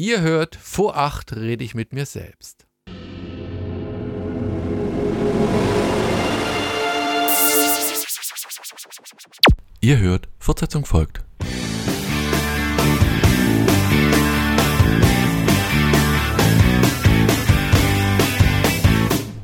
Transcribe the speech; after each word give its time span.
Ihr 0.00 0.20
hört, 0.20 0.54
vor 0.54 0.96
acht 0.96 1.34
rede 1.34 1.64
ich 1.64 1.74
mit 1.74 1.92
mir 1.92 2.06
selbst. 2.06 2.68
Ihr 9.80 9.98
hört, 9.98 10.28
Fortsetzung 10.38 10.84
folgt. 10.84 11.24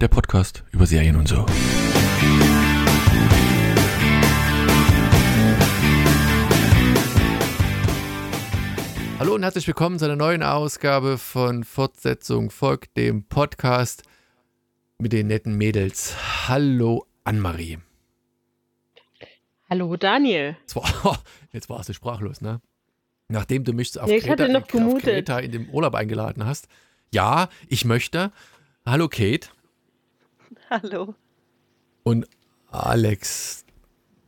Der 0.00 0.06
Podcast 0.06 0.62
über 0.70 0.86
Serien 0.86 1.16
und 1.16 1.26
so. 1.26 1.44
Hallo 9.24 9.36
und 9.36 9.42
herzlich 9.42 9.66
willkommen 9.66 9.98
zu 9.98 10.04
einer 10.04 10.16
neuen 10.16 10.42
Ausgabe 10.42 11.16
von 11.16 11.64
Fortsetzung 11.64 12.50
folgt 12.50 12.94
dem 12.98 13.24
Podcast 13.24 14.02
mit 14.98 15.14
den 15.14 15.28
netten 15.28 15.56
Mädels. 15.56 16.14
Hallo 16.46 17.06
Annemarie. 17.24 17.78
Hallo 19.70 19.96
Daniel. 19.96 20.58
Jetzt, 20.60 20.76
war, 20.76 21.22
jetzt 21.52 21.70
warst 21.70 21.88
du 21.88 21.94
sprachlos, 21.94 22.42
ne? 22.42 22.60
Nachdem 23.28 23.64
du 23.64 23.72
mich 23.72 23.98
auf, 23.98 24.08
Nee, 24.10 24.16
ich 24.16 24.24
Kreta, 24.24 24.42
hatte 24.42 24.52
noch 24.52 24.94
auf. 24.94 25.02
Kreta 25.02 25.38
in 25.38 25.52
dem 25.52 25.70
Urlaub 25.70 25.94
eingeladen 25.94 26.44
hast. 26.44 26.68
Ja, 27.10 27.48
ich 27.66 27.86
möchte. 27.86 28.30
Hallo 28.84 29.08
Kate 29.08 29.48
Hallo. 30.68 31.14
und 32.02 32.26
Alex, 32.70 33.64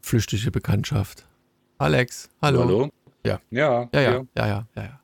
flüchtige 0.01 0.51
Bekanntschaft. 0.51 1.27
Alex, 1.77 2.31
hallo. 2.41 2.61
Hallo? 2.61 2.91
Ja. 3.27 3.41
Ja. 3.51 3.89
Ja, 3.93 4.01
ja, 4.01 4.11
hier. 4.11 4.27
ja, 4.37 4.47
ja, 4.47 4.67
ja, 4.77 4.83
ja. 4.83 5.01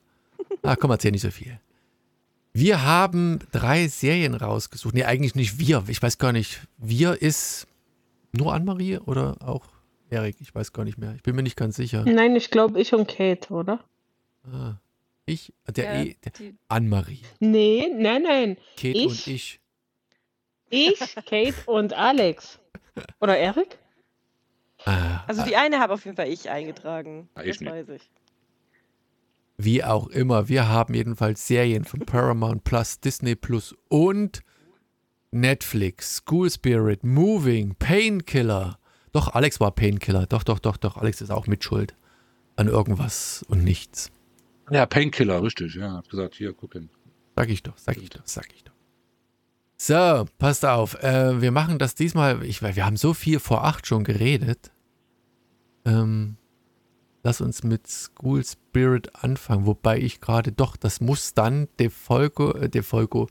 Ah, 0.62 0.76
komm, 0.76 0.90
erzähl 0.90 1.10
nicht 1.10 1.22
so 1.22 1.30
viel. 1.30 1.58
Wir 2.52 2.82
haben 2.84 3.40
drei 3.50 3.88
Serien 3.88 4.34
rausgesucht. 4.34 4.94
Nee, 4.94 5.04
eigentlich 5.04 5.34
nicht 5.34 5.58
wir. 5.58 5.84
Ich 5.88 6.02
weiß 6.02 6.18
gar 6.18 6.32
nicht. 6.32 6.60
Wir 6.76 7.20
ist 7.20 7.66
nur 8.32 8.52
Anne-Marie 8.52 8.98
oder 8.98 9.36
auch 9.40 9.64
Erik? 10.10 10.36
Ich 10.40 10.54
weiß 10.54 10.72
gar 10.72 10.84
nicht 10.84 10.98
mehr. 10.98 11.14
Ich 11.14 11.22
bin 11.22 11.34
mir 11.34 11.42
nicht 11.42 11.56
ganz 11.56 11.76
sicher. 11.76 12.04
Nein, 12.06 12.36
ich 12.36 12.50
glaube 12.50 12.80
ich 12.80 12.92
und 12.92 13.08
Kate, 13.08 13.52
oder? 13.52 13.80
Ah, 14.44 14.74
ich, 15.24 15.52
der, 15.68 15.84
Ja, 15.84 16.02
e, 16.04 16.16
der 16.24 16.32
Anne-Marie. 16.68 17.20
Nee, 17.40 17.88
nein, 17.96 18.22
nein. 18.22 18.56
Kate 18.76 18.88
Ich? 18.88 19.06
und 19.06 19.26
ich. 19.26 19.60
Ich, 20.68 20.98
Kate 21.26 21.54
und 21.66 21.92
Alex. 21.92 22.58
Oder 23.20 23.38
Erik? 23.38 23.78
Ah, 24.84 25.24
Also 25.26 25.44
die 25.44 25.56
eine 25.56 25.78
habe 25.78 25.92
auf 25.94 26.04
jeden 26.04 26.16
Fall 26.16 26.28
ich 26.28 26.50
eingetragen. 26.50 27.28
Ah, 27.34 27.42
ich 27.42 27.58
das 27.58 27.60
nicht. 27.60 27.70
weiß 27.72 27.88
ich. 27.90 28.10
wie 29.58 29.84
auch 29.84 30.08
immer. 30.08 30.48
Wir 30.48 30.68
haben 30.68 30.94
jedenfalls 30.94 31.46
Serien 31.46 31.84
von 31.84 32.00
Paramount 32.00 32.64
Plus, 32.64 32.98
Disney 33.00 33.34
Plus 33.36 33.74
und 33.88 34.40
Netflix, 35.30 36.16
School 36.16 36.50
Spirit, 36.50 37.04
Moving, 37.04 37.74
Painkiller. 37.78 38.78
Doch, 39.12 39.28
Alex 39.34 39.60
war 39.60 39.70
Painkiller. 39.72 40.26
Doch, 40.26 40.42
doch, 40.42 40.58
doch, 40.58 40.76
doch. 40.76 40.96
Alex 40.96 41.20
ist 41.20 41.30
auch 41.30 41.46
mitschuld 41.46 41.94
an 42.56 42.68
irgendwas 42.68 43.44
und 43.48 43.62
nichts. 43.64 44.10
Ja, 44.70 44.84
Painkiller, 44.86 45.42
richtig. 45.42 45.74
Ja, 45.74 45.92
hab 45.92 46.08
gesagt, 46.08 46.34
hier, 46.34 46.52
gucken. 46.52 46.90
Sag 47.36 47.48
ich 47.48 47.62
doch, 47.62 47.76
sag 47.78 47.96
ich 47.96 48.10
doch, 48.10 48.22
sag 48.24 48.52
ich 48.54 48.64
doch. 48.64 48.71
So, 49.84 50.26
passt 50.38 50.64
auf. 50.64 51.02
Äh, 51.02 51.40
wir 51.42 51.50
machen 51.50 51.80
das 51.80 51.96
diesmal. 51.96 52.44
Ich, 52.44 52.62
weil 52.62 52.76
wir 52.76 52.86
haben 52.86 52.96
so 52.96 53.14
viel 53.14 53.40
vor 53.40 53.64
acht 53.64 53.84
schon 53.84 54.04
geredet. 54.04 54.70
Ähm, 55.84 56.36
lass 57.24 57.40
uns 57.40 57.64
mit 57.64 57.88
School 57.88 58.44
Spirit 58.44 59.12
anfangen. 59.16 59.66
Wobei 59.66 59.98
ich 59.98 60.20
gerade 60.20 60.52
doch, 60.52 60.76
das 60.76 61.00
muss 61.00 61.34
dann 61.34 61.66
De 61.80 61.90
Folgo, 61.90 62.52
äh, 62.52 62.68
De 62.68 62.82
Folgo, 62.82 63.26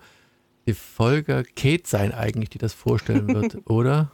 De 0.67 0.73
Folger 0.73 1.45
Kate 1.45 1.83
sein 1.85 2.11
eigentlich, 2.11 2.49
die 2.49 2.58
das 2.58 2.73
vorstellen 2.73 3.30
wird, 3.30 3.65
oder? 3.69 4.11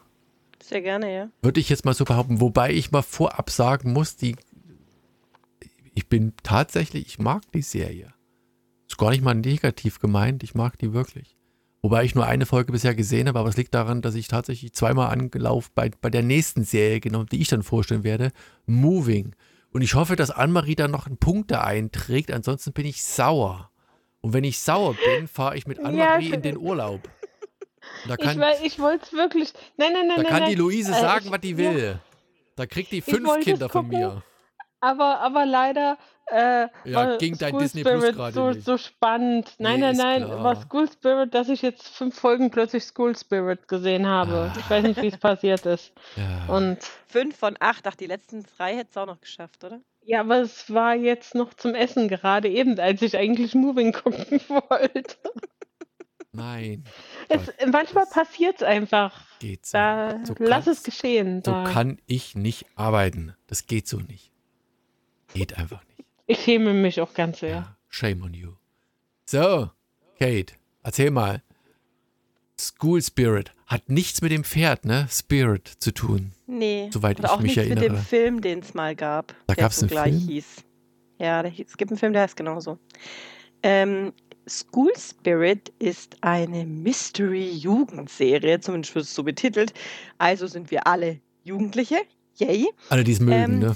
Sehr 0.61 0.83
gerne, 0.83 1.11
ja. 1.11 1.29
Würde 1.41 1.59
ich 1.59 1.69
jetzt 1.69 1.85
mal 1.85 1.95
so 1.95 2.05
behaupten. 2.05 2.39
Wobei 2.39 2.71
ich 2.71 2.91
mal 2.91 3.01
vorab 3.01 3.49
sagen 3.49 3.93
muss, 3.93 4.15
die, 4.15 4.35
ich 5.95 6.07
bin 6.07 6.33
tatsächlich, 6.43 7.07
ich 7.07 7.17
mag 7.17 7.51
die 7.51 7.63
Serie. 7.63 8.13
Ist 8.87 8.99
gar 8.99 9.09
nicht 9.09 9.23
mal 9.23 9.33
negativ 9.33 9.97
gemeint, 9.97 10.43
ich 10.43 10.53
mag 10.53 10.77
die 10.77 10.93
wirklich. 10.93 11.36
Wobei 11.81 12.03
ich 12.03 12.15
nur 12.15 12.25
eine 12.25 12.45
Folge 12.45 12.71
bisher 12.71 12.95
gesehen 12.95 13.27
habe, 13.27 13.39
aber 13.39 13.49
es 13.49 13.57
liegt 13.57 13.73
daran, 13.75 14.01
dass 14.01 14.15
ich 14.15 14.27
tatsächlich 14.27 14.73
zweimal 14.73 15.09
angelaufen 15.11 15.71
bei, 15.75 15.91
bei 16.01 16.09
der 16.09 16.23
nächsten 16.23 16.63
Serie 16.63 16.99
genommen, 16.99 17.27
die 17.31 17.39
ich 17.41 17.47
dann 17.49 17.63
vorstellen 17.63 18.03
werde, 18.03 18.31
Moving. 18.65 19.35
Und 19.71 19.81
ich 19.81 19.93
hoffe, 19.93 20.15
dass 20.15 20.31
Anne-Marie 20.31 20.75
da 20.75 20.87
noch 20.87 21.05
einen 21.07 21.17
Punkt 21.17 21.51
da 21.51 21.61
einträgt, 21.61 22.31
ansonsten 22.31 22.73
bin 22.73 22.85
ich 22.85 23.03
sauer. 23.03 23.69
Und 24.21 24.33
wenn 24.33 24.43
ich 24.43 24.59
sauer 24.59 24.95
bin, 24.95 25.27
fahre 25.27 25.55
ich 25.55 25.67
mit 25.67 25.79
Anne-Marie 25.83 26.29
Ja, 26.29 26.35
in 26.35 26.41
den 26.41 26.57
Urlaub. 26.57 27.01
Ich, 28.09 28.17
kann, 28.17 28.39
wei- 28.39 28.57
ich 28.63 28.79
wollte 28.79 29.05
es 29.05 29.13
wirklich. 29.13 29.53
Nein, 29.77 29.93
nein, 29.93 30.07
nein, 30.07 30.17
da 30.17 30.23
nein. 30.23 30.31
kann 30.31 30.39
nein. 30.41 30.49
die 30.49 30.55
Luise 30.55 30.91
Äh, 30.91 30.99
sagen, 30.99 31.25
ich- 31.25 31.31
was 31.31 31.39
die 31.41 31.51
ja, 31.51 31.57
will. 31.57 31.99
Da 32.55 32.65
kriegt 32.65 32.91
die 32.91 33.01
fünf 33.01 33.39
Kinder 33.41 33.69
von 33.69 33.87
mir. 33.87 34.23
Aber, 34.79 35.19
aber 35.21 35.45
leider 35.45 35.97
äh, 36.27 36.67
Ja, 36.85 37.17
ging 37.17 37.37
dein 37.37 37.49
School 37.49 37.61
Disney 37.61 37.81
Plus 37.83 37.93
Spirit 37.95 38.15
gerade 38.15 38.33
so, 38.33 38.49
nicht. 38.49 38.63
so 38.65 38.77
spannend. 38.77 39.53
Nein, 39.57 39.79
Nee, 39.79 39.93
nein, 39.93 40.21
nein, 40.21 40.29
war 40.43 40.55
School 40.61 40.87
Spirit, 40.91 41.33
dass 41.33 41.49
ich 41.49 41.61
jetzt 41.61 41.87
fünf 41.87 42.19
Folgen 42.19 42.51
plötzlich 42.51 42.83
School 42.83 43.17
Spirit 43.17 43.67
gesehen 43.67 44.05
habe. 44.05 44.51
Ah. 44.53 44.59
Ich 44.59 44.69
weiß 44.69 44.83
nicht, 44.83 45.01
wie 45.01 45.07
es 45.07 45.17
passiert 45.17 45.65
ist. 45.65 45.93
Ja. 46.15 46.53
Und 46.53 46.77
Fünf 47.07 47.37
von 47.37 47.55
acht. 47.59 47.87
Ach, 47.87 47.95
die 47.95 48.05
letzten 48.07 48.43
drei 48.57 48.75
hätte 48.75 48.89
es 48.91 48.97
auch 48.97 49.05
noch 49.07 49.21
geschafft, 49.21 49.63
oder? 49.63 49.79
ja, 50.03 50.21
aber 50.21 50.41
es 50.41 50.71
war 50.73 50.95
jetzt 50.95 51.35
noch 51.35 51.53
zum 51.53 51.73
Essen 51.75 52.07
gerade 52.07 52.47
eben, 52.49 52.79
als 52.79 53.01
ich 53.01 53.17
eigentlich 53.17 53.55
Moving 53.55 53.91
gucken 53.93 54.39
wollte. 54.47 55.15
Nein, 56.33 56.83
Es, 57.29 57.41
manchmal 57.71 58.05
passiert 58.05 58.57
es 58.57 58.63
einfach. 58.63 59.19
geht 59.39 59.65
so. 59.65 59.77
Da 59.77 60.19
So 60.23 60.35
lass 60.39 60.67
es 60.67 60.83
geschehen. 60.83 61.41
So 61.43 61.51
Da. 61.51 61.63
kann 61.63 61.99
ich 62.05 62.35
nicht 62.35 62.65
arbeiten. 62.75 63.35
Das 63.47 63.65
geht 63.65 63.87
so 63.87 63.97
nicht. 63.97 64.31
Geht 65.33 65.57
einfach 65.57 65.81
nicht. 65.97 66.07
Ich 66.27 66.39
schäme 66.43 66.73
mich 66.73 66.99
auch 67.01 67.13
ganz 67.13 67.39
sehr. 67.39 67.49
Ja, 67.49 67.77
shame 67.89 68.21
on 68.23 68.33
you. 68.33 68.51
So, 69.25 69.69
Kate, 70.19 70.53
erzähl 70.83 71.11
mal. 71.11 71.41
School 72.59 73.01
Spirit 73.03 73.51
hat 73.67 73.87
nichts 73.89 74.21
mit 74.21 74.31
dem 74.31 74.43
Pferd, 74.43 74.83
ne? 74.85 75.07
Spirit 75.11 75.67
zu 75.79 75.93
tun. 75.93 76.31
Nee. 76.47 76.89
Soweit 76.91 77.19
ich 77.19 77.25
auch 77.25 77.39
mich 77.39 77.55
nichts 77.55 77.69
mit 77.69 77.77
erinnere. 77.79 77.99
dem 77.99 78.03
Film, 78.05 78.41
den 78.41 78.59
es 78.59 78.73
mal 78.73 78.95
gab. 78.95 79.35
Da 79.45 79.53
gab's 79.53 79.75
so 79.77 79.81
einen 79.83 79.89
gleich 79.91 80.13
Film? 80.15 80.27
hieß. 80.27 80.45
Ja, 81.19 81.41
es 81.43 81.77
gibt 81.77 81.91
einen 81.91 81.99
Film, 81.99 82.13
der 82.13 82.23
heißt 82.23 82.35
genauso. 82.35 82.79
Ähm, 83.63 84.11
School 84.47 84.91
Spirit 84.97 85.69
ist 85.79 86.15
eine 86.21 86.65
Mystery-Jugendserie, 86.65 88.59
zumindest 88.59 88.95
wird 88.95 89.05
es 89.05 89.13
so 89.13 89.23
betitelt. 89.23 89.73
Also 90.17 90.47
sind 90.47 90.71
wir 90.71 90.87
alle 90.87 91.19
Jugendliche. 91.43 91.97
Yay. 92.37 92.67
Alle, 92.89 93.03
die 93.03 93.11
es 93.13 93.19
mögen, 93.19 93.53
Ähm, 93.53 93.59
ne? 93.59 93.75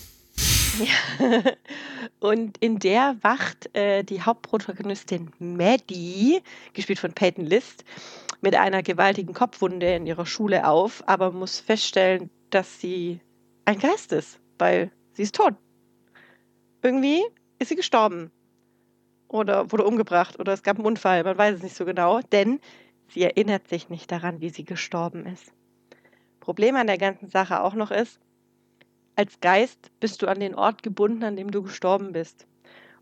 Und 2.20 2.58
in 2.60 2.80
der 2.80 3.18
wacht 3.22 3.76
äh, 3.76 4.04
die 4.04 4.22
Hauptprotagonistin 4.22 5.32
Maddie, 5.40 6.42
gespielt 6.74 7.00
von 7.00 7.14
Peyton 7.14 7.46
List, 7.46 7.84
mit 8.42 8.56
einer 8.56 8.82
gewaltigen 8.82 9.34
Kopfwunde 9.34 9.96
in 9.96 10.06
ihrer 10.06 10.26
Schule 10.26 10.68
auf, 10.68 11.04
aber 11.08 11.32
muss 11.32 11.60
feststellen, 11.60 12.30
dass 12.50 12.80
sie 12.80 13.20
ein 13.66 13.80
Geist 13.80 14.12
ist, 14.12 14.40
weil 14.58 14.92
sie 15.14 15.24
ist 15.24 15.36
tot. 15.36 15.54
Irgendwie 16.82 17.22
ist 17.60 17.70
sie 17.70 17.76
gestorben. 17.76 18.32
Oder 19.28 19.72
wurde 19.72 19.86
umgebracht 19.86 20.40
oder 20.40 20.54
es 20.54 20.64
gab 20.64 20.78
einen 20.78 20.86
Unfall, 20.86 21.24
man 21.24 21.38
weiß 21.38 21.58
es 21.58 21.64
nicht 21.64 21.76
so 21.76 21.86
genau, 21.86 22.22
denn 22.32 22.60
sie 23.08 23.24
erinnert 23.24 23.68
sich 23.68 23.90
nicht 23.90 24.12
daran, 24.12 24.42
wie 24.42 24.50
sie 24.50 24.66
gestorben 24.66 25.26
ist. 25.26 25.54
Problem 26.40 26.76
an 26.76 26.88
der 26.88 26.98
ganzen 26.98 27.30
Sache 27.30 27.62
auch 27.62 27.76
noch 27.76 27.92
ist, 27.92 28.20
als 29.16 29.40
Geist 29.42 29.92
bist 30.00 30.22
du 30.22 30.28
an 30.28 30.40
den 30.40 30.56
Ort 30.56 30.84
gebunden, 30.84 31.24
an 31.24 31.36
dem 31.36 31.52
du 31.52 31.62
gestorben 31.64 32.12
bist. 32.12 32.48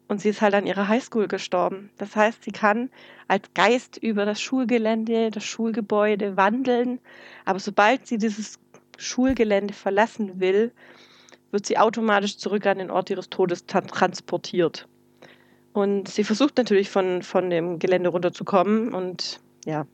Und 0.08 0.20
sie 0.20 0.30
ist 0.30 0.42
halt 0.42 0.56
an 0.56 0.66
ihrer 0.66 0.88
Highschool 0.88 1.28
gestorben. 1.28 1.92
Das 1.98 2.16
heißt, 2.16 2.44
sie 2.44 2.52
kann 2.52 2.90
als 3.28 3.54
Geist 3.54 3.98
über 3.98 4.26
das 4.26 4.42
Schulgelände, 4.42 5.30
das 5.30 5.44
Schulgebäude 5.44 6.36
wandeln. 6.36 7.00
Aber 7.46 7.60
sobald 7.60 8.08
sie 8.08 8.18
dieses 8.18 8.60
Schulgelände 8.98 9.74
verlassen 9.74 10.40
will, 10.40 10.72
wird 11.52 11.68
sie 11.68 11.78
automatisch 11.78 12.38
zurück 12.38 12.66
an 12.66 12.80
den 12.80 12.90
Ort 12.90 13.12
ihres 13.12 13.30
Todes 13.30 13.68
tra- 13.68 13.86
transportiert. 13.86 14.88
Und 15.74 16.08
sie 16.08 16.24
versucht 16.24 16.58
natürlich 16.58 16.90
von, 16.90 17.22
von 17.22 17.52
dem 17.52 17.78
Gelände 17.78 18.10
runterzukommen. 18.10 18.94
Und 18.96 19.40
ja, 19.66 19.86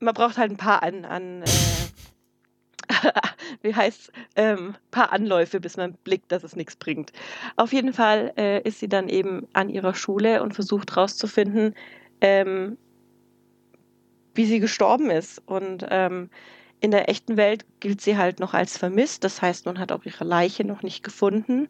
man 0.00 0.14
braucht 0.14 0.38
halt 0.38 0.50
ein 0.50 0.56
paar 0.56 0.82
an, 0.82 1.04
an 1.04 1.42
äh, 1.42 1.46
wie 3.62 3.74
heißt 3.74 4.12
ähm, 4.36 4.74
paar 4.90 5.12
Anläufe, 5.12 5.60
bis 5.60 5.76
man 5.76 5.94
blickt, 6.04 6.32
dass 6.32 6.44
es 6.44 6.56
nichts 6.56 6.76
bringt. 6.76 7.12
Auf 7.56 7.72
jeden 7.72 7.92
Fall 7.92 8.32
äh, 8.36 8.62
ist 8.62 8.80
sie 8.80 8.88
dann 8.88 9.08
eben 9.08 9.46
an 9.52 9.68
ihrer 9.68 9.94
Schule 9.94 10.42
und 10.42 10.54
versucht 10.54 10.90
herauszufinden, 10.94 11.74
ähm, 12.20 12.76
wie 14.34 14.46
sie 14.46 14.60
gestorben 14.60 15.10
ist. 15.10 15.42
Und 15.46 15.86
ähm, 15.90 16.30
in 16.80 16.90
der 16.90 17.08
echten 17.08 17.36
Welt 17.36 17.64
gilt 17.80 18.00
sie 18.00 18.16
halt 18.16 18.40
noch 18.40 18.54
als 18.54 18.76
vermisst. 18.76 19.24
Das 19.24 19.40
heißt, 19.40 19.66
man 19.66 19.78
hat 19.78 19.92
auch 19.92 20.04
ihre 20.04 20.24
Leiche 20.24 20.64
noch 20.64 20.82
nicht 20.82 21.02
gefunden. 21.02 21.68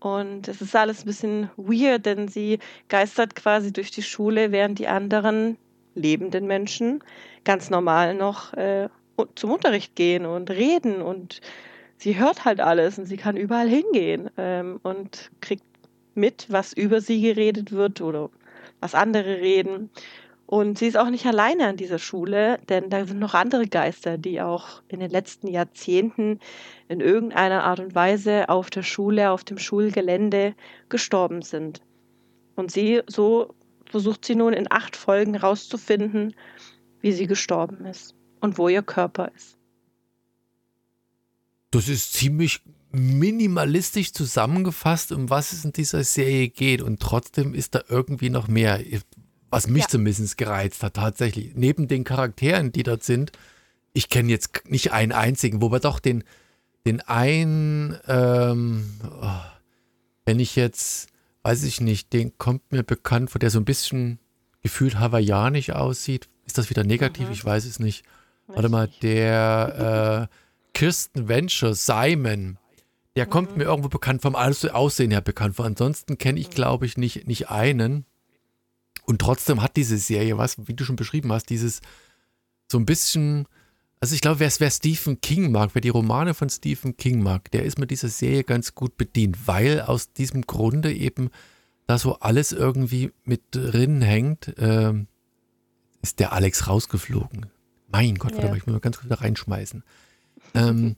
Und 0.00 0.46
es 0.48 0.60
ist 0.60 0.76
alles 0.76 1.02
ein 1.02 1.06
bisschen 1.06 1.50
weird, 1.56 2.06
denn 2.06 2.28
sie 2.28 2.58
geistert 2.88 3.34
quasi 3.34 3.72
durch 3.72 3.90
die 3.90 4.02
Schule, 4.02 4.52
während 4.52 4.78
die 4.78 4.86
anderen 4.86 5.56
lebenden 5.94 6.46
Menschen 6.46 7.02
ganz 7.44 7.70
normal 7.70 8.14
noch 8.14 8.52
äh, 8.54 8.88
zum 9.34 9.50
Unterricht 9.50 9.96
gehen 9.96 10.26
und 10.26 10.50
reden. 10.50 11.02
Und 11.02 11.40
sie 11.96 12.18
hört 12.18 12.44
halt 12.44 12.60
alles 12.60 12.98
und 12.98 13.06
sie 13.06 13.16
kann 13.16 13.36
überall 13.36 13.68
hingehen 13.68 14.30
ähm, 14.36 14.80
und 14.82 15.30
kriegt 15.40 15.64
mit, 16.14 16.46
was 16.48 16.72
über 16.72 17.00
sie 17.00 17.20
geredet 17.20 17.72
wird 17.72 18.00
oder 18.00 18.30
was 18.80 18.94
andere 18.94 19.40
reden. 19.40 19.90
Und 20.46 20.78
sie 20.78 20.86
ist 20.86 20.96
auch 20.96 21.10
nicht 21.10 21.26
alleine 21.26 21.66
an 21.66 21.76
dieser 21.76 21.98
Schule, 21.98 22.58
denn 22.70 22.88
da 22.88 23.04
sind 23.04 23.18
noch 23.18 23.34
andere 23.34 23.66
Geister, 23.66 24.16
die 24.16 24.40
auch 24.40 24.82
in 24.88 25.00
den 25.00 25.10
letzten 25.10 25.46
Jahrzehnten 25.48 26.40
in 26.88 27.00
irgendeiner 27.00 27.64
Art 27.64 27.80
und 27.80 27.94
Weise 27.94 28.48
auf 28.48 28.70
der 28.70 28.82
Schule, 28.82 29.30
auf 29.30 29.44
dem 29.44 29.58
Schulgelände 29.58 30.54
gestorben 30.88 31.42
sind. 31.42 31.82
Und 32.56 32.72
sie, 32.72 33.02
so 33.06 33.54
versucht 33.84 34.24
sie 34.24 34.36
nun 34.36 34.54
in 34.54 34.66
acht 34.70 34.96
Folgen 34.96 35.36
rauszufinden, 35.36 36.34
wie 37.02 37.12
sie 37.12 37.26
gestorben 37.26 37.84
ist 37.84 38.17
und 38.40 38.58
wo 38.58 38.68
ihr 38.68 38.82
Körper 38.82 39.30
ist. 39.34 39.56
Das 41.70 41.88
ist 41.88 42.14
ziemlich 42.14 42.62
minimalistisch 42.90 44.12
zusammengefasst, 44.12 45.12
um 45.12 45.28
was 45.28 45.52
es 45.52 45.64
in 45.64 45.72
dieser 45.72 46.02
Serie 46.04 46.48
geht. 46.48 46.80
Und 46.80 47.00
trotzdem 47.00 47.52
ist 47.54 47.74
da 47.74 47.82
irgendwie 47.88 48.30
noch 48.30 48.48
mehr 48.48 48.80
was 49.50 49.66
mich 49.66 49.84
ja. 49.84 49.88
zumindest 49.88 50.36
gereizt 50.36 50.82
hat, 50.82 50.94
tatsächlich. 50.94 51.54
Neben 51.54 51.88
den 51.88 52.04
Charakteren, 52.04 52.72
die 52.72 52.82
dort 52.82 53.02
sind, 53.02 53.32
ich 53.92 54.08
kenne 54.08 54.30
jetzt 54.30 54.62
nicht 54.66 54.92
einen 54.92 55.12
einzigen, 55.12 55.62
wobei 55.62 55.78
doch 55.78 56.00
den, 56.00 56.24
den 56.86 57.00
einen, 57.00 57.98
ähm, 58.06 59.00
oh, 59.20 59.40
wenn 60.26 60.40
ich 60.40 60.56
jetzt, 60.56 61.08
weiß 61.42 61.64
ich 61.64 61.80
nicht, 61.80 62.12
den 62.12 62.36
kommt 62.36 62.70
mir 62.70 62.82
bekannt 62.82 63.30
vor, 63.30 63.38
der 63.38 63.50
so 63.50 63.58
ein 63.58 63.64
bisschen 63.64 64.18
gefühlt 64.62 64.98
hawaiianisch 64.98 65.70
aussieht. 65.70 66.28
Ist 66.46 66.58
das 66.58 66.70
wieder 66.70 66.84
negativ? 66.84 67.28
Mhm. 67.28 67.32
Ich 67.32 67.44
weiß 67.44 67.64
es 67.64 67.78
nicht. 67.78 68.04
Warte 68.48 68.68
mal, 68.68 68.88
der 69.02 70.28
äh, 70.30 70.34
Kirsten 70.72 71.28
Venture, 71.28 71.74
Simon, 71.74 72.58
der 73.16 73.26
mhm. 73.26 73.30
kommt 73.30 73.56
mir 73.56 73.64
irgendwo 73.64 73.88
bekannt 73.88 74.22
vom 74.22 74.34
Aussehen 74.34 75.10
her 75.10 75.20
bekannt 75.20 75.56
vor. 75.56 75.66
Ansonsten 75.66 76.18
kenne 76.18 76.40
ich, 76.40 76.48
mhm. 76.48 76.54
glaube 76.54 76.86
ich, 76.86 76.96
nicht, 76.96 77.26
nicht 77.26 77.50
einen. 77.50 78.04
Und 79.04 79.20
trotzdem 79.20 79.62
hat 79.62 79.76
diese 79.76 79.98
Serie 79.98 80.38
was, 80.38 80.68
wie 80.68 80.74
du 80.74 80.84
schon 80.84 80.96
beschrieben 80.96 81.32
hast, 81.32 81.46
dieses 81.46 81.80
so 82.70 82.78
ein 82.78 82.86
bisschen, 82.86 83.46
also 84.00 84.14
ich 84.14 84.20
glaube, 84.20 84.40
wer, 84.40 84.52
wer 84.58 84.70
Stephen 84.70 85.20
King 85.20 85.50
mag, 85.50 85.70
wer 85.72 85.80
die 85.80 85.88
Romane 85.88 86.34
von 86.34 86.50
Stephen 86.50 86.96
King 86.96 87.22
mag, 87.22 87.50
der 87.50 87.64
ist 87.64 87.78
mit 87.78 87.90
dieser 87.90 88.08
Serie 88.08 88.44
ganz 88.44 88.74
gut 88.74 88.96
bedient, 88.96 89.46
weil 89.46 89.80
aus 89.80 90.12
diesem 90.12 90.42
Grunde 90.42 90.92
eben 90.92 91.30
da 91.86 91.98
so 91.98 92.18
alles 92.20 92.52
irgendwie 92.52 93.12
mit 93.24 93.42
drin 93.50 94.02
hängt. 94.02 94.54
Ähm, 94.58 95.06
ist 96.02 96.20
der 96.20 96.32
Alex 96.32 96.68
rausgeflogen. 96.68 97.46
Mein 97.88 98.16
Gott, 98.16 98.32
ja. 98.32 98.38
warte 98.38 98.50
mal, 98.50 98.56
ich 98.56 98.66
muss 98.66 98.74
mal 98.74 98.80
ganz 98.80 98.96
kurz 98.96 99.06
wieder 99.06 99.20
reinschmeißen. 99.20 99.82
Ähm, 100.54 100.96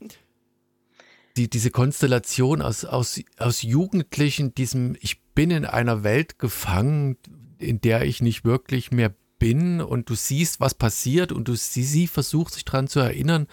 die, 1.37 1.49
diese 1.49 1.71
Konstellation 1.71 2.63
aus, 2.63 2.85
aus, 2.85 3.21
aus 3.39 3.63
Jugendlichen, 3.63 4.55
diesem, 4.55 4.97
ich 5.01 5.23
bin 5.35 5.51
in 5.51 5.65
einer 5.65 6.03
Welt 6.03 6.39
gefangen, 6.39 7.17
in 7.59 7.81
der 7.81 8.03
ich 8.03 8.21
nicht 8.21 8.45
wirklich 8.45 8.91
mehr 8.91 9.15
bin 9.39 9.81
und 9.81 10.11
du 10.11 10.15
siehst, 10.15 10.61
was 10.61 10.75
passiert 10.75 11.33
und 11.33 11.49
du 11.49 11.57
sie, 11.57 11.85
sie 11.85 12.07
versucht 12.07 12.55
sich 12.55 12.65
daran 12.65 12.89
zu 12.89 13.01
erinnern, 13.01 13.47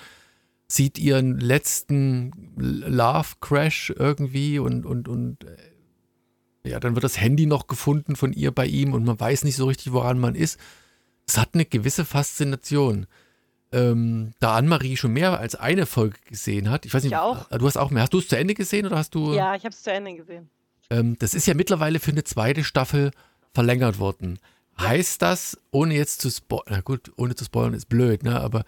sieht 0.67 0.97
ihren 0.97 1.39
letzten 1.39 2.31
Love 2.57 3.35
Crash 3.39 3.93
irgendwie 3.95 4.59
und, 4.59 4.85
und, 4.85 5.07
und 5.07 5.43
äh, 5.45 6.69
ja, 6.69 6.79
dann 6.79 6.95
wird 6.95 7.05
das 7.05 7.19
Handy 7.19 7.45
noch 7.45 7.67
gefunden 7.67 8.15
von 8.15 8.33
ihr 8.33 8.51
bei 8.51 8.65
ihm 8.65 8.93
und 8.93 9.05
man 9.05 9.19
weiß 9.19 9.45
nicht 9.45 9.55
so 9.55 9.65
richtig, 9.65 9.93
woran 9.93 10.19
man 10.19 10.35
ist. 10.35 10.59
Es 11.25 11.37
hat 11.37 11.51
eine 11.53 11.65
gewisse 11.65 12.03
Faszination. 12.03 13.07
Ähm, 13.71 14.33
da 14.39 14.55
Anne-Marie 14.55 14.95
schon 14.95 15.11
mehr 15.11 15.39
als 15.39 15.55
eine 15.55 15.85
Folge 15.85 16.17
gesehen 16.27 16.69
hat, 16.69 16.85
ich 16.85 16.93
weiß 16.93 17.03
nicht, 17.03 17.11
ich 17.11 17.17
auch. 17.17 17.49
du 17.49 17.65
hast 17.65 17.77
auch 17.77 17.91
mehr. 17.91 18.03
Hast 18.03 18.13
du 18.13 18.19
es 18.19 18.27
zu 18.27 18.37
Ende 18.37 18.53
gesehen 18.53 18.85
oder 18.85 18.97
hast 18.97 19.13
du. 19.13 19.33
Ja, 19.33 19.55
ich 19.55 19.63
habe 19.63 19.73
es 19.73 19.83
zu 19.83 19.91
Ende 19.91 20.15
gesehen. 20.15 20.49
Ähm, 20.89 21.17
das 21.19 21.33
ist 21.33 21.47
ja 21.47 21.53
mittlerweile 21.53 21.99
für 21.99 22.11
eine 22.11 22.23
zweite 22.23 22.63
Staffel 22.63 23.11
verlängert 23.53 23.99
worden. 23.99 24.39
Heißt 24.79 25.21
das, 25.21 25.57
ohne 25.71 25.95
jetzt 25.95 26.21
zu 26.21 26.29
spoilern, 26.29 26.65
na 26.69 26.81
gut, 26.81 27.11
ohne 27.17 27.35
zu 27.35 27.45
spoilern 27.45 27.73
ist 27.73 27.89
blöd, 27.89 28.23
ne, 28.23 28.39
aber 28.39 28.63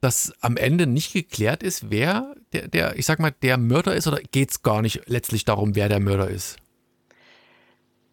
dass 0.00 0.32
am 0.40 0.56
Ende 0.56 0.86
nicht 0.86 1.12
geklärt 1.12 1.62
ist, 1.62 1.90
wer 1.90 2.34
der, 2.52 2.66
der 2.66 2.98
ich 2.98 3.06
sag 3.06 3.20
mal, 3.20 3.32
der 3.42 3.58
Mörder 3.58 3.94
ist 3.94 4.08
oder 4.08 4.20
geht 4.32 4.50
es 4.50 4.62
gar 4.62 4.82
nicht 4.82 5.02
letztlich 5.06 5.44
darum, 5.44 5.76
wer 5.76 5.88
der 5.88 6.00
Mörder 6.00 6.28
ist? 6.28 6.56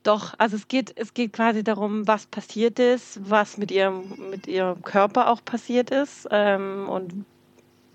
Doch, 0.04 0.34
also 0.38 0.56
es 0.56 0.68
geht, 0.68 0.94
es 0.96 1.14
geht 1.14 1.34
quasi 1.34 1.64
darum, 1.64 2.08
was 2.08 2.26
passiert 2.26 2.80
ist, 2.80 3.20
was 3.30 3.58
mit 3.58 3.70
ihrem, 3.70 4.30
mit 4.30 4.48
ihrem 4.48 4.82
Körper 4.82 5.30
auch 5.30 5.44
passiert 5.44 5.92
ist 5.92 6.28
ähm, 6.32 6.88
und 6.88 7.26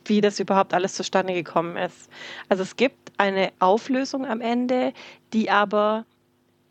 wie 0.04 0.20
das 0.20 0.38
überhaupt 0.38 0.74
alles 0.74 0.94
zustande 0.94 1.32
gekommen 1.32 1.76
ist. 1.76 2.10
Also 2.50 2.62
es 2.62 2.76
gibt 2.76 3.12
eine 3.16 3.52
Auflösung 3.58 4.26
am 4.26 4.42
Ende, 4.42 4.92
die 5.32 5.50
aber 5.50 6.04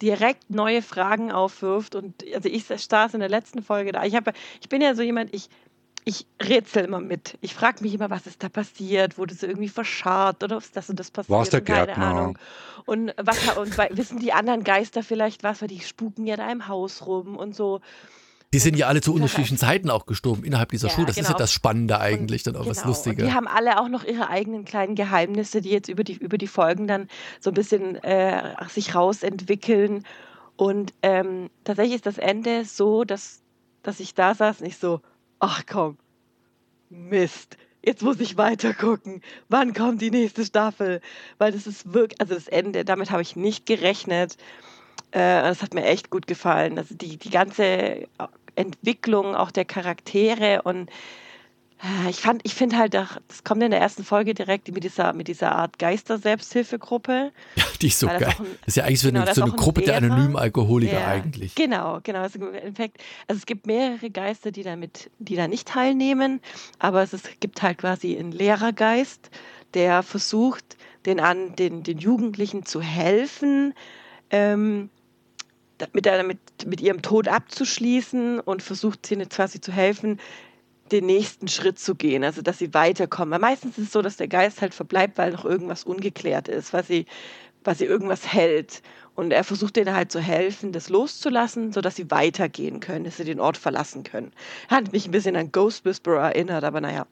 direkt 0.03 0.49
neue 0.49 0.81
Fragen 0.81 1.31
aufwirft. 1.31 1.95
Und 1.95 2.23
also 2.35 2.49
ich 2.49 2.65
saß 2.65 3.15
in 3.15 3.19
der 3.19 3.29
letzten 3.29 3.63
Folge 3.63 3.91
da. 3.91 4.03
Ich, 4.03 4.15
habe, 4.15 4.33
ich 4.61 4.69
bin 4.69 4.81
ja 4.81 4.93
so 4.93 5.01
jemand, 5.01 5.33
ich, 5.33 5.49
ich 6.05 6.25
rätsel 6.41 6.85
immer 6.85 6.99
mit. 6.99 7.37
Ich 7.41 7.53
frage 7.53 7.81
mich 7.81 7.93
immer, 7.93 8.09
was 8.09 8.27
ist 8.27 8.43
da 8.43 8.49
passiert? 8.49 9.17
Wurde 9.17 9.33
es 9.33 9.43
irgendwie 9.43 9.69
verscharrt 9.69 10.43
oder 10.43 10.57
ist 10.57 10.75
das 10.75 10.89
und 10.89 10.99
das 10.99 11.11
passiert? 11.11 11.29
War 11.29 11.41
es 11.41 11.49
der 11.49 11.61
Gärtner? 11.61 11.93
Keine 11.93 12.05
Ahnung. 12.05 12.37
Und, 12.85 13.13
was, 13.17 13.57
und 13.57 13.77
wissen 13.97 14.19
die 14.19 14.33
anderen 14.33 14.63
Geister 14.63 15.03
vielleicht 15.03 15.43
was? 15.43 15.61
Weil 15.61 15.69
die 15.69 15.79
spuken 15.79 16.25
ja 16.27 16.35
da 16.35 16.51
im 16.51 16.67
Haus 16.67 17.05
rum 17.05 17.37
und 17.37 17.55
so. 17.55 17.79
Die 18.53 18.59
sind 18.59 18.77
ja 18.77 18.87
alle 18.87 19.01
zu 19.01 19.13
unterschiedlichen 19.13 19.57
Zeiten 19.57 19.89
auch 19.89 20.05
gestorben 20.05 20.43
innerhalb 20.43 20.69
dieser 20.69 20.89
ja, 20.89 20.93
Schule. 20.93 21.07
Das 21.07 21.15
genau. 21.15 21.23
ist 21.23 21.29
ja 21.29 21.33
genau. 21.33 21.43
das 21.43 21.51
Spannende 21.53 21.99
eigentlich, 21.99 22.45
und, 22.45 22.53
dann 22.53 22.61
auch 22.61 22.65
genau. 22.65 22.75
das 22.75 22.85
Lustige. 22.85 23.23
Und 23.23 23.29
die 23.29 23.33
haben 23.33 23.47
alle 23.47 23.79
auch 23.79 23.87
noch 23.87 24.03
ihre 24.03 24.29
eigenen 24.29 24.65
kleinen 24.65 24.95
Geheimnisse, 24.95 25.61
die 25.61 25.69
jetzt 25.69 25.89
über 25.89 26.03
die, 26.03 26.17
über 26.17 26.37
die 26.37 26.47
Folgen 26.47 26.85
dann 26.85 27.07
so 27.39 27.49
ein 27.49 27.55
bisschen 27.55 27.95
äh, 28.03 28.53
sich 28.69 28.93
rausentwickeln. 28.93 30.03
Und 30.55 30.93
ähm, 31.01 31.49
tatsächlich 31.63 31.95
ist 31.95 32.05
das 32.05 32.19
Ende 32.19 32.65
so, 32.65 33.05
dass, 33.05 33.41
dass 33.81 33.99
ich 33.99 34.13
da 34.13 34.35
saß 34.35 34.61
und 34.61 34.67
ich 34.67 34.77
so, 34.77 35.01
ach 35.43 35.63
komm, 35.69 35.97
Mist, 36.89 37.57
jetzt 37.83 38.01
muss 38.01 38.21
ich 38.21 38.37
weiter 38.37 38.73
gucken. 38.73 39.21
Wann 39.49 39.73
kommt 39.73 40.01
die 40.01 40.09
nächste 40.09 40.45
Staffel? 40.45 41.01
Weil 41.37 41.51
das 41.51 41.67
ist 41.67 41.93
wirklich, 41.93 42.21
also 42.21 42.33
das 42.33 42.47
Ende, 42.47 42.85
damit 42.85 43.11
habe 43.11 43.21
ich 43.21 43.35
nicht 43.35 43.65
gerechnet. 43.65 44.37
Äh, 45.11 45.41
das 45.41 45.61
hat 45.61 45.73
mir 45.73 45.83
echt 45.83 46.09
gut 46.09 46.27
gefallen. 46.27 46.77
Also 46.77 46.95
die, 46.95 47.17
die 47.17 47.29
ganze 47.29 48.07
Entwicklung 48.55 49.35
auch 49.35 49.51
der 49.51 49.65
Charaktere 49.65 50.61
und 50.61 50.89
ich 52.09 52.21
fand, 52.21 52.41
ich 52.45 52.55
finde 52.55 52.77
halt, 52.77 52.93
das 52.93 53.43
kommt 53.43 53.61
in 53.61 53.71
der 53.71 53.81
ersten 53.81 54.05
Folge 54.05 54.33
direkt 54.33 54.73
mit 54.73 54.85
dieser, 54.85 55.11
mit 55.11 55.27
dieser 55.27 55.51
Art 55.53 55.79
Geister-Selbsthilfegruppe. 55.79 57.31
Ja, 57.55 57.65
die 57.81 57.87
ist 57.87 57.99
so 57.99 58.07
geil. 58.07 58.19
Das, 58.19 58.39
ein, 58.39 58.45
das, 58.45 58.67
ist 58.67 58.75
ja 58.77 58.83
eigentlich 58.85 58.99
so 59.01 59.09
genau, 59.09 59.21
eine, 59.21 59.33
so 59.33 59.43
eine 59.43 59.51
Gruppe 59.51 59.81
ein 59.81 59.85
der 59.85 59.97
anonymen 59.97 60.37
Alkoholiker 60.37 60.99
ja, 60.99 61.07
eigentlich. 61.07 61.55
Genau, 61.55 61.99
genau. 62.01 62.19
Also 62.19 62.39
im 62.39 62.53
Endeffekt, 62.53 62.97
also 63.27 63.37
es 63.39 63.45
gibt 63.45 63.67
mehrere 63.67 64.09
Geister, 64.09 64.51
die 64.51 64.63
da, 64.63 64.75
mit, 64.75 65.11
die 65.19 65.35
da 65.35 65.47
nicht 65.47 65.67
teilnehmen, 65.67 66.39
aber 66.79 67.03
es 67.03 67.13
ist, 67.13 67.41
gibt 67.41 67.61
halt 67.61 67.79
quasi 67.79 68.17
einen 68.17 68.31
Lehrergeist, 68.31 69.29
der 69.73 70.03
versucht, 70.03 70.77
den, 71.05 71.19
an, 71.19 71.55
den, 71.55 71.83
den 71.83 71.97
Jugendlichen 71.97 72.65
zu 72.65 72.81
helfen, 72.81 73.73
ähm, 74.29 74.89
mit, 75.91 76.05
mit, 76.05 76.39
mit 76.65 76.81
ihrem 76.81 77.01
Tod 77.01 77.27
abzuschließen 77.27 78.39
und 78.39 78.63
versucht 78.63 79.05
sie 79.05 79.17
quasi 79.17 79.59
zu 79.59 79.71
helfen, 79.73 80.19
den 80.93 81.05
nächsten 81.05 81.47
Schritt 81.47 81.79
zu 81.79 81.95
gehen, 81.95 82.23
also 82.23 82.41
dass 82.41 82.59
sie 82.59 82.73
weiterkommen. 82.73 83.31
Weil 83.31 83.39
meistens 83.39 83.77
ist 83.77 83.87
es 83.87 83.91
so, 83.91 84.01
dass 84.01 84.17
der 84.17 84.27
Geist 84.27 84.61
halt 84.61 84.73
verbleibt, 84.73 85.17
weil 85.17 85.31
noch 85.31 85.45
irgendwas 85.45 85.83
ungeklärt 85.83 86.47
ist, 86.47 86.71
was 86.71 86.87
sie, 86.87 87.05
was 87.63 87.79
sie 87.79 87.85
irgendwas 87.85 88.31
hält. 88.31 88.81
Und 89.15 89.31
er 89.31 89.43
versucht 89.43 89.75
denen 89.75 89.93
halt 89.93 90.11
zu 90.11 90.19
helfen, 90.19 90.71
das 90.71 90.89
loszulassen, 90.89 91.71
sodass 91.71 91.95
sie 91.95 92.09
weitergehen 92.09 92.79
können, 92.79 93.05
dass 93.05 93.17
sie 93.17 93.25
den 93.25 93.39
Ort 93.39 93.57
verlassen 93.57 94.03
können. 94.03 94.31
Hat 94.69 94.91
mich 94.91 95.07
ein 95.07 95.11
bisschen 95.11 95.35
an 95.35 95.51
Ghost 95.51 95.85
Whisperer 95.85 96.31
erinnert, 96.33 96.63
aber 96.63 96.81
naja. 96.81 97.05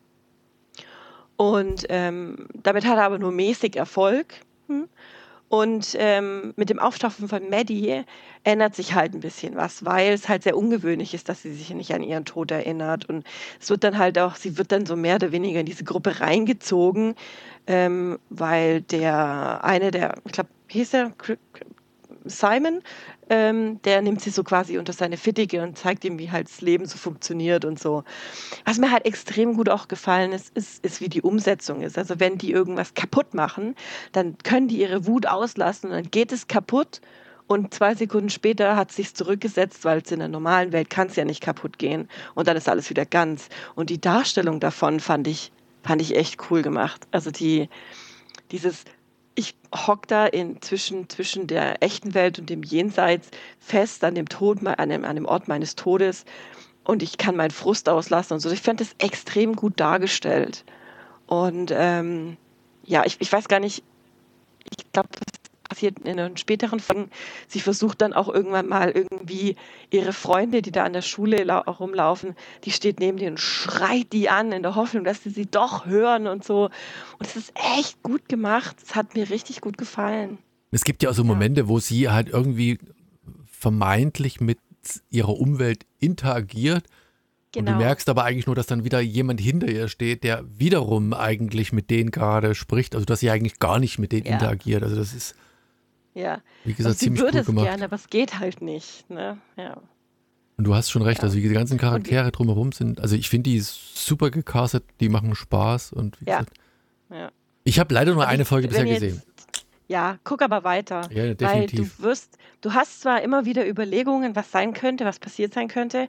Und 1.36 1.86
ähm, 1.90 2.48
damit 2.54 2.86
hat 2.86 2.98
er 2.98 3.06
aber 3.06 3.20
nur 3.20 3.32
mäßig 3.32 3.76
Erfolg. 3.76 4.34
Hm? 4.68 4.88
Und 5.52 5.98
ähm, 6.00 6.54
mit 6.56 6.70
dem 6.70 6.80
Auftauchen 6.80 7.28
von 7.28 7.50
Maddie 7.50 8.04
ändert 8.46 8.74
sich 8.74 8.94
halt 8.94 9.14
ein 9.14 9.20
bisschen 9.20 9.58
was, 9.58 9.84
weil 9.84 10.14
es 10.14 10.30
halt 10.30 10.44
sehr 10.44 10.56
ungewöhnlich 10.56 11.14
ist, 11.14 11.28
dass 11.28 11.42
sie 11.42 11.52
sich 11.52 11.72
nicht 11.72 11.94
an 11.94 12.04
ihren 12.04 12.24
Tod 12.24 12.52
erinnert. 12.52 13.10
Und 13.10 13.26
es 13.60 13.70
wird 13.70 13.84
dann 13.84 13.98
halt 13.98 14.18
auch, 14.18 14.36
sie 14.38 14.58
wird 14.58 14.72
dann 14.72 14.86
so 14.86 14.96
mehr 14.96 15.16
oder 15.16 15.34
weniger 15.34 15.60
in 15.60 15.66
diese 15.66 15.84
Gruppe 15.84 16.22
reingezogen, 16.22 17.16
ähm, 17.68 18.18
weil 18.30 18.80
der 18.80 19.62
eine, 19.66 19.92
der, 19.92 20.16
ich 20.24 20.32
glaube, 20.32 20.50
hieß 20.70 20.94
er 20.94 21.12
Simon, 22.26 22.82
ähm, 23.30 23.82
der 23.84 24.02
nimmt 24.02 24.22
sie 24.22 24.30
so 24.30 24.44
quasi 24.44 24.78
unter 24.78 24.94
seine 24.94 25.18
Fittige 25.18 25.64
und 25.64 25.78
zeigt 25.78 26.04
ihm, 26.06 26.20
wie 26.20 26.32
halt 26.32 26.48
das 26.48 26.62
Leben 26.62 26.86
so 26.86 26.98
funktioniert 26.98 27.66
und 27.66 27.80
so. 27.80 28.04
Was 28.66 28.78
mir 28.78 28.92
halt 28.92 29.06
extrem 29.06 29.56
gut 29.56 29.70
auch 29.70 29.88
gefallen 29.88 30.32
ist, 30.32 30.56
ist, 30.56 30.84
ist 30.86 31.02
wie 31.02 31.10
die 31.10 31.22
Umsetzung 31.22 31.82
ist. 31.82 31.98
Also 31.98 32.20
wenn 32.20 32.38
die 32.38 32.52
irgendwas 32.52 32.94
kaputt 32.94 33.34
machen, 33.34 33.76
dann 34.12 34.38
können 34.44 34.68
die 34.68 34.80
ihre 34.80 35.06
Wut 35.08 35.28
auslassen 35.28 35.90
und 35.90 35.96
dann 35.96 36.12
geht 36.12 36.32
es 36.32 36.48
kaputt 36.48 37.02
und 37.52 37.74
zwei 37.74 37.96
Sekunden 37.96 38.30
später 38.30 38.78
hat 38.78 38.94
sich 38.94 39.14
zurückgesetzt, 39.14 39.84
weil 39.84 40.02
es 40.02 40.10
in 40.10 40.20
der 40.20 40.30
normalen 40.30 40.72
Welt 40.72 40.90
kann 40.90 41.08
es 41.08 41.18
ja 41.18 41.26
nicht 41.26 41.42
kaputt 41.42 41.78
gehen. 41.78 42.08
Und 42.34 42.48
dann 42.48 42.56
ist 42.56 42.70
alles 42.70 42.90
wieder 42.90 43.06
ganz. 43.06 43.50
Und 43.76 43.90
die 43.90 44.00
Darstellung 44.00 44.62
davon 44.62 45.02
fand 45.02 45.28
ich, 45.28 45.52
fand 45.84 46.02
ich 46.02 46.16
echt 46.16 46.50
cool 46.50 46.62
gemacht. 46.62 47.06
Also 47.12 47.30
die, 47.30 47.68
dieses, 48.52 48.86
ich 49.36 49.56
hock 49.74 50.08
da 50.08 50.26
in, 50.26 50.62
zwischen, 50.62 51.10
zwischen 51.10 51.48
der 51.48 51.82
echten 51.82 52.14
Welt 52.14 52.40
und 52.40 52.50
dem 52.50 52.64
Jenseits 52.64 53.30
fest 53.60 54.04
an 54.04 54.16
dem 54.16 54.28
Tod, 54.28 54.66
an 54.66 54.90
dem, 54.90 55.06
an 55.06 55.16
dem 55.16 55.26
Ort 55.26 55.48
meines 55.48 55.76
Todes. 55.76 56.26
Und 56.84 57.04
ich 57.04 57.18
kann 57.18 57.36
meinen 57.36 57.52
Frust 57.52 57.88
auslassen 57.88 58.34
und 58.34 58.40
so. 58.40 58.50
Ich 58.52 58.62
fand 58.62 58.82
das 58.82 58.96
extrem 58.98 59.56
gut 59.56 59.80
dargestellt. 59.80 60.66
Und 61.28 61.72
ähm, 61.74 62.38
ja, 62.84 63.06
ich, 63.06 63.18
ich 63.20 63.32
weiß 63.32 63.48
gar 63.48 63.60
nicht, 63.60 63.84
ich 64.66 64.92
glaube, 64.92 65.10
das 65.12 65.41
passiert 65.72 66.00
in 66.00 66.18
den 66.18 66.36
späteren 66.36 66.82
Folgen. 66.82 67.10
Sie 67.48 67.62
versucht 67.62 68.02
dann 68.02 68.12
auch 68.12 68.28
irgendwann 68.28 68.68
mal 68.68 68.92
irgendwie 68.92 69.56
ihre 69.90 70.12
Freunde, 70.12 70.62
die 70.62 70.74
da 70.74 70.84
an 70.84 70.92
der 70.92 71.02
Schule 71.02 71.50
rumlaufen, 71.50 72.36
die 72.66 72.72
steht 72.72 73.00
neben 73.00 73.18
dir 73.18 73.30
und 73.30 73.40
schreit 73.40 74.12
die 74.12 74.30
an 74.30 74.52
in 74.52 74.64
der 74.64 74.76
Hoffnung, 74.76 75.06
dass 75.06 75.24
sie 75.24 75.30
sie 75.30 75.46
doch 75.46 75.86
hören 75.86 76.28
und 76.28 76.44
so. 76.44 76.66
Und 77.20 77.26
es 77.26 77.38
ist 77.38 77.54
echt 77.56 78.04
gut 78.04 78.28
gemacht. 78.28 78.76
Es 78.84 78.96
hat 78.96 79.16
mir 79.16 79.30
richtig 79.30 79.62
gut 79.62 79.78
gefallen. 79.78 80.40
Es 80.72 80.84
gibt 80.84 81.04
ja 81.04 81.10
auch 81.10 81.14
so 81.14 81.24
Momente, 81.24 81.70
wo 81.70 81.80
sie 81.80 82.10
halt 82.10 82.28
irgendwie 82.28 82.78
vermeintlich 83.46 84.42
mit 84.42 84.60
ihrer 85.10 85.40
Umwelt 85.40 85.86
interagiert. 86.00 86.84
Genau. 87.54 87.60
Und 87.60 87.66
du 87.66 87.72
genau. 87.72 87.86
merkst 87.86 88.10
aber 88.10 88.26
eigentlich 88.26 88.46
nur, 88.46 88.56
dass 88.56 88.68
dann 88.68 88.84
wieder 88.84 89.00
jemand 89.00 89.40
hinter 89.40 89.70
ihr 89.70 89.88
steht, 89.88 90.26
der 90.26 90.44
wiederum 90.58 91.14
eigentlich 91.14 91.72
mit 91.72 91.90
denen 91.90 92.12
gerade 92.12 92.56
spricht. 92.56 92.94
Also 92.94 93.06
dass 93.06 93.22
sie 93.22 93.30
eigentlich 93.30 93.60
gar 93.60 93.80
nicht 93.80 94.00
mit 94.00 94.12
denen 94.12 94.26
ja. 94.26 94.34
interagiert. 94.34 94.84
Also 94.84 94.98
das 94.98 95.14
ist 95.14 95.36
ja. 96.14 96.42
Wie 96.64 96.74
gesagt, 96.74 96.88
also 96.88 97.00
sie 97.00 97.06
ziemlich 97.06 97.22
würde 97.22 97.40
cool 97.40 97.46
gemacht. 97.46 97.66
es 97.66 97.70
gerne, 97.72 97.86
aber 97.86 97.96
es 97.96 98.10
geht 98.10 98.40
halt 98.40 98.62
nicht. 98.62 99.10
Ne? 99.10 99.38
Ja. 99.58 99.78
Und 100.58 100.66
du 100.66 100.76
hast 100.76 100.92
schon 100.92 101.02
recht, 101.02 101.20
ja. 101.20 101.24
also 101.24 101.36
die 101.36 101.48
ganzen 101.50 101.78
Charaktere 101.78 102.32
drumherum 102.32 102.72
sind, 102.72 103.00
also 103.00 103.16
ich 103.16 103.30
finde 103.30 103.50
die 103.50 103.60
super 103.60 104.30
gecastet, 104.30 104.84
die 105.00 105.10
machen 105.10 105.34
Spaß 105.34 105.94
und 105.94 106.20
wie 106.22 106.30
ja. 106.30 106.40
gesagt. 106.40 106.58
Ja. 107.10 107.32
Ich 107.64 107.80
habe 107.80 107.94
leider 107.94 108.14
nur 108.14 108.24
aber 108.24 108.32
eine 108.32 108.46
Folge 108.46 108.68
bisher 108.68 108.86
gesehen. 108.86 109.22
Ja, 109.88 110.20
guck 110.24 110.42
aber 110.42 110.64
weiter. 110.64 111.02
Ja, 111.12 111.34
definitiv. 111.34 111.42
Weil 111.42 111.68
du 111.68 112.04
wirst, 112.04 112.38
du 112.62 112.74
hast 112.74 113.02
zwar 113.02 113.22
immer 113.22 113.44
wieder 113.46 113.68
Überlegungen, 113.68 114.38
was 114.38 114.50
sein 114.50 114.74
könnte, 114.74 115.04
was 115.04 115.20
passiert 115.20 115.54
sein 115.54 115.68
könnte, 115.68 116.08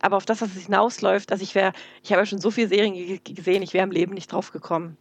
aber 0.00 0.16
auf 0.16 0.24
das, 0.24 0.40
was 0.40 0.54
es 0.54 0.66
hinausläuft, 0.66 1.32
also 1.32 1.42
ich 1.42 1.56
wäre, 1.56 1.72
ich 2.02 2.12
habe 2.12 2.20
ja 2.20 2.26
schon 2.26 2.38
so 2.38 2.52
viele 2.52 2.68
Serien 2.68 3.20
gesehen, 3.24 3.62
ich 3.62 3.74
wäre 3.74 3.84
im 3.84 3.90
Leben 3.90 4.14
nicht 4.14 4.30
drauf 4.30 4.52
gekommen. 4.52 4.96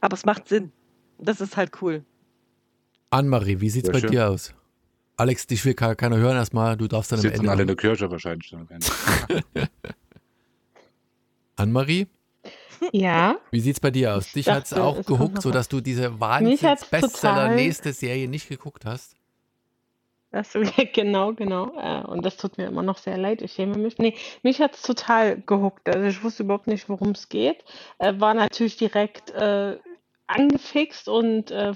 Aber 0.00 0.14
es 0.14 0.24
macht 0.24 0.48
Sinn. 0.48 0.72
Das 1.18 1.40
ist 1.40 1.56
halt 1.56 1.80
cool. 1.82 2.04
Anne-Marie, 3.14 3.60
wie 3.60 3.70
sieht 3.70 3.84
es 3.84 3.92
bei 3.92 4.00
schön. 4.00 4.10
dir 4.10 4.28
aus? 4.28 4.52
Alex, 5.16 5.46
dich 5.46 5.64
will 5.64 5.74
keiner 5.74 6.16
hören 6.16 6.36
erstmal, 6.36 6.76
du 6.76 6.88
darfst 6.88 7.12
dann 7.12 7.20
am 7.20 7.26
Ende. 7.26 7.48
alle 7.48 7.62
in 7.62 7.68
der 7.68 7.76
Kirche 7.76 8.10
wahrscheinlich. 8.10 8.54
Anne-Marie? 11.56 12.08
Ja. 12.92 13.36
Wie 13.50 13.60
sieht 13.60 13.76
es 13.76 13.80
bei 13.80 13.90
dir 13.90 14.14
aus? 14.14 14.32
Dich 14.32 14.46
hat 14.50 14.66
es 14.66 14.74
auch 14.74 15.06
gehuckt, 15.06 15.40
sodass 15.40 15.68
du 15.68 15.80
diese 15.80 16.20
Wahnsinns-Bestseller 16.20 17.54
nächste 17.54 17.94
Serie 17.94 18.28
nicht 18.28 18.46
geguckt 18.46 18.84
hast? 18.84 19.16
Das, 20.32 20.52
genau, 20.92 21.32
genau. 21.32 21.72
Äh, 21.78 22.04
und 22.04 22.26
das 22.26 22.36
tut 22.36 22.58
mir 22.58 22.66
immer 22.66 22.82
noch 22.82 22.98
sehr 22.98 23.16
leid. 23.16 23.40
Ich 23.40 23.52
schäme 23.52 23.78
mich. 23.78 23.96
Nee, 23.96 24.16
mich 24.42 24.60
hat 24.60 24.74
es 24.74 24.82
total 24.82 25.40
gehuckt. 25.40 25.88
Also 25.88 26.06
ich 26.06 26.22
wusste 26.22 26.42
überhaupt 26.42 26.66
nicht, 26.66 26.90
worum 26.90 27.12
es 27.12 27.30
geht. 27.30 27.64
Äh, 27.98 28.14
war 28.18 28.34
natürlich 28.34 28.76
direkt 28.76 29.30
äh, 29.30 29.78
angefixt 30.26 31.08
und 31.08 31.52
äh, 31.52 31.72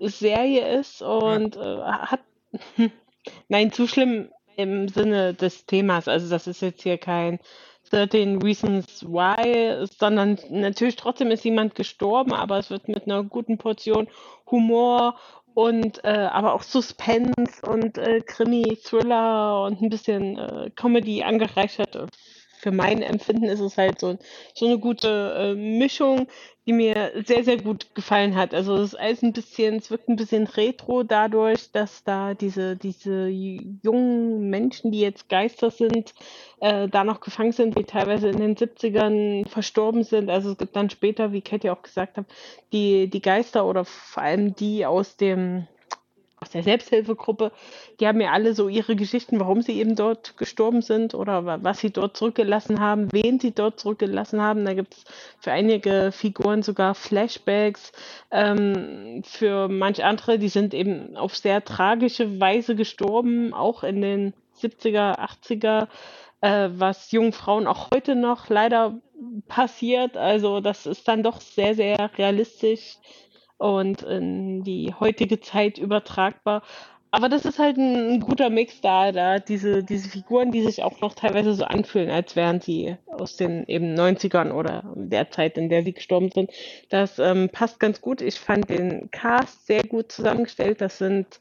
Serie 0.00 0.78
ist 0.78 1.02
und 1.02 1.56
äh, 1.56 1.82
hat, 1.82 2.20
nein, 3.48 3.72
zu 3.72 3.86
schlimm 3.86 4.30
im 4.56 4.88
Sinne 4.88 5.34
des 5.34 5.66
Themas. 5.66 6.08
Also 6.08 6.28
das 6.28 6.46
ist 6.46 6.62
jetzt 6.62 6.82
hier 6.82 6.98
kein 6.98 7.38
13 7.90 8.42
Reasons 8.42 9.04
Why, 9.04 9.86
sondern 9.98 10.38
natürlich 10.50 10.96
trotzdem 10.96 11.30
ist 11.30 11.44
jemand 11.44 11.74
gestorben, 11.74 12.32
aber 12.32 12.58
es 12.58 12.70
wird 12.70 12.88
mit 12.88 13.06
einer 13.06 13.22
guten 13.22 13.58
Portion 13.58 14.08
Humor 14.50 15.18
und 15.58 16.04
äh, 16.04 16.28
aber 16.30 16.54
auch 16.54 16.62
Suspense 16.62 17.66
und 17.66 17.98
äh, 17.98 18.20
Krimi, 18.20 18.78
Thriller 18.80 19.64
und 19.64 19.82
ein 19.82 19.88
bisschen 19.88 20.38
äh, 20.38 20.70
Comedy 20.76 21.24
angereichert. 21.24 21.96
Für 22.60 22.72
mein 22.72 23.02
Empfinden 23.02 23.44
ist 23.44 23.60
es 23.60 23.76
halt 23.78 24.00
so, 24.00 24.18
so 24.54 24.66
eine 24.66 24.78
gute 24.78 25.34
äh, 25.36 25.54
Mischung, 25.54 26.26
die 26.66 26.72
mir 26.74 27.12
sehr, 27.24 27.44
sehr 27.44 27.56
gut 27.56 27.94
gefallen 27.94 28.36
hat. 28.36 28.52
Also 28.52 28.76
es 28.76 28.92
ist 28.92 28.98
alles 28.98 29.22
ein 29.22 29.32
bisschen, 29.32 29.76
es 29.76 29.90
wirkt 29.90 30.08
ein 30.08 30.16
bisschen 30.16 30.46
retro 30.46 31.02
dadurch, 31.02 31.72
dass 31.72 32.04
da 32.04 32.34
diese, 32.34 32.76
diese 32.76 33.28
jungen 33.28 34.50
Menschen, 34.50 34.92
die 34.92 35.00
jetzt 35.00 35.28
Geister 35.30 35.70
sind, 35.70 36.14
äh, 36.60 36.88
da 36.88 37.04
noch 37.04 37.20
gefangen 37.20 37.52
sind, 37.52 37.78
die 37.78 37.84
teilweise 37.84 38.28
in 38.28 38.36
den 38.36 38.56
70ern 38.56 39.48
verstorben 39.48 40.04
sind. 40.04 40.28
Also 40.28 40.50
es 40.50 40.58
gibt 40.58 40.76
dann 40.76 40.90
später, 40.90 41.32
wie 41.32 41.40
Katie 41.40 41.70
auch 41.70 41.82
gesagt 41.82 42.18
hat, 42.18 42.26
die, 42.72 43.08
die 43.08 43.22
Geister 43.22 43.64
oder 43.64 43.84
vor 43.86 44.22
allem 44.22 44.54
die 44.54 44.84
aus 44.84 45.16
dem 45.16 45.66
aus 46.40 46.50
der 46.50 46.62
Selbsthilfegruppe, 46.62 47.52
die 48.00 48.06
haben 48.06 48.20
ja 48.20 48.30
alle 48.32 48.54
so 48.54 48.68
ihre 48.68 48.96
Geschichten, 48.96 49.40
warum 49.40 49.62
sie 49.62 49.78
eben 49.78 49.96
dort 49.96 50.36
gestorben 50.36 50.82
sind 50.82 51.14
oder 51.14 51.62
was 51.62 51.80
sie 51.80 51.90
dort 51.90 52.16
zurückgelassen 52.16 52.80
haben, 52.80 53.08
wen 53.12 53.40
sie 53.40 53.52
dort 53.52 53.80
zurückgelassen 53.80 54.40
haben. 54.40 54.64
Da 54.64 54.74
gibt 54.74 54.94
es 54.94 55.04
für 55.40 55.52
einige 55.52 56.10
Figuren 56.12 56.62
sogar 56.62 56.94
Flashbacks. 56.94 57.92
Ähm, 58.30 59.22
für 59.24 59.68
manche 59.68 60.04
andere, 60.04 60.38
die 60.38 60.48
sind 60.48 60.74
eben 60.74 61.16
auf 61.16 61.36
sehr 61.36 61.64
tragische 61.64 62.40
Weise 62.40 62.76
gestorben, 62.76 63.52
auch 63.52 63.82
in 63.82 64.00
den 64.00 64.34
70er, 64.60 65.18
80er, 65.18 65.88
äh, 66.40 66.68
was 66.72 67.10
jungen 67.10 67.32
Frauen 67.32 67.66
auch 67.66 67.90
heute 67.92 68.14
noch 68.14 68.48
leider 68.48 69.00
passiert. 69.48 70.16
Also 70.16 70.60
das 70.60 70.86
ist 70.86 71.08
dann 71.08 71.22
doch 71.22 71.40
sehr, 71.40 71.74
sehr 71.74 72.10
realistisch 72.16 72.96
und 73.58 74.02
in 74.02 74.64
die 74.64 74.94
heutige 74.98 75.40
Zeit 75.40 75.78
übertragbar. 75.78 76.62
Aber 77.10 77.30
das 77.30 77.46
ist 77.46 77.58
halt 77.58 77.78
ein, 77.78 78.14
ein, 78.14 78.20
guter 78.20 78.50
Mix 78.50 78.82
da, 78.82 79.12
da 79.12 79.38
diese, 79.38 79.82
diese 79.82 80.10
Figuren, 80.10 80.52
die 80.52 80.62
sich 80.62 80.82
auch 80.82 81.00
noch 81.00 81.14
teilweise 81.14 81.54
so 81.54 81.64
anfühlen, 81.64 82.10
als 82.10 82.36
wären 82.36 82.60
sie 82.60 82.96
aus 83.06 83.36
den 83.36 83.64
eben 83.66 83.94
90ern 83.94 84.52
oder 84.52 84.84
der 84.94 85.30
Zeit, 85.30 85.56
in 85.56 85.70
der 85.70 85.84
sie 85.84 85.94
gestorben 85.94 86.30
sind. 86.30 86.50
Das 86.90 87.18
ähm, 87.18 87.48
passt 87.50 87.80
ganz 87.80 88.02
gut. 88.02 88.20
Ich 88.20 88.38
fand 88.38 88.68
den 88.68 89.10
Cast 89.10 89.66
sehr 89.66 89.84
gut 89.84 90.12
zusammengestellt. 90.12 90.82
Das 90.82 90.98
sind 90.98 91.40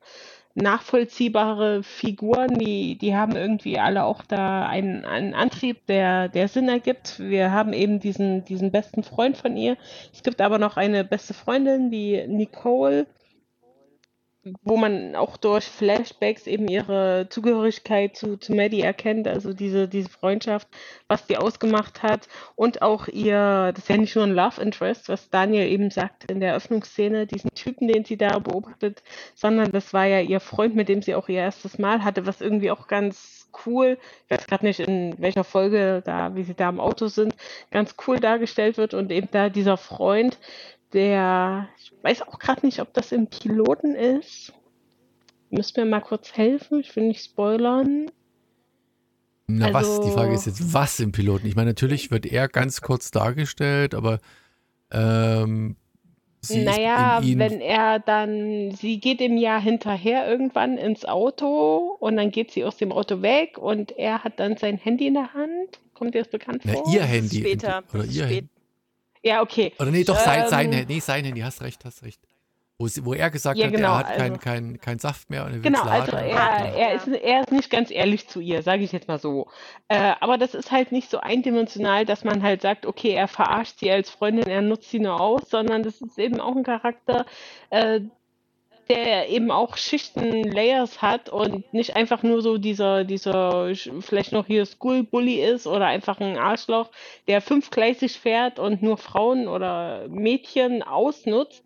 nachvollziehbare 0.58 1.84
Figuren, 1.84 2.58
die, 2.58 2.98
die 2.98 3.16
haben 3.16 3.36
irgendwie 3.36 3.78
alle 3.78 4.04
auch 4.04 4.24
da 4.24 4.66
einen, 4.66 5.06
einen 5.06 5.34
Antrieb, 5.34 5.86
der, 5.86 6.30
der 6.30 6.48
Sinn 6.48 6.68
ergibt. 6.68 7.20
Wir 7.20 7.52
haben 7.52 7.74
eben 7.74 8.00
diesen, 8.00 8.44
diesen 8.44 8.72
besten 8.72 9.04
Freund 9.04 9.38
von 9.38 9.56
ihr. 9.56 9.78
Es 10.12 10.24
gibt 10.24 10.42
aber 10.42 10.58
noch 10.58 10.76
eine 10.76 11.04
beste 11.04 11.36
Freundin, 11.36 11.92
die 11.92 12.26
Nicole, 12.28 13.06
wo 14.64 14.78
man 14.78 15.16
auch 15.16 15.38
durch 15.38 15.66
Flashbacks 15.66 16.48
eben 16.48 16.68
ihre 16.68 17.28
Zugehörigkeit 17.30 18.16
zu, 18.16 18.38
zu 18.38 18.54
Maddie 18.54 18.82
erkennt, 18.82 19.28
also 19.28 19.54
diese, 19.54 19.88
diese 19.88 20.10
Freundschaft, 20.10 20.68
was 21.08 21.26
die 21.26 21.38
ausgemacht 21.38 22.04
hat 22.04 22.28
und 22.56 22.82
auch 22.82 23.08
ihr, 23.08 23.72
das 23.74 23.84
ist 23.84 23.90
ja 23.90 23.98
nicht 23.98 24.16
nur 24.16 24.26
ein 24.26 24.36
Love 24.36 24.62
Interest, 24.62 25.10
was 25.10 25.30
Daniel 25.30 25.68
eben 25.68 25.90
sagt 25.90 26.30
in 26.30 26.40
der 26.40 26.50
Eröffnungsszene, 26.50 27.28
diesen 27.28 27.52
Typen, 27.52 27.88
den 27.88 28.06
sie 28.06 28.18
da 28.18 28.40
beobachtet, 28.40 29.04
sondern 29.36 29.72
das 29.72 29.94
war 29.94 30.06
ja 30.06 30.22
ihr 30.22 30.40
Freund, 30.40 30.76
mit 30.76 30.90
dem 30.90 31.02
sie 31.02 31.16
auch 31.16 31.30
ihr 31.30 31.40
erstes 31.40 31.80
Mal 31.80 32.04
hatte, 32.04 32.26
was 32.26 32.42
irgendwie 32.42 32.72
auch 32.72 32.88
ganz 32.88 33.38
cool, 33.66 33.98
ich 34.26 34.32
weiß 34.38 34.48
gerade 34.48 34.66
nicht 34.66 34.80
in 34.80 35.16
welcher 35.18 35.44
Folge 35.44 36.02
da, 36.06 36.36
wie 36.36 36.44
sie 36.44 36.54
da 36.54 36.70
im 36.70 36.80
Auto 36.80 37.08
sind, 37.08 37.36
ganz 37.72 37.96
cool 38.08 38.20
dargestellt 38.20 38.78
wird 38.78 38.94
und 38.94 39.12
eben 39.12 39.30
da 39.32 39.50
dieser 39.50 39.78
Freund, 39.78 40.38
der, 40.94 41.68
ich 41.80 41.92
weiß 42.02 42.24
auch 42.24 42.40
gerade 42.40 42.66
nicht, 42.66 42.80
ob 42.80 42.94
das 42.94 43.12
im 43.12 43.28
Piloten 43.28 43.96
ist. 43.96 44.54
Müsst 45.50 45.78
mir 45.78 45.86
mal 45.86 46.02
kurz 46.02 46.34
helfen, 46.34 46.80
ich 46.80 46.96
will 46.96 47.08
nicht 47.08 47.24
spoilern. 47.24 48.12
Na 49.48 49.68
also, 49.68 49.98
was, 49.98 50.06
die 50.06 50.12
Frage 50.12 50.34
ist 50.34 50.46
jetzt, 50.46 50.74
was 50.74 51.00
im 51.00 51.14
Piloten? 51.14 51.48
Ich 51.48 51.56
meine, 51.56 51.70
natürlich 51.70 52.12
wird 52.12 52.26
er 52.26 52.50
ganz 52.50 52.82
kurz 52.82 53.12
dargestellt, 53.12 53.96
aber 53.96 54.20
ähm, 54.92 55.78
sie 56.42 56.64
naja, 56.64 57.22
wenn 57.24 57.62
er 57.62 58.00
dann, 58.00 58.72
sie 58.72 59.00
geht 59.00 59.22
im 59.22 59.38
Jahr 59.38 59.62
hinterher 59.62 60.30
irgendwann 60.30 60.78
ins 60.78 61.06
Auto 61.06 61.96
und 62.00 62.18
dann 62.18 62.32
geht 62.32 62.52
sie 62.52 62.66
aus 62.66 62.76
dem 62.76 62.92
Auto 62.92 63.22
weg 63.22 63.58
und 63.58 63.98
er 63.98 64.26
hat 64.26 64.40
dann 64.42 64.58
sein 64.58 64.78
Handy 64.78 65.08
in 65.08 65.14
der 65.14 65.34
Hand 65.34 65.80
Kommt 65.98 66.14
dir 66.14 66.20
das 66.20 66.30
bekannt 66.30 66.62
Na, 66.64 66.74
vor? 66.74 66.94
ihr 66.94 67.04
Handy. 67.04 67.40
später. 67.40 67.84
Oder 67.92 68.06
ihr 68.06 68.26
spät. 68.26 68.30
Handy. 68.30 68.50
Ja, 69.28 69.42
okay. 69.42 69.74
Oder 69.80 69.92
nee, 69.92 70.04
doch, 70.04 70.18
Ähm, 70.18 70.50
Handy. 70.52 70.86
Nee, 70.88 71.00
sein 71.00 71.26
Handy. 71.26 71.42
Hast 71.42 71.62
recht, 71.62 71.84
hast 71.86 72.04
recht. 72.04 72.20
Wo, 72.80 72.88
sie- 72.88 73.04
wo 73.04 73.16
er 73.16 73.32
gesagt 73.32 73.58
Ja, 73.58 73.66
hat, 73.66 73.74
genau, 73.74 73.88
er 73.94 73.98
hat 73.98 74.08
keinen 74.18 74.32
also- 74.34 74.38
kein, 74.44 74.80
kein 74.80 75.00
Saft 75.00 75.32
mehr 75.32 75.46
und 75.46 75.54
er 75.54 75.60
Genau, 75.60 75.82
also 75.82 76.12
er, 76.16 76.76
er, 76.76 76.94
ist, 76.94 77.08
er 77.08 77.42
ist 77.42 77.52
nicht 77.52 77.72
ganz 77.72 77.90
ehrlich 77.90 78.28
zu 78.28 78.40
ihr, 78.40 78.62
sage 78.62 78.84
ich 78.84 78.92
jetzt 78.92 79.08
mal 79.08 79.18
so. 79.18 79.48
Äh, 79.88 80.14
aber 80.20 80.38
das 80.38 80.54
ist 80.54 80.72
halt 80.72 80.92
nicht 80.92 81.10
so 81.10 81.20
eindimensional, 81.20 82.06
dass 82.06 82.24
man 82.24 82.44
halt 82.44 82.62
sagt, 82.62 82.86
okay, 82.86 83.14
er 83.14 83.28
verarscht 83.28 83.80
sie 83.80 83.90
als 83.90 84.12
Freundin, 84.12 84.46
er 84.48 84.62
nutzt 84.62 84.92
sie 84.92 85.00
nur 85.00 85.20
aus, 85.20 85.50
sondern 85.50 85.82
das 85.82 86.02
ist 86.02 86.20
eben 86.20 86.40
auch 86.40 86.56
ein 86.56 86.64
Charakter, 86.64 87.26
äh, 87.72 88.02
der 88.90 89.30
eben 89.30 89.52
auch 89.52 89.78
Schichten, 89.78 90.44
Layers 90.44 91.02
hat 91.02 91.30
und 91.30 91.74
nicht 91.74 91.96
einfach 91.96 92.24
nur 92.24 92.42
so 92.42 92.58
dieser, 92.58 93.04
dieser, 93.04 93.74
vielleicht 94.02 94.32
noch 94.32 94.48
hier 94.48 94.66
School 94.66 95.04
Bully 95.04 95.44
ist 95.44 95.68
oder 95.68 95.86
einfach 95.86 96.20
ein 96.20 96.38
Arschloch, 96.38 96.90
der 97.28 97.42
fünfgleisig 97.42 98.20
fährt 98.20 98.60
und 98.60 98.82
nur 98.82 98.98
Frauen 98.98 99.48
oder 99.48 100.08
Mädchen 100.10 100.84
ausnutzt, 100.84 101.64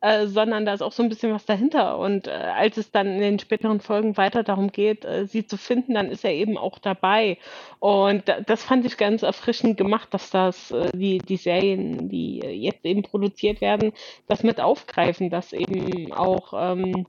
äh, 0.00 0.26
sondern 0.26 0.64
da 0.64 0.74
ist 0.74 0.82
auch 0.82 0.92
so 0.92 1.02
ein 1.02 1.08
bisschen 1.08 1.32
was 1.32 1.44
dahinter. 1.44 1.98
Und 1.98 2.26
äh, 2.26 2.30
als 2.30 2.76
es 2.76 2.90
dann 2.90 3.06
in 3.06 3.20
den 3.20 3.38
späteren 3.38 3.80
Folgen 3.80 4.16
weiter 4.16 4.42
darum 4.42 4.70
geht, 4.70 5.04
äh, 5.04 5.26
sie 5.26 5.46
zu 5.46 5.56
finden, 5.56 5.94
dann 5.94 6.10
ist 6.10 6.24
er 6.24 6.32
eben 6.32 6.58
auch 6.58 6.78
dabei. 6.78 7.38
Und 7.84 8.30
da, 8.30 8.40
das 8.40 8.64
fand 8.64 8.86
ich 8.86 8.96
ganz 8.96 9.22
erfrischend 9.22 9.76
gemacht, 9.76 10.08
dass 10.14 10.30
das 10.30 10.70
äh, 10.70 10.90
die, 10.94 11.18
die 11.18 11.36
Serien, 11.36 12.08
die 12.08 12.40
äh, 12.40 12.50
jetzt 12.50 12.82
eben 12.86 13.02
produziert 13.02 13.60
werden, 13.60 13.92
das 14.26 14.42
mit 14.42 14.58
aufgreifen, 14.58 15.28
dass 15.28 15.52
eben 15.52 16.10
auch 16.10 16.54
ähm, 16.56 17.06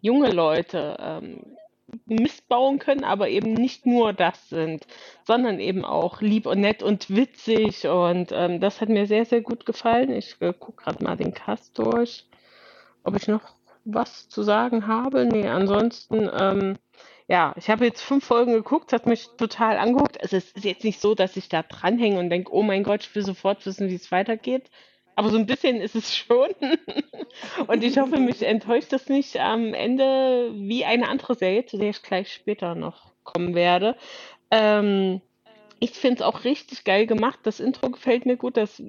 junge 0.00 0.30
Leute 0.30 0.96
ähm, 0.98 1.40
Mist 2.06 2.48
bauen 2.48 2.78
können, 2.78 3.04
aber 3.04 3.28
eben 3.28 3.52
nicht 3.52 3.84
nur 3.84 4.14
das 4.14 4.48
sind, 4.48 4.86
sondern 5.26 5.60
eben 5.60 5.84
auch 5.84 6.22
lieb 6.22 6.46
und 6.46 6.60
nett 6.60 6.82
und 6.82 7.10
witzig. 7.14 7.86
Und 7.86 8.32
ähm, 8.32 8.58
das 8.58 8.80
hat 8.80 8.88
mir 8.88 9.06
sehr, 9.06 9.26
sehr 9.26 9.42
gut 9.42 9.66
gefallen. 9.66 10.12
Ich 10.12 10.40
äh, 10.40 10.54
gucke 10.58 10.84
gerade 10.84 11.04
mal 11.04 11.18
den 11.18 11.34
Cast 11.34 11.78
durch, 11.78 12.26
ob 13.04 13.16
ich 13.16 13.28
noch 13.28 13.42
was 13.84 14.30
zu 14.30 14.42
sagen 14.44 14.86
habe. 14.86 15.26
Nee, 15.26 15.46
ansonsten, 15.46 16.30
ähm, 16.40 16.78
ja, 17.30 17.54
ich 17.56 17.70
habe 17.70 17.84
jetzt 17.84 18.02
fünf 18.02 18.24
Folgen 18.24 18.54
geguckt, 18.54 18.92
hat 18.92 19.06
mich 19.06 19.28
total 19.38 19.78
angeguckt. 19.78 20.20
Also 20.20 20.36
es 20.36 20.50
ist 20.50 20.64
jetzt 20.64 20.82
nicht 20.82 21.00
so, 21.00 21.14
dass 21.14 21.36
ich 21.36 21.48
da 21.48 21.62
dranhänge 21.62 22.18
und 22.18 22.28
denke, 22.28 22.52
oh 22.52 22.62
mein 22.62 22.82
Gott, 22.82 23.02
ich 23.04 23.14
will 23.14 23.24
sofort 23.24 23.64
wissen, 23.66 23.88
wie 23.88 23.94
es 23.94 24.10
weitergeht. 24.10 24.68
Aber 25.14 25.30
so 25.30 25.38
ein 25.38 25.46
bisschen 25.46 25.80
ist 25.80 25.94
es 25.94 26.16
schon. 26.16 26.48
Und 27.68 27.84
ich 27.84 27.98
hoffe, 27.98 28.18
mich 28.18 28.42
enttäuscht 28.42 28.92
das 28.92 29.08
nicht 29.08 29.38
am 29.38 29.74
Ende 29.74 30.50
wie 30.54 30.84
eine 30.84 31.06
andere 31.08 31.36
Serie, 31.36 31.64
zu 31.64 31.78
der 31.78 31.90
ich 31.90 32.02
gleich 32.02 32.32
später 32.32 32.74
noch 32.74 33.12
kommen 33.22 33.54
werde. 33.54 33.96
Ähm, 34.50 35.20
ich 35.82 35.92
finde 35.92 36.16
es 36.16 36.22
auch 36.22 36.44
richtig 36.44 36.84
geil 36.84 37.06
gemacht. 37.06 37.40
Das 37.42 37.58
Intro 37.58 37.88
gefällt 37.88 38.26
mir 38.26 38.36
gut. 38.36 38.58
Das 38.58 38.82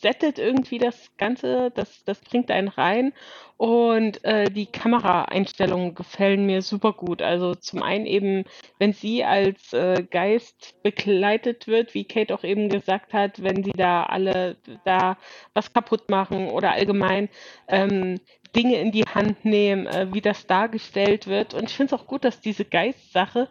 settet 0.00 0.40
irgendwie 0.40 0.78
das 0.78 1.16
Ganze. 1.16 1.70
Das, 1.70 2.04
das 2.04 2.20
bringt 2.20 2.50
einen 2.50 2.66
rein. 2.66 3.12
Und 3.56 4.24
äh, 4.24 4.50
die 4.50 4.66
Kameraeinstellungen 4.66 5.94
gefallen 5.94 6.46
mir 6.46 6.62
super 6.62 6.94
gut. 6.94 7.22
Also 7.22 7.54
zum 7.54 7.84
einen 7.84 8.06
eben, 8.06 8.44
wenn 8.80 8.92
sie 8.92 9.22
als 9.22 9.72
äh, 9.72 10.02
Geist 10.10 10.74
begleitet 10.82 11.68
wird, 11.68 11.94
wie 11.94 12.04
Kate 12.04 12.34
auch 12.34 12.42
eben 12.42 12.70
gesagt 12.70 13.12
hat, 13.12 13.40
wenn 13.44 13.62
sie 13.62 13.72
da 13.72 14.02
alle 14.02 14.56
da 14.84 15.16
was 15.54 15.72
kaputt 15.72 16.10
machen 16.10 16.48
oder 16.48 16.72
allgemein 16.72 17.28
ähm, 17.68 18.18
Dinge 18.56 18.80
in 18.80 18.90
die 18.90 19.04
Hand 19.04 19.44
nehmen, 19.44 19.86
äh, 19.86 20.08
wie 20.12 20.20
das 20.20 20.48
dargestellt 20.48 21.28
wird. 21.28 21.54
Und 21.54 21.70
ich 21.70 21.76
finde 21.76 21.94
es 21.94 22.00
auch 22.00 22.08
gut, 22.08 22.24
dass 22.24 22.40
diese 22.40 22.64
Geistsache 22.64 23.48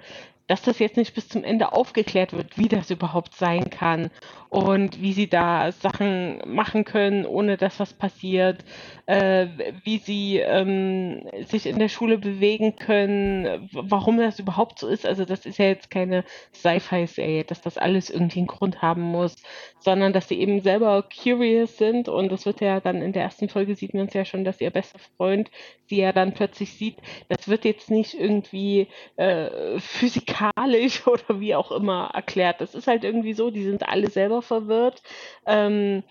dass 0.50 0.64
das 0.64 0.80
jetzt 0.80 0.98
nicht 0.98 1.14
bis 1.14 1.30
zum 1.30 1.44
Ende 1.44 1.74
aufgeklärt 1.74 2.34
wird, 2.34 2.58
wie 2.58 2.68
das 2.68 2.90
überhaupt 2.90 3.36
sein 3.36 3.70
kann 3.70 4.10
und 4.50 5.00
wie 5.00 5.14
sie 5.14 5.30
da 5.30 5.72
Sachen 5.72 6.42
machen 6.44 6.86
können, 6.86 7.28
ohne 7.28 7.56
dass 7.56 7.80
was 7.80 7.94
passiert, 7.94 8.66
äh, 9.06 9.46
wie 9.84 10.00
sie 10.00 10.40
ähm, 10.40 11.22
sich 11.46 11.68
in 11.68 11.78
der 11.78 11.88
Schule 11.88 12.18
bewegen 12.18 12.76
können, 12.78 13.70
warum 13.74 14.18
das 14.18 14.40
überhaupt 14.40 14.80
so 14.80 14.88
ist. 14.88 15.06
Also 15.06 15.24
das 15.24 15.46
ist 15.46 15.60
ja 15.60 15.66
jetzt 15.66 15.92
keine 15.92 16.24
Sci-Fi-Serie, 16.56 17.44
dass 17.44 17.62
das 17.62 17.78
alles 17.78 18.10
irgendwie 18.10 18.40
einen 18.40 18.48
Grund 18.48 18.82
haben 18.82 19.04
muss, 19.04 19.36
sondern 19.80 20.14
dass 20.14 20.30
sie 20.30 20.40
eben 20.40 20.62
selber 20.62 21.04
curious 21.04 21.78
sind 21.78 22.10
und 22.10 22.32
das 22.32 22.48
wird 22.48 22.60
ja 22.60 22.80
dann 22.80 23.04
in 23.04 23.14
der 23.14 23.22
ersten 23.22 23.50
Folge 23.50 23.76
sieht 23.76 23.94
man 23.94 24.08
es 24.08 24.16
ja 24.16 24.26
schon, 24.26 24.44
dass 24.46 24.62
ihr 24.62 24.72
bester 24.72 24.98
Freund 25.16 25.52
sie 25.86 25.98
ja 25.98 26.12
dann 26.12 26.34
plötzlich 26.34 26.74
sieht. 26.74 26.98
Das 27.28 27.48
wird 27.48 27.66
jetzt 27.66 27.92
nicht 27.92 28.16
irgendwie 28.16 28.88
äh, 29.16 29.80
physikalisch 29.80 30.39
oder 31.06 31.40
wie 31.40 31.56
auch 31.56 31.72
immer 31.72 32.12
erklärt. 32.14 32.62
Das 32.62 32.76
ist 32.76 32.88
halt 32.88 33.04
irgendwie 33.04 33.34
so, 33.34 33.52
die 33.52 33.64
sind 33.64 33.88
alle 33.88 34.10
selber 34.10 34.42
verwirrt. 34.42 35.02
Ähm, 35.46 36.04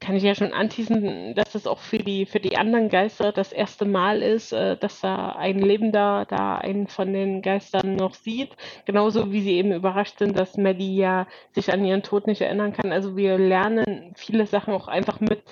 kann 0.00 0.16
ich 0.16 0.22
ja 0.22 0.34
schon 0.34 0.52
anteasen, 0.52 1.34
dass 1.34 1.52
das 1.52 1.66
auch 1.66 1.78
für 1.78 1.98
die, 1.98 2.26
für 2.26 2.40
die 2.40 2.58
anderen 2.58 2.90
Geister 2.90 3.32
das 3.32 3.52
erste 3.52 3.86
Mal 3.86 4.22
ist, 4.22 4.52
äh, 4.52 4.76
dass 4.76 5.00
da 5.00 5.30
ein 5.30 5.58
Lebender 5.58 6.26
da 6.28 6.56
einen 6.58 6.88
von 6.88 7.12
den 7.12 7.40
Geistern 7.40 7.96
noch 7.96 8.14
sieht. 8.14 8.50
Genauso 8.84 9.32
wie 9.32 9.40
sie 9.40 9.54
eben 9.54 9.72
überrascht 9.72 10.18
sind, 10.18 10.38
dass 10.38 10.58
Maddie 10.58 10.96
ja 10.96 11.26
sich 11.52 11.72
an 11.72 11.84
ihren 11.84 12.02
Tod 12.02 12.26
nicht 12.26 12.42
erinnern 12.42 12.72
kann. 12.72 12.92
Also 12.92 13.16
wir 13.16 13.38
lernen 13.38 14.12
viele 14.14 14.46
Sachen 14.46 14.74
auch 14.74 14.88
einfach 14.88 15.20
mit 15.20 15.42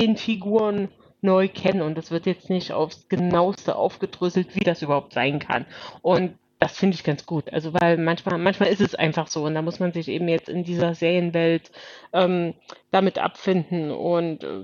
den 0.00 0.16
Figuren 0.16 0.88
neu 1.20 1.48
kennen 1.48 1.82
und 1.82 1.96
es 1.98 2.10
wird 2.10 2.26
jetzt 2.26 2.50
nicht 2.50 2.72
aufs 2.72 3.08
genaueste 3.08 3.76
aufgedröselt, 3.76 4.54
wie 4.54 4.64
das 4.64 4.82
überhaupt 4.82 5.12
sein 5.12 5.38
kann. 5.38 5.66
Und 6.02 6.38
das 6.58 6.78
finde 6.78 6.94
ich 6.94 7.04
ganz 7.04 7.26
gut. 7.26 7.52
Also 7.52 7.74
weil 7.74 7.98
manchmal, 7.98 8.38
manchmal 8.38 8.70
ist 8.70 8.80
es 8.80 8.94
einfach 8.94 9.26
so 9.28 9.44
und 9.44 9.54
da 9.54 9.62
muss 9.62 9.80
man 9.80 9.92
sich 9.92 10.08
eben 10.08 10.28
jetzt 10.28 10.48
in 10.48 10.64
dieser 10.64 10.94
Serienwelt 10.94 11.70
ähm, 12.12 12.54
damit 12.90 13.18
abfinden. 13.18 13.90
Und 13.90 14.44
äh, 14.44 14.62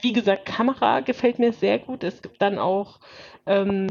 wie 0.00 0.12
gesagt, 0.12 0.46
Kamera 0.46 1.00
gefällt 1.00 1.38
mir 1.38 1.52
sehr 1.52 1.78
gut. 1.78 2.04
Es 2.04 2.22
gibt 2.22 2.42
dann 2.42 2.58
auch 2.58 3.00
ähm, 3.46 3.86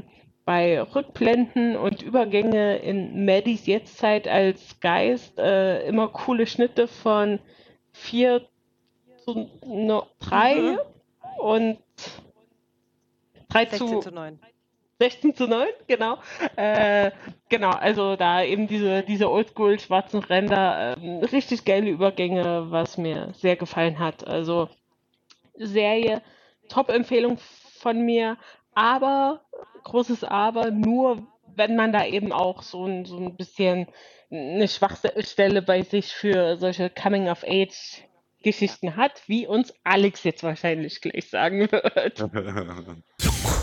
bei 0.46 0.82
Rückblenden 0.82 1.78
und 1.78 2.02
Übergänge 2.02 2.78
in 2.78 3.26
Maddies 3.26 3.65
Jetztzeit 3.65 4.28
als 4.28 4.80
Geist 4.80 5.39
äh, 5.39 5.86
immer 5.88 6.10
coole 6.10 6.48
Schnitte 6.48 6.88
von 6.88 7.39
4 7.94 8.41
zu 9.24 9.50
no, 9.65 10.08
3 10.20 10.56
Mhm. 10.56 10.80
und 11.39 11.78
3 13.50 13.65
16 13.65 13.88
zu 13.88 14.00
zu 14.00 14.12
9. 14.12 14.39
16 15.01 15.35
zu 15.35 15.47
9, 15.47 15.67
genau. 15.87 16.19
Äh, 16.55 17.09
genau, 17.49 17.71
also 17.71 18.15
da 18.15 18.43
eben 18.43 18.67
diese, 18.67 19.01
diese 19.01 19.31
oldschool 19.31 19.79
schwarzen 19.79 20.19
Ränder, 20.19 20.95
ähm, 20.95 21.17
richtig 21.23 21.65
geile 21.65 21.89
Übergänge, 21.89 22.69
was 22.69 22.99
mir 22.99 23.33
sehr 23.33 23.55
gefallen 23.55 23.97
hat. 23.97 24.27
Also 24.27 24.69
Serie, 25.55 26.21
Top-Empfehlung 26.69 27.39
von 27.79 28.01
mir, 28.01 28.37
aber, 28.75 29.41
großes 29.85 30.23
Aber, 30.23 30.69
nur 30.69 31.25
wenn 31.55 31.75
man 31.75 31.91
da 31.91 32.05
eben 32.05 32.31
auch 32.31 32.61
so 32.61 32.85
ein, 32.85 33.05
so 33.05 33.17
ein 33.17 33.35
bisschen 33.35 33.87
eine 34.29 34.67
Schwachstelle 34.67 35.63
bei 35.63 35.81
sich 35.81 36.13
für 36.13 36.57
solche 36.57 36.91
Coming-of-Age 36.91 38.03
Geschichten 38.43 38.95
hat, 38.95 39.23
wie 39.27 39.47
uns 39.47 39.73
Alex 39.83 40.23
jetzt 40.23 40.43
wahrscheinlich 40.43 41.01
gleich 41.01 41.29
sagen 41.29 41.71
wird. 41.71 42.19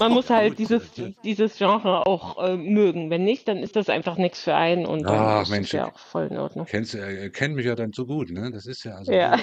Man 0.00 0.12
muss 0.12 0.30
halt 0.30 0.58
dieses, 0.58 0.82
dieses 1.24 1.56
Genre 1.58 2.06
auch 2.06 2.38
äh, 2.46 2.56
mögen. 2.56 3.10
Wenn 3.10 3.24
nicht, 3.24 3.48
dann 3.48 3.58
ist 3.58 3.76
das 3.76 3.88
einfach 3.88 4.16
nichts 4.16 4.42
für 4.42 4.54
einen 4.54 4.86
und 4.86 5.02
dann 5.02 5.14
Ach, 5.18 5.42
ist 5.42 5.50
Mensch, 5.50 5.70
das 5.70 5.78
ja 5.78 5.86
auch 5.92 5.98
voll 5.98 6.26
in 6.30 6.36
Ordnung. 6.38 6.66
Kennst, 6.66 6.94
du- 6.94 6.98
er 6.98 7.30
kennt 7.30 7.54
mich 7.56 7.66
ja 7.66 7.74
dann 7.74 7.92
so 7.92 8.06
gut, 8.06 8.30
ne? 8.30 8.50
Das 8.52 8.66
ist 8.66 8.84
ja 8.84 8.94
also. 8.96 9.12
Ja. 9.12 9.36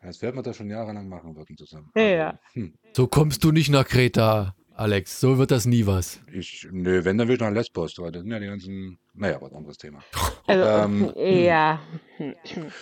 Als 0.00 0.20
werden 0.22 0.36
wir 0.36 0.42
das 0.42 0.56
schon 0.56 0.68
jahrelang 0.70 1.08
machen 1.08 1.34
würden 1.36 1.56
zusammen. 1.56 1.90
Ja, 1.94 2.02
Also, 2.02 2.14
ja. 2.14 2.38
Hm. 2.54 2.74
So 2.92 3.06
kommst 3.06 3.42
du 3.44 3.52
nicht 3.52 3.70
nach 3.70 3.86
Kreta, 3.86 4.54
Alex. 4.74 5.20
So 5.20 5.38
wird 5.38 5.50
das 5.50 5.66
nie 5.66 5.86
was. 5.86 6.20
Ich, 6.32 6.66
nö, 6.70 7.04
wenn, 7.04 7.18
dann 7.18 7.28
will 7.28 7.34
ich 7.36 7.40
nach 7.40 7.50
Lesbos, 7.52 7.94
weil 7.98 8.12
das 8.12 8.22
sind 8.22 8.30
ja 8.32 8.38
die 8.40 8.46
ganzen, 8.46 8.98
naja, 9.14 9.40
was 9.40 9.52
anderes 9.52 9.78
Thema. 9.78 10.00
Also, 10.46 10.62
Ähm, 10.62 11.10
ja. 11.16 11.80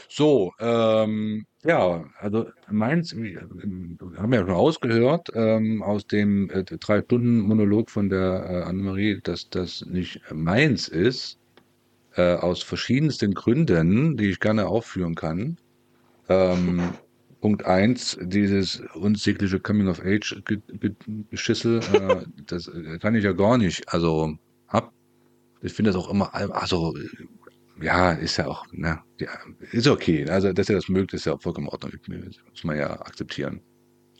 So, 0.08 0.52
ähm, 0.58 1.46
ja, 1.64 2.04
also 2.18 2.46
meins, 2.68 3.14
wir 3.16 3.48
haben 4.16 4.32
ja 4.32 4.40
schon 4.40 4.50
ausgehört 4.50 5.28
ähm, 5.34 5.80
aus 5.80 6.04
dem 6.08 6.50
äh, 6.50 6.64
drei 6.64 7.02
Stunden 7.02 7.38
Monolog 7.40 7.88
von 7.88 8.08
der 8.08 8.46
äh, 8.50 8.62
Annemarie, 8.64 9.20
dass 9.22 9.48
das 9.48 9.86
nicht 9.86 10.20
meins 10.32 10.88
ist, 10.88 11.38
äh, 12.16 12.34
aus 12.34 12.64
verschiedensten 12.64 13.32
Gründen, 13.34 14.16
die 14.16 14.30
ich 14.30 14.40
gerne 14.40 14.66
aufführen 14.66 15.14
kann. 15.14 15.56
Ähm, 16.28 16.94
Punkt 17.40 17.64
eins, 17.66 18.16
dieses 18.22 18.80
unsägliche 18.94 19.58
Coming-of-Age-Geschissel, 19.60 21.80
äh, 21.92 22.24
das 22.46 22.66
äh, 22.68 22.98
kann 22.98 23.14
ich 23.16 23.24
ja 23.24 23.32
gar 23.32 23.58
nicht. 23.58 23.92
Also, 23.92 24.36
hab, 24.68 24.92
ich 25.62 25.72
finde 25.72 25.92
das 25.92 26.00
auch 26.00 26.10
immer, 26.10 26.34
also, 26.34 26.94
ja, 27.80 28.12
ist 28.12 28.36
ja 28.36 28.46
auch, 28.46 28.66
ne, 28.72 29.00
ja, 29.18 29.30
ist 29.72 29.86
okay. 29.86 30.28
Also, 30.28 30.52
dass 30.52 30.68
ihr 30.68 30.76
das 30.76 30.88
mögt, 30.88 31.14
ist 31.14 31.26
ja 31.26 31.34
auch 31.34 31.42
vollkommen 31.42 31.66
in 31.66 31.72
Ordnung. 31.72 31.92
Das 31.92 32.36
muss 32.50 32.64
man 32.64 32.76
ja 32.76 32.90
akzeptieren. 33.00 33.60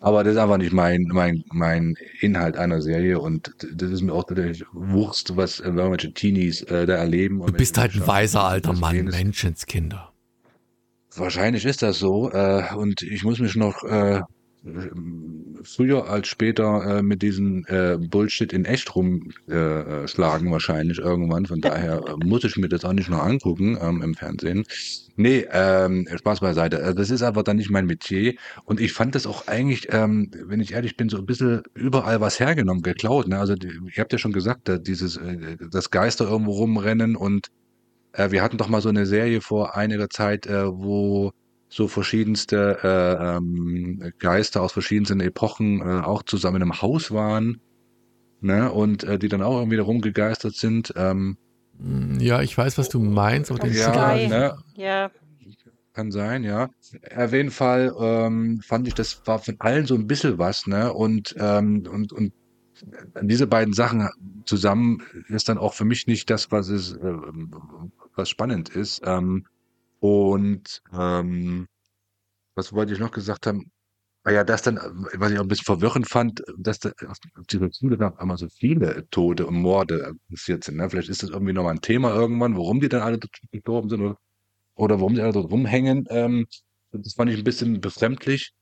Aber 0.00 0.24
das 0.24 0.35
ist 0.35 0.38
einfach 0.40 0.57
nicht 0.57 0.72
mein, 0.72 1.07
mein, 1.12 1.44
mein 1.52 1.94
Inhalt 2.20 2.57
einer 2.57 2.83
Serie 2.83 3.20
und 3.20 3.55
das 3.72 3.90
ist 3.92 4.02
mir 4.02 4.12
auch 4.12 4.28
natürlich 4.28 4.64
Wurst, 4.72 5.37
was 5.37 5.61
äh, 5.61 5.68
irgendwelche 5.68 6.12
Teenies 6.12 6.62
äh, 6.62 6.87
da 6.87 6.94
erleben. 6.94 7.38
Du 7.46 7.52
bist 7.52 7.78
halt 7.78 7.94
ein 7.94 8.05
weiser 8.05 8.42
alter 8.42 8.72
Mann, 8.72 8.96
Mensch. 8.96 9.16
Menschenskinder. 9.16 10.12
Wahrscheinlich 11.14 11.64
ist 11.64 11.83
das 11.83 12.00
so. 12.00 12.33
Äh, 12.33 12.74
und 12.74 13.02
ich 13.02 13.22
muss 13.22 13.38
mich 13.38 13.55
noch 13.55 13.85
äh, 13.85 14.22
früher 15.64 16.09
als 16.09 16.29
später 16.29 16.98
äh, 16.98 17.03
mit 17.03 17.22
diesem 17.22 17.64
äh, 17.66 17.96
Bullshit 17.98 18.53
in 18.53 18.64
echt 18.64 18.94
rumschlagen, 18.94 20.05
äh, 20.05 20.09
schlagen 20.09 20.53
wahrscheinlich 20.53 20.98
irgendwann. 20.98 21.46
Von 21.46 21.61
daher 21.61 22.03
äh, 22.07 22.25
muss 22.25 22.44
ich 22.44 22.57
mir 22.57 22.68
das 22.68 22.85
auch 22.85 22.92
nicht 22.92 23.11
noch 23.11 23.22
angucken 23.22 23.77
ähm, 23.81 24.03
im 24.03 24.14
Fernsehen. 24.14 24.64
Nee, 25.16 25.46
ähm, 25.51 26.07
Spaß 26.14 26.40
beiseite. 26.40 26.79
Also 26.79 26.94
das 26.94 27.11
ist 27.11 27.22
einfach 27.22 27.42
dann 27.42 27.57
nicht 27.57 27.70
mein 27.70 27.87
Metier. 27.87 28.35
Und 28.64 28.81
ich 28.81 28.92
fand 28.92 29.14
das 29.14 29.27
auch 29.27 29.48
eigentlich, 29.48 29.88
ähm, 29.90 30.31
wenn 30.33 30.61
ich 30.61 30.72
ehrlich 30.72 30.96
bin, 30.96 31.09
so 31.09 31.18
ein 31.18 31.27
bisschen 31.27 31.62
überall 31.75 32.20
was 32.20 32.38
hergenommen, 32.38 32.83
geklaut. 32.83 33.27
Ne? 33.29 33.38
Also 33.38 33.55
ihr 33.55 34.01
habt 34.01 34.12
ja 34.12 34.18
schon 34.18 34.33
gesagt, 34.33 34.70
dieses, 34.87 35.16
äh, 35.16 35.57
das 35.70 35.90
Geister 35.90 36.29
irgendwo 36.29 36.53
rumrennen 36.53 37.16
und 37.16 37.48
äh, 38.12 38.31
wir 38.31 38.42
hatten 38.42 38.59
doch 38.59 38.68
mal 38.68 38.81
so 38.81 38.90
eine 38.90 39.07
Serie 39.07 39.40
vor 39.40 39.77
einiger 39.77 40.09
Zeit, 40.09 40.46
äh, 40.46 40.66
wo 40.66 41.33
so 41.72 41.88
verschiedenste 41.88 42.78
äh, 42.82 43.37
ähm, 43.37 44.12
Geister 44.18 44.62
aus 44.62 44.72
verschiedensten 44.72 45.20
Epochen 45.20 45.80
äh, 45.80 46.02
auch 46.02 46.22
zusammen 46.22 46.62
im 46.62 46.82
Haus 46.82 47.11
waren, 47.11 47.61
ne? 48.40 48.70
Und 48.70 49.04
äh, 49.04 49.18
die 49.18 49.28
dann 49.28 49.42
auch 49.42 49.58
irgendwie 49.58 49.78
rumgegeistert 49.78 50.54
sind. 50.54 50.92
Ähm, 50.96 51.37
Hm, 51.78 52.20
Ja, 52.20 52.42
ich 52.42 52.56
weiß, 52.56 52.76
was 52.78 52.90
du 52.90 53.00
meinst, 53.00 53.50
aber 53.50 53.61
den 53.61 53.72
Ja, 53.72 54.16
ne? 54.16 54.54
Ja, 54.76 55.11
Kann 55.94 56.11
sein, 56.11 56.42
ja. 56.44 56.68
Auf 57.16 57.32
jeden 57.32 57.50
Fall 57.50 57.94
ähm, 57.98 58.61
fand 58.64 58.88
ich, 58.88 58.94
das 58.94 59.20
war 59.26 59.38
von 59.38 59.56
allen 59.58 59.87
so 59.87 59.94
ein 59.94 60.06
bisschen 60.06 60.38
was, 60.38 60.66
ne? 60.66 60.92
Und, 60.92 61.35
ähm, 61.38 61.87
und, 61.90 62.12
und 62.12 62.32
diese 63.20 63.46
beiden 63.46 63.74
Sachen 63.74 64.08
zusammen 64.46 65.02
ist 65.28 65.48
dann 65.48 65.58
auch 65.58 65.74
für 65.74 65.85
mich 65.85 66.06
nicht 66.06 66.30
das, 66.30 66.50
was 66.50 66.68
es, 66.68 66.92
äh, 66.92 67.14
was 68.14 68.28
spannend 68.30 68.70
ist. 68.70 69.02
Ähm, 69.04 69.46
und 70.03 70.83
ähm, 70.93 71.69
was 72.57 72.73
wollte 72.73 72.93
ich 72.93 72.99
noch 72.99 73.12
gesagt 73.12 73.47
haben? 73.47 73.71
Ah 74.25 74.33
ja, 74.33 74.45
das 74.45 74.62
dann, 74.62 74.79
äh, 74.79 74.81
was 75.15 75.31
ich 75.33 75.38
auch 75.38 75.43
ein 75.43 75.49
bisschen 75.49 75.65
verwirrend 75.67 76.09
fand, 76.09 76.43
dass 76.59 76.81
da 76.81 76.91
auf 77.09 77.19
dieser 77.51 77.73
Schule 77.73 77.97
dann 77.99 78.17
einmal 78.19 78.37
so 78.37 78.49
viele 78.49 79.09
Tote 79.11 79.47
und 79.47 79.55
Morde 79.57 80.15
passiert 80.29 80.65
sind. 80.65 80.79
Ne? 80.79 80.91
Vielleicht 80.91 81.09
ist 81.09 81.23
das 81.23 81.31
irgendwie 81.31 81.53
nochmal 81.53 81.75
ein 81.75 81.81
Thema 81.83 82.15
irgendwann, 82.15 82.57
warum 82.57 82.81
die 82.81 82.88
dann 82.88 83.03
alle 83.03 83.21
gestorben 83.53 83.88
sind 83.91 84.01
oder 84.03 84.19
oder 84.77 85.01
warum 85.01 85.15
sie 85.17 85.23
alle 85.23 85.33
dort 85.33 85.53
rumhängen. 85.53 86.07
Ähm, 86.11 86.47
das 86.93 87.15
fand 87.15 87.31
ich 87.31 87.38
ein 87.38 87.45
bisschen 87.45 87.81
befremdlich. 87.81 88.53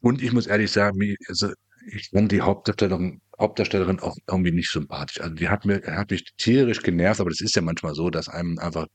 Und 0.00 0.22
ich 0.22 0.32
muss 0.32 0.46
ehrlich 0.46 0.70
sagen, 0.72 1.16
also 1.28 1.50
ich 1.92 2.10
fand 2.10 2.32
die 2.32 2.40
Hauptdarstellerin, 2.42 3.20
Hauptdarstellerin 3.38 4.00
auch 4.00 4.16
irgendwie 4.28 4.52
nicht 4.52 4.70
sympathisch. 4.70 5.20
Also 5.20 5.34
die 5.34 5.48
hat 5.50 5.66
mir, 5.66 5.82
hat 5.84 6.10
mich 6.10 6.24
tierisch 6.38 6.82
genervt, 6.82 7.20
aber 7.20 7.30
das 7.30 7.40
ist 7.42 7.56
ja 7.56 7.62
manchmal 7.62 7.94
so, 7.94 8.10
dass 8.10 8.28
einem 8.28 8.58
einfach 8.58 8.86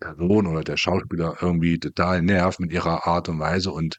Person 0.00 0.46
oder 0.46 0.62
der 0.62 0.76
Schauspieler 0.76 1.36
irgendwie 1.40 1.78
total 1.78 2.22
nervt 2.22 2.60
mit 2.60 2.72
ihrer 2.72 3.06
Art 3.06 3.28
und 3.28 3.38
Weise 3.40 3.72
und 3.72 3.98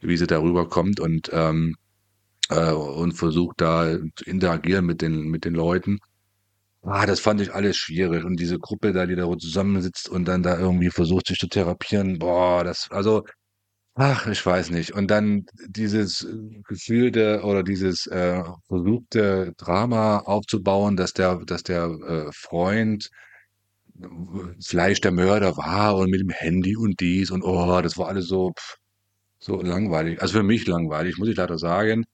wie 0.00 0.16
sie 0.16 0.26
darüber 0.26 0.68
kommt 0.68 1.00
und 1.00 1.30
ähm, 1.32 1.76
äh, 2.50 2.72
und 2.72 3.12
versucht 3.12 3.60
da 3.60 3.96
zu 4.16 4.24
interagieren 4.24 4.86
mit 4.86 5.02
den 5.02 5.28
mit 5.30 5.44
den 5.44 5.54
Leuten. 5.54 5.98
Ah, 6.82 7.04
das 7.06 7.20
fand 7.20 7.40
ich 7.40 7.52
alles 7.54 7.76
schwierig. 7.76 8.24
Und 8.24 8.40
diese 8.40 8.58
Gruppe 8.58 8.92
da, 8.92 9.06
die 9.06 9.14
da 9.16 9.26
zusammensitzt 9.38 10.08
und 10.08 10.26
dann 10.26 10.42
da 10.42 10.58
irgendwie 10.58 10.90
versucht, 10.90 11.26
sich 11.26 11.38
zu 11.38 11.46
therapieren, 11.48 12.18
boah, 12.18 12.64
das, 12.64 12.88
also, 12.90 13.24
ach, 13.94 14.26
ich 14.28 14.44
weiß 14.44 14.70
nicht. 14.70 14.92
Und 14.94 15.10
dann 15.10 15.46
dieses 15.68 16.26
gefühlte 16.68 17.42
oder 17.44 17.62
dieses 17.64 18.06
äh, 18.08 18.42
versuchte 18.68 19.52
Drama 19.58 20.20
aufzubauen, 20.20 20.96
dass 20.96 21.12
der, 21.14 21.36
dass 21.46 21.62
der 21.64 21.84
äh, 21.86 22.32
Freund 22.32 23.10
vielleicht 24.64 25.04
der 25.04 25.12
Mörder 25.12 25.56
war 25.56 25.96
und 25.96 26.10
mit 26.10 26.20
dem 26.20 26.30
Handy 26.30 26.76
und 26.76 27.00
dies 27.00 27.30
und 27.30 27.42
oh, 27.42 27.80
das 27.82 27.98
war 27.98 28.08
alles 28.08 28.26
so, 28.28 28.52
so 29.38 29.60
langweilig. 29.62 30.20
Also 30.22 30.34
für 30.38 30.42
mich 30.42 30.66
langweilig, 30.66 31.18
muss 31.18 31.28
ich 31.28 31.36
leider 31.36 31.58
sagen. 31.58 32.04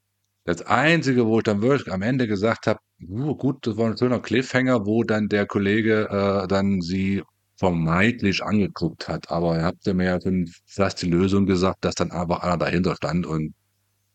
Das 0.44 0.62
Einzige, 0.62 1.26
wo 1.26 1.38
ich 1.38 1.44
dann 1.44 1.62
wirklich 1.62 1.92
am 1.92 2.02
Ende 2.02 2.28
gesagt 2.28 2.66
habe, 2.68 2.80
uh, 3.08 3.34
gut, 3.36 3.66
das 3.66 3.76
war 3.76 3.86
ein 3.90 3.98
schöner 3.98 4.20
Cliffhanger, 4.20 4.86
wo 4.86 5.02
dann 5.04 5.28
der 5.28 5.46
Kollege 5.46 6.08
äh, 6.08 6.48
dann 6.48 6.80
sie 6.80 7.22
vermeintlich 7.56 8.42
angeguckt 8.44 9.08
hat. 9.08 9.30
Aber 9.30 9.56
er 9.56 9.64
hat 9.66 9.76
mir 9.86 10.04
ja 10.04 10.18
fast 10.66 11.02
die 11.02 11.10
Lösung 11.10 11.46
gesagt, 11.46 11.84
dass 11.84 11.94
dann 11.96 12.12
einfach 12.12 12.40
einer 12.40 12.58
dahinter 12.58 12.94
stand 12.96 13.26
und 13.26 13.54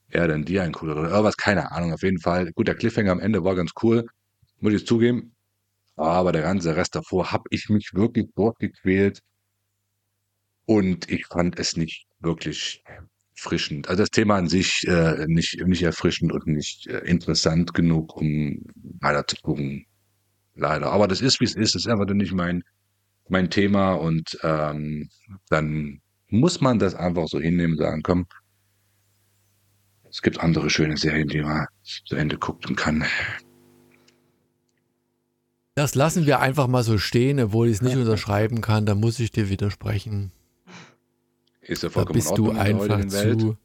er 0.09 0.27
dann 0.27 0.45
die 0.45 0.59
anguckt 0.59 0.91
oder 0.91 1.09
irgendwas, 1.09 1.37
keine 1.37 1.71
Ahnung. 1.71 1.93
Auf 1.93 2.03
jeden 2.03 2.19
Fall, 2.19 2.51
gut, 2.53 2.67
der 2.67 2.75
Cliffhanger 2.75 3.11
am 3.11 3.19
Ende 3.19 3.43
war 3.43 3.55
ganz 3.55 3.71
cool, 3.83 4.05
muss 4.59 4.73
ich 4.73 4.85
zugeben. 4.85 5.35
Aber 6.01 6.31
der 6.31 6.41
ganze 6.41 6.75
Rest 6.75 6.95
davor 6.95 7.31
habe 7.31 7.43
ich 7.49 7.69
mich 7.69 7.91
wirklich 7.93 8.27
durchgequält 8.35 9.21
und 10.65 11.09
ich 11.09 11.25
fand 11.27 11.59
es 11.59 11.75
nicht 11.75 12.05
wirklich 12.19 12.83
erfrischend. 13.35 13.87
Also 13.87 14.03
das 14.03 14.09
Thema 14.09 14.37
an 14.37 14.47
sich 14.47 14.83
äh, 14.87 15.25
nicht, 15.27 15.61
nicht 15.65 15.83
erfrischend 15.83 16.31
und 16.31 16.47
nicht 16.47 16.87
äh, 16.87 16.99
interessant 16.99 17.73
genug, 17.73 18.15
um 18.15 18.63
weiter 18.99 19.25
zu 19.27 19.35
gucken. 19.41 19.85
Leider. 20.55 20.91
Aber 20.91 21.07
das 21.07 21.21
ist, 21.21 21.39
wie 21.39 21.45
es 21.45 21.55
ist. 21.55 21.75
Das 21.75 21.85
ist 21.85 21.91
einfach 21.91 22.05
nicht 22.13 22.33
mein, 22.33 22.63
mein 23.29 23.49
Thema 23.49 23.93
und 23.93 24.37
ähm, 24.43 25.09
dann 25.49 26.01
muss 26.27 26.61
man 26.61 26.79
das 26.79 26.95
einfach 26.95 27.27
so 27.27 27.39
hinnehmen 27.39 27.73
und 27.73 27.79
sagen, 27.79 28.01
komm, 28.03 28.25
es 30.09 30.21
gibt 30.21 30.39
andere 30.39 30.69
schöne 30.69 30.97
Serien, 30.97 31.27
die 31.27 31.41
man 31.41 31.65
zu 31.83 32.15
Ende 32.15 32.37
gucken 32.37 32.75
kann. 32.75 33.05
Das 35.81 35.95
lassen 35.95 36.27
wir 36.27 36.39
einfach 36.41 36.67
mal 36.67 36.83
so 36.83 36.99
stehen, 36.99 37.39
obwohl 37.39 37.65
ich 37.67 37.73
es 37.77 37.81
nicht 37.81 37.95
unterschreiben 37.95 38.61
kann. 38.61 38.85
Da 38.85 38.93
muss 38.93 39.19
ich 39.19 39.31
dir 39.31 39.49
widersprechen. 39.49 40.31
Ist 41.59 41.81
ja 41.81 41.89
Da 41.89 41.93
vollkommen 41.93 42.19
in 42.19 42.23
bist 42.23 42.37
du 42.37 42.51
einfach 42.51 42.99
Welt. 42.99 43.41
zu 43.41 43.57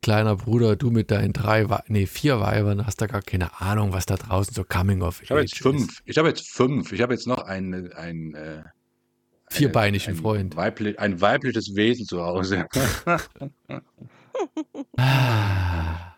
kleiner 0.00 0.36
Bruder. 0.36 0.76
Du 0.76 0.90
mit 0.90 1.10
deinen 1.10 1.34
drei, 1.34 1.66
nee, 1.88 2.06
vier 2.06 2.40
Weibern 2.40 2.86
hast 2.86 3.02
da 3.02 3.06
gar 3.06 3.20
keine 3.20 3.60
Ahnung, 3.60 3.92
was 3.92 4.06
da 4.06 4.16
draußen 4.16 4.54
so 4.54 4.64
Coming 4.64 5.02
of 5.02 5.20
Ich 5.22 5.30
habe 5.30 5.42
jetzt 5.42 5.52
Age 5.52 5.60
ist. 5.60 5.62
fünf. 5.62 6.02
Ich 6.06 6.16
habe 6.16 6.28
jetzt 6.28 6.48
fünf. 6.48 6.90
Ich 6.90 7.02
habe 7.02 7.12
jetzt 7.12 7.26
noch 7.26 7.42
ein, 7.44 7.92
ein 7.92 8.34
äh, 8.34 8.62
Vierbeinigen 9.50 10.08
ein 10.08 10.16
Freund. 10.16 10.56
Weibli 10.56 10.96
ein 10.96 11.20
weibliches 11.20 11.74
Wesen 11.74 12.06
zu 12.06 12.22
Hause. 12.22 12.66
Ah, 14.96 16.14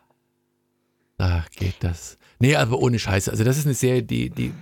da 1.17 1.45
geht 1.57 1.75
das. 1.81 2.19
Nee, 2.39 2.55
aber 2.55 2.79
ohne 2.79 3.01
Scheiße. 3.01 3.33
Also 3.33 3.43
das 3.43 3.59
ist 3.59 3.65
eine 3.67 3.75
Serie, 3.75 4.05
die, 4.05 4.31
die 4.31 4.53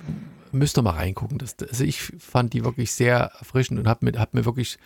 müsst 0.52 0.78
ihr 0.78 0.82
mal 0.82 0.92
reingucken. 0.92 1.38
Das, 1.38 1.56
also 1.58 1.84
ich 1.84 2.02
fand 2.02 2.52
die 2.52 2.64
wirklich 2.64 2.92
sehr 2.92 3.32
erfrischend 3.38 3.78
und 3.80 3.88
habe 3.88 4.18
hab 4.18 4.34
mir 4.34 4.44
wirklich 4.44 4.78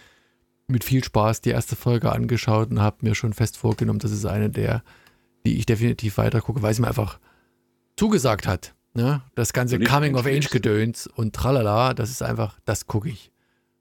mit 0.69 0.85
viel 0.85 1.05
Spaß 1.05 1.41
die 1.43 1.51
erste 1.51 1.77
Folge 1.77 2.13
angeschaut 2.13 2.71
und 2.71 2.81
habe 2.81 2.99
mir 3.03 3.15
schon 3.15 3.33
fest 3.33 3.57
vorgenommen, 3.57 3.99
das 3.99 4.11
ist 4.11 4.25
eine 4.25 4.51
der, 4.51 4.83
die 5.45 5.59
ich 5.59 5.67
definitiv 5.67 6.19
weiter 6.19 6.41
gucke, 6.41 6.63
weil 6.63 6.75
sie 6.75 6.83
mir 6.83 6.89
einfach 6.89 7.21
zugesagt 7.97 8.47
hat. 8.47 8.75
Ne? 8.95 9.23
Das 9.35 9.53
ganze 9.53 9.77
Und 9.77 9.83
nicht 9.83 9.91
Coming 9.91 10.15
of 10.15 10.23
Age 10.23 10.37
einschläfst. 10.37 10.53
Gedöns 10.53 11.07
und 11.07 11.35
tralala, 11.35 11.95
das 11.95 12.11
ist 12.11 12.23
einfach, 12.23 12.59
das 12.65 12.87
gucke 12.87 13.09
ich. 13.09 13.31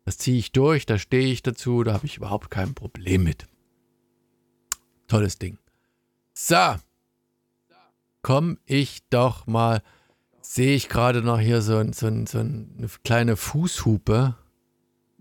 Das 0.03 0.17
ziehe 0.17 0.37
ich 0.37 0.51
durch, 0.51 0.85
da 0.85 0.99
stehe 0.99 1.27
ich 1.27 1.41
dazu, 1.41 1.83
da 1.83 1.93
habe 1.93 2.05
ich 2.05 2.17
überhaupt 2.17 2.51
kein 2.51 2.75
Problem 2.75 3.23
mit. 3.23 3.47
Tolles 5.07 5.39
Ding. 5.39 5.57
So. 6.33 6.75
Komm 8.21 8.57
ich 8.65 9.07
doch 9.09 9.47
mal. 9.47 9.81
Sehe 10.47 10.75
ich 10.75 10.89
gerade 10.89 11.21
noch 11.21 11.39
hier 11.39 11.61
so, 11.61 11.77
ein- 11.77 11.91
so, 11.93 12.07
ein- 12.07 12.27
so 12.27 12.39
eine 12.39 12.87
kleine 13.03 13.35
Fußhupe. 13.35 14.35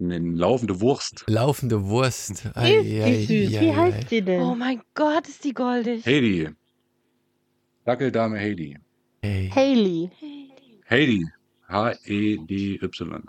Eine 0.00 0.18
laufende 0.18 0.80
Wurst. 0.80 1.24
Laufende 1.28 1.84
Wurst. 1.86 2.44
Die 2.56 2.74
ist 2.74 3.28
die 3.28 3.46
süß. 3.46 3.60
Wie 3.60 3.72
heißt 3.74 4.08
sie 4.10 4.22
denn? 4.22 4.40
Oh 4.42 4.54
mein 4.54 4.82
Gott, 4.94 5.26
ist 5.28 5.44
die 5.44 5.54
goldig. 5.54 6.04
Heidi. 6.04 6.50
Dackeldame 7.84 8.38
Heidi. 8.38 8.76
Hey. 9.22 9.50
Haley. 9.54 10.10
Heidi. 10.90 11.26
H-E-D-Y. 11.68 13.22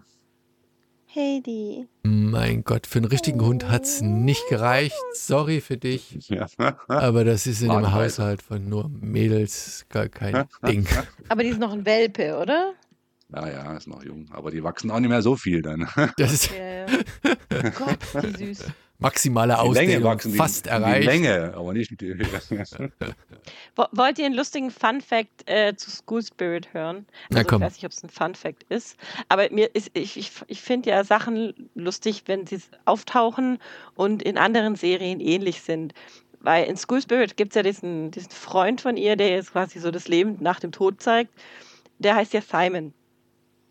Heidi. 1.15 1.87
Mein 2.03 2.63
Gott, 2.63 2.87
für 2.87 2.99
einen 2.99 3.05
richtigen 3.05 3.39
Hund 3.41 3.69
hat 3.69 3.83
es 3.83 4.01
nicht 4.01 4.43
gereicht. 4.49 4.95
Sorry 5.13 5.61
für 5.61 5.77
dich. 5.77 6.17
Ja. 6.29 6.47
Aber 6.87 7.23
das 7.23 7.47
ist 7.47 7.61
in 7.61 7.69
dem 7.69 7.75
Wagenweise. 7.83 7.93
Haushalt 8.23 8.41
von 8.41 8.67
nur 8.67 8.89
Mädels 8.89 9.85
gar 9.89 10.09
kein 10.09 10.45
Ding. 10.67 10.85
Aber 11.29 11.43
die 11.43 11.49
ist 11.49 11.59
noch 11.59 11.71
ein 11.71 11.85
Welpe, 11.85 12.37
oder? 12.37 12.73
Ja, 13.33 13.49
ja, 13.49 13.77
ist 13.77 13.87
noch 13.87 14.03
jung. 14.03 14.27
Aber 14.31 14.51
die 14.51 14.63
wachsen 14.63 14.91
auch 14.91 14.99
nicht 14.99 15.09
mehr 15.09 15.21
so 15.21 15.35
viel 15.35 15.61
dann. 15.61 15.87
Das 16.17 16.33
ist 16.33 16.51
Ja, 16.51 16.85
ja. 16.85 17.69
Gott, 17.69 18.23
ist 18.25 18.39
die 18.39 18.53
süß. 18.53 18.65
Maximale 18.99 19.53
Die 19.63 19.73
Länge 19.73 19.97
Ausdehnung 19.97 20.17
die, 20.23 20.37
fast 20.37 20.65
die 20.65 20.69
erreicht. 20.69 21.05
Länge, 21.05 21.53
aber 21.55 21.73
nicht 21.73 21.99
die. 21.99 22.13
Wo- 23.75 23.85
Wollt 23.91 24.19
ihr 24.19 24.25
einen 24.25 24.35
lustigen 24.35 24.71
Fun 24.71 25.01
Fact 25.01 25.47
äh, 25.49 25.75
zu 25.75 25.91
School 25.91 26.23
Spirit 26.23 26.73
hören? 26.73 27.05
Na 27.29 27.39
Also 27.39 27.49
komm. 27.49 27.61
ich 27.61 27.65
weiß 27.67 27.73
nicht, 27.75 27.85
ob 27.85 27.91
es 27.91 28.03
ein 28.03 28.09
Fun 28.09 28.35
Fact 28.35 28.63
ist, 28.69 28.97
aber 29.29 29.49
mir 29.51 29.73
ist, 29.75 29.91
ich, 29.93 30.17
ich, 30.17 30.31
ich 30.47 30.61
finde 30.61 30.89
ja 30.89 31.03
Sachen 31.03 31.69
lustig, 31.75 32.23
wenn 32.27 32.47
sie 32.47 32.59
auftauchen 32.85 33.59
und 33.95 34.23
in 34.23 34.37
anderen 34.37 34.75
Serien 34.75 35.19
ähnlich 35.19 35.61
sind. 35.61 35.93
Weil 36.39 36.65
in 36.67 36.77
School 36.77 37.01
Spirit 37.01 37.37
gibt 37.37 37.51
es 37.51 37.55
ja 37.55 37.63
diesen, 37.63 38.11
diesen 38.11 38.29
Freund 38.29 38.79
von 38.79 38.97
ihr, 38.97 39.15
der 39.15 39.29
jetzt 39.29 39.51
quasi 39.53 39.79
so 39.79 39.89
das 39.89 40.07
Leben 40.07 40.37
nach 40.41 40.59
dem 40.59 40.71
Tod 40.71 41.01
zeigt. 41.01 41.31
Der 41.97 42.15
heißt 42.15 42.33
ja 42.33 42.41
Simon. 42.41 42.93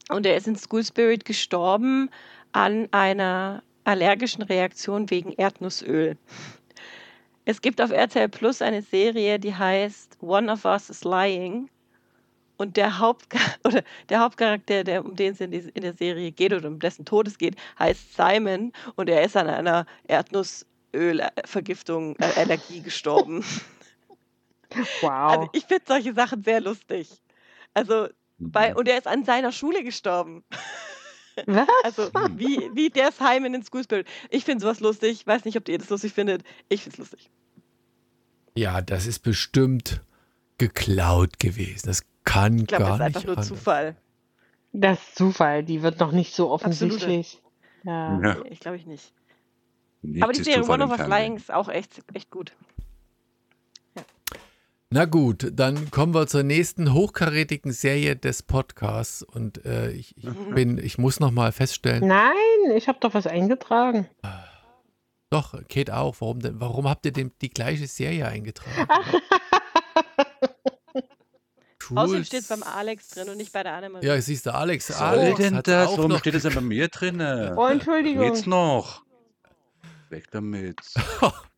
Und 0.08 0.26
er 0.26 0.36
ist 0.36 0.48
in 0.48 0.56
School 0.56 0.84
Spirit 0.84 1.24
gestorben 1.24 2.10
an 2.52 2.88
einer 2.90 3.62
allergischen 3.84 4.42
Reaktion 4.42 5.08
wegen 5.10 5.32
Erdnussöl. 5.32 6.16
Es 7.44 7.60
gibt 7.60 7.80
auf 7.80 7.90
RTL 7.90 8.28
Plus 8.28 8.62
eine 8.62 8.82
Serie, 8.82 9.38
die 9.38 9.54
heißt 9.54 10.18
One 10.20 10.50
of 10.50 10.64
Us 10.64 10.90
is 10.90 11.04
Lying. 11.04 11.68
Und 12.56 12.76
der, 12.76 13.00
Haupt 13.00 13.34
oder 13.64 13.82
der 14.08 14.20
Hauptcharakter, 14.20 14.84
der, 14.84 15.04
um 15.04 15.16
den 15.16 15.32
es 15.32 15.40
in, 15.40 15.50
die, 15.50 15.70
in 15.74 15.82
der 15.82 15.94
Serie 15.94 16.30
geht 16.30 16.52
oder 16.52 16.68
um 16.68 16.78
dessen 16.78 17.04
Tod 17.04 17.26
es 17.26 17.36
geht, 17.36 17.56
heißt 17.78 18.16
Simon 18.16 18.72
und 18.94 19.08
er 19.08 19.24
ist 19.24 19.36
an 19.36 19.48
einer 19.48 19.86
Erdnussölvergiftung, 20.06 22.14
äh, 22.16 22.30
Allergie 22.36 22.80
gestorben. 22.80 23.44
Wow. 25.02 25.12
Also 25.12 25.48
ich 25.52 25.66
finde 25.66 25.84
solche 25.86 26.14
Sachen 26.14 26.42
sehr 26.42 26.60
lustig. 26.60 27.08
Also 27.74 28.08
bei, 28.38 28.74
und 28.74 28.88
er 28.88 28.98
ist 28.98 29.06
an 29.06 29.24
seiner 29.24 29.52
Schule 29.52 29.84
gestorben. 29.84 30.42
Was? 31.46 31.68
Also 31.82 32.02
wie, 32.36 32.70
wie 32.74 32.90
der 32.90 33.12
Simon 33.12 33.54
in 33.54 33.62
School 33.62 33.84
Spirit. 33.84 34.06
Ich 34.30 34.44
finde 34.44 34.62
sowas 34.62 34.80
lustig. 34.80 35.26
Weiß 35.26 35.44
nicht, 35.44 35.56
ob 35.56 35.68
ihr 35.68 35.78
das 35.78 35.90
lustig 35.90 36.12
findet. 36.12 36.42
Ich 36.68 36.82
finde 36.82 36.94
es 36.94 36.98
lustig. 36.98 37.30
Ja, 38.54 38.80
das 38.82 39.06
ist 39.06 39.20
bestimmt 39.20 40.02
geklaut 40.58 41.40
gewesen. 41.40 41.86
Das 41.86 42.04
kann 42.24 42.58
Ich 42.58 42.66
glaube, 42.66 42.84
das 42.84 42.98
gar 42.98 43.06
ist 43.08 43.14
nicht 43.14 43.28
einfach 43.28 43.36
nur. 43.36 43.44
Zufall. 43.44 43.96
Das 44.72 44.98
ist 44.98 45.16
Zufall, 45.16 45.62
die 45.62 45.82
wird 45.82 46.00
noch 46.00 46.12
nicht 46.12 46.34
so 46.34 46.50
offensichtlich. 46.50 47.40
Ja. 47.84 48.20
Ja, 48.20 48.44
ich 48.48 48.60
glaube 48.60 48.76
ich 48.76 48.86
nicht. 48.86 49.12
nichts 50.02 50.22
Aber 50.22 50.32
die 50.32 50.40
ist 50.40 50.46
Serie 50.46 50.68
One 50.68 50.84
of 50.84 50.90
Us 50.90 50.96
Fernsehen. 50.96 51.18
Lying 51.18 51.36
ist 51.36 51.52
auch 51.52 51.68
echt, 51.68 52.02
echt 52.12 52.30
gut. 52.30 52.52
Na 54.96 55.06
gut, 55.06 55.50
dann 55.52 55.90
kommen 55.90 56.14
wir 56.14 56.28
zur 56.28 56.44
nächsten 56.44 56.92
hochkarätigen 56.92 57.72
Serie 57.72 58.14
des 58.14 58.44
Podcasts 58.44 59.24
und 59.24 59.64
äh, 59.64 59.90
ich, 59.90 60.16
ich 60.16 60.22
Mhm. 60.22 60.54
bin, 60.54 60.78
ich 60.78 60.98
muss 60.98 61.18
noch 61.18 61.32
mal 61.32 61.50
feststellen, 61.50 62.06
Nein, 62.06 62.30
ich 62.76 62.86
habe 62.86 62.98
doch 63.00 63.12
was 63.12 63.26
eingetragen. 63.26 64.08
doch 65.30 65.60
Kate 65.68 65.96
auch. 65.96 66.14
Warum 66.20 66.38
denn? 66.38 66.60
Warum 66.60 66.88
habt 66.88 67.04
ihr 67.06 67.12
denn 67.12 67.32
die 67.40 67.50
gleiche 67.50 67.88
Serie 67.88 68.28
eingetragen? 68.28 68.86
Außerdem 71.96 72.14
Cool. 72.20 72.24
steht 72.24 72.46
beim 72.48 72.62
Alex 72.62 73.08
drin 73.08 73.28
und 73.30 73.36
nicht 73.38 73.52
bei 73.52 73.64
der 73.64 73.72
Annemarie. 73.74 74.06
Ja, 74.06 74.20
siehst 74.20 74.46
du, 74.46 74.54
Alex. 74.54 74.90
Was 74.90 75.00
Alex 75.00 75.38
soll 75.38 75.50
denn 75.50 75.60
das? 75.64 75.88
auch 75.88 75.98
Warum 75.98 76.12
noch 76.12 76.20
steht 76.20 76.34
das 76.36 76.44
denn 76.44 76.54
bei 76.54 76.60
mir 76.60 76.86
drin? 76.86 77.20
Oh, 77.56 77.66
Entschuldigung. 77.66 78.26
Geht's 78.26 78.46
noch? 78.46 79.02
Weg 80.08 80.30
damit. 80.30 80.78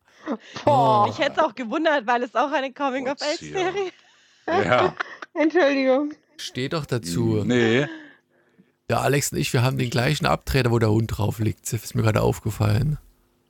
Boah, 0.65 1.07
Ich 1.09 1.19
hätte 1.19 1.33
es 1.33 1.39
auch 1.39 1.55
gewundert, 1.55 2.05
weil 2.07 2.23
es 2.23 2.35
auch 2.35 2.51
eine 2.51 2.71
Coming-of-Age-Serie 2.73 3.91
Ja. 4.47 4.93
Entschuldigung. 5.33 6.13
Steht 6.37 6.73
doch 6.73 6.85
dazu. 6.85 7.43
Nee. 7.45 7.87
Der 8.89 9.01
Alex 9.01 9.31
und 9.31 9.37
ich, 9.39 9.51
wir 9.53 9.63
haben 9.63 9.77
den 9.77 9.89
gleichen 9.89 10.25
Abtreter, 10.25 10.71
wo 10.71 10.79
der 10.79 10.91
Hund 10.91 11.17
drauf 11.17 11.39
liegt. 11.39 11.61
Das 11.73 11.83
ist 11.83 11.95
mir 11.95 12.03
gerade 12.03 12.21
aufgefallen. 12.21 12.97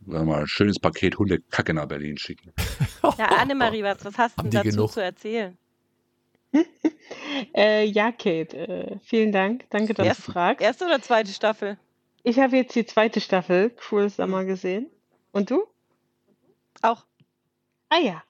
Wollen 0.02 0.22
wir 0.28 0.34
mal 0.34 0.40
ein 0.42 0.48
schönes 0.48 0.80
Paket 0.80 1.18
Hundekacke 1.20 1.74
nach 1.74 1.86
Berlin 1.86 2.18
schicken. 2.18 2.54
Ja, 3.18 3.26
Annemarie, 3.38 3.84
was, 3.84 4.04
was 4.06 4.18
hast 4.18 4.40
du 4.40 4.48
dazu 4.48 4.70
genug? 4.70 4.92
zu 4.92 5.02
erzählen? 5.04 5.58
Äh, 7.56 7.86
ja, 7.86 8.12
Kate, 8.12 8.58
äh, 8.58 8.98
vielen 9.04 9.32
Dank. 9.32 9.66
Danke, 9.70 9.94
dass 9.94 10.06
Erst- 10.08 10.28
du 10.28 10.32
fragst. 10.32 10.62
Erste 10.62 10.86
oder 10.86 11.02
zweite 11.02 11.32
Staffel? 11.32 11.78
Ich 12.24 12.40
habe 12.40 12.58
jetzt 12.58 12.76
die 12.76 12.86
zweite 12.86 13.22
Staffel 13.22 13.70
Cruel 13.70 14.10
Summer 14.10 14.44
gesehen. 14.44 14.88
Und 15.32 15.50
du? 15.52 15.64
Auch. 16.82 17.06
Ah 17.90 18.00
ja, 18.00 18.24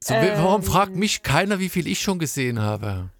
So, 0.00 0.14
warum 0.14 0.62
Ähm. 0.62 0.66
fragt 0.66 0.96
mich 0.96 1.22
keiner, 1.22 1.58
wie 1.58 1.68
viel 1.68 1.86
ich 1.86 2.00
schon 2.00 2.18
gesehen 2.18 2.60
habe? 2.60 3.10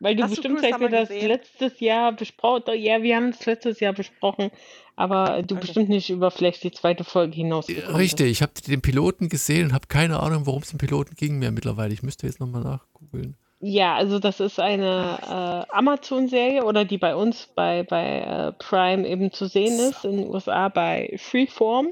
weil 0.00 0.16
du 0.16 0.22
Hast 0.22 0.30
du 0.30 0.36
bestimmt, 0.36 0.60
seit 0.60 0.80
wir 0.80 0.88
das 0.88 1.08
gesehen? 1.10 1.28
letztes 1.28 1.80
Jahr 1.80 2.12
besprochen 2.12 2.74
Ja, 2.74 3.02
wir 3.02 3.16
haben 3.16 3.28
es 3.28 3.44
letztes 3.44 3.80
Jahr 3.80 3.92
besprochen, 3.92 4.50
aber 4.96 5.42
du 5.42 5.56
Okay. 5.56 5.66
bestimmt 5.66 5.88
nicht 5.90 6.08
über 6.08 6.30
vielleicht 6.30 6.64
die 6.64 6.72
zweite 6.72 7.04
Folge 7.04 7.34
hinaus. 7.34 7.68
Richtig, 7.68 8.30
ich 8.30 8.42
habe 8.42 8.52
den 8.66 8.80
Piloten 8.80 9.28
gesehen 9.28 9.66
und 9.66 9.72
habe 9.74 9.86
keine 9.88 10.20
Ahnung, 10.20 10.46
worum 10.46 10.62
es 10.62 10.72
im 10.72 10.78
Piloten 10.78 11.14
ging 11.16 11.38
mehr 11.38 11.50
mittlerweile. 11.50 11.92
Ich 11.92 12.02
müsste 12.02 12.26
jetzt 12.26 12.40
nochmal 12.40 12.62
nachgoogeln. 12.62 13.36
Ja, 13.62 13.94
also 13.94 14.18
das 14.18 14.40
ist 14.40 14.58
eine 14.58 15.66
äh, 15.70 15.76
Amazon-Serie 15.76 16.64
oder 16.64 16.86
die 16.86 16.96
bei 16.96 17.14
uns 17.14 17.46
bei, 17.54 17.82
bei 17.82 18.20
äh, 18.20 18.52
Prime 18.52 19.06
eben 19.06 19.32
zu 19.32 19.46
sehen 19.48 19.78
ist, 19.78 20.06
in 20.06 20.16
den 20.16 20.28
USA 20.30 20.70
bei 20.70 21.14
Freeform. 21.18 21.88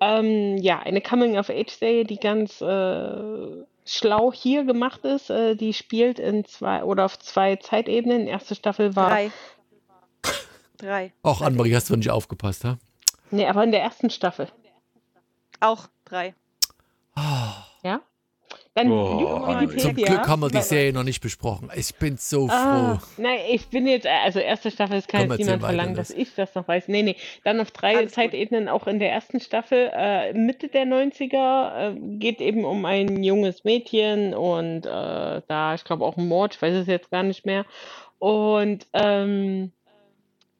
Ähm, 0.00 0.58
ja, 0.58 0.78
eine 0.80 1.00
Coming-of-Age-Serie, 1.00 2.04
die 2.04 2.18
ganz 2.18 2.60
äh, 2.60 3.64
schlau 3.86 4.32
hier 4.32 4.64
gemacht 4.64 5.04
ist. 5.04 5.30
Äh, 5.30 5.56
die 5.56 5.72
spielt 5.72 6.18
in 6.18 6.44
zwei 6.44 6.84
oder 6.84 7.04
auf 7.06 7.18
zwei 7.18 7.56
Zeitebenen. 7.56 8.26
Erste 8.26 8.54
Staffel 8.54 8.94
war. 8.94 9.08
Drei. 9.10 9.30
Drei. 10.78 11.12
Auch 11.22 11.40
Annemarie, 11.40 11.74
hast 11.74 11.88
du 11.88 11.96
nicht 11.96 12.10
aufgepasst, 12.10 12.64
ha? 12.64 12.76
Nee, 13.30 13.46
aber 13.46 13.64
in 13.64 13.72
der 13.72 13.80
ersten 13.82 14.10
Staffel. 14.10 14.48
Auch 15.60 15.88
drei. 16.04 16.34
Ah, 17.14 17.64
Ja? 17.82 18.00
Dann 18.76 18.92
Oh, 18.92 19.66
zum. 19.78 19.94
Glück 19.94 20.28
haben 20.28 20.42
wir 20.42 20.50
die 20.50 20.60
Serie 20.60 20.92
noch 20.92 21.02
nicht 21.02 21.22
besprochen. 21.22 21.70
Ich 21.74 21.94
bin 21.94 22.18
so 22.18 22.46
Ah, 22.50 22.98
froh. 22.98 23.08
nein, 23.16 23.38
ich 23.50 23.68
bin 23.68 23.86
jetzt, 23.86 24.06
also 24.06 24.38
erste 24.38 24.70
Staffel, 24.70 24.98
es 24.98 25.06
kann 25.06 25.30
jetzt 25.30 25.38
niemand 25.38 25.62
verlangen, 25.62 25.94
dass 25.94 26.10
ich 26.10 26.34
das 26.34 26.54
noch 26.54 26.68
weiß. 26.68 26.88
Nee, 26.88 27.02
nee, 27.02 27.16
dann 27.42 27.58
auf 27.58 27.70
drei 27.70 27.96
Alles 27.96 28.10
gut. 28.10 28.14
Zeitebenen, 28.16 28.68
auch 28.68 28.86
in 28.86 28.98
der 28.98 29.10
ersten 29.10 29.40
Staffel, 29.40 29.90
äh, 29.94 30.34
Mitte 30.34 30.68
der 30.68 30.84
90er, 30.84 31.94
äh, 31.94 31.94
geht 32.18 32.42
eben 32.42 32.66
um 32.66 32.84
ein 32.84 33.22
junges 33.22 33.64
Mädchen 33.64 34.34
und 34.34 34.84
äh, 34.84 35.40
da, 35.48 35.74
ich 35.74 35.84
glaube 35.84 36.04
auch 36.04 36.18
ein 36.18 36.28
Mord, 36.28 36.54
ich 36.56 36.60
weiß 36.60 36.74
es 36.74 36.86
jetzt 36.86 37.10
gar 37.10 37.22
nicht 37.22 37.46
mehr. 37.46 37.64
Und 38.18 38.86
ähm, 38.92 39.72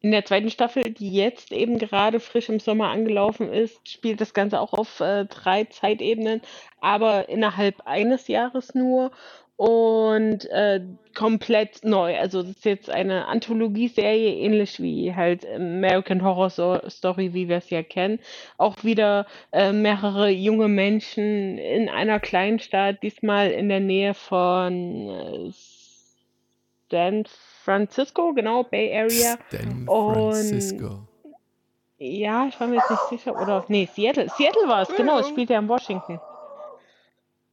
in 0.00 0.12
der 0.12 0.24
zweiten 0.24 0.50
Staffel, 0.50 0.84
die 0.84 1.10
jetzt 1.10 1.50
eben 1.52 1.78
gerade 1.78 2.20
frisch 2.20 2.48
im 2.48 2.60
Sommer 2.60 2.90
angelaufen 2.90 3.52
ist, 3.52 3.88
spielt 3.88 4.20
das 4.20 4.34
Ganze 4.34 4.60
auch 4.60 4.72
auf 4.72 5.00
äh, 5.00 5.24
drei 5.24 5.64
Zeitebenen, 5.64 6.42
aber 6.86 7.28
innerhalb 7.28 7.82
eines 7.84 8.28
Jahres 8.28 8.74
nur 8.76 9.10
und 9.56 10.44
äh, 10.50 10.82
komplett 11.16 11.82
neu. 11.82 12.16
Also 12.16 12.42
das 12.42 12.52
ist 12.52 12.64
jetzt 12.64 12.90
eine 12.90 13.26
Anthologieserie, 13.26 14.34
ähnlich 14.36 14.80
wie 14.80 15.14
halt 15.14 15.44
American 15.52 16.22
Horror 16.22 16.50
Story, 16.88 17.34
wie 17.34 17.48
wir 17.48 17.56
es 17.56 17.70
ja 17.70 17.82
kennen. 17.82 18.20
Auch 18.56 18.84
wieder 18.84 19.26
äh, 19.52 19.72
mehrere 19.72 20.28
junge 20.28 20.68
Menschen 20.68 21.58
in 21.58 21.88
einer 21.88 22.20
Kleinstadt, 22.20 23.02
diesmal 23.02 23.50
in 23.50 23.68
der 23.68 23.80
Nähe 23.80 24.14
von 24.14 25.08
äh, 25.08 25.52
San 26.90 27.24
Francisco, 27.64 28.32
genau, 28.32 28.62
Bay 28.62 28.96
Area. 28.96 29.38
San 29.50 29.88
Und- 29.88 30.14
Francisco. 30.14 31.08
Ja, 31.98 32.46
ich 32.46 32.60
war 32.60 32.66
mir 32.66 32.76
jetzt 32.76 32.90
nicht 32.90 33.08
sicher. 33.08 33.40
Oder, 33.40 33.64
nee, 33.68 33.88
Seattle. 33.90 34.28
Seattle 34.28 34.68
war 34.68 34.82
es, 34.82 34.94
genau. 34.94 35.18
Es 35.18 35.28
spielt 35.28 35.48
ja 35.48 35.58
in 35.58 35.66
Washington. 35.66 36.20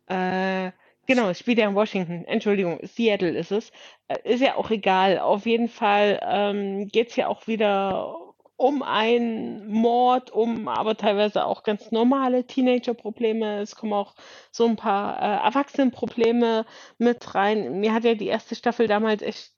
Äh, 0.07 0.71
genau, 1.07 1.29
es 1.29 1.39
spielt 1.39 1.57
ja 1.59 1.67
in 1.67 1.75
Washington. 1.75 2.25
Entschuldigung, 2.25 2.79
Seattle 2.83 3.37
ist 3.37 3.51
es. 3.51 3.71
Äh, 4.07 4.17
ist 4.33 4.41
ja 4.41 4.55
auch 4.55 4.69
egal. 4.69 5.19
Auf 5.19 5.45
jeden 5.45 5.69
Fall 5.69 6.19
ähm, 6.23 6.87
geht 6.87 7.09
es 7.09 7.15
ja 7.15 7.27
auch 7.27 7.47
wieder 7.47 8.15
um 8.55 8.83
einen 8.83 9.67
Mord, 9.71 10.31
um 10.31 10.67
aber 10.67 10.95
teilweise 10.95 11.45
auch 11.45 11.63
ganz 11.63 11.91
normale 11.91 12.45
Teenager-Probleme. 12.45 13.61
Es 13.61 13.75
kommen 13.75 13.93
auch 13.93 14.15
so 14.51 14.65
ein 14.67 14.75
paar 14.75 15.17
äh, 15.21 15.45
Erwachsenenprobleme 15.45 16.65
mit 16.97 17.35
rein. 17.35 17.79
Mir 17.79 17.93
hat 17.93 18.03
ja 18.03 18.13
die 18.15 18.27
erste 18.27 18.55
Staffel 18.55 18.87
damals 18.87 19.21
echt 19.21 19.53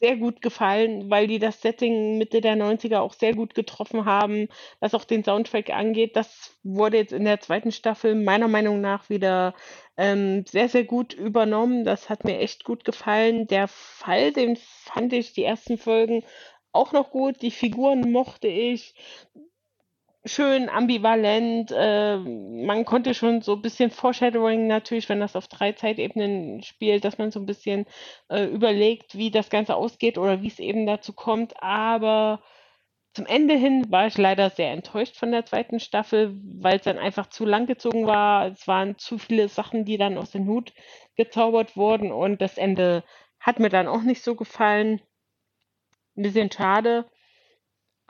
sehr 0.00 0.16
gut 0.16 0.40
gefallen, 0.42 1.10
weil 1.10 1.26
die 1.26 1.38
das 1.38 1.60
Setting 1.60 2.18
Mitte 2.18 2.40
der 2.40 2.56
90er 2.56 3.00
auch 3.00 3.12
sehr 3.12 3.34
gut 3.34 3.54
getroffen 3.54 4.04
haben, 4.06 4.48
was 4.80 4.94
auch 4.94 5.04
den 5.04 5.24
Soundtrack 5.24 5.70
angeht. 5.70 6.16
Das 6.16 6.56
wurde 6.62 6.96
jetzt 6.98 7.12
in 7.12 7.24
der 7.24 7.40
zweiten 7.40 7.70
Staffel 7.72 8.14
meiner 8.14 8.48
Meinung 8.48 8.80
nach 8.80 9.10
wieder 9.10 9.54
ähm, 9.96 10.44
sehr, 10.46 10.68
sehr 10.68 10.84
gut 10.84 11.12
übernommen. 11.14 11.84
Das 11.84 12.08
hat 12.08 12.24
mir 12.24 12.38
echt 12.38 12.64
gut 12.64 12.84
gefallen. 12.84 13.46
Der 13.46 13.68
Fall, 13.68 14.32
den 14.32 14.56
fand 14.56 15.12
ich 15.12 15.34
die 15.34 15.44
ersten 15.44 15.76
Folgen 15.78 16.24
auch 16.72 16.92
noch 16.92 17.10
gut. 17.10 17.42
Die 17.42 17.50
Figuren 17.50 18.10
mochte 18.12 18.48
ich. 18.48 18.94
Schön 20.26 20.68
ambivalent. 20.68 21.72
Äh, 21.74 22.16
man 22.18 22.84
konnte 22.84 23.14
schon 23.14 23.40
so 23.40 23.54
ein 23.54 23.62
bisschen 23.62 23.90
Foreshadowing 23.90 24.66
natürlich, 24.66 25.08
wenn 25.08 25.20
das 25.20 25.34
auf 25.34 25.48
drei 25.48 25.72
Zeitebenen 25.72 26.62
spielt, 26.62 27.04
dass 27.04 27.16
man 27.16 27.30
so 27.30 27.40
ein 27.40 27.46
bisschen 27.46 27.86
äh, 28.28 28.44
überlegt, 28.44 29.16
wie 29.16 29.30
das 29.30 29.48
Ganze 29.48 29.76
ausgeht 29.76 30.18
oder 30.18 30.42
wie 30.42 30.48
es 30.48 30.58
eben 30.58 30.84
dazu 30.86 31.14
kommt. 31.14 31.62
Aber 31.62 32.42
zum 33.14 33.26
Ende 33.26 33.54
hin 33.56 33.90
war 33.90 34.06
ich 34.08 34.18
leider 34.18 34.50
sehr 34.50 34.72
enttäuscht 34.72 35.16
von 35.16 35.32
der 35.32 35.46
zweiten 35.46 35.80
Staffel, 35.80 36.36
weil 36.60 36.76
es 36.76 36.84
dann 36.84 36.98
einfach 36.98 37.28
zu 37.28 37.46
lang 37.46 37.66
gezogen 37.66 38.06
war. 38.06 38.48
Es 38.48 38.68
waren 38.68 38.98
zu 38.98 39.18
viele 39.18 39.48
Sachen, 39.48 39.86
die 39.86 39.96
dann 39.98 40.18
aus 40.18 40.32
dem 40.32 40.46
Hut 40.48 40.74
gezaubert 41.16 41.76
wurden 41.76 42.12
und 42.12 42.42
das 42.42 42.58
Ende 42.58 43.04
hat 43.40 43.58
mir 43.58 43.70
dann 43.70 43.88
auch 43.88 44.02
nicht 44.02 44.22
so 44.22 44.36
gefallen. 44.36 45.00
Ein 46.16 46.22
bisschen 46.22 46.52
schade. 46.52 47.06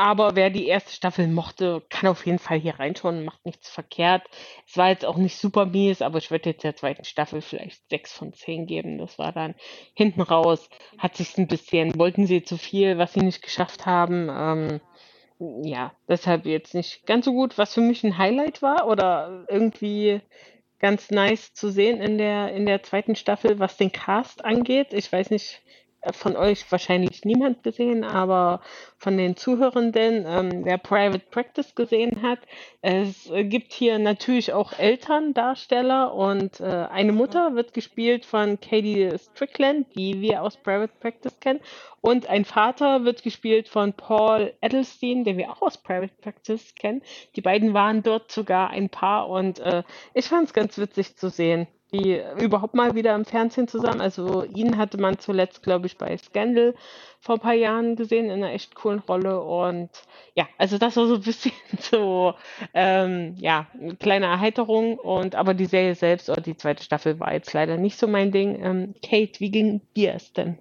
Aber 0.01 0.35
wer 0.35 0.49
die 0.49 0.67
erste 0.67 0.95
Staffel 0.95 1.29
mochte, 1.29 1.83
kann 1.91 2.09
auf 2.09 2.25
jeden 2.25 2.39
Fall 2.39 2.59
hier 2.59 2.81
reinschauen, 2.81 3.23
macht 3.23 3.45
nichts 3.45 3.69
verkehrt. 3.69 4.23
Es 4.67 4.79
war 4.79 4.89
jetzt 4.89 5.05
auch 5.05 5.19
nicht 5.19 5.37
super 5.37 5.67
mies, 5.67 6.01
aber 6.01 6.17
ich 6.17 6.31
würde 6.31 6.49
jetzt 6.49 6.65
der 6.65 6.75
zweiten 6.75 7.05
Staffel 7.05 7.43
vielleicht 7.43 7.87
sechs 7.91 8.11
von 8.11 8.33
zehn 8.33 8.65
geben. 8.67 8.97
Das 8.97 9.19
war 9.19 9.33
dann 9.33 9.55
hinten 9.93 10.23
raus, 10.23 10.71
hat 10.97 11.17
sich 11.17 11.37
ein 11.37 11.49
bisschen, 11.49 11.99
wollten 11.99 12.27
sie 12.27 12.43
zu 12.43 12.57
viel, 12.57 12.97
was 12.97 13.13
sie 13.13 13.21
nicht 13.21 13.43
geschafft 13.43 13.85
haben. 13.85 14.31
Ähm, 14.31 14.81
ja, 15.63 15.93
deshalb 16.09 16.47
jetzt 16.47 16.75
nicht 16.75 17.05
ganz 17.05 17.27
so 17.27 17.33
gut, 17.35 17.59
was 17.59 17.75
für 17.75 17.83
mich 17.83 18.03
ein 18.03 18.17
Highlight 18.17 18.63
war 18.63 18.89
oder 18.89 19.45
irgendwie 19.51 20.23
ganz 20.79 21.11
nice 21.11 21.53
zu 21.53 21.71
sehen 21.71 22.01
in 22.01 22.17
der, 22.17 22.55
in 22.55 22.65
der 22.65 22.83
zweiten 22.83 23.17
Staffel, 23.17 23.59
was 23.59 23.77
den 23.77 23.93
Cast 23.93 24.47
angeht. 24.47 24.95
Ich 24.95 25.13
weiß 25.13 25.29
nicht, 25.29 25.61
von 26.13 26.37
euch 26.37 26.71
wahrscheinlich 26.71 27.25
niemand 27.25 27.63
gesehen, 27.63 28.05
aber 28.05 28.61
von 28.97 29.17
den 29.17 29.37
Zuhörenden, 29.37 30.25
ähm, 30.27 30.65
wer 30.65 30.79
Private 30.79 31.25
Practice 31.31 31.75
gesehen 31.75 32.23
hat, 32.23 32.39
es 32.81 33.31
gibt 33.35 33.73
hier 33.73 33.99
natürlich 33.99 34.53
auch 34.53 34.79
Elterndarsteller 34.79 36.15
und 36.15 36.61
äh, 36.61 36.65
eine 36.65 37.13
Mutter 37.13 37.55
wird 37.55 37.75
gespielt 37.75 38.25
von 38.25 38.59
Katie 38.61 39.13
Strickland, 39.19 39.87
die 39.95 40.21
wir 40.21 40.43
aus 40.43 40.57
Private 40.57 40.93
Practice 41.01 41.39
kennen, 41.41 41.61
und 42.01 42.29
ein 42.29 42.47
Vater 42.47 43.05
wird 43.05 43.23
gespielt 43.23 43.69
von 43.69 43.93
Paul 43.93 44.55
Edelstein, 44.63 45.25
den 45.25 45.37
wir 45.37 45.51
auch 45.51 45.61
aus 45.61 45.77
Private 45.77 46.15
Practice 46.23 46.75
kennen. 46.75 47.03
Die 47.37 47.43
beiden 47.43 47.75
waren 47.75 48.03
dort 48.03 48.33
sogar 48.33 48.71
ein 48.71 48.89
Paar 48.89 49.29
und 49.29 49.59
äh, 49.59 49.83
ich 50.15 50.27
fand 50.27 50.47
es 50.47 50.55
ganz 50.55 50.79
witzig 50.79 51.17
zu 51.17 51.29
sehen 51.29 51.67
die 51.93 52.21
überhaupt 52.41 52.75
mal 52.75 52.95
wieder 52.95 53.15
im 53.15 53.25
Fernsehen 53.25 53.69
zusammen. 53.69 54.01
Also 54.01 54.45
ihn 54.45 54.77
hatte 54.77 54.99
man 54.99 55.19
zuletzt, 55.19 55.63
glaube 55.63 55.87
ich, 55.87 55.99
bei 55.99 56.17
Scandal 56.17 56.75
vor 57.21 57.37
ein 57.37 57.41
paar 57.41 57.55
Jahren 57.55 57.97
gesehen 57.97 58.27
in 58.27 58.43
einer 58.43 58.53
echt 58.53 58.75
coolen 58.75 59.01
Rolle. 59.01 59.41
Und 59.41 59.91
ja, 60.35 60.49
also 60.59 60.79
das 60.79 60.97
war 60.97 61.07
so 61.07 61.15
ein 61.15 61.21
bisschen 61.21 61.53
so, 61.81 62.35
ähm, 62.75 63.35
ja, 63.39 63.67
eine 63.79 63.97
kleine 63.97 64.27
Erheiterung. 64.27 64.99
Und 64.99 65.35
aber 65.35 65.55
die 65.55 65.67
Serie 65.67 65.95
selbst 65.95 66.31
oder 66.31 66.41
die 66.41 66.57
zweite 66.57 66.83
Staffel 66.83 67.19
war 67.21 67.33
jetzt 67.33 67.53
leider 67.53 67.77
nicht 67.77 67.99
so 67.99 68.07
mein 68.07 68.33
Ding. 68.33 68.63
Ähm, 68.63 68.95
Kate, 69.03 69.41
wie 69.41 69.51
ging 69.51 69.81
dir 69.97 70.15
es 70.15 70.33
denn? 70.33 70.59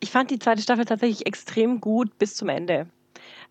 Ich 0.00 0.10
fand 0.10 0.30
die 0.30 0.38
zweite 0.38 0.62
Staffel 0.62 0.84
tatsächlich 0.84 1.26
extrem 1.26 1.80
gut 1.80 2.18
bis 2.18 2.34
zum 2.34 2.48
Ende. 2.48 2.88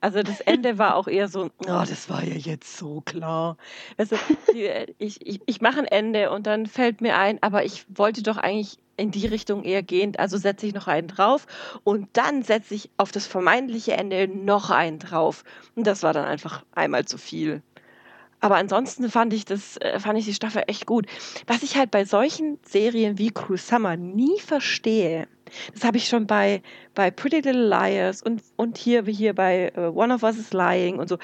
Also 0.02 0.24
das 0.24 0.42
Ende 0.42 0.80
war 0.80 0.96
auch 0.96 1.08
eher 1.08 1.28
so, 1.28 1.52
oh, 1.60 1.84
das 1.88 2.10
war 2.10 2.24
ja 2.24 2.34
jetzt 2.34 2.76
so 2.76 3.02
klar. 3.02 3.56
Also 3.98 4.18
ich, 4.98 5.26
ich, 5.26 5.42
ich 5.46 5.62
mache 5.62 5.80
ein 5.80 5.86
Ende 5.86 6.32
und 6.32 6.48
dann 6.48 6.66
fällt 6.66 7.02
mir 7.02 7.18
ein, 7.18 7.38
aber 7.42 7.64
ich 7.64 7.86
wollte 7.88 8.24
doch 8.24 8.38
eigentlich 8.38 8.80
in 8.98 9.12
die 9.12 9.28
Richtung 9.28 9.64
eher 9.64 9.84
gehen, 9.84 10.16
also 10.18 10.38
setze 10.38 10.66
ich 10.66 10.74
noch 10.74 10.88
einen 10.88 11.08
drauf 11.08 11.46
und 11.84 12.10
dann 12.14 12.42
setze 12.44 12.74
ich 12.74 12.90
auf 12.98 13.12
das 13.12 13.28
vermeintliche 13.28 13.94
Ende 13.94 14.28
noch 14.28 14.72
einen 14.72 15.00
drauf. 15.00 15.44
Und 15.76 15.86
das 15.86 16.02
war 16.02 16.14
dann 16.14 16.26
einfach 16.26 16.64
einmal 16.74 17.06
zu 17.06 17.20
viel. 17.20 17.62
Aber 18.40 18.56
ansonsten 18.56 19.10
fand 19.12 19.34
ich 19.34 19.46
das, 19.46 19.78
äh, 19.78 20.00
fand 20.00 20.18
ich 20.18 20.26
die 20.26 20.34
Staffel 20.34 20.64
echt 20.66 20.88
gut. 20.88 21.06
Was 21.46 21.62
ich 21.62 21.78
halt 21.78 21.92
bei 21.92 22.06
solchen 22.06 22.60
Serien 22.64 23.20
wie 23.20 23.30
Cruel 23.30 23.60
Summer 23.60 23.98
nie 23.98 24.40
verstehe, 24.40 25.28
das 25.74 25.84
habe 25.84 25.98
ich 25.98 26.08
schon 26.08 26.28
bei, 26.28 26.62
bei 26.94 27.12
Pretty 27.12 27.38
Little 27.38 27.68
Liars 27.68 28.22
und, 28.22 28.42
und 28.56 28.78
hier 28.78 29.06
wie 29.06 29.14
hier 29.14 29.34
bei 29.34 29.72
uh, 29.78 29.92
One 29.94 30.14
of 30.14 30.24
Us 30.24 30.38
is 30.38 30.54
Lying 30.54 31.00
und 31.00 31.10
so. 31.10 31.18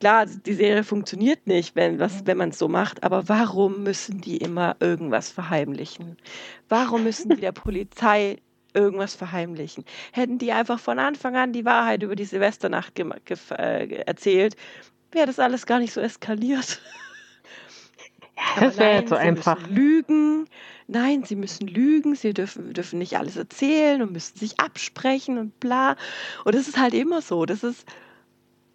Klar, 0.00 0.26
die 0.26 0.54
Serie 0.54 0.84
funktioniert 0.84 1.46
nicht, 1.46 1.76
wenn, 1.76 1.98
wenn 1.98 2.36
man 2.36 2.50
es 2.50 2.58
so 2.58 2.68
macht, 2.68 3.02
aber 3.04 3.28
warum 3.28 3.84
müssen 3.84 4.20
die 4.20 4.36
immer 4.36 4.76
irgendwas 4.80 5.30
verheimlichen? 5.30 6.18
Warum 6.68 7.04
müssen 7.04 7.30
die 7.30 7.40
der 7.40 7.52
Polizei 7.52 8.38
irgendwas 8.74 9.14
verheimlichen? 9.14 9.84
Hätten 10.12 10.38
die 10.38 10.52
einfach 10.52 10.78
von 10.78 10.98
Anfang 10.98 11.36
an 11.36 11.52
die 11.52 11.64
Wahrheit 11.64 12.02
über 12.02 12.16
die 12.16 12.24
Silvesternacht 12.24 12.98
äh, 12.98 13.86
erzählt, 14.02 14.56
wäre 15.12 15.26
das 15.26 15.38
alles 15.38 15.64
gar 15.64 15.78
nicht 15.78 15.92
so 15.92 16.00
eskaliert. 16.00 16.80
Ja, 18.36 18.60
das 18.60 18.78
wäre 18.78 18.94
jetzt 19.00 19.10
so 19.10 19.16
einfach. 19.16 19.58
Lügen. 19.68 20.46
Nein, 20.86 21.24
sie 21.24 21.36
müssen 21.36 21.66
lügen, 21.66 22.14
sie 22.14 22.34
dürfen, 22.34 22.72
dürfen 22.72 22.98
nicht 22.98 23.16
alles 23.16 23.36
erzählen 23.36 24.02
und 24.02 24.12
müssen 24.12 24.36
sich 24.36 24.60
absprechen 24.60 25.38
und 25.38 25.58
bla. 25.60 25.96
Und 26.44 26.54
das 26.54 26.68
ist 26.68 26.78
halt 26.78 26.94
immer 26.94 27.22
so. 27.22 27.46
Das 27.46 27.62
ist 27.62 27.86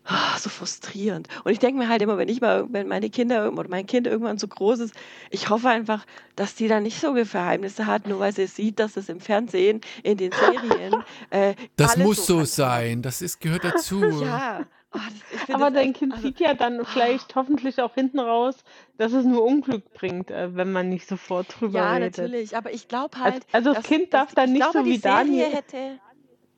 oh, 0.09 0.37
so 0.37 0.49
frustrierend. 0.49 1.27
Und 1.43 1.51
ich 1.51 1.59
denke 1.59 1.77
mir 1.77 1.89
halt 1.89 2.01
immer, 2.01 2.17
wenn 2.17 2.29
ich 2.29 2.41
mal, 2.41 2.65
wenn 2.71 2.87
meine 2.87 3.09
Kinder 3.09 3.51
oder 3.51 3.69
mein 3.69 3.85
Kind 3.85 4.07
irgendwann 4.07 4.37
so 4.37 4.47
groß 4.47 4.79
ist, 4.79 4.95
ich 5.29 5.49
hoffe 5.49 5.69
einfach, 5.69 6.05
dass 6.35 6.55
die 6.55 6.67
da 6.67 6.79
nicht 6.79 6.99
so 6.99 7.13
viele 7.13 7.25
Verheimnisse 7.25 7.85
hat, 7.85 8.07
nur 8.07 8.19
weil 8.19 8.33
sie 8.33 8.47
sieht, 8.47 8.79
dass 8.79 8.97
es 8.97 9.09
im 9.09 9.19
Fernsehen, 9.19 9.81
in 10.03 10.17
den 10.17 10.31
Serien. 10.31 11.03
Äh, 11.29 11.53
das 11.75 11.97
muss 11.97 12.25
so 12.25 12.43
sein. 12.43 13.01
Das 13.01 13.21
ist, 13.21 13.39
gehört 13.39 13.63
dazu. 13.63 14.03
ja. 14.23 14.65
Oh, 14.91 14.97
das, 15.31 15.55
aber 15.55 15.69
dein 15.69 15.89
echt, 15.89 15.99
Kind 15.99 16.13
also, 16.13 16.25
sieht 16.25 16.39
ja 16.39 16.55
dann 16.55 16.83
vielleicht 16.83 17.35
hoffentlich 17.35 17.79
auch 17.79 17.93
hinten 17.93 18.19
raus, 18.19 18.55
dass 18.97 19.13
es 19.13 19.23
nur 19.23 19.43
Unglück 19.43 19.93
bringt, 19.93 20.31
äh, 20.31 20.55
wenn 20.55 20.71
man 20.71 20.89
nicht 20.89 21.07
sofort 21.07 21.59
drüber 21.59 21.79
ja, 21.79 21.93
redet. 21.93 22.17
Ja, 22.17 22.23
natürlich, 22.23 22.57
aber 22.57 22.73
ich 22.73 22.87
glaube 22.87 23.19
halt. 23.19 23.45
Also, 23.51 23.69
also 23.69 23.73
das 23.73 23.83
dass, 23.83 23.87
Kind 23.87 24.13
darf 24.13 24.33
dann 24.33 24.51
nicht 24.51 24.61
glaube, 24.61 24.79
so 24.79 24.85
wie 24.85 24.97
Daniel. 24.97 25.51
Hätte, 25.51 25.99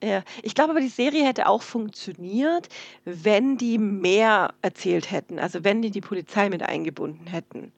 ja, 0.04 0.24
ich 0.42 0.56
glaube 0.56 0.72
aber, 0.72 0.82
die 0.82 0.88
Serie 0.88 1.26
hätte 1.26 1.48
auch 1.48 1.62
funktioniert, 1.62 2.70
wenn 3.06 3.58
die 3.58 3.78
mehr 3.78 4.54
erzählt 4.62 5.12
hätten. 5.12 5.38
Also 5.38 5.64
wenn 5.64 5.82
die 5.82 5.92
die 5.92 6.02
Polizei 6.02 6.50
mit 6.50 6.64
eingebunden 6.64 7.28
hätten. 7.28 7.72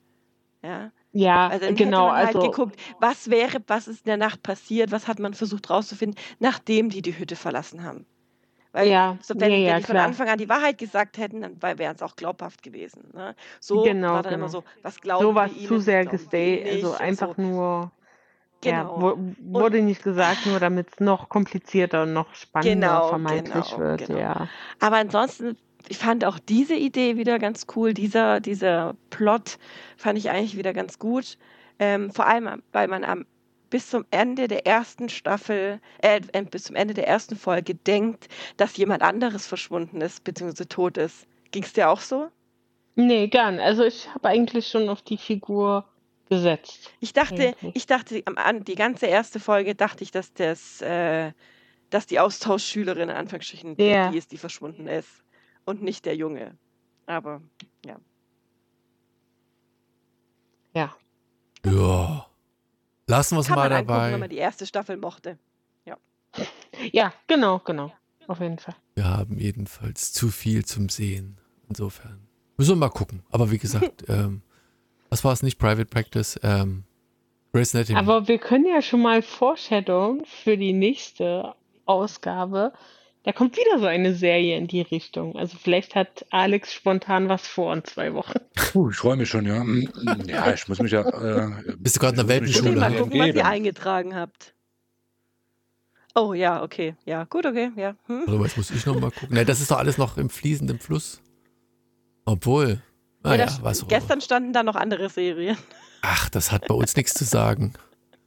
Ja. 0.62 0.92
Ja, 1.12 1.48
also 1.48 1.66
dann 1.66 1.76
genau. 1.76 2.06
Hätte 2.06 2.12
man 2.12 2.16
halt 2.16 2.36
also 2.36 2.50
geguckt, 2.50 2.76
was 2.98 3.30
wäre, 3.30 3.58
was 3.68 3.86
ist 3.86 4.00
in 4.00 4.06
der 4.06 4.16
Nacht 4.16 4.42
passiert, 4.42 4.90
was 4.90 5.06
hat 5.06 5.20
man 5.20 5.34
versucht 5.34 5.70
rauszufinden, 5.70 6.18
nachdem 6.40 6.90
die 6.90 7.02
die 7.02 7.16
Hütte 7.16 7.36
verlassen 7.36 7.84
haben. 7.84 8.04
Weil 8.74 8.88
ja, 8.88 9.16
so, 9.22 9.34
wenn, 9.38 9.52
ja, 9.52 9.56
ja, 9.56 9.72
wenn 9.74 9.80
die 9.82 9.86
von 9.86 9.96
Anfang 9.96 10.28
an 10.28 10.36
die 10.36 10.48
Wahrheit 10.48 10.78
gesagt 10.78 11.16
hätten, 11.16 11.42
dann 11.42 11.62
wäre 11.62 11.94
es 11.94 12.02
auch 12.02 12.16
glaubhaft 12.16 12.60
gewesen. 12.60 13.04
Ne? 13.14 13.36
So 13.60 13.82
genau, 13.82 14.14
war 14.14 14.22
dann 14.24 14.32
genau. 14.32 14.44
immer 14.46 14.48
so, 14.50 14.64
was 14.82 15.00
glauben 15.00 15.24
so 15.24 15.34
wir 15.34 15.46
ihnen, 15.46 15.68
zu 15.68 15.78
sehr 15.78 16.04
gestay, 16.04 16.68
also 16.68 16.94
einfach 16.94 17.36
so. 17.36 17.42
nur 17.42 17.92
Genau. 18.62 19.12
Ja, 19.12 19.16
wurde 19.40 19.78
und, 19.78 19.84
nicht 19.84 20.02
gesagt, 20.02 20.46
nur 20.46 20.58
damit 20.58 20.88
es 20.92 21.00
noch 21.00 21.28
komplizierter 21.28 22.04
und 22.04 22.14
noch 22.14 22.34
spannender 22.34 22.88
genau, 22.88 23.08
vermeintlich 23.08 23.70
genau, 23.70 23.78
wird. 23.78 24.06
Genau. 24.06 24.18
Ja. 24.18 24.48
Aber 24.80 24.96
ansonsten, 24.96 25.56
ich 25.88 25.98
fand 25.98 26.24
auch 26.24 26.38
diese 26.38 26.74
Idee 26.74 27.16
wieder 27.16 27.38
ganz 27.38 27.66
cool. 27.76 27.92
Dieser, 27.92 28.40
dieser 28.40 28.96
Plot 29.10 29.58
fand 29.98 30.18
ich 30.18 30.30
eigentlich 30.30 30.56
wieder 30.56 30.72
ganz 30.72 30.98
gut. 30.98 31.36
Ähm, 31.78 32.10
vor 32.10 32.26
allem, 32.26 32.62
weil 32.72 32.88
man 32.88 33.04
am 33.04 33.26
bis 33.70 33.90
zum 33.90 34.04
Ende 34.10 34.48
der 34.48 34.66
ersten 34.66 35.08
Staffel, 35.08 35.80
äh, 36.02 36.20
bis 36.50 36.64
zum 36.64 36.76
Ende 36.76 36.94
der 36.94 37.08
ersten 37.08 37.36
Folge 37.36 37.74
denkt, 37.74 38.28
dass 38.56 38.76
jemand 38.76 39.02
anderes 39.02 39.46
verschwunden 39.46 40.00
ist, 40.00 40.24
beziehungsweise 40.24 40.68
tot 40.68 40.96
ist. 40.96 41.26
Ging 41.50 41.62
es 41.62 41.72
dir 41.72 41.88
auch 41.88 42.00
so? 42.00 42.28
Nee, 42.96 43.28
gern. 43.28 43.58
Also 43.58 43.84
ich 43.84 44.08
habe 44.14 44.28
eigentlich 44.28 44.68
schon 44.68 44.88
auf 44.88 45.02
die 45.02 45.16
Figur 45.16 45.84
gesetzt. 46.28 46.92
Ich 47.00 47.12
dachte, 47.12 47.54
ich 47.74 47.86
dachte, 47.86 48.22
am, 48.36 48.64
die 48.64 48.74
ganze 48.74 49.06
erste 49.06 49.40
Folge 49.40 49.74
dachte 49.74 50.04
ich, 50.04 50.10
dass 50.10 50.32
das, 50.32 50.80
äh, 50.80 51.32
dass 51.90 52.06
die 52.06 52.20
Austauschschülerin 52.20 53.08
in 53.08 53.16
Anführungsstrichen 53.16 53.76
ja. 53.78 54.10
die 54.10 54.18
ist, 54.18 54.32
die 54.32 54.38
verschwunden 54.38 54.86
ist. 54.86 55.24
Und 55.64 55.82
nicht 55.82 56.04
der 56.04 56.16
Junge. 56.16 56.56
Aber 57.06 57.42
ja. 57.84 57.96
Ja. 60.74 60.94
Ja. 61.64 62.26
Lassen 63.06 63.36
wir 63.36 63.40
es 63.40 63.48
mal 63.48 63.68
dabei. 63.68 64.12
wenn 64.12 64.20
man 64.20 64.30
die 64.30 64.36
erste 64.36 64.66
Staffel 64.66 64.96
mochte. 64.96 65.38
Ja. 65.84 65.96
Ja, 66.92 67.12
genau, 67.26 67.58
genau. 67.58 67.92
Auf 68.26 68.40
jeden 68.40 68.58
Fall. 68.58 68.74
Wir 68.94 69.04
haben 69.04 69.38
jedenfalls 69.38 70.12
zu 70.12 70.30
viel 70.30 70.64
zum 70.64 70.88
Sehen. 70.88 71.38
Insofern. 71.68 72.26
Müssen 72.56 72.70
wir 72.70 72.76
mal 72.76 72.88
gucken. 72.88 73.22
Aber 73.30 73.50
wie 73.50 73.58
gesagt, 73.58 74.04
ähm, 74.08 74.42
was 75.10 75.24
war 75.24 75.32
es 75.32 75.42
nicht? 75.42 75.58
Private 75.58 75.86
Practice? 75.86 76.38
Ähm, 76.42 76.84
Anatomy. 77.52 77.98
Aber 77.98 78.26
wir 78.26 78.38
können 78.38 78.66
ja 78.66 78.82
schon 78.82 79.02
mal 79.02 79.22
foreshadowen 79.22 80.24
für 80.24 80.56
die 80.56 80.72
nächste 80.72 81.54
Ausgabe. 81.86 82.72
Da 83.24 83.32
kommt 83.32 83.56
wieder 83.56 83.78
so 83.78 83.86
eine 83.86 84.14
Serie 84.14 84.58
in 84.58 84.66
die 84.66 84.82
Richtung. 84.82 85.34
Also 85.36 85.56
vielleicht 85.56 85.94
hat 85.94 86.26
Alex 86.30 86.74
spontan 86.74 87.30
was 87.30 87.46
vor 87.46 87.72
in 87.72 87.82
zwei 87.82 88.12
Wochen. 88.12 88.38
Puh, 88.54 88.90
ich 88.90 88.96
freue 88.96 89.16
mich 89.16 89.30
schon, 89.30 89.46
ja. 89.46 89.64
Ja, 90.26 90.52
ich 90.52 90.68
muss 90.68 90.78
mich 90.78 90.92
ja. 90.92 91.00
Äh, 91.00 91.74
Bist 91.78 91.96
du 91.96 92.00
gerade 92.00 92.20
in 92.20 92.26
der 92.26 92.28
Weltenschule? 92.28 92.78
Mal 92.78 92.94
gucken, 92.94 93.18
was 93.18 93.28
ihr 93.28 93.46
eingetragen 93.46 94.14
habt. 94.14 94.54
Oh 96.14 96.34
ja, 96.34 96.62
okay. 96.62 96.96
Ja, 97.06 97.24
gut, 97.24 97.46
okay, 97.46 97.70
ja. 97.76 97.96
Hm? 98.06 98.24
Also, 98.26 98.44
jetzt 98.44 98.56
muss 98.58 98.70
ich 98.70 98.84
noch 98.84 99.00
mal 99.00 99.10
gucken. 99.10 99.34
Ne, 99.34 99.46
das 99.46 99.62
ist 99.62 99.70
doch 99.70 99.78
alles 99.78 99.96
noch 99.96 100.18
im 100.18 100.28
fließenden 100.28 100.78
Fluss. 100.78 101.22
Obwohl. 102.26 102.82
Ah, 103.22 103.36
ja, 103.36 103.46
ja, 103.46 103.58
was 103.62 103.88
gestern 103.88 104.20
standen 104.20 104.52
da 104.52 104.62
noch 104.62 104.76
andere 104.76 105.08
Serien. 105.08 105.56
Ach, 106.02 106.28
das 106.28 106.52
hat 106.52 106.68
bei 106.68 106.74
uns 106.74 106.94
nichts 106.94 107.14
zu 107.14 107.24
sagen. 107.24 107.72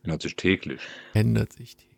Ändert 0.02 0.24
sich 0.24 0.36
täglich. 0.36 0.82
Ändert 1.14 1.54
sich 1.54 1.78
täglich 1.78 1.97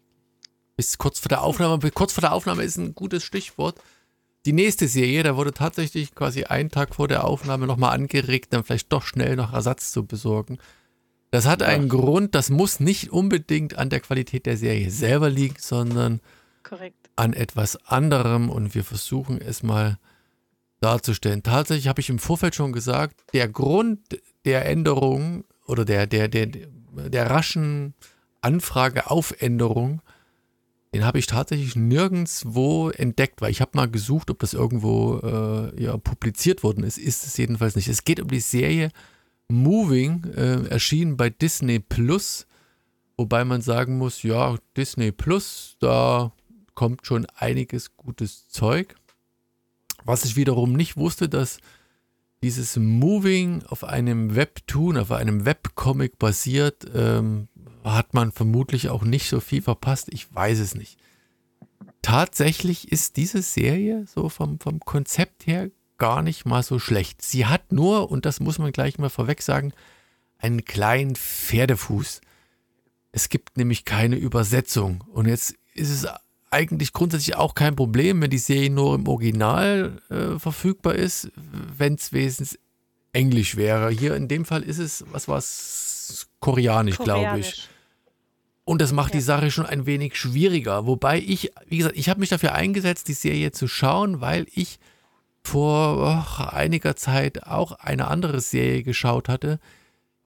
bis 0.79 0.97
kurz 0.97 1.19
vor 1.19 1.27
der 1.27 1.43
Aufnahme. 1.43 1.91
Kurz 1.91 2.13
vor 2.13 2.21
der 2.21 2.31
Aufnahme 2.31 2.63
ist 2.63 2.77
ein 2.77 2.95
gutes 2.95 3.25
Stichwort. 3.25 3.81
Die 4.45 4.53
nächste 4.53 4.87
Serie, 4.87 5.23
da 5.23 5.35
wurde 5.35 5.51
tatsächlich 5.51 6.15
quasi 6.15 6.45
einen 6.45 6.69
Tag 6.69 6.95
vor 6.95 7.09
der 7.09 7.25
Aufnahme 7.25 7.67
nochmal 7.67 7.93
angeregt, 7.93 8.53
dann 8.53 8.63
vielleicht 8.63 8.89
doch 8.93 9.03
schnell 9.03 9.35
noch 9.35 9.51
Ersatz 9.51 9.91
zu 9.91 10.05
besorgen. 10.05 10.57
Das 11.31 11.45
hat 11.45 11.63
einen 11.63 11.87
Ach. 11.87 11.97
Grund, 11.97 12.33
das 12.33 12.49
muss 12.49 12.79
nicht 12.79 13.11
unbedingt 13.11 13.77
an 13.77 13.89
der 13.89 13.99
Qualität 13.99 14.45
der 14.45 14.55
Serie 14.55 14.89
selber 14.89 15.29
liegen, 15.29 15.57
sondern 15.59 16.21
Korrekt. 16.63 17.09
an 17.17 17.33
etwas 17.33 17.75
anderem 17.85 18.49
und 18.49 18.73
wir 18.73 18.85
versuchen 18.85 19.41
es 19.41 19.61
mal 19.61 19.99
darzustellen. 20.79 21.43
Tatsächlich 21.43 21.89
habe 21.89 21.99
ich 21.99 22.09
im 22.09 22.19
Vorfeld 22.19 22.55
schon 22.55 22.71
gesagt, 22.71 23.19
der 23.33 23.49
Grund 23.49 23.99
der 24.45 24.65
Änderung 24.65 25.43
oder 25.67 25.83
der, 25.83 26.07
der, 26.07 26.29
der, 26.29 26.45
der 26.45 27.29
raschen 27.29 27.95
Anfrage 28.39 29.11
auf 29.11 29.41
Änderung, 29.41 30.01
den 30.93 31.05
habe 31.05 31.19
ich 31.19 31.27
tatsächlich 31.27 31.75
nirgendwo 31.75 32.89
entdeckt, 32.89 33.41
weil 33.41 33.51
ich 33.51 33.61
habe 33.61 33.71
mal 33.75 33.89
gesucht, 33.89 34.31
ob 34.31 34.39
das 34.39 34.53
irgendwo 34.53 35.19
äh, 35.19 35.83
ja, 35.83 35.97
publiziert 35.97 36.63
worden 36.63 36.83
ist. 36.83 36.97
Ist 36.97 37.25
es 37.25 37.37
jedenfalls 37.37 37.75
nicht. 37.75 37.87
Es 37.87 38.03
geht 38.03 38.19
um 38.19 38.27
die 38.27 38.39
Serie 38.39 38.89
Moving, 39.49 40.23
äh, 40.35 40.67
erschienen 40.67 41.17
bei 41.17 41.29
Disney 41.29 41.79
Plus, 41.79 42.47
wobei 43.17 43.45
man 43.45 43.61
sagen 43.61 43.97
muss, 43.97 44.23
ja, 44.23 44.55
Disney 44.77 45.11
Plus, 45.11 45.75
da 45.79 46.31
kommt 46.73 47.05
schon 47.05 47.27
einiges 47.35 47.95
gutes 47.95 48.47
Zeug. 48.49 48.95
Was 50.05 50.25
ich 50.25 50.35
wiederum 50.35 50.73
nicht 50.73 50.97
wusste, 50.97 51.29
dass 51.29 51.59
dieses 52.41 52.77
Moving 52.77 53.63
auf 53.67 53.83
einem 53.83 54.35
Webtoon, 54.35 54.97
auf 54.97 55.11
einem 55.11 55.45
Webcomic 55.45 56.17
basiert, 56.17 56.85
ähm, 56.95 57.47
hat 57.83 58.13
man 58.13 58.31
vermutlich 58.31 58.89
auch 58.89 59.03
nicht 59.03 59.29
so 59.29 59.39
viel 59.39 59.61
verpasst. 59.61 60.07
Ich 60.11 60.33
weiß 60.33 60.59
es 60.59 60.75
nicht. 60.75 60.97
Tatsächlich 62.01 62.91
ist 62.91 63.17
diese 63.17 63.41
Serie 63.41 64.05
so 64.07 64.29
vom, 64.29 64.59
vom 64.59 64.79
Konzept 64.79 65.47
her 65.47 65.69
gar 65.97 66.21
nicht 66.21 66.45
mal 66.45 66.63
so 66.63 66.79
schlecht. 66.79 67.21
Sie 67.21 67.45
hat 67.45 67.71
nur, 67.71 68.09
und 68.09 68.25
das 68.25 68.39
muss 68.39 68.57
man 68.57 68.71
gleich 68.71 68.97
mal 68.97 69.09
vorweg 69.09 69.41
sagen, 69.41 69.73
einen 70.37 70.65
kleinen 70.65 71.15
Pferdefuß. 71.15 72.21
Es 73.11 73.29
gibt 73.29 73.57
nämlich 73.57 73.85
keine 73.85 74.15
Übersetzung. 74.15 75.03
Und 75.11 75.27
jetzt 75.27 75.55
ist 75.73 75.89
es 75.89 76.07
eigentlich 76.51 76.93
grundsätzlich 76.93 77.35
auch 77.35 77.53
kein 77.53 77.75
Problem, 77.75 78.21
wenn 78.21 78.29
die 78.29 78.37
Serie 78.37 78.69
nur 78.69 78.95
im 78.95 79.07
Original 79.07 80.01
äh, 80.09 80.39
verfügbar 80.39 80.95
ist, 80.95 81.31
wenn 81.77 81.95
es 81.95 82.13
wenigstens 82.13 82.57
Englisch 83.13 83.55
wäre. 83.55 83.89
Hier 83.89 84.15
in 84.15 84.27
dem 84.27 84.45
Fall 84.45 84.63
ist 84.63 84.79
es, 84.79 85.03
was 85.11 85.27
war 85.27 85.37
es, 85.37 85.88
Koreanisch, 86.39 86.97
glaube 86.97 87.39
ich. 87.39 87.67
Und 88.65 88.81
das 88.81 88.91
macht 88.91 89.13
ja. 89.13 89.19
die 89.19 89.23
Sache 89.23 89.49
schon 89.49 89.65
ein 89.65 89.85
wenig 89.85 90.15
schwieriger. 90.15 90.85
Wobei 90.85 91.19
ich, 91.19 91.51
wie 91.67 91.77
gesagt, 91.77 91.97
ich 91.97 92.07
habe 92.07 92.19
mich 92.19 92.29
dafür 92.29 92.53
eingesetzt, 92.53 93.07
die 93.07 93.13
Serie 93.13 93.51
zu 93.51 93.67
schauen, 93.67 94.21
weil 94.21 94.45
ich 94.53 94.79
vor 95.43 95.97
oh, 95.97 96.43
einiger 96.43 96.95
Zeit 96.95 97.47
auch 97.47 97.71
eine 97.71 98.07
andere 98.07 98.41
Serie 98.41 98.83
geschaut 98.83 99.27
hatte. 99.27 99.59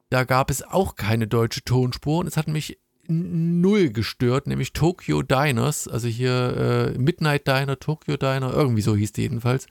Da 0.09 0.25
gab 0.25 0.51
es 0.51 0.61
auch 0.61 0.95
keine 0.95 1.27
deutsche 1.27 1.63
Tonspur 1.63 2.19
und 2.19 2.27
es 2.27 2.35
hat 2.35 2.47
mich 2.47 2.77
null 3.07 3.89
gestört, 3.89 4.47
nämlich 4.47 4.73
Tokyo 4.73 5.21
Diners, 5.21 5.87
also 5.87 6.07
hier 6.07 6.93
äh, 6.95 6.97
Midnight 6.97 7.47
Diner, 7.47 7.79
Tokyo 7.79 8.17
Diner, 8.17 8.53
irgendwie 8.53 8.81
so 8.81 8.95
hieß 8.95 9.13
die 9.13 9.23
jedenfalls. 9.23 9.67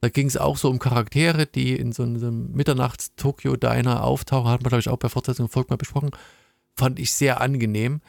Da 0.00 0.08
ging 0.08 0.28
es 0.28 0.36
auch 0.36 0.56
so 0.56 0.70
um 0.70 0.78
Charaktere, 0.78 1.46
die 1.46 1.74
in 1.74 1.92
so 1.92 2.04
einem 2.04 2.52
Mitternachts-Tokyo 2.52 3.56
Diner 3.56 4.04
auftauchen, 4.04 4.50
hat 4.50 4.62
man, 4.62 4.68
glaube 4.68 4.80
ich, 4.80 4.88
auch 4.88 4.98
bei 4.98 5.08
Fortsetzung 5.08 5.48
Volk 5.48 5.70
mal 5.70 5.76
besprochen. 5.76 6.10
Fand 6.76 7.00
ich 7.00 7.12
sehr 7.12 7.40
angenehm. 7.40 8.00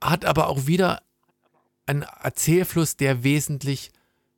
Hat 0.00 0.24
aber 0.24 0.46
auch 0.48 0.66
wieder 0.66 1.02
einen 1.86 2.02
Erzählfluss, 2.02 2.96
der 2.96 3.24
wesentlich 3.24 3.90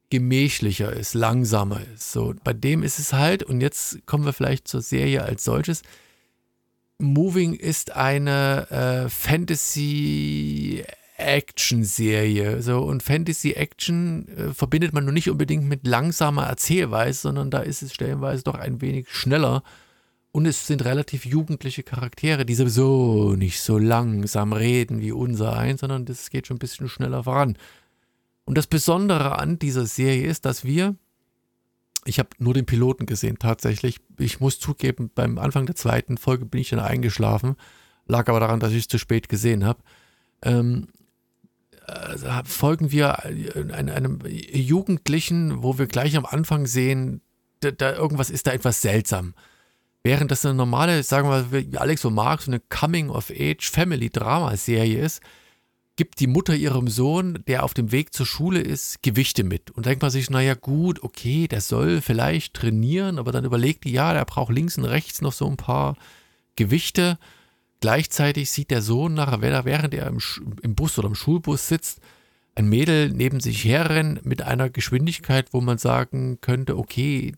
gemächlicher 0.09 0.93
ist, 0.93 1.14
langsamer 1.14 1.81
ist. 1.95 2.12
So, 2.12 2.35
bei 2.43 2.53
dem 2.53 2.83
ist 2.83 2.99
es 2.99 3.12
halt, 3.12 3.43
und 3.43 3.61
jetzt 3.61 4.07
kommen 4.07 4.24
wir 4.24 4.33
vielleicht 4.33 4.66
zur 4.66 4.81
Serie 4.81 5.22
als 5.22 5.45
solches, 5.45 5.83
Moving 6.99 7.55
ist 7.55 7.93
eine 7.93 8.70
äh, 8.70 9.09
Fantasy-Action-Serie. 11.21 12.62
So, 12.62 12.81
und 12.81 13.03
Fantasy-Action 13.03 14.29
äh, 14.29 14.55
verbindet 14.55 14.93
man 14.93 15.05
nur 15.05 15.12
nicht 15.12 15.31
unbedingt 15.31 15.64
mit 15.64 15.87
langsamer 15.87 16.47
Erzählweise, 16.47 17.21
sondern 17.21 17.51
da 17.51 17.61
ist 17.61 17.83
es 17.83 17.93
stellenweise 17.93 18.45
doch 18.45 18.55
ein 18.55 18.81
wenig 18.81 19.09
schneller. 19.11 19.62
Und 20.33 20.47
es 20.47 20.66
sind 20.66 20.85
relativ 20.85 21.27
jugendliche 21.27 21.83
Charaktere, 21.83 22.47
die 22.47 22.55
sowieso 22.55 23.35
nicht 23.37 23.61
so 23.61 23.79
langsam 23.79 24.53
reden 24.53 25.01
wie 25.01 25.12
unser 25.12 25.57
eins, 25.57 25.81
sondern 25.81 26.05
das 26.05 26.31
geht 26.31 26.47
schon 26.47 26.57
ein 26.57 26.61
bisschen 26.61 26.89
schneller 26.89 27.25
voran. 27.25 27.57
Und 28.45 28.57
das 28.57 28.66
Besondere 28.66 29.39
an 29.39 29.59
dieser 29.59 29.87
Serie 29.87 30.27
ist, 30.27 30.45
dass 30.45 30.64
wir 30.64 30.97
ich 32.07 32.18
habe 32.18 32.31
nur 32.39 32.55
den 32.55 32.64
Piloten 32.64 33.05
gesehen, 33.05 33.39
tatsächlich. 33.39 33.99
Ich 34.18 34.41
muss 34.41 34.59
zugeben, 34.59 35.11
beim 35.14 35.37
Anfang 35.39 35.66
der 35.66 35.75
zweiten 35.75 36.16
Folge 36.16 36.47
bin 36.47 36.62
ich 36.62 36.71
dann 36.71 36.79
eingeschlafen. 36.79 37.57
Lag 38.07 38.27
aber 38.31 38.41
daran, 38.41 38.59
dass 38.59 38.73
ich 38.73 38.79
es 38.79 38.89
zu 38.89 38.97
spät 38.97 39.29
gesehen 39.29 39.66
habe. 39.66 39.83
Ähm, 40.41 40.89
folgen 42.45 42.91
wir 42.91 43.24
einem, 43.24 43.72
einem, 43.72 44.18
Jugendlichen, 44.26 45.62
wo 45.62 45.78
wir 45.78 45.86
gleich 45.86 46.16
am 46.16 46.26
Anfang 46.26 46.66
sehen, 46.66 47.20
da, 47.61 47.70
da, 47.70 47.95
irgendwas 47.95 48.30
ist 48.30 48.47
da 48.47 48.53
etwas 48.53 48.80
seltsam. 48.80 49.34
Während 50.03 50.30
das 50.30 50.47
eine 50.47 50.55
normale, 50.55 51.03
sagen 51.03 51.28
wir 51.28 51.43
mal, 51.43 51.53
wie 51.53 51.76
Alex 51.76 52.01
so 52.03 52.11
mag, 52.11 52.41
so 52.41 52.51
eine 52.51 52.61
Coming-of-Age-Family-Drama-Serie 52.61 54.99
ist, 54.99 55.20
gibt 55.97 56.20
die 56.20 56.26
Mutter 56.26 56.55
ihrem 56.55 56.88
Sohn, 56.88 57.45
der 57.47 57.62
auf 57.62 57.74
dem 57.74 57.93
Weg 57.93 58.14
zur 58.14 58.24
Schule 58.24 58.61
ist, 58.61 59.03
Gewichte 59.03 59.45
mit. 59.45 59.70
Und 59.70 59.84
denkt 59.84 60.01
man 60.01 60.11
sich, 60.11 60.30
naja 60.30 60.55
gut, 60.55 61.03
okay, 61.03 61.47
der 61.47 61.61
soll 61.61 62.01
vielleicht 62.01 62.55
trainieren, 62.55 63.18
aber 63.18 63.32
dann 63.32 63.45
überlegt 63.45 63.84
die, 63.84 63.93
ja, 63.93 64.14
der 64.14 64.24
braucht 64.24 64.51
links 64.51 64.78
und 64.78 64.86
rechts 64.86 65.20
noch 65.20 65.34
so 65.34 65.47
ein 65.47 65.59
paar 65.59 65.99
Gewichte. 66.57 67.18
Gleichzeitig 67.81 68.51
sieht 68.51 68.70
der 68.70 68.83
Sohn 68.83 69.14
nachher, 69.14 69.64
während 69.64 69.95
er 69.95 70.07
im, 70.07 70.18
im 70.62 70.74
Bus 70.74 70.99
oder 70.99 71.09
im 71.09 71.14
Schulbus 71.14 71.68
sitzt, 71.68 72.01
ein 72.55 72.68
Mädel 72.68 73.11
neben 73.11 73.41
sich 73.41 73.64
herrennen 73.64 74.20
mit 74.22 74.43
einer 74.43 74.68
Geschwindigkeit, 74.68 75.53
wo 75.53 75.61
man 75.61 75.78
sagen 75.78 76.39
könnte, 76.41 76.76
okay, 76.76 77.35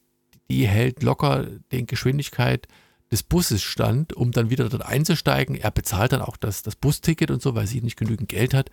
die 0.51 0.67
hält 0.67 1.03
locker 1.03 1.47
den 1.71 1.87
Geschwindigkeit 1.87 2.67
des 3.11 3.23
Busses 3.23 3.63
stand, 3.63 4.15
um 4.15 4.33
dann 4.33 4.51
wieder 4.51 4.69
dort 4.69 4.85
einzusteigen. 4.85 5.55
Er 5.55 5.71
bezahlt 5.71 6.13
dann 6.13 6.23
auch 6.23 6.37
das, 6.37 6.63
das 6.63 6.77
Busticket 6.77 7.31
und 7.31 7.43
so, 7.43 7.55
weil 7.55 7.67
sie 7.67 7.83
nicht 7.83 7.99
genügend 7.99 8.29
Geld 8.29 8.55
hat. 8.55 8.71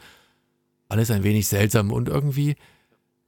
Alles 0.88 1.12
ein 1.12 1.24
wenig 1.24 1.48
seltsam 1.48 1.92
und 1.92 2.10
irgendwie 2.10 2.56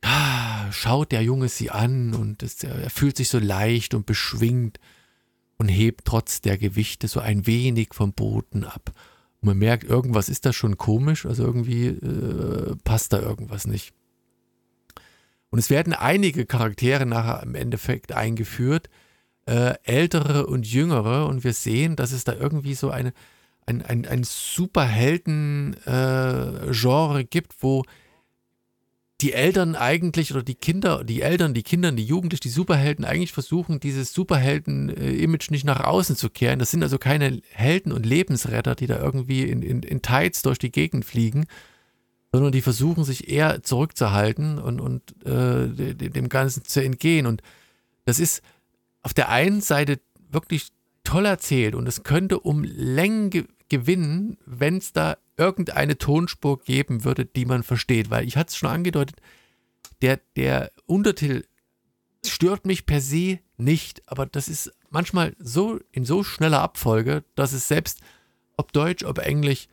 ah, 0.02 0.72
schaut 0.72 1.12
der 1.12 1.22
Junge 1.22 1.50
sie 1.50 1.70
an 1.70 2.14
und 2.14 2.44
es, 2.44 2.64
er 2.64 2.90
fühlt 2.90 3.18
sich 3.18 3.30
so 3.30 3.40
leicht 3.40 3.94
und 3.94 4.06
beschwingt 4.06 4.80
und 5.62 5.70
hebt 5.70 6.02
trotz 6.06 6.42
der 6.42 6.58
Gewichte 6.58 7.08
so 7.08 7.20
ein 7.20 7.46
wenig 7.46 7.90
vom 7.94 8.14
Boden 8.14 8.64
ab. 8.64 8.94
Und 9.42 9.46
man 9.46 9.60
merkt, 9.60 9.84
irgendwas 9.84 10.28
ist 10.28 10.48
da 10.48 10.54
schon 10.54 10.76
komisch, 10.76 11.28
also 11.28 11.44
irgendwie 11.44 11.90
äh, 11.90 12.76
passt 12.84 13.14
da 13.14 13.22
irgendwas 13.22 13.68
nicht. 13.68 13.94
Und 15.52 15.60
es 15.60 15.70
werden 15.70 15.94
einige 15.94 16.48
Charaktere 16.48 17.06
nachher 17.06 17.44
im 17.44 17.54
Endeffekt 17.54 18.12
eingeführt, 18.12 18.90
äh, 19.46 19.76
ältere 19.84 20.48
und 20.48 20.66
jüngere 20.66 21.28
und 21.28 21.44
wir 21.44 21.54
sehen, 21.54 21.96
dass 21.96 22.12
es 22.12 22.24
da 22.24 22.34
irgendwie 22.34 22.74
so 22.74 22.90
eine, 22.90 23.14
ein, 23.68 23.84
ein, 23.84 24.08
ein 24.08 24.24
Superhelden-Genre 24.24 27.20
äh, 27.20 27.26
gibt, 27.26 27.62
wo 27.62 27.84
die 29.22 29.34
Eltern 29.34 29.76
eigentlich 29.76 30.32
oder 30.32 30.42
die 30.42 30.56
Kinder, 30.56 31.04
die 31.04 31.22
Eltern, 31.22 31.54
die 31.54 31.64
Kinder, 31.64 31.92
die 31.92 32.06
Jugendlichen, 32.06 32.44
die 32.44 32.50
Superhelden 32.50 33.06
eigentlich 33.06 33.32
versuchen, 33.32 33.80
dieses 33.80 34.14
Superhelden-Image 34.14 35.52
nicht 35.52 35.64
nach 35.64 35.80
außen 35.82 36.16
zu 36.16 36.30
kehren. 36.30 36.60
Das 36.60 36.72
sind 36.72 36.82
also 36.82 36.98
keine 36.98 37.42
Helden 37.52 37.92
und 37.92 38.06
Lebensretter, 38.06 38.76
die 38.76 38.88
da 38.88 38.98
irgendwie 38.98 39.44
in, 39.44 39.62
in, 39.62 39.84
in 39.84 40.02
Tights 40.02 40.42
durch 40.42 40.58
die 40.58 40.72
Gegend 40.72 41.06
fliegen, 41.06 41.46
sondern 42.32 42.52
die 42.52 42.62
versuchen 42.62 43.04
sich 43.04 43.30
eher 43.30 43.62
zurückzuhalten 43.62 44.58
und, 44.58 44.82
und 44.82 45.26
äh, 45.26 45.94
dem 45.94 46.30
Ganzen 46.30 46.64
zu 46.64 46.84
entgehen. 46.84 47.28
Und 47.28 47.44
das 48.06 48.20
ist 48.20 48.42
auf 49.04 49.14
der 49.14 49.30
einen 49.30 49.62
Seite 49.62 50.00
wirklich 50.32 50.70
toll 51.04 51.26
erzählt 51.26 51.76
und 51.76 51.88
es 51.88 52.04
könnte 52.04 52.40
um 52.40 52.64
Längen 52.64 53.30
ge 53.30 53.46
gewinnen, 53.72 54.38
wenn 54.46 54.78
es 54.78 54.92
da 54.92 55.18
irgendeine 55.38 55.98
Tonspur 55.98 56.60
geben 56.62 57.06
würde, 57.06 57.26
die 57.26 57.46
man 57.46 57.64
versteht. 57.64 58.10
Weil 58.10 58.28
ich 58.28 58.36
hatte 58.36 58.50
es 58.50 58.58
schon 58.58 58.70
angedeutet, 58.70 59.22
der, 60.02 60.20
der 60.36 60.72
Untertitel 60.86 61.46
stört 62.26 62.66
mich 62.66 62.86
per 62.86 63.00
se 63.00 63.40
nicht, 63.56 64.04
aber 64.08 64.26
das 64.26 64.50
ist 64.50 64.74
manchmal 64.90 65.36
so 65.40 65.80
in 65.94 66.04
so 66.04 66.22
schneller 66.24 66.60
Abfolge, 66.60 67.24
dass 67.36 67.54
es 67.54 67.70
selbst, 67.70 68.02
ob 68.58 68.74
Deutsch, 68.74 69.06
ob 69.06 69.20
Englisch, 69.20 69.70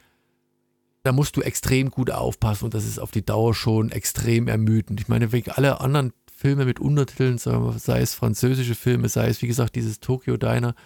da 1.03 1.11
musst 1.11 1.37
du 1.37 1.41
extrem 1.41 1.91
gut 1.91 2.13
aufpassen 2.13 2.67
und 2.67 2.75
das 2.75 2.87
ist 2.87 3.01
auf 3.01 3.11
die 3.11 3.27
Dauer 3.27 3.53
schon 3.53 3.91
extrem 3.91 4.47
ermüdend. 4.47 5.01
Ich 5.01 5.09
meine, 5.09 5.33
wegen 5.33 5.51
alle 5.51 5.81
anderen 5.81 6.13
Filme 6.33 6.65
mit 6.65 6.79
Untertiteln, 6.79 7.39
sei 7.39 8.01
es 8.01 8.15
französische 8.15 8.77
Filme, 8.77 9.09
sei 9.09 9.29
es 9.29 9.43
wie 9.43 9.49
gesagt 9.49 9.75
dieses 9.75 9.99
Tokyo 9.99 10.37
Diner. 10.37 10.77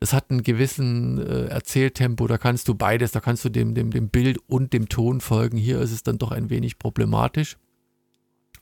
Das 0.00 0.14
hat 0.14 0.30
einen 0.30 0.42
gewissen 0.42 1.18
äh, 1.18 1.46
Erzähltempo, 1.48 2.26
da 2.26 2.38
kannst 2.38 2.68
du 2.68 2.74
beides, 2.74 3.12
da 3.12 3.20
kannst 3.20 3.44
du 3.44 3.50
dem, 3.50 3.74
dem, 3.74 3.90
dem 3.90 4.08
Bild 4.08 4.38
und 4.46 4.72
dem 4.72 4.88
Ton 4.88 5.20
folgen. 5.20 5.58
Hier 5.58 5.78
ist 5.80 5.92
es 5.92 6.02
dann 6.02 6.16
doch 6.16 6.32
ein 6.32 6.48
wenig 6.48 6.78
problematisch. 6.78 7.58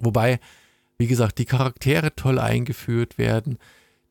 Wobei, 0.00 0.40
wie 0.98 1.06
gesagt, 1.06 1.38
die 1.38 1.44
Charaktere 1.44 2.14
toll 2.16 2.40
eingeführt 2.40 3.18
werden, 3.18 3.58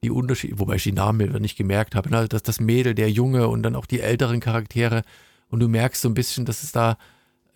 die 0.04 0.12
Unterschiede, 0.12 0.60
wobei 0.60 0.76
ich 0.76 0.84
die 0.84 0.94
Namen 0.94 1.18
mir 1.18 1.40
nicht 1.40 1.58
gemerkt 1.58 1.96
habe, 1.96 2.10
ne? 2.10 2.28
dass 2.30 2.44
das 2.44 2.62
Mädel, 2.62 2.96
der 2.96 3.12
Junge 3.12 3.50
und 3.50 3.64
dann 3.64 3.76
auch 3.76 3.86
die 3.86 4.00
älteren 4.00 4.40
Charaktere 4.40 5.04
und 5.50 5.60
du 5.60 5.68
merkst 5.68 6.02
so 6.02 6.10
ein 6.10 6.14
bisschen, 6.14 6.46
dass 6.46 6.64
es 6.64 6.72
da 6.72 6.98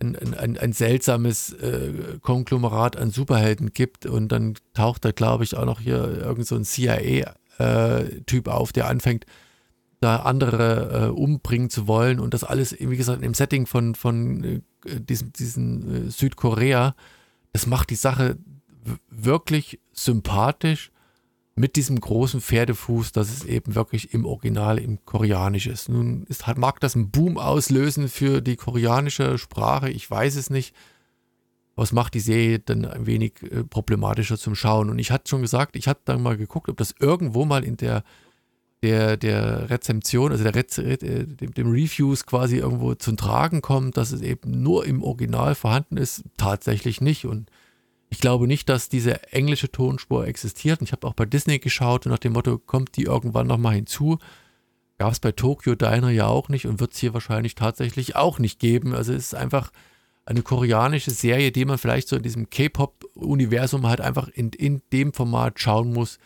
ein, 0.00 0.16
ein, 0.36 0.58
ein 0.58 0.72
seltsames 0.72 1.52
äh, 1.54 2.18
Konglomerat 2.20 2.96
an 2.96 3.10
Superhelden 3.10 3.72
gibt 3.72 4.06
und 4.06 4.28
dann 4.28 4.54
taucht 4.74 5.04
da, 5.04 5.12
glaube 5.12 5.44
ich, 5.44 5.56
auch 5.56 5.64
noch 5.64 5.80
hier 5.80 6.22
irgend 6.22 6.46
so 6.46 6.56
ein 6.56 6.64
CIA-Typ 6.64 8.46
äh, 8.46 8.50
auf, 8.50 8.72
der 8.72 8.88
anfängt, 8.88 9.24
da 10.02 10.16
andere 10.16 11.06
äh, 11.06 11.08
umbringen 11.10 11.70
zu 11.70 11.86
wollen 11.86 12.18
und 12.18 12.34
das 12.34 12.44
alles, 12.44 12.76
wie 12.78 12.96
gesagt, 12.96 13.22
im 13.22 13.34
Setting 13.34 13.66
von, 13.66 13.94
von 13.94 14.44
äh, 14.44 14.60
diesem, 14.84 15.32
diesen 15.32 16.08
äh, 16.08 16.10
Südkorea, 16.10 16.94
das 17.52 17.66
macht 17.66 17.90
die 17.90 17.96
Sache 17.96 18.36
wirklich 19.08 19.80
sympathisch 19.92 20.90
mit 21.54 21.76
diesem 21.76 22.00
großen 22.00 22.40
Pferdefuß, 22.40 23.12
dass 23.12 23.30
es 23.30 23.44
eben 23.44 23.74
wirklich 23.74 24.12
im 24.12 24.24
Original 24.24 24.78
im 24.78 25.04
Koreanisch 25.04 25.66
ist. 25.66 25.88
Nun 25.88 26.24
ist, 26.24 26.44
mag 26.56 26.80
das 26.80 26.96
einen 26.96 27.10
Boom 27.10 27.38
auslösen 27.38 28.08
für 28.08 28.40
die 28.40 28.56
koreanische 28.56 29.38
Sprache, 29.38 29.90
ich 29.90 30.10
weiß 30.10 30.36
es 30.36 30.50
nicht. 30.50 30.74
Es 31.76 31.92
macht 31.92 32.14
die 32.14 32.20
Serie 32.20 32.58
dann 32.58 32.84
ein 32.84 33.06
wenig 33.06 33.34
äh, 33.42 33.64
problematischer 33.64 34.36
zum 34.36 34.54
Schauen. 34.54 34.90
Und 34.90 34.98
ich 34.98 35.10
hatte 35.10 35.28
schon 35.28 35.42
gesagt, 35.42 35.74
ich 35.74 35.88
hatte 35.88 36.02
dann 36.04 36.22
mal 36.22 36.36
geguckt, 36.36 36.68
ob 36.68 36.76
das 36.76 36.94
irgendwo 37.00 37.44
mal 37.44 37.64
in 37.64 37.76
der, 37.76 38.04
der, 38.82 39.16
der 39.16 39.70
Rezeption, 39.70 40.32
also 40.32 40.42
der 40.42 40.54
Rez, 40.54 40.76
äh, 40.78 40.96
dem, 40.96 41.54
dem 41.54 41.70
Reviews 41.70 42.26
quasi 42.26 42.56
irgendwo 42.56 42.94
zum 42.94 43.16
Tragen 43.16 43.62
kommt, 43.62 43.96
dass 43.96 44.10
es 44.10 44.22
eben 44.22 44.62
nur 44.62 44.84
im 44.84 45.02
Original 45.02 45.54
vorhanden 45.54 45.96
ist. 45.96 46.24
Tatsächlich 46.36 47.00
nicht. 47.00 47.24
Und 47.24 47.48
ich 48.10 48.18
glaube 48.18 48.46
nicht, 48.46 48.68
dass 48.68 48.88
diese 48.88 49.22
englische 49.32 49.70
Tonspur 49.70 50.26
existiert. 50.26 50.80
Und 50.80 50.88
ich 50.88 50.92
habe 50.92 51.06
auch 51.06 51.14
bei 51.14 51.26
Disney 51.26 51.60
geschaut 51.60 52.06
und 52.06 52.12
nach 52.12 52.18
dem 52.18 52.32
Motto, 52.32 52.58
kommt 52.58 52.96
die 52.96 53.04
irgendwann 53.04 53.46
nochmal 53.46 53.76
hinzu? 53.76 54.18
Gab 54.98 55.12
es 55.12 55.20
bei 55.20 55.32
Tokyo 55.32 55.74
Diner 55.76 56.10
ja 56.10 56.26
auch 56.26 56.48
nicht 56.48 56.66
und 56.66 56.80
wird 56.80 56.92
es 56.92 56.98
hier 56.98 57.14
wahrscheinlich 57.14 57.54
tatsächlich 57.54 58.16
auch 58.16 58.38
nicht 58.38 58.58
geben. 58.58 58.94
Also 58.94 59.12
es 59.12 59.26
ist 59.26 59.34
einfach 59.34 59.70
eine 60.24 60.42
koreanische 60.42 61.10
Serie, 61.10 61.52
die 61.52 61.64
man 61.64 61.78
vielleicht 61.78 62.08
so 62.08 62.16
in 62.16 62.22
diesem 62.22 62.50
K-Pop-Universum 62.50 63.86
halt 63.86 64.00
einfach 64.00 64.28
in, 64.28 64.50
in 64.50 64.82
dem 64.92 65.12
Format 65.12 65.58
schauen 65.58 65.92
muss, 65.92 66.18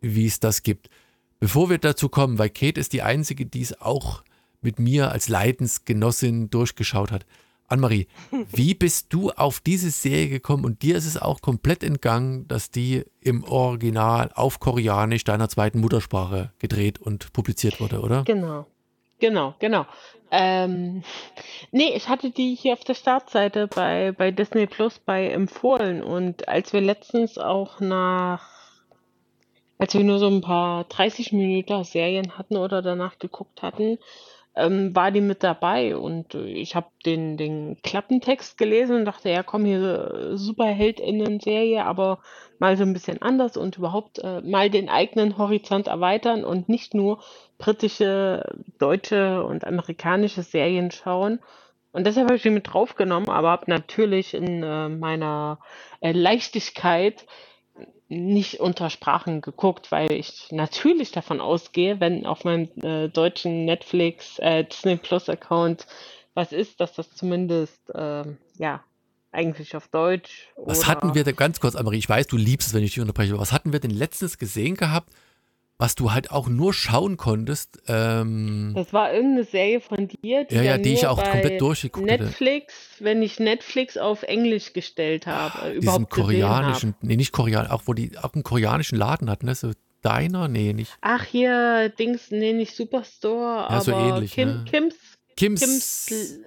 wie 0.00 0.26
es 0.26 0.40
das 0.40 0.62
gibt. 0.62 0.88
Bevor 1.38 1.70
wir 1.70 1.78
dazu 1.78 2.08
kommen, 2.08 2.38
weil 2.38 2.50
Kate 2.50 2.80
ist 2.80 2.92
die 2.92 3.02
Einzige, 3.02 3.46
die 3.46 3.62
es 3.62 3.80
auch 3.80 4.22
mit 4.62 4.78
mir 4.78 5.12
als 5.12 5.28
Leidensgenossin 5.28 6.50
durchgeschaut 6.50 7.12
hat. 7.12 7.26
Annemarie, 7.68 8.06
wie 8.52 8.74
bist 8.74 9.12
du 9.12 9.30
auf 9.30 9.60
diese 9.60 9.90
Serie 9.90 10.28
gekommen 10.28 10.64
und 10.64 10.82
dir 10.82 10.96
ist 10.96 11.06
es 11.06 11.20
auch 11.20 11.40
komplett 11.40 11.82
entgangen, 11.82 12.46
dass 12.48 12.70
die 12.70 13.04
im 13.20 13.44
Original 13.44 14.30
auf 14.34 14.60
Koreanisch 14.60 15.24
deiner 15.24 15.48
zweiten 15.48 15.80
Muttersprache 15.80 16.52
gedreht 16.58 16.98
und 16.98 17.32
publiziert 17.32 17.80
wurde, 17.80 18.00
oder? 18.00 18.22
Genau, 18.24 18.66
genau, 19.18 19.54
genau. 19.58 19.86
Ähm, 20.30 21.02
nee, 21.70 21.94
ich 21.94 22.08
hatte 22.08 22.30
die 22.30 22.54
hier 22.54 22.72
auf 22.72 22.84
der 22.84 22.94
Startseite 22.94 23.68
bei, 23.68 24.12
bei 24.12 24.32
Disney 24.32 24.66
Plus 24.66 24.98
bei 24.98 25.28
empfohlen 25.28 26.02
und 26.02 26.48
als 26.48 26.72
wir 26.72 26.80
letztens 26.80 27.38
auch 27.38 27.80
nach, 27.80 28.55
als 29.78 29.94
wir 29.94 30.04
nur 30.04 30.18
so 30.18 30.28
ein 30.28 30.40
paar 30.40 30.84
30 30.84 31.32
Minuten 31.32 31.84
Serien 31.84 32.38
hatten 32.38 32.56
oder 32.56 32.82
danach 32.82 33.18
geguckt 33.18 33.62
hatten, 33.62 33.98
ähm, 34.56 34.96
war 34.96 35.10
die 35.10 35.20
mit 35.20 35.42
dabei 35.42 35.96
und 35.96 36.34
äh, 36.34 36.46
ich 36.46 36.74
habe 36.74 36.86
den, 37.04 37.36
den 37.36 37.76
Klappentext 37.82 38.56
gelesen 38.56 38.96
und 38.96 39.04
dachte, 39.04 39.28
ja 39.28 39.42
komm, 39.42 39.66
hier 39.66 40.32
äh, 40.32 40.36
Superheldinnen-Serie, 40.36 41.84
aber 41.84 42.20
mal 42.58 42.76
so 42.78 42.82
ein 42.82 42.94
bisschen 42.94 43.20
anders 43.20 43.58
und 43.58 43.76
überhaupt 43.76 44.18
äh, 44.20 44.40
mal 44.40 44.70
den 44.70 44.88
eigenen 44.88 45.36
Horizont 45.36 45.88
erweitern 45.88 46.42
und 46.42 46.70
nicht 46.70 46.94
nur 46.94 47.22
britische, 47.58 48.44
deutsche 48.78 49.44
und 49.44 49.64
amerikanische 49.64 50.42
Serien 50.42 50.90
schauen. 50.90 51.38
Und 51.92 52.06
deshalb 52.06 52.26
habe 52.26 52.36
ich 52.36 52.42
die 52.42 52.50
mit 52.50 52.72
draufgenommen, 52.72 53.28
aber 53.28 53.50
habe 53.50 53.70
natürlich 53.70 54.32
in 54.32 54.62
äh, 54.62 54.88
meiner 54.88 55.58
äh, 56.00 56.12
Leichtigkeit 56.12 57.26
nicht 58.08 58.60
unter 58.60 58.90
Sprachen 58.90 59.40
geguckt, 59.40 59.90
weil 59.90 60.12
ich 60.12 60.48
natürlich 60.50 61.10
davon 61.10 61.40
ausgehe, 61.40 62.00
wenn 62.00 62.24
auf 62.26 62.44
meinem 62.44 62.68
äh, 62.82 63.08
deutschen 63.08 63.64
Netflix 63.64 64.38
äh, 64.38 64.64
Disney 64.64 64.96
Plus 64.96 65.28
Account 65.28 65.86
was 66.36 66.52
ist, 66.52 66.80
dass 66.80 66.92
das 66.92 67.10
zumindest 67.14 67.90
äh, 67.94 68.24
ja 68.58 68.84
eigentlich 69.32 69.74
auf 69.74 69.88
Deutsch. 69.88 70.48
Was 70.56 70.86
hatten 70.86 71.14
wir 71.14 71.24
denn 71.24 71.34
ganz 71.34 71.60
kurz, 71.60 71.74
Amarie? 71.74 71.98
Ich 71.98 72.08
weiß, 72.08 72.26
du 72.26 72.36
liebst 72.36 72.68
es, 72.68 72.74
wenn 72.74 72.84
ich 72.84 72.92
dich 72.92 73.00
unterbreche. 73.00 73.38
Was 73.38 73.52
hatten 73.52 73.72
wir 73.72 73.80
denn 73.80 73.90
letztens 73.90 74.38
gesehen 74.38 74.76
gehabt? 74.76 75.10
Was 75.78 75.94
du 75.94 76.12
halt 76.12 76.30
auch 76.30 76.48
nur 76.48 76.72
schauen 76.72 77.16
konntest. 77.16 77.82
Ähm, 77.86 78.72
das 78.74 78.92
war 78.92 79.12
irgendeine 79.12 79.44
Serie 79.44 79.80
von 79.80 80.08
dir, 80.08 80.44
die, 80.44 80.54
ja, 80.54 80.62
ja, 80.62 80.78
die 80.78 80.94
ich 80.94 81.06
auch 81.06 81.22
komplett 81.22 81.60
durchgeguckt 81.60 82.06
Netflix, 82.06 82.74
hatte. 82.94 83.04
wenn 83.04 83.22
ich 83.22 83.38
Netflix 83.38 83.96
auf 83.98 84.22
Englisch 84.22 84.72
gestellt 84.72 85.26
habe, 85.26 85.74
äh, 85.74 85.80
Diesen 85.80 86.08
koreanischen, 86.08 86.94
nee, 87.02 87.16
nicht 87.16 87.32
koreanisch, 87.32 87.70
auch 87.70 87.82
wo 87.86 87.92
die 87.92 88.16
auch 88.18 88.32
einen 88.32 88.42
koreanischen 88.42 88.96
Laden 88.96 89.28
hatten, 89.28 89.46
ne? 89.46 89.54
so 89.54 89.72
Diner, 90.04 90.48
nee, 90.48 90.72
nicht. 90.72 90.96
Ach, 91.00 91.24
hier, 91.24 91.90
Dings, 91.90 92.30
nee, 92.30 92.52
nicht 92.52 92.74
Superstore, 92.74 93.60
ja, 93.60 93.66
aber 93.68 93.80
so 93.80 93.92
ähnlich, 93.92 94.32
Kim, 94.32 94.48
ne? 94.48 94.64
Kims, 94.66 94.94
Kims, 95.36 96.06
Kims, 96.06 96.38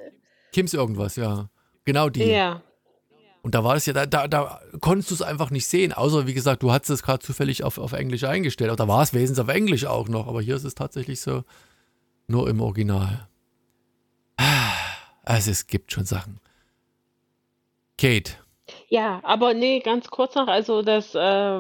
Kims 0.52 0.74
irgendwas, 0.74 1.16
ja. 1.18 1.50
Genau 1.86 2.10
die. 2.10 2.24
Ja. 2.24 2.64
Und 3.42 3.56
da 3.56 3.64
war 3.64 3.76
es 3.76 3.86
ja, 3.86 3.94
da, 3.94 4.06
da, 4.06 4.28
da 4.28 4.62
konntest 4.82 5.12
du 5.12 5.16
es 5.16 5.22
einfach 5.22 5.50
nicht 5.50 5.66
sehen, 5.66 5.94
außer 5.94 6.28
wie 6.28 6.34
gesagt, 6.34 6.62
du 6.62 6.72
hattest 6.72 6.92
es 6.92 7.04
gerade 7.04 7.20
zufällig 7.20 7.64
auf, 7.64 7.78
auf 7.78 7.94
Englisch 7.94 8.26
eingestellt. 8.26 8.70
Aber 8.70 8.78
da 8.78 8.88
war 8.88 9.02
es 9.02 9.14
wesentlich 9.14 9.42
auf 9.42 9.54
Englisch 9.54 9.86
auch 9.86 10.10
noch, 10.10 10.28
aber 10.28 10.42
hier 10.42 10.56
ist 10.56 10.66
es 10.66 10.76
tatsächlich 10.76 11.22
so 11.22 11.44
nur 12.28 12.50
im 12.50 12.62
Original. 12.62 13.28
Also 15.26 15.52
es 15.52 15.68
gibt 15.68 15.92
schon 15.92 16.06
Sachen. 16.06 16.40
Kate. 18.00 18.32
Ja, 18.88 19.20
aber 19.24 19.54
nee, 19.54 19.80
ganz 19.80 20.10
kurz 20.10 20.36
noch, 20.36 20.48
also 20.48 20.82
das 20.82 21.14
äh, 21.14 21.60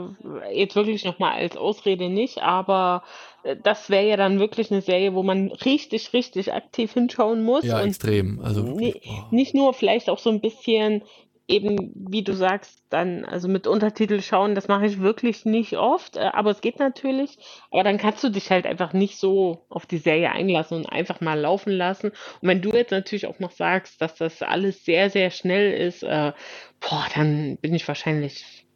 jetzt 0.51 0.75
wirklich 0.75 1.05
nochmal 1.05 1.33
als 1.33 1.55
Ausrede 1.55 2.09
nicht, 2.09 2.41
aber 2.41 3.03
äh, 3.43 3.55
das 3.61 3.89
wäre 3.89 4.07
ja 4.07 4.17
dann 4.17 4.39
wirklich 4.39 4.71
eine 4.71 4.81
Serie, 4.81 5.13
wo 5.13 5.23
man 5.23 5.51
richtig, 5.51 6.13
richtig 6.13 6.53
aktiv 6.53 6.93
hinschauen 6.93 7.43
muss. 7.43 7.63
Ja, 7.63 7.81
extrem. 7.81 8.39
Also 8.41 8.65
wirklich, 8.65 9.01
oh. 9.07 9.23
nicht 9.31 9.53
nur 9.53 9.73
vielleicht 9.73 10.09
auch 10.09 10.19
so 10.19 10.29
ein 10.29 10.41
bisschen 10.41 11.03
eben, 11.49 11.91
wie 11.95 12.23
du 12.23 12.33
sagst, 12.33 12.83
dann 12.89 13.25
also 13.25 13.47
mit 13.47 13.65
Untertitel 13.65 14.21
schauen, 14.21 14.53
das 14.53 14.67
mache 14.67 14.85
ich 14.85 14.99
wirklich 14.99 15.45
nicht 15.45 15.77
oft, 15.77 16.15
äh, 16.15 16.29
aber 16.31 16.51
es 16.51 16.61
geht 16.61 16.79
natürlich. 16.79 17.37
Aber 17.71 17.83
dann 17.83 17.97
kannst 17.97 18.23
du 18.23 18.29
dich 18.29 18.51
halt 18.51 18.67
einfach 18.67 18.93
nicht 18.93 19.17
so 19.17 19.65
auf 19.67 19.87
die 19.87 19.97
Serie 19.97 20.31
einlassen 20.31 20.77
und 20.77 20.85
einfach 20.85 21.21
mal 21.21 21.39
laufen 21.39 21.71
lassen. 21.71 22.11
Und 22.41 22.47
wenn 22.47 22.61
du 22.61 22.71
jetzt 22.71 22.91
natürlich 22.91 23.25
auch 23.25 23.39
noch 23.39 23.51
sagst, 23.51 23.99
dass 23.99 24.15
das 24.15 24.43
alles 24.43 24.85
sehr, 24.85 25.09
sehr 25.09 25.31
schnell 25.31 25.73
ist, 25.73 26.03
äh, 26.03 26.33
boah, 26.79 27.05
dann 27.15 27.57
bin 27.57 27.73
ich 27.73 27.87
wahrscheinlich 27.87 28.67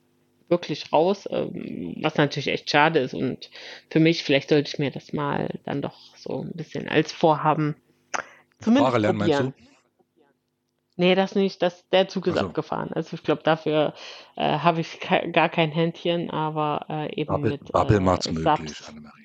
wirklich 0.49 0.91
raus, 0.91 1.27
ähm, 1.31 1.95
was 2.01 2.15
natürlich 2.15 2.47
echt 2.47 2.71
schade 2.71 2.99
ist. 2.99 3.13
Und 3.13 3.51
für 3.91 3.99
mich, 3.99 4.23
vielleicht 4.23 4.49
sollte 4.49 4.69
ich 4.69 4.79
mir 4.79 4.89
das 4.89 5.13
mal 5.13 5.59
dann 5.63 5.83
doch 5.83 5.97
so 6.17 6.41
ein 6.41 6.53
bisschen 6.53 6.89
als 6.89 7.11
Vorhaben 7.11 7.75
zumindest 8.59 8.87
Sprache 8.87 9.01
lernen, 9.01 9.19
probieren. 9.19 9.45
meinst 9.45 9.59
du? 9.59 9.72
Nee, 10.95 11.15
das 11.15 11.33
nicht. 11.35 11.61
Das, 11.61 11.87
der 11.89 12.07
Zug 12.07 12.27
ist 12.27 12.37
so. 12.37 12.41
abgefahren. 12.41 12.91
Also 12.93 13.15
ich 13.15 13.23
glaube, 13.23 13.41
dafür 13.43 13.93
äh, 14.35 14.59
habe 14.59 14.81
ich 14.81 14.99
gar 15.31 15.49
kein 15.49 15.71
Händchen, 15.71 16.29
aber 16.29 16.85
äh, 16.89 17.19
eben 17.19 17.29
Babbel, 17.29 17.51
mit 17.51 17.71
Babbel 17.71 17.97
äh, 17.97 17.99
macht's 17.99 18.31
möglich, 18.31 18.75
Annemarie. 18.87 19.23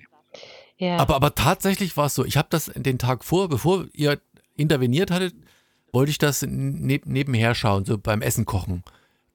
Ja. 0.79 0.97
Aber, 0.97 1.17
aber 1.17 1.35
tatsächlich 1.35 1.97
war 1.97 2.07
es 2.07 2.15
so. 2.15 2.25
Ich 2.25 2.37
habe 2.37 2.49
das 2.51 2.67
den 2.75 2.99
Tag 2.99 3.25
vor, 3.25 3.49
bevor 3.49 3.87
ihr 3.93 4.19
interveniert 4.57 5.11
hattet, 5.11 5.35
wollte 5.93 6.11
ich 6.11 6.19
das 6.19 6.43
neb 6.43 7.07
nebenher 7.07 7.55
schauen, 7.55 7.85
so 7.85 7.99
beim 7.99 8.23
Essen 8.23 8.45
kochen. 8.45 8.85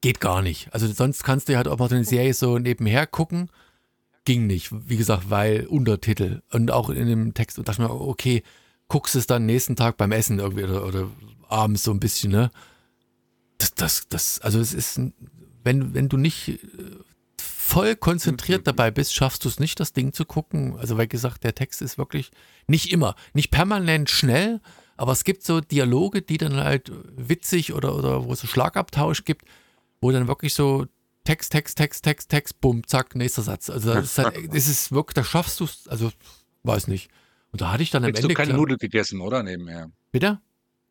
Geht 0.02 0.20
gar 0.20 0.42
nicht. 0.42 0.74
Also 0.74 0.88
sonst 0.88 1.24
kannst 1.24 1.50
du 1.50 1.56
halt 1.56 1.68
auch 1.68 1.78
mal 1.78 1.90
so 1.90 1.96
eine 1.96 2.04
Serie 2.04 2.34
so 2.34 2.58
nebenher 2.60 3.08
gucken. 3.08 3.50
Ging 4.26 4.48
nicht. 4.48 4.70
Wie 4.72 4.98
gesagt, 4.98 5.30
weil 5.30 5.66
Untertitel 5.68 6.42
und 6.52 6.72
auch 6.72 6.90
in 6.90 7.08
dem 7.08 7.34
Text 7.34 7.60
und 7.60 7.68
dachte 7.68 7.82
mir, 7.82 7.92
okay, 7.92 8.44
guckst 8.88 9.16
es 9.16 9.28
dann 9.28 9.46
nächsten 9.46 9.76
Tag 9.76 9.98
beim 9.98 10.12
Essen 10.12 10.40
irgendwie 10.40 10.64
oder, 10.64 10.86
oder 10.86 11.10
abends 11.54 11.84
so 11.84 11.92
ein 11.92 12.00
bisschen, 12.00 12.32
ne? 12.32 12.52
Das, 13.58 13.74
das, 13.76 14.08
das, 14.10 14.40
also 14.42 14.60
es 14.60 14.74
ist, 14.74 15.00
wenn, 15.64 15.94
wenn 15.94 16.10
du 16.10 16.18
nicht 16.18 16.50
äh, 16.50 16.58
voll 17.38 17.96
konzentriert 17.96 18.68
dabei 18.68 18.92
bist, 18.92 19.14
schaffst 19.14 19.46
du 19.46 19.50
es 19.50 19.60
nicht, 19.60 19.80
das 19.80 19.94
Ding 19.94 20.12
zu 20.12 20.26
gucken. 20.26 20.78
Also, 20.78 21.00
wie 21.00 21.08
gesagt, 21.08 21.44
der 21.44 21.56
Text 21.56 21.82
ist 21.82 21.98
wirklich 21.98 22.32
nicht 22.68 22.92
immer, 22.92 23.16
nicht 23.34 23.52
permanent 23.52 24.10
schnell, 24.10 24.60
aber 24.98 25.14
es 25.14 25.24
gibt 25.24 25.44
so 25.44 25.62
Dialoge, 25.62 26.22
die 26.22 26.38
dann 26.38 26.58
halt 26.58 26.92
witzig 27.16 27.74
oder, 27.74 27.96
oder 27.96 28.26
wo 28.26 28.34
es 28.34 28.42
so 28.42 28.48
Schlagabtausch 28.48 29.24
gibt, 29.24 29.46
wo 30.02 30.12
dann 30.12 30.28
wirklich 30.28 30.54
so 30.54 30.86
Text, 31.24 31.54
Text, 31.54 31.78
Text, 31.78 32.04
Text, 32.04 32.30
Text, 32.30 32.60
bumm, 32.60 32.86
zack, 32.86 33.16
nächster 33.16 33.44
Satz. 33.44 33.70
Also, 33.70 33.94
das 33.94 34.06
ist, 34.06 34.18
halt, 34.18 34.36
das 34.54 34.68
ist 34.68 34.92
wirklich, 34.92 35.14
da 35.16 35.24
schaffst 35.24 35.60
du 35.60 35.64
es, 35.64 35.88
also, 35.88 36.12
weiß 36.64 36.88
nicht. 36.88 37.10
Und 37.52 37.62
da 37.62 37.72
hatte 37.72 37.84
ich 37.84 37.92
dann 37.92 38.04
am 38.04 38.10
Ende. 38.10 38.28
Du 38.28 38.34
keine 38.34 38.54
Nudel 38.54 38.78
gegessen, 38.78 39.22
oder? 39.22 39.42
Nebenher. 39.44 39.92
Bitte? 40.12 40.42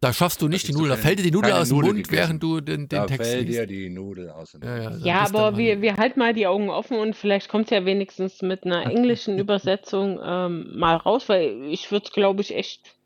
Da 0.02 0.12
schaffst 0.12 0.42
du 0.42 0.48
nicht 0.48 0.66
die 0.66 0.72
Nudel, 0.72 0.88
da 0.88 0.96
fällt 0.96 1.20
dir 1.20 1.22
die 1.22 1.30
Nudel 1.30 1.52
aus 1.52 1.68
dem 1.68 1.76
Mund, 1.76 1.94
gegessen. 1.94 2.12
während 2.12 2.42
du 2.42 2.60
den, 2.60 2.88
den 2.88 2.88
da 2.88 3.06
Text 3.06 3.30
fällt 3.30 3.48
dir 3.48 3.68
die 3.68 3.88
Nudel 3.88 4.30
aus 4.30 4.50
dem 4.50 4.60
Mund. 4.60 4.72
Ja, 4.72 4.90
ja, 4.90 4.96
ja 4.96 5.20
aber 5.20 5.56
wir, 5.56 5.80
wir 5.80 5.96
halten 5.96 6.18
mal 6.18 6.34
die 6.34 6.48
Augen 6.48 6.70
offen 6.70 6.98
und 6.98 7.14
vielleicht 7.14 7.48
kommt 7.48 7.66
es 7.66 7.70
ja 7.70 7.84
wenigstens 7.84 8.42
mit 8.42 8.64
einer 8.64 8.84
englischen 8.90 9.38
Übersetzung 9.38 10.18
ähm, 10.20 10.76
mal 10.76 10.96
raus, 10.96 11.28
weil 11.28 11.66
ich 11.70 11.92
würde 11.92 12.06
es, 12.06 12.12
glaube 12.12 12.40
ich, 12.40 12.52
echt 12.52 12.96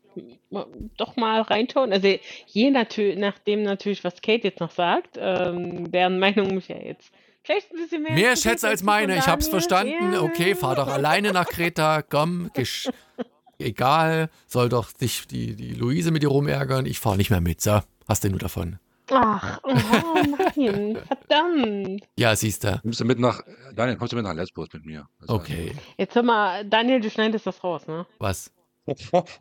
doch 0.97 1.15
mal 1.17 1.41
reinschauen. 1.41 1.93
Also 1.93 2.15
je 2.47 2.71
natür 2.71 3.15
nachdem 3.15 3.61
natürlich, 3.61 4.03
was 4.03 4.19
Kate 4.23 4.45
jetzt 4.45 4.59
noch 4.59 4.71
sagt, 4.71 5.19
ähm, 5.19 5.91
deren 5.91 6.17
Meinung 6.17 6.55
mich 6.55 6.67
ja 6.67 6.77
jetzt 6.77 7.11
vielleicht 7.43 7.71
ein 7.73 7.77
bisschen 7.77 8.01
mehr. 8.01 8.13
Mehr 8.13 8.35
Schätze 8.35 8.69
als 8.69 8.81
meine, 8.81 9.15
ich 9.15 9.27
hab's 9.27 9.49
verstanden. 9.49 10.13
Ja. 10.13 10.21
Okay, 10.21 10.55
fahr 10.55 10.75
doch 10.75 10.87
alleine 10.87 11.31
nach 11.31 11.45
Kreta, 11.45 12.01
komm, 12.01 12.49
gesch 12.55 12.89
egal, 13.59 14.29
soll 14.47 14.69
doch 14.69 14.91
dich 14.91 15.27
die, 15.27 15.55
die 15.55 15.73
Luise 15.73 16.11
mit 16.11 16.23
dir 16.23 16.29
rumärgern. 16.29 16.85
Ich 16.85 16.99
fahr 16.99 17.17
nicht 17.17 17.29
mehr 17.29 17.41
mit, 17.41 17.61
so. 17.61 17.81
Hast 18.07 18.23
du 18.23 18.29
nur 18.29 18.39
davon. 18.39 18.79
Ach, 19.09 19.59
oh 19.63 19.73
nein, 19.73 20.97
verdammt. 21.07 22.03
Ja, 22.17 22.35
siehst 22.35 22.63
du. 22.63 22.79
Kommst 22.81 22.99
du 22.99 23.05
mit 23.05 23.19
nach, 23.19 23.41
Daniel, 23.73 23.97
kommst 23.97 24.11
du 24.11 24.17
mit 24.17 24.25
nach 24.25 24.33
Lesbos 24.33 24.67
mit 24.73 24.85
mir? 24.85 25.07
Das 25.19 25.29
Okay, 25.29 25.73
Jetzt 25.97 26.15
hör 26.15 26.23
mal, 26.23 26.65
Daniel, 26.65 26.99
du 26.99 27.09
schneidest 27.09 27.47
das 27.47 27.63
raus, 27.63 27.87
ne? 27.87 28.05
was? 28.19 28.51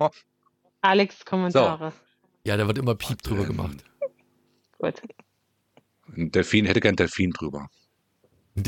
Alex 0.83 1.25
Kommentare. 1.25 1.93
Ja, 2.45 2.57
da 2.57 2.67
wird 2.67 2.79
immer 2.79 2.95
Piep 2.95 3.23
drüber 3.23 3.45
gemacht. 3.45 3.85
Gut. 4.79 5.03
Ein 6.17 6.31
Delfin, 6.31 6.67
hätte 6.67 6.81
gern 6.81 6.95
Delfin 6.95 7.33
drüber. 7.33 7.69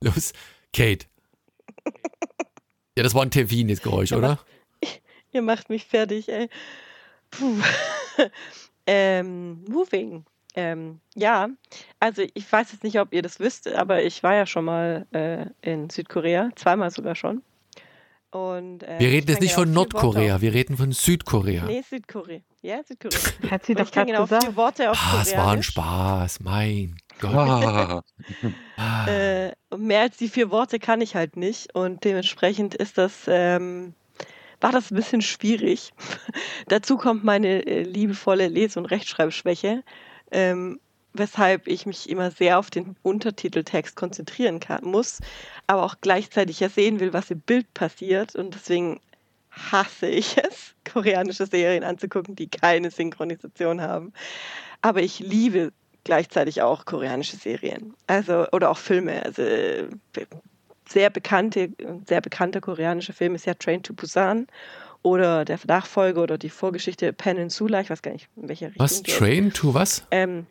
Los, 0.00 0.32
Kate. 0.72 1.06
Ja, 2.96 3.02
das 3.02 3.14
war 3.14 3.22
ein 3.22 3.30
Tevin, 3.30 3.68
das 3.68 3.82
Geräusch, 3.82 4.12
oder? 4.12 4.38
Ihr 5.32 5.42
macht 5.42 5.68
mich 5.68 5.84
fertig, 5.84 6.28
ey. 6.28 6.48
Puh. 7.30 7.56
ähm, 8.86 9.64
moving. 9.68 10.24
Ähm, 10.56 11.00
ja, 11.16 11.48
also 11.98 12.22
ich 12.34 12.50
weiß 12.52 12.70
jetzt 12.70 12.84
nicht, 12.84 13.00
ob 13.00 13.12
ihr 13.12 13.22
das 13.22 13.40
wisst, 13.40 13.66
aber 13.66 14.04
ich 14.04 14.22
war 14.22 14.34
ja 14.34 14.46
schon 14.46 14.64
mal 14.66 15.04
äh, 15.12 15.46
in 15.68 15.90
Südkorea, 15.90 16.50
zweimal 16.54 16.92
sogar 16.92 17.16
schon. 17.16 17.42
Und, 18.30 18.84
äh, 18.84 19.00
Wir 19.00 19.08
reden 19.08 19.28
jetzt 19.30 19.40
nicht 19.40 19.54
genau 19.56 19.64
von 19.64 19.72
Nordkorea, 19.72 20.40
wir 20.40 20.54
reden 20.54 20.76
von 20.76 20.92
Südkorea. 20.92 21.64
nee, 21.66 21.82
Südkorea. 21.88 22.40
Ja, 22.62 22.80
Südkorea. 22.84 23.18
Hat 23.50 23.64
sie 23.66 23.74
doch 23.74 23.86
ich 23.86 23.90
kann 23.90 24.06
gerade 24.06 24.12
genau 24.12 24.22
gesagt. 24.22 24.44
vier 24.44 24.56
Worte 24.56 24.90
auf 24.92 24.98
Ah, 25.00 25.20
es 25.22 25.36
war 25.36 25.52
ein. 25.52 25.62
Spaß, 25.64 26.40
mein 26.40 26.94
Gott. 26.96 27.03
Äh, 29.06 29.52
mehr 29.76 30.00
als 30.00 30.16
die 30.16 30.28
vier 30.28 30.50
Worte 30.50 30.78
kann 30.78 31.00
ich 31.00 31.14
halt 31.14 31.36
nicht 31.36 31.74
und 31.74 32.04
dementsprechend 32.04 32.74
ist 32.74 32.98
das, 32.98 33.22
ähm, 33.28 33.94
war 34.60 34.72
das 34.72 34.90
ein 34.90 34.96
bisschen 34.96 35.22
schwierig. 35.22 35.92
Dazu 36.68 36.96
kommt 36.96 37.22
meine 37.22 37.66
äh, 37.66 37.82
liebevolle 37.82 38.48
Lese- 38.48 38.78
und 38.80 38.86
Rechtschreibschwäche, 38.86 39.82
ähm, 40.30 40.80
weshalb 41.12 41.68
ich 41.68 41.86
mich 41.86 42.08
immer 42.08 42.30
sehr 42.30 42.58
auf 42.58 42.70
den 42.70 42.96
Untertiteltext 43.02 43.94
konzentrieren 43.94 44.58
kann, 44.58 44.84
muss, 44.84 45.20
aber 45.66 45.84
auch 45.84 45.96
gleichzeitig 46.00 46.60
ja 46.60 46.68
sehen 46.68 46.98
will, 46.98 47.12
was 47.12 47.30
im 47.30 47.40
Bild 47.40 47.72
passiert 47.74 48.34
und 48.34 48.54
deswegen 48.54 49.00
hasse 49.50 50.08
ich 50.08 50.36
es, 50.44 50.74
koreanische 50.90 51.46
Serien 51.46 51.84
anzugucken, 51.84 52.34
die 52.36 52.48
keine 52.48 52.90
Synchronisation 52.90 53.80
haben. 53.80 54.12
Aber 54.82 55.02
ich 55.02 55.20
liebe 55.20 55.72
gleichzeitig 56.04 56.62
auch 56.62 56.84
koreanische 56.84 57.36
Serien. 57.36 57.94
Also, 58.06 58.46
oder 58.52 58.70
auch 58.70 58.78
Filme. 58.78 59.24
Also 59.24 59.42
sehr 60.86 61.10
bekannte, 61.10 61.70
sehr 62.06 62.20
bekannter 62.20 62.60
koreanischer 62.60 63.12
Film 63.12 63.34
ist 63.34 63.46
ja 63.46 63.54
Train 63.54 63.82
to 63.82 63.94
Busan 63.94 64.46
oder 65.02 65.44
der 65.44 65.58
Nachfolger 65.66 66.22
oder 66.22 66.38
die 66.38 66.50
Vorgeschichte 66.50 67.12
Peninsula, 67.12 67.80
ich 67.80 67.90
weiß 67.90 68.02
gar 68.02 68.12
nicht, 68.12 68.28
in 68.36 68.48
welcher 68.48 68.68
Richtung. 68.68 68.84
Was? 68.84 69.02
Train 69.02 69.52
to 69.52 69.74
was? 69.74 70.04
Ähm, 70.10 70.46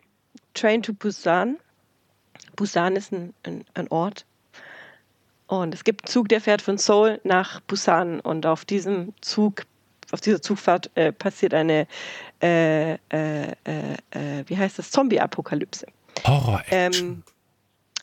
Train 0.54 0.82
to 0.82 0.92
Busan. 0.92 1.58
Busan 2.56 2.96
ist 2.96 3.12
ein, 3.12 3.34
ein, 3.42 3.64
ein 3.74 3.88
Ort. 3.88 4.24
Und 5.46 5.74
es 5.74 5.84
gibt 5.84 6.04
einen 6.04 6.12
Zug, 6.12 6.28
der 6.28 6.40
fährt 6.40 6.62
von 6.62 6.78
Seoul 6.78 7.20
nach 7.24 7.60
Busan. 7.60 8.20
Und 8.20 8.46
auf 8.46 8.64
diesem 8.64 9.12
Zug, 9.20 9.64
auf 10.12 10.20
dieser 10.20 10.42
Zugfahrt 10.42 10.90
äh, 10.94 11.12
passiert 11.12 11.54
eine, 11.54 11.86
äh, 12.42 12.94
äh, 12.94 12.98
äh, 13.12 13.48
äh, 14.10 14.44
wie 14.46 14.56
heißt 14.56 14.78
das, 14.78 14.90
Zombie-Apokalypse. 14.90 15.86
Horror-Action. 16.24 17.04
Ähm, 17.04 17.22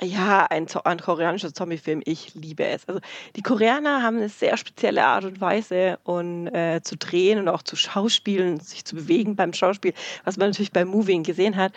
ja, 0.03 0.47
ein, 0.47 0.65
ein 0.83 0.99
koreanischer 0.99 1.53
Zombie-Film, 1.53 2.01
ich 2.05 2.33
liebe 2.33 2.65
es. 2.65 2.87
Also 2.87 3.01
die 3.35 3.43
Koreaner 3.43 4.01
haben 4.01 4.17
eine 4.17 4.29
sehr 4.29 4.57
spezielle 4.57 5.05
Art 5.05 5.25
und 5.25 5.39
Weise 5.41 5.99
und, 6.03 6.47
äh, 6.47 6.81
zu 6.81 6.97
drehen 6.97 7.37
und 7.37 7.47
auch 7.47 7.61
zu 7.61 7.75
schauspielen, 7.75 8.59
sich 8.59 8.83
zu 8.83 8.95
bewegen 8.95 9.35
beim 9.35 9.53
Schauspiel, 9.53 9.93
was 10.23 10.37
man 10.37 10.49
natürlich 10.49 10.71
beim 10.71 10.87
Moving 10.87 11.21
gesehen 11.23 11.55
hat. 11.55 11.73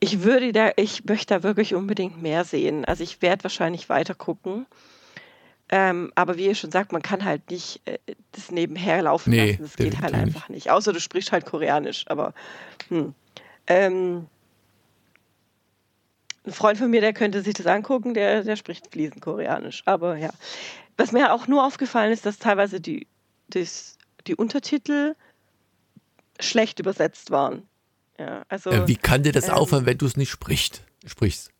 Ich 0.00 0.22
würde 0.22 0.52
da, 0.52 0.70
ich 0.76 1.04
möchte 1.04 1.34
da 1.34 1.42
wirklich 1.42 1.74
unbedingt 1.74 2.22
mehr 2.22 2.44
sehen. 2.44 2.84
Also 2.86 3.02
ich 3.02 3.20
werde 3.20 3.44
wahrscheinlich 3.44 3.88
weiter 3.88 4.14
gucken. 4.14 4.64
Ähm, 5.70 6.12
aber 6.14 6.36
wie 6.38 6.46
ihr 6.46 6.54
schon 6.54 6.70
sagt, 6.70 6.92
man 6.92 7.02
kann 7.02 7.24
halt 7.24 7.50
nicht 7.50 7.82
äh, 7.84 7.98
das 8.32 8.50
nebenher 8.50 9.02
laufen 9.02 9.30
Nee, 9.30 9.52
lassen. 9.52 9.62
Das 9.62 9.76
geht 9.76 10.00
halt 10.00 10.14
einfach 10.14 10.48
nicht. 10.48 10.70
Außer 10.70 10.92
du 10.92 11.00
sprichst 11.00 11.30
halt 11.32 11.44
Koreanisch. 11.44 12.04
Aber 12.08 12.32
hm. 12.88 13.14
ähm, 13.66 14.26
ein 16.46 16.52
Freund 16.52 16.78
von 16.78 16.90
mir, 16.90 17.02
der 17.02 17.12
könnte 17.12 17.42
sich 17.42 17.54
das 17.54 17.66
angucken, 17.66 18.14
der, 18.14 18.44
der 18.44 18.56
spricht 18.56 18.90
fließend 18.90 19.20
Koreanisch. 19.20 19.82
Aber 19.84 20.16
ja. 20.16 20.30
Was 20.96 21.12
mir 21.12 21.32
auch 21.32 21.46
nur 21.46 21.64
aufgefallen 21.64 22.12
ist, 22.12 22.24
dass 22.24 22.38
teilweise 22.38 22.80
die, 22.80 23.06
das, 23.50 23.98
die 24.26 24.34
Untertitel 24.34 25.14
schlecht 26.40 26.80
übersetzt 26.80 27.30
waren. 27.30 27.62
Ja, 28.18 28.42
also, 28.48 28.70
Äh, 28.70 28.88
wie 28.88 28.96
kann 28.96 29.22
dir 29.22 29.32
das 29.32 29.48
ähm, 29.48 29.54
aufhören, 29.54 29.86
wenn 29.86 29.98
du 29.98 30.06
es 30.06 30.16
nicht 30.16 30.30
sprichst? 30.30 30.82
sprichst? 31.06 31.50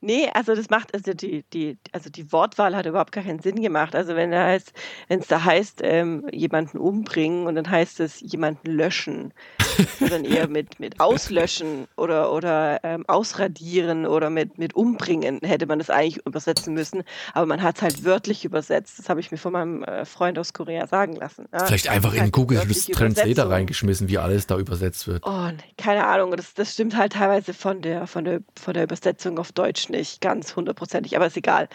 Nee, 0.00 0.28
also 0.34 0.54
das 0.54 0.70
macht, 0.70 0.94
also 0.94 1.12
die, 1.14 1.44
die, 1.52 1.78
also 1.92 2.10
die 2.10 2.32
Wortwahl 2.32 2.76
hat 2.76 2.86
überhaupt 2.86 3.12
gar 3.12 3.24
keinen 3.24 3.40
Sinn 3.40 3.60
gemacht. 3.60 3.94
Also 3.94 4.16
wenn 4.16 4.30
da 4.30 4.44
heißt, 4.44 4.72
wenn 5.08 5.20
es 5.20 5.26
da 5.26 5.44
heißt, 5.44 5.80
ähm, 5.82 6.26
jemanden 6.32 6.78
umbringen 6.78 7.46
und 7.46 7.54
dann 7.54 7.70
heißt 7.70 8.00
es 8.00 8.20
jemanden 8.20 8.70
löschen, 8.70 9.32
dann 10.10 10.24
eher 10.24 10.48
mit, 10.48 10.80
mit 10.80 11.00
auslöschen 11.00 11.86
oder, 11.96 12.32
oder 12.32 12.80
ähm, 12.82 13.04
ausradieren 13.08 14.06
oder 14.06 14.30
mit, 14.30 14.58
mit 14.58 14.74
umbringen 14.74 15.40
hätte 15.42 15.66
man 15.66 15.78
das 15.78 15.90
eigentlich 15.90 16.24
übersetzen 16.26 16.74
müssen. 16.74 17.02
Aber 17.34 17.46
man 17.46 17.62
hat 17.62 17.76
es 17.76 17.82
halt 17.82 18.04
wörtlich 18.04 18.44
übersetzt. 18.44 18.98
Das 18.98 19.08
habe 19.08 19.20
ich 19.20 19.30
mir 19.30 19.38
von 19.38 19.52
meinem 19.52 19.82
äh, 19.84 20.04
Freund 20.04 20.38
aus 20.38 20.52
Korea 20.52 20.86
sagen 20.86 21.16
lassen. 21.16 21.46
Ja, 21.52 21.64
Vielleicht 21.66 21.88
einfach 21.88 22.14
in 22.14 22.32
Google 22.32 22.60
Translator 22.92 23.50
reingeschmissen, 23.50 24.08
wie 24.08 24.18
alles 24.18 24.46
da 24.46 24.58
übersetzt 24.58 25.06
wird. 25.06 25.24
Oh, 25.26 25.48
nee, 25.48 25.74
keine 25.76 26.06
Ahnung. 26.06 26.36
Das, 26.36 26.54
das 26.54 26.72
stimmt 26.72 26.96
halt 26.96 27.12
teilweise 27.12 27.54
von 27.54 27.82
der, 27.82 28.06
von, 28.06 28.24
der, 28.24 28.40
von 28.58 28.74
der 28.74 28.84
Übersetzung 28.84 29.38
auf 29.38 29.52
Deutsch 29.52 29.75
nicht 29.88 30.20
ganz 30.20 30.56
hundertprozentig, 30.56 31.16
aber 31.16 31.26
ist 31.26 31.36
egal. 31.36 31.68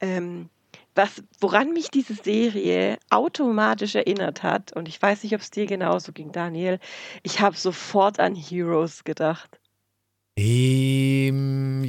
Ähm, 0.00 0.48
was, 0.94 1.22
woran 1.40 1.72
mich 1.72 1.90
diese 1.90 2.14
Serie 2.14 2.98
automatisch 3.08 3.94
erinnert 3.94 4.42
hat, 4.42 4.72
und 4.74 4.88
ich 4.88 5.00
weiß 5.00 5.22
nicht, 5.22 5.34
ob 5.34 5.40
es 5.40 5.50
dir 5.50 5.66
genauso 5.66 6.12
ging, 6.12 6.32
Daniel, 6.32 6.78
ich 7.22 7.40
habe 7.40 7.56
sofort 7.56 8.20
an 8.20 8.34
Heroes 8.34 9.04
gedacht. 9.04 9.58
Ähm, 10.36 11.84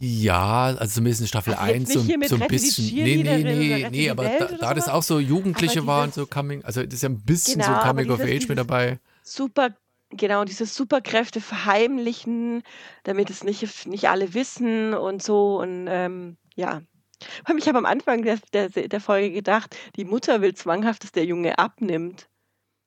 ja, 0.00 0.66
also 0.76 0.94
zumindest 0.94 1.22
in 1.22 1.26
Staffel 1.26 1.54
Also 1.54 1.66
jetzt 1.66 1.76
1 1.76 1.88
nicht 1.88 2.22
so, 2.22 2.28
so 2.28 2.34
ein 2.36 2.42
Rette 2.42 2.54
bisschen. 2.54 2.94
Nee, 2.94 3.16
nee, 3.16 3.42
nee, 3.42 3.88
nee, 3.90 4.10
aber 4.10 4.24
da, 4.28 4.46
da 4.46 4.74
das 4.74 4.88
auch 4.88 5.02
so 5.02 5.18
Jugendliche 5.18 5.86
waren, 5.86 6.12
so 6.12 6.26
Coming, 6.26 6.64
also 6.64 6.82
das 6.82 6.94
ist 6.94 7.02
ja 7.02 7.08
ein 7.08 7.20
bisschen 7.22 7.60
Genau, 7.60 7.80
so 7.80 7.88
Coming 7.88 8.10
of 8.10 8.20
Age 8.20 8.48
mit 8.48 8.58
dabei. 8.58 8.98
super, 9.22 9.76
genau, 10.16 10.44
diese 10.44 10.66
Superkräfte 10.66 11.40
verheimlichen, 11.40 12.62
damit 13.04 13.30
es 13.30 13.44
nicht, 13.44 13.86
nicht 13.86 14.08
alle 14.08 14.34
wissen 14.34 14.94
und 14.94 15.22
so. 15.22 15.60
Und 15.60 15.86
ähm, 15.88 16.36
ja. 16.54 16.82
Ich 17.56 17.68
habe 17.68 17.78
am 17.78 17.86
Anfang 17.86 18.22
der, 18.22 18.38
der, 18.52 18.68
der 18.68 19.00
Folge 19.00 19.30
gedacht, 19.30 19.76
die 19.96 20.04
Mutter 20.04 20.42
will 20.42 20.54
zwanghaft, 20.54 21.04
dass 21.04 21.12
der 21.12 21.24
Junge 21.24 21.58
abnimmt. 21.58 22.28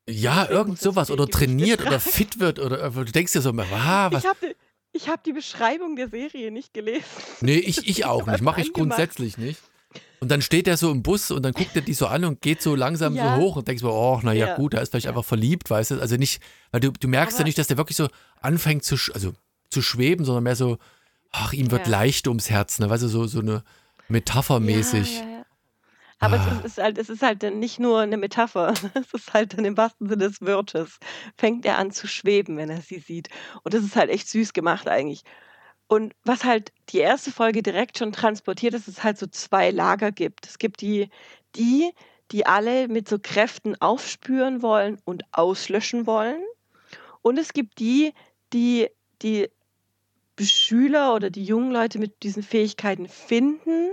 Ja, 0.09 0.47
irgend 0.49 0.79
sowas 0.79 1.11
oder 1.11 1.27
trainiert 1.27 1.81
oder 1.85 1.99
fit 1.99 2.39
wird 2.39 2.59
oder 2.59 2.87
oder 2.87 3.05
du 3.05 3.11
denkst 3.11 3.33
dir 3.33 3.41
so, 3.41 3.49
ah, 3.49 4.09
was? 4.11 4.23
Ich 4.23 4.29
habe 4.29 4.55
ich 4.93 5.09
hab 5.09 5.23
die 5.23 5.33
Beschreibung 5.33 5.95
der 5.95 6.09
Serie 6.09 6.51
nicht 6.51 6.73
gelesen. 6.73 7.05
Nee, 7.41 7.57
ich, 7.57 7.87
ich 7.87 8.05
auch 8.05 8.25
nicht, 8.27 8.41
mache 8.41 8.61
ich 8.61 8.73
grundsätzlich 8.73 9.37
nicht. 9.37 9.61
Und 10.19 10.29
dann 10.31 10.41
steht 10.41 10.67
er 10.67 10.77
so 10.77 10.91
im 10.91 11.03
Bus 11.03 11.29
und 11.31 11.43
dann 11.43 11.53
guckt 11.53 11.75
er 11.75 11.81
die 11.83 11.93
so 11.93 12.07
an 12.07 12.25
und 12.25 12.41
geht 12.41 12.61
so 12.61 12.75
langsam 12.75 13.15
Ja. 13.15 13.35
so 13.35 13.41
hoch 13.41 13.55
und 13.55 13.67
denkst 13.67 13.81
so, 13.81 13.91
oh, 13.91 14.19
na 14.23 14.33
ja, 14.33 14.47
Ja. 14.47 14.55
gut, 14.55 14.73
er 14.73 14.81
ist 14.81 14.89
vielleicht 14.89 15.05
Ja. 15.05 15.11
einfach 15.11 15.25
verliebt, 15.25 15.69
weißt 15.69 15.91
du? 15.91 15.99
Also 16.01 16.15
nicht, 16.15 16.41
weil 16.71 16.79
du, 16.81 16.91
du 16.91 17.07
merkst 17.07 17.37
ja 17.37 17.41
Aber- 17.41 17.47
nicht, 17.47 17.57
dass 17.57 17.67
der 17.67 17.77
wirklich 17.77 17.97
so 17.97 18.07
anfängt 18.41 18.83
zu, 18.83 18.95
also 19.13 19.33
zu 19.69 19.81
schweben, 19.81 20.25
sondern 20.25 20.43
mehr 20.43 20.55
so, 20.55 20.77
ach, 21.31 21.53
ihm 21.53 21.69
wird 21.71 21.85
Ja. 21.85 21.91
leicht 21.91 22.27
ums 22.27 22.49
Herz, 22.49 22.79
ne? 22.79 22.89
Weißt 22.89 23.03
du, 23.03 23.07
so, 23.09 23.27
so 23.27 23.39
eine 23.41 23.63
Metaphermäßig. 24.07 25.19
Ja, 25.19 25.23
ja, 25.23 25.29
ja. 25.31 25.45
Aber 26.19 26.39
Ah. 26.39 26.59
es, 26.63 26.71
ist 26.71 26.77
halt, 26.79 26.97
es 26.97 27.09
ist 27.09 27.21
halt 27.21 27.43
dann 27.43 27.59
nicht 27.59 27.79
nur 27.79 27.99
eine 27.99 28.17
Metapher. 28.17 28.73
Es 28.95 29.13
ist 29.13 29.33
halt 29.33 29.55
dann 29.55 29.65
im 29.65 29.77
wahrsten 29.77 30.09
Sinne 30.09 30.27
des 30.29 30.41
Wortes. 30.41 30.97
Fängt 31.37 31.63
er 31.65 31.77
an 31.77 31.91
zu 31.91 32.07
schweben, 32.07 32.57
wenn 32.57 32.71
er 32.71 32.81
sie 32.81 32.99
sieht. 32.99 33.29
Und 33.63 33.75
das 33.75 33.83
ist 33.83 33.95
halt 33.95 34.09
echt 34.09 34.27
süß 34.27 34.53
gemacht 34.53 34.87
eigentlich. 34.87 35.21
Und 35.87 36.13
was 36.23 36.43
halt 36.43 36.73
die 36.89 36.99
erste 36.99 37.31
Folge 37.31 37.63
direkt 37.63 37.97
schon 37.97 38.11
transportiert, 38.11 38.73
ist, 38.73 38.87
dass 38.87 38.97
es 38.97 39.03
halt 39.03 39.17
so 39.17 39.27
zwei 39.27 39.71
Lager 39.71 40.11
gibt. 40.11 40.45
Es 40.45 40.57
gibt 40.57 40.81
die, 40.81 41.09
die, 41.55 41.91
die 42.31 42.45
alle 42.45 42.87
mit 42.87 43.07
so 43.07 43.17
Kräften 43.21 43.79
aufspüren 43.79 44.61
wollen 44.61 44.99
und 45.05 45.23
auslöschen 45.31 46.05
wollen. 46.05 46.41
Und 47.21 47.37
es 47.37 47.53
gibt 47.53 47.79
die, 47.79 48.13
die, 48.51 48.89
die 49.21 49.49
Schüler 50.39 51.15
oder 51.15 51.29
die 51.29 51.43
jungen 51.43 51.71
Leute 51.71 51.99
mit 51.99 52.23
diesen 52.23 52.43
Fähigkeiten 52.43 53.07
finden 53.07 53.89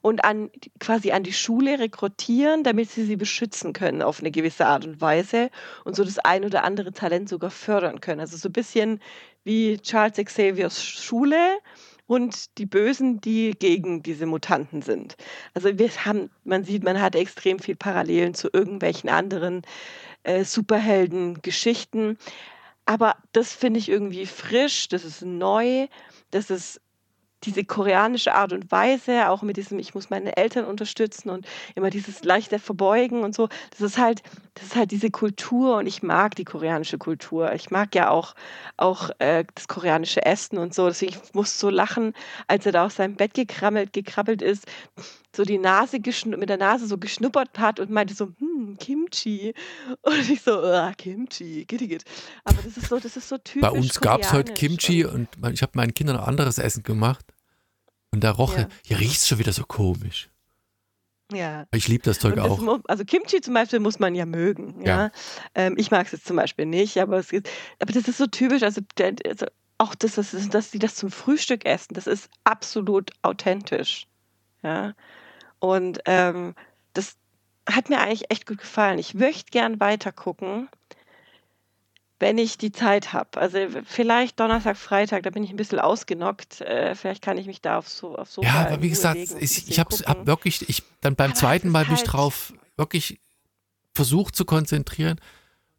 und 0.00 0.24
an, 0.24 0.50
quasi 0.80 1.12
an 1.12 1.22
die 1.22 1.32
Schule 1.32 1.78
rekrutieren, 1.78 2.64
damit 2.64 2.90
sie 2.90 3.04
sie 3.04 3.16
beschützen 3.16 3.72
können 3.72 4.02
auf 4.02 4.20
eine 4.20 4.30
gewisse 4.30 4.66
Art 4.66 4.84
und 4.84 5.00
Weise 5.00 5.50
und 5.84 5.94
so 5.94 6.04
das 6.04 6.18
ein 6.18 6.44
oder 6.44 6.64
andere 6.64 6.92
Talent 6.92 7.28
sogar 7.28 7.50
fördern 7.50 8.00
können. 8.00 8.20
Also 8.20 8.36
so 8.36 8.48
ein 8.48 8.52
bisschen 8.52 9.00
wie 9.44 9.78
Charles 9.78 10.16
Xaviers 10.16 10.82
Schule 10.82 11.58
und 12.06 12.58
die 12.58 12.66
Bösen, 12.66 13.20
die 13.20 13.52
gegen 13.58 14.02
diese 14.02 14.26
Mutanten 14.26 14.82
sind. 14.82 15.16
Also 15.54 15.78
wir 15.78 15.88
haben, 16.04 16.30
man 16.44 16.64
sieht, 16.64 16.84
man 16.84 17.00
hat 17.00 17.14
extrem 17.14 17.58
viel 17.58 17.76
Parallelen 17.76 18.34
zu 18.34 18.50
irgendwelchen 18.52 19.08
anderen 19.08 19.62
äh, 20.24 20.44
Superhelden-Geschichten. 20.44 22.18
Aber 22.84 23.16
das 23.32 23.54
finde 23.54 23.78
ich 23.78 23.88
irgendwie 23.88 24.26
frisch, 24.26 24.88
das 24.88 25.04
ist 25.04 25.22
neu, 25.22 25.86
das 26.30 26.50
ist 26.50 26.80
diese 27.44 27.64
koreanische 27.64 28.34
Art 28.34 28.52
und 28.52 28.70
Weise, 28.70 29.28
auch 29.28 29.42
mit 29.42 29.56
diesem, 29.56 29.78
ich 29.78 29.94
muss 29.94 30.10
meine 30.10 30.36
Eltern 30.36 30.64
unterstützen 30.64 31.30
und 31.30 31.46
immer 31.74 31.90
dieses 31.90 32.24
leichte 32.24 32.58
Verbeugen 32.58 33.22
und 33.22 33.34
so, 33.34 33.48
das 33.70 33.80
ist 33.80 33.98
halt, 33.98 34.22
das 34.54 34.66
ist 34.66 34.76
halt 34.76 34.90
diese 34.90 35.10
Kultur 35.10 35.76
und 35.76 35.86
ich 35.86 36.02
mag 36.02 36.34
die 36.34 36.44
koreanische 36.44 36.98
Kultur. 36.98 37.52
Ich 37.54 37.70
mag 37.70 37.94
ja 37.94 38.10
auch, 38.10 38.34
auch 38.76 39.10
äh, 39.18 39.44
das 39.54 39.68
koreanische 39.68 40.24
Essen 40.24 40.58
und 40.58 40.74
so. 40.74 40.86
Deswegen 40.88 41.12
ich 41.12 41.34
muss 41.34 41.58
so 41.58 41.70
lachen, 41.70 42.14
als 42.48 42.66
er 42.66 42.72
da 42.72 42.86
aus 42.86 42.96
seinem 42.96 43.16
Bett 43.16 43.34
gekrabbelt, 43.34 43.92
gekrabbelt 43.92 44.42
ist, 44.42 44.66
so 45.34 45.44
die 45.44 45.58
Nase 45.58 45.98
mit 46.26 46.48
der 46.48 46.58
Nase 46.58 46.86
so 46.86 46.98
geschnuppert 46.98 47.58
hat 47.58 47.80
und 47.80 47.90
meinte 47.90 48.14
so, 48.14 48.32
hm, 48.38 48.76
Kimchi. 48.78 49.54
Und 50.02 50.30
ich 50.30 50.42
so, 50.42 50.60
ah, 50.60 50.92
Kimchi, 50.96 51.64
geht, 51.64 51.80
geht. 51.80 52.04
Aber 52.44 52.56
das 52.62 52.76
ist 52.76 52.88
so, 52.88 52.98
das 52.98 53.16
ist 53.16 53.28
so 53.28 53.38
typisch. 53.38 53.62
Bei 53.62 53.70
uns 53.70 54.00
gab 54.00 54.22
es 54.22 54.32
heute 54.32 54.52
Kimchi 54.52 55.04
und 55.04 55.28
ich 55.52 55.62
habe 55.62 55.72
meinen 55.74 55.94
Kindern 55.94 56.16
noch 56.16 56.26
anderes 56.26 56.58
Essen 56.58 56.82
gemacht. 56.82 57.24
Und 58.10 58.24
da 58.24 58.30
roch, 58.30 58.56
ja. 58.56 58.68
hier 58.84 59.00
riecht 59.00 59.20
es 59.20 59.28
schon 59.28 59.38
wieder 59.38 59.52
so 59.52 59.64
komisch. 59.64 60.30
Ja. 61.32 61.66
Ich 61.72 61.88
liebe 61.88 62.04
das 62.04 62.18
Zeug 62.18 62.38
auch. 62.38 62.60
Muss, 62.60 62.80
also 62.86 63.04
Kimchi 63.04 63.40
zum 63.40 63.54
Beispiel 63.54 63.80
muss 63.80 63.98
man 63.98 64.14
ja 64.14 64.26
mögen. 64.26 64.82
Ja. 64.84 65.04
ja? 65.04 65.10
Ähm, 65.54 65.74
ich 65.78 65.90
mag 65.90 66.06
es 66.06 66.12
jetzt 66.12 66.26
zum 66.26 66.36
Beispiel 66.36 66.66
nicht, 66.66 66.98
aber, 66.98 67.18
es 67.18 67.32
ist, 67.32 67.48
aber 67.78 67.92
das 67.92 68.06
ist 68.06 68.18
so 68.18 68.26
typisch. 68.26 68.62
Also, 68.62 68.82
der, 68.98 69.14
also 69.26 69.46
auch 69.78 69.94
das, 69.94 70.14
das 70.14 70.34
ist, 70.34 70.52
dass 70.54 70.70
sie 70.70 70.78
das 70.78 70.94
zum 70.94 71.10
Frühstück 71.10 71.64
essen, 71.64 71.94
das 71.94 72.06
ist 72.06 72.28
absolut 72.44 73.10
authentisch. 73.22 74.06
Ja. 74.62 74.94
Und 75.62 76.00
ähm, 76.06 76.54
das 76.92 77.14
hat 77.70 77.88
mir 77.88 78.00
eigentlich 78.00 78.30
echt 78.30 78.46
gut 78.46 78.58
gefallen. 78.58 78.98
Ich 78.98 79.14
möchte 79.14 79.50
gern 79.52 79.78
weiter 79.78 80.10
gucken 80.10 80.68
wenn 82.22 82.38
ich 82.38 82.56
die 82.56 82.70
Zeit 82.70 83.12
habe. 83.12 83.40
Also 83.40 83.58
vielleicht 83.84 84.38
Donnerstag, 84.38 84.76
Freitag, 84.76 85.24
da 85.24 85.30
bin 85.30 85.42
ich 85.42 85.50
ein 85.50 85.56
bisschen 85.56 85.80
ausgenockt. 85.80 86.60
Äh, 86.60 86.94
vielleicht 86.94 87.20
kann 87.20 87.36
ich 87.36 87.48
mich 87.48 87.60
da 87.60 87.78
auf 87.78 87.88
so 87.88 88.14
auf 88.14 88.30
so. 88.30 88.44
Ja, 88.44 88.68
aber 88.68 88.80
wie 88.80 88.90
gesagt, 88.90 89.18
ich, 89.18 89.68
ich 89.68 89.80
habe 89.80 89.92
hab 90.06 90.24
wirklich, 90.24 90.68
ich 90.68 90.84
dann 91.00 91.16
beim 91.16 91.32
aber 91.32 91.38
zweiten 91.40 91.68
Mal 91.68 91.80
halt 91.80 91.90
mich 91.90 92.04
drauf 92.04 92.54
wirklich 92.76 93.18
versucht 93.92 94.36
zu 94.36 94.44
konzentrieren. 94.44 95.20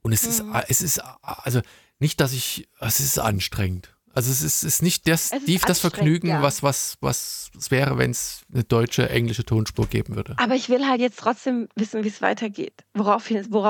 Und 0.02 0.12
es 0.12 0.24
mhm. 0.24 0.54
ist, 0.54 0.66
es 0.68 0.82
ist, 0.82 1.02
also 1.22 1.62
nicht, 2.00 2.20
dass 2.20 2.34
ich, 2.34 2.68
es 2.82 3.00
ist 3.00 3.20
anstrengend. 3.20 3.93
Also 4.14 4.32
es 4.32 4.44
ist, 4.44 4.64
ist 4.64 4.84
nicht 4.84 5.08
das, 5.08 5.28
Steve 5.28 5.66
das 5.66 5.80
Vergnügen, 5.80 6.28
ja. 6.28 6.42
was, 6.42 6.62
was, 6.62 6.98
was 7.02 7.50
es 7.58 7.72
wäre, 7.72 7.98
wenn 7.98 8.12
es 8.12 8.44
eine 8.54 8.64
deutsche, 8.64 9.10
englische 9.10 9.44
Tonspur 9.44 9.88
geben 9.88 10.16
würde. 10.16 10.36
Aber 10.38 10.54
ich 10.54 10.70
will 10.70 10.88
halt 10.88 11.02
jetzt 11.02 11.18
trotzdem 11.18 11.68
wissen, 11.76 12.04
wie 12.04 12.10
es 12.10 12.22
weitergeht, 12.22 12.84
worauf 12.94 13.30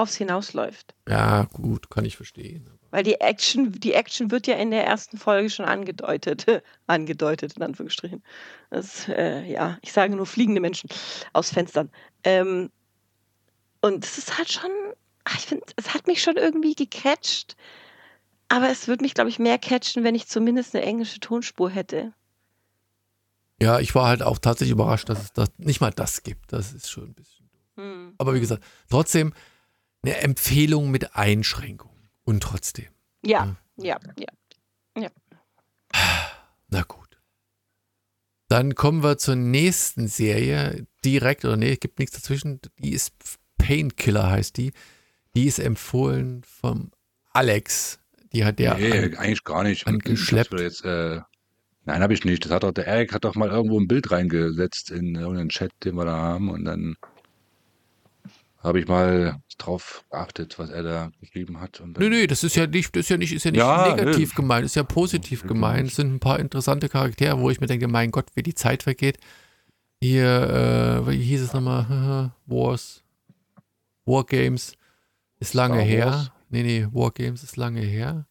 es 0.10 0.16
hinausläuft. 0.16 0.94
Ja, 1.08 1.46
gut, 1.54 1.90
kann 1.90 2.04
ich 2.04 2.18
verstehen. 2.18 2.70
Weil 2.92 3.04
die 3.04 3.22
Action, 3.22 3.72
die 3.72 3.94
Action 3.94 4.30
wird 4.30 4.46
ja 4.46 4.56
in 4.56 4.70
der 4.70 4.86
ersten 4.86 5.18
Folge 5.18 5.50
schon 5.50 5.66
angedeutet. 5.66 6.46
angedeutet, 6.88 7.54
in 7.56 7.64
Anführungsstrichen. 7.64 8.22
Das, 8.70 9.08
äh, 9.08 9.50
ja, 9.50 9.80
ich 9.82 9.94
sage 9.94 10.16
nur 10.16 10.26
fliegende 10.26 10.62
Menschen 10.62 10.90
aus 11.32 11.50
Fenstern. 11.52 11.90
Ähm, 12.24 12.70
und 13.82 14.06
es 14.06 14.18
ist 14.18 14.38
halt 14.38 14.52
schon, 14.52 14.70
ach, 15.24 15.38
ich 15.38 15.46
finde, 15.46 15.66
es 15.78 15.94
hat 15.94 16.06
mich 16.06 16.22
schon 16.22 16.36
irgendwie 16.36 16.76
gecatcht. 16.76 17.56
Aber 18.50 18.70
es 18.70 18.88
würde 18.88 19.04
mich, 19.04 19.14
glaube 19.14 19.30
ich, 19.30 19.40
mehr 19.40 19.58
catchen, 19.58 20.04
wenn 20.04 20.16
ich 20.16 20.28
zumindest 20.28 20.76
eine 20.76 20.86
englische 20.86 21.20
Tonspur 21.20 21.70
hätte. 21.70 22.14
Ja, 23.62 23.80
ich 23.80 23.96
war 23.96 24.08
halt 24.08 24.24
auch 24.24 24.40
tatsächlich 24.40 24.74
überrascht, 24.74 25.10
dass 25.10 25.22
es 25.22 25.34
das, 25.34 25.50
nicht 25.58 25.82
mal 25.82 25.92
das 25.92 26.24
gibt. 26.24 26.52
Das 26.52 26.74
ist 26.74 26.90
schon 26.90 27.10
ein 27.10 27.14
bisschen. 27.14 27.50
Hm. 27.76 28.14
Aber 28.18 28.34
wie 28.34 28.40
gesagt, 28.40 28.64
trotzdem 28.90 29.34
eine 30.04 30.18
Empfehlung 30.18 30.92
mit 30.92 31.16
Einschränkung. 31.16 31.92
Und 32.26 32.42
trotzdem. 32.42 32.88
Ja, 33.26 33.56
ja, 33.78 33.98
ja, 34.18 34.28
ja. 34.98 35.10
Na 36.70 36.84
gut. 36.84 37.20
Dann 38.48 38.76
kommen 38.76 39.04
wir 39.04 39.18
zur 39.18 39.36
nächsten 39.36 40.08
Serie. 40.08 40.88
Direkt, 41.04 41.44
oder 41.44 41.58
nee, 41.58 41.74
es 41.74 41.80
gibt 41.80 42.00
nichts 42.00 42.16
dazwischen. 42.16 42.60
Die 42.80 42.92
ist 42.92 43.14
Painkiller, 43.58 44.30
heißt 44.30 44.58
die. 44.58 44.72
Die 45.36 45.46
ist 45.46 45.60
empfohlen 45.60 46.44
vom 46.44 46.92
Alex. 47.32 48.00
Die 48.34 48.44
hat 48.44 48.60
der 48.60 48.76
nee, 48.76 48.92
an, 48.92 49.16
eigentlich 49.16 49.44
gar 49.44 49.64
nicht. 49.64 49.88
Angeschleppt. 49.88 50.60
Jetzt, 50.60 50.84
äh, 50.86 51.22
nein, 51.86 52.02
habe 52.02 52.14
ich 52.14 52.26
nicht. 52.26 52.46
Das 52.46 52.52
hat 52.52 52.64
doch, 52.64 52.72
der 52.72 52.88
Eric 52.88 53.14
hat 53.14 53.26
doch 53.26 53.36
mal 53.36 53.50
irgendwo 53.50 53.80
ein 53.80 53.88
Bild 53.88 54.12
reingesetzt 54.12 54.92
in 54.92 55.16
irgendeinen 55.16 55.50
Chat, 55.50 55.72
den 55.84 55.96
wir 55.96 56.06
da 56.06 56.18
haben. 56.18 56.50
Und 56.50 56.66
dann 56.66 56.96
habe 58.64 58.80
ich 58.80 58.88
mal 58.88 59.42
drauf 59.58 60.04
geachtet, 60.10 60.58
was 60.58 60.70
er 60.70 60.84
da 60.84 61.12
geschrieben 61.20 61.60
hat. 61.60 61.82
Und 61.82 62.00
nö, 62.00 62.10
nö, 62.10 62.26
das 62.28 62.44
ist 62.44 62.56
ja 62.56 62.66
nicht, 62.66 62.96
das 62.96 63.02
ist 63.02 63.10
ja 63.10 63.18
nicht, 63.18 63.34
ist 63.34 63.44
ja 63.44 63.52
nicht 63.52 63.60
ja, 63.60 63.96
negativ 63.96 64.30
nö. 64.32 64.36
gemeint, 64.38 64.66
ist 64.66 64.76
ja 64.76 64.84
positiv 64.84 65.44
gemeint. 65.44 65.90
Es 65.90 65.98
sind 65.98 66.14
ein 66.14 66.20
paar 66.20 66.40
interessante 66.40 66.90
Charaktere, 66.90 67.40
wo 67.40 67.50
ich 67.50 67.60
mir 67.60 67.68
denke, 67.68 67.88
mein 67.88 68.12
Gott, 68.12 68.28
wie 68.36 68.44
die 68.44 68.56
Zeit 68.56 68.84
vergeht. 68.84 69.18
Hier, 70.02 71.04
äh, 71.06 71.10
wie 71.10 71.18
hieß 71.18 71.42
es 71.42 71.54
nochmal? 71.54 72.32
Wars. 72.46 73.04
Wargames 74.06 74.74
ist 75.40 75.54
lange 75.54 75.82
her. 75.82 76.33
Nee, 76.54 76.62
nee, 76.62 76.88
Wargames 76.92 77.42
ist 77.42 77.58
lange 77.58 77.82
her. 77.82 78.28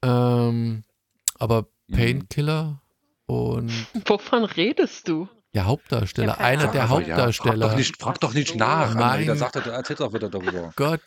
Ähm, 0.00 0.84
aber 1.40 1.66
mhm. 1.88 1.94
Painkiller 1.96 2.80
und. 3.26 3.72
Wovon 4.06 4.44
redest 4.44 5.08
du? 5.08 5.28
Ja, 5.52 5.64
Hauptdarsteller, 5.64 6.38
einer 6.38 6.68
der 6.68 6.88
Hauptdarsteller. 6.88 7.56
Ja, 7.56 7.62
frag, 7.62 7.70
doch 7.70 7.76
nicht, 7.76 8.00
frag 8.00 8.20
doch 8.20 8.32
nicht 8.32 8.54
nach. 8.54 8.94
Nein. 8.94 9.26
Da 9.26 9.34
sagt 9.34 9.56
er, 9.56 9.66
erzählt 9.72 9.98
doch 9.98 10.14
wieder 10.14 10.30
darüber. 10.30 10.72
Gott, 10.76 11.00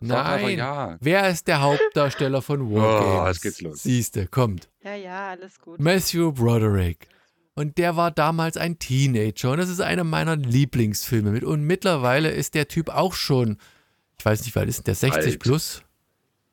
nein. 0.00 0.56
Ja. 0.56 0.96
Wer 1.00 1.28
ist 1.28 1.48
der 1.48 1.60
Hauptdarsteller 1.60 2.40
von 2.40 2.74
Wargames? 2.74 3.20
Oh, 3.22 3.26
jetzt 3.28 3.42
geht's 3.42 3.60
los. 3.60 3.82
Siehste, 3.82 4.26
kommt. 4.26 4.70
Ja, 4.82 4.94
ja, 4.94 5.28
alles 5.32 5.60
gut. 5.60 5.78
Matthew 5.80 6.32
Broderick. 6.32 7.08
Und 7.54 7.76
der 7.76 7.94
war 7.94 8.10
damals 8.10 8.56
ein 8.56 8.78
Teenager. 8.78 9.50
Und 9.50 9.58
das 9.58 9.68
ist 9.68 9.82
einer 9.82 10.02
meiner 10.02 10.36
Lieblingsfilme. 10.36 11.30
Mit. 11.30 11.44
Und 11.44 11.62
mittlerweile 11.62 12.30
ist 12.30 12.54
der 12.54 12.68
Typ 12.68 12.88
auch 12.88 13.12
schon 13.12 13.58
ich 14.24 14.26
weiß 14.26 14.42
nicht, 14.42 14.54
wie 14.54 14.60
alt 14.60 14.68
ist 14.70 14.86
der? 14.86 14.94
60 14.94 15.32
alt. 15.32 15.38
plus? 15.38 15.82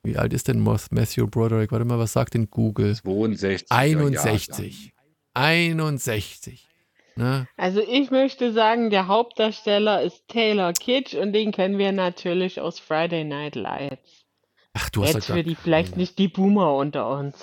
Wie 0.04 0.18
alt 0.18 0.34
ist 0.34 0.50
denn 0.50 0.60
Matthew 0.60 1.28
Broderick? 1.28 1.72
Warte 1.72 1.86
mal, 1.86 2.00
was 2.00 2.12
sagt 2.12 2.34
denn 2.34 2.50
Google? 2.50 2.98
62. 2.98 3.72
61. 3.72 4.94
61. 5.34 6.68
Ne? 7.16 7.48
Also 7.56 7.80
ich 7.80 8.12
möchte 8.12 8.52
sagen, 8.52 8.90
der 8.90 9.08
Hauptdarsteller 9.08 10.02
ist 10.02 10.28
Taylor 10.28 10.74
Kitsch 10.74 11.14
und 11.14 11.32
den 11.32 11.54
kennen 11.54 11.78
wir 11.78 11.94
natürlich 11.94 12.60
aus 12.60 12.78
Friday 12.78 13.24
Night 13.24 13.56
Lights. 13.56 14.26
Ach, 14.74 14.90
du 14.90 15.04
hast 15.04 15.14
Jetzt 15.14 15.28
für 15.28 15.44
die 15.44 15.56
vielleicht 15.56 15.96
nicht 15.96 16.20
die 16.20 16.28
Boomer 16.28 16.76
unter 16.76 17.08
uns. 17.10 17.38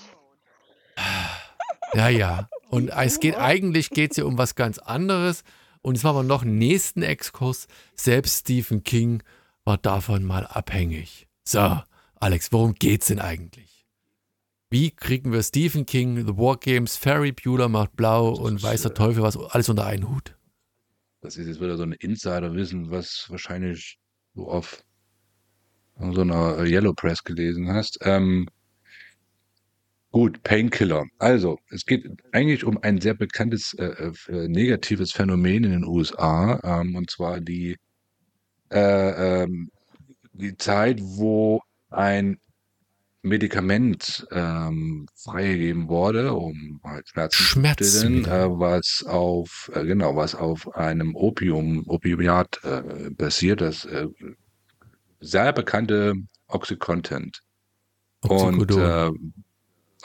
Ja, 1.94 2.10
ja. 2.10 2.50
Und 2.68 2.90
es 2.90 3.18
geht 3.18 3.36
eigentlich 3.36 3.88
geht's 3.88 4.16
hier 4.16 4.26
um 4.26 4.36
was 4.36 4.56
ganz 4.56 4.76
anderes. 4.76 5.42
Und 5.80 5.96
es 5.96 6.04
war 6.04 6.10
aber 6.10 6.22
noch 6.22 6.42
einen 6.42 6.58
nächsten 6.58 7.00
Exkurs. 7.00 7.66
Selbst 7.94 8.40
Stephen 8.40 8.84
King 8.84 9.22
war 9.68 9.76
davon 9.76 10.24
mal 10.24 10.46
abhängig. 10.46 11.28
So, 11.44 11.82
Alex, 12.14 12.52
worum 12.52 12.72
geht's 12.72 13.08
denn 13.08 13.20
eigentlich? 13.20 13.86
Wie 14.70 14.90
kriegen 14.90 15.30
wir 15.30 15.42
Stephen 15.42 15.84
King, 15.84 16.16
The 16.26 16.38
War 16.38 16.56
Games, 16.56 16.96
Ferry 16.96 17.32
Bueller 17.32 17.68
macht 17.68 17.94
blau 17.94 18.30
und 18.30 18.56
ist, 18.56 18.62
weißer 18.62 18.90
äh, 18.90 18.94
Teufel 18.94 19.22
was 19.22 19.36
alles 19.36 19.68
unter 19.68 19.84
einen 19.84 20.08
Hut? 20.08 20.34
Das 21.20 21.36
ist 21.36 21.48
jetzt 21.48 21.60
wieder 21.60 21.76
so 21.76 21.82
ein 21.82 21.92
Insider-Wissen, 21.92 22.90
was 22.90 23.26
wahrscheinlich 23.28 23.98
du 24.34 24.48
auf 24.48 24.82
so 25.98 26.22
einer 26.22 26.64
Yellow 26.64 26.94
Press 26.94 27.22
gelesen 27.22 27.68
hast. 27.68 27.98
Ähm, 28.02 28.48
gut, 30.12 30.42
Painkiller. 30.44 31.04
Also, 31.18 31.58
es 31.68 31.84
geht 31.84 32.06
eigentlich 32.32 32.64
um 32.64 32.78
ein 32.82 33.02
sehr 33.02 33.14
bekanntes 33.14 33.74
äh, 33.74 34.12
äh, 34.28 34.48
negatives 34.48 35.12
Phänomen 35.12 35.64
in 35.64 35.72
den 35.72 35.84
USA, 35.84 36.58
ähm, 36.64 36.96
und 36.96 37.10
zwar 37.10 37.42
die 37.42 37.76
äh, 38.70 39.42
ähm, 39.42 39.70
die 40.32 40.56
Zeit, 40.56 41.00
wo 41.02 41.62
ein 41.90 42.38
Medikament 43.22 44.26
ähm, 44.30 45.06
freigegeben 45.14 45.88
wurde, 45.88 46.32
um 46.32 46.80
halt 46.84 47.08
Schmerzen, 47.08 47.42
Schmerzen 47.42 47.84
zu 47.84 47.98
stillen, 47.98 48.24
äh, 48.24 48.48
was 48.48 49.04
auf 49.06 49.70
äh, 49.74 49.84
genau 49.84 50.16
was 50.16 50.34
auf 50.34 50.74
einem 50.76 51.14
Opium 51.16 51.84
Opiat 51.88 52.60
äh, 52.62 53.10
basiert, 53.10 53.60
das 53.60 53.84
äh, 53.84 54.06
sehr 55.20 55.52
bekannte 55.52 56.14
Oxycontin. 56.46 57.32
Und 58.20 58.70
äh, 58.70 59.10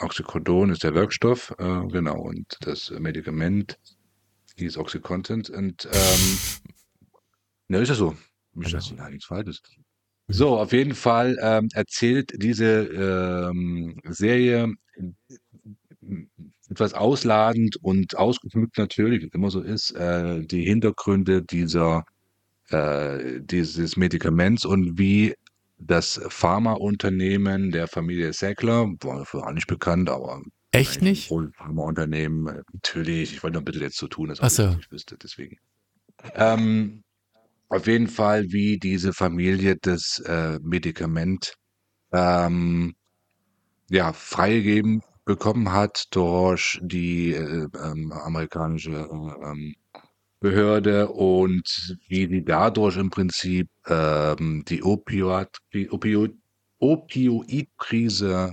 Oxycodon 0.00 0.70
ist 0.70 0.82
der 0.82 0.94
Wirkstoff, 0.94 1.54
äh, 1.58 1.86
genau, 1.88 2.20
und 2.20 2.56
das 2.60 2.90
Medikament 2.90 3.78
hieß 4.56 4.76
Oxycontin. 4.76 5.44
Und 5.54 5.88
ähm, 5.92 6.38
ne, 7.68 7.78
ist 7.78 7.88
ja 7.88 7.94
so. 7.94 8.16
Ich 8.56 8.66
Genau. 8.66 8.76
das 8.76 8.90
ja 8.90 9.08
nichts 9.10 9.26
Falsches. 9.26 9.60
So, 10.28 10.58
auf 10.58 10.72
jeden 10.72 10.94
Fall 10.94 11.36
ähm, 11.42 11.68
erzählt 11.74 12.32
diese 12.42 13.50
ähm, 13.50 14.00
Serie 14.04 14.72
etwas 16.70 16.94
ausladend 16.94 17.76
und 17.82 18.16
ausgeschmückt 18.16 18.78
natürlich, 18.78 19.22
wie 19.22 19.26
es 19.26 19.34
immer 19.34 19.50
so 19.50 19.60
ist, 19.60 19.90
äh, 19.92 20.40
die 20.46 20.64
Hintergründe 20.64 21.42
dieser 21.42 22.04
äh, 22.70 23.40
dieses 23.42 23.96
Medikaments 23.96 24.64
und 24.64 24.98
wie 24.98 25.34
das 25.78 26.20
Pharmaunternehmen 26.28 27.70
der 27.70 27.88
Familie 27.88 28.32
Sackler, 28.32 28.86
war 29.02 29.18
dafür 29.18 29.46
auch 29.46 29.52
nicht 29.52 29.66
bekannt, 29.66 30.08
aber 30.08 30.42
Echt 30.74 31.02
nicht? 31.02 31.28
Pharmaunternehmen, 31.56 32.48
äh, 32.48 32.62
natürlich, 32.72 33.34
ich 33.34 33.42
wollte 33.42 33.54
noch 33.54 33.60
ein 33.62 33.64
bisschen 33.66 33.82
jetzt 33.82 33.98
so 33.98 34.08
tun, 34.08 34.30
als 34.30 34.40
Ach 34.40 34.46
ob 34.46 34.50
ich 34.50 34.56
so. 34.56 34.74
nicht 34.76 34.90
wüsste, 34.90 35.16
deswegen. 35.22 35.58
Ähm, 36.34 37.03
auf 37.74 37.86
jeden 37.88 38.08
Fall, 38.08 38.44
wie 38.52 38.78
diese 38.78 39.12
Familie 39.12 39.76
das 39.76 40.20
äh, 40.24 40.58
Medikament 40.62 41.54
ähm, 42.12 42.94
ja, 43.90 44.12
freigegeben 44.12 45.02
bekommen 45.24 45.72
hat 45.72 46.04
durch 46.12 46.78
die 46.82 47.32
äh, 47.32 47.66
ähm, 47.82 48.12
amerikanische 48.12 48.92
äh, 48.92 49.50
ähm, 49.50 49.74
Behörde 50.40 51.08
und 51.08 51.96
wie 52.08 52.28
die 52.28 52.44
dadurch 52.44 52.96
im 52.96 53.10
Prinzip 53.10 53.68
ähm, 53.88 54.64
die 54.68 54.82
Opioid, 54.84 55.48
Opioid, 55.90 56.32
Opioidkrise 56.78 58.52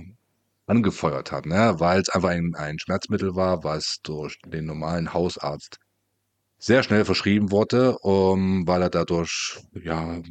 angefeuert 0.66 1.30
hat, 1.32 1.46
ne? 1.46 1.74
weil 1.78 2.00
es 2.00 2.08
einfach 2.08 2.30
ein, 2.30 2.54
ein 2.56 2.78
Schmerzmittel 2.78 3.36
war, 3.36 3.62
was 3.62 3.98
durch 4.02 4.38
den 4.46 4.64
normalen 4.64 5.12
Hausarzt 5.12 5.78
sehr 6.62 6.84
schnell 6.84 7.04
verschrieben 7.04 7.50
wurde, 7.50 7.98
um, 7.98 8.66
weil 8.68 8.82
er 8.82 8.90
dadurch 8.90 9.58
ja 9.74 10.22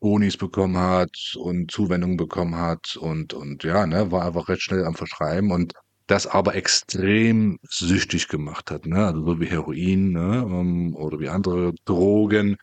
Bonis 0.00 0.36
bekommen 0.36 0.76
hat 0.78 1.34
und 1.36 1.70
Zuwendungen 1.70 2.16
bekommen 2.16 2.56
hat 2.56 2.96
und 2.96 3.34
und 3.34 3.62
ja, 3.64 3.86
ne, 3.86 4.10
war 4.10 4.24
einfach 4.26 4.48
recht 4.48 4.62
schnell 4.62 4.84
am 4.84 4.94
Verschreiben 4.94 5.50
und 5.52 5.74
das 6.06 6.26
aber 6.26 6.54
extrem 6.54 7.58
süchtig 7.68 8.28
gemacht 8.28 8.70
hat, 8.70 8.86
ne? 8.86 9.06
Also 9.06 9.24
so 9.26 9.40
wie 9.40 9.46
Heroin, 9.46 10.12
ne, 10.12 10.44
ähm, 10.48 10.94
oder 10.96 11.18
wie 11.20 11.28
andere 11.28 11.74
Drogen, 11.84 12.56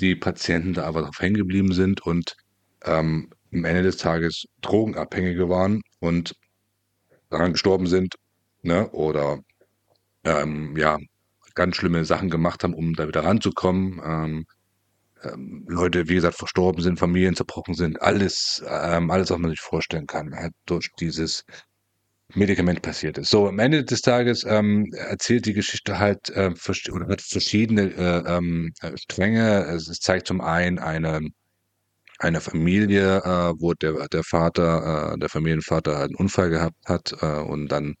die 0.00 0.16
Patienten 0.16 0.74
da 0.74 0.86
einfach 0.88 1.02
drauf 1.04 1.20
hängen 1.20 1.36
geblieben 1.36 1.72
sind 1.74 2.02
und 2.02 2.36
ähm, 2.84 3.30
am 3.52 3.64
Ende 3.64 3.82
des 3.84 3.98
Tages 3.98 4.46
Drogenabhängige 4.62 5.48
waren 5.48 5.82
und 6.00 6.34
daran 7.30 7.52
gestorben 7.52 7.86
sind, 7.86 8.14
ne? 8.62 8.90
Oder 8.92 9.40
ähm, 10.24 10.76
ja, 10.76 10.98
ganz 11.54 11.76
schlimme 11.76 12.04
Sachen 12.04 12.30
gemacht 12.30 12.64
haben, 12.64 12.74
um 12.74 12.94
da 12.94 13.08
wieder 13.08 13.24
ranzukommen. 13.24 14.00
Ähm, 14.04 14.46
ähm, 15.22 15.64
Leute, 15.68 16.08
wie 16.08 16.14
gesagt, 16.14 16.36
verstorben 16.36 16.82
sind, 16.82 16.98
Familien 16.98 17.36
zerbrochen 17.36 17.74
sind, 17.74 18.00
alles, 18.00 18.62
ähm, 18.66 19.10
alles, 19.10 19.30
was 19.30 19.38
man 19.38 19.50
sich 19.50 19.60
vorstellen 19.60 20.06
kann, 20.06 20.34
halt 20.34 20.52
durch 20.66 20.88
dieses 20.98 21.44
Medikament 22.34 22.82
passiert 22.82 23.18
ist. 23.18 23.30
So, 23.30 23.48
am 23.48 23.58
Ende 23.58 23.84
des 23.84 24.02
Tages 24.02 24.44
ähm, 24.44 24.86
erzählt 24.92 25.46
die 25.46 25.52
Geschichte 25.52 25.98
halt 25.98 26.30
äh, 26.30 26.52
oder 26.92 27.08
hat 27.08 27.20
verschiedene 27.22 27.92
äh, 27.94 28.36
ähm, 28.36 28.72
äh, 28.82 28.96
Stränge. 28.96 29.64
Es, 29.66 29.88
es 29.88 29.98
zeigt 30.00 30.28
zum 30.28 30.40
einen 30.40 30.78
eine 30.78 31.20
eine 32.18 32.40
Familie, 32.40 33.18
äh, 33.24 33.54
wo 33.58 33.72
der 33.74 34.08
der 34.08 34.24
Vater, 34.24 35.14
äh, 35.14 35.18
der 35.18 35.28
Familienvater 35.30 36.00
einen 36.00 36.14
Unfall 36.16 36.50
gehabt 36.50 36.76
hat 36.86 37.14
äh, 37.20 37.40
und 37.40 37.68
dann 37.68 37.94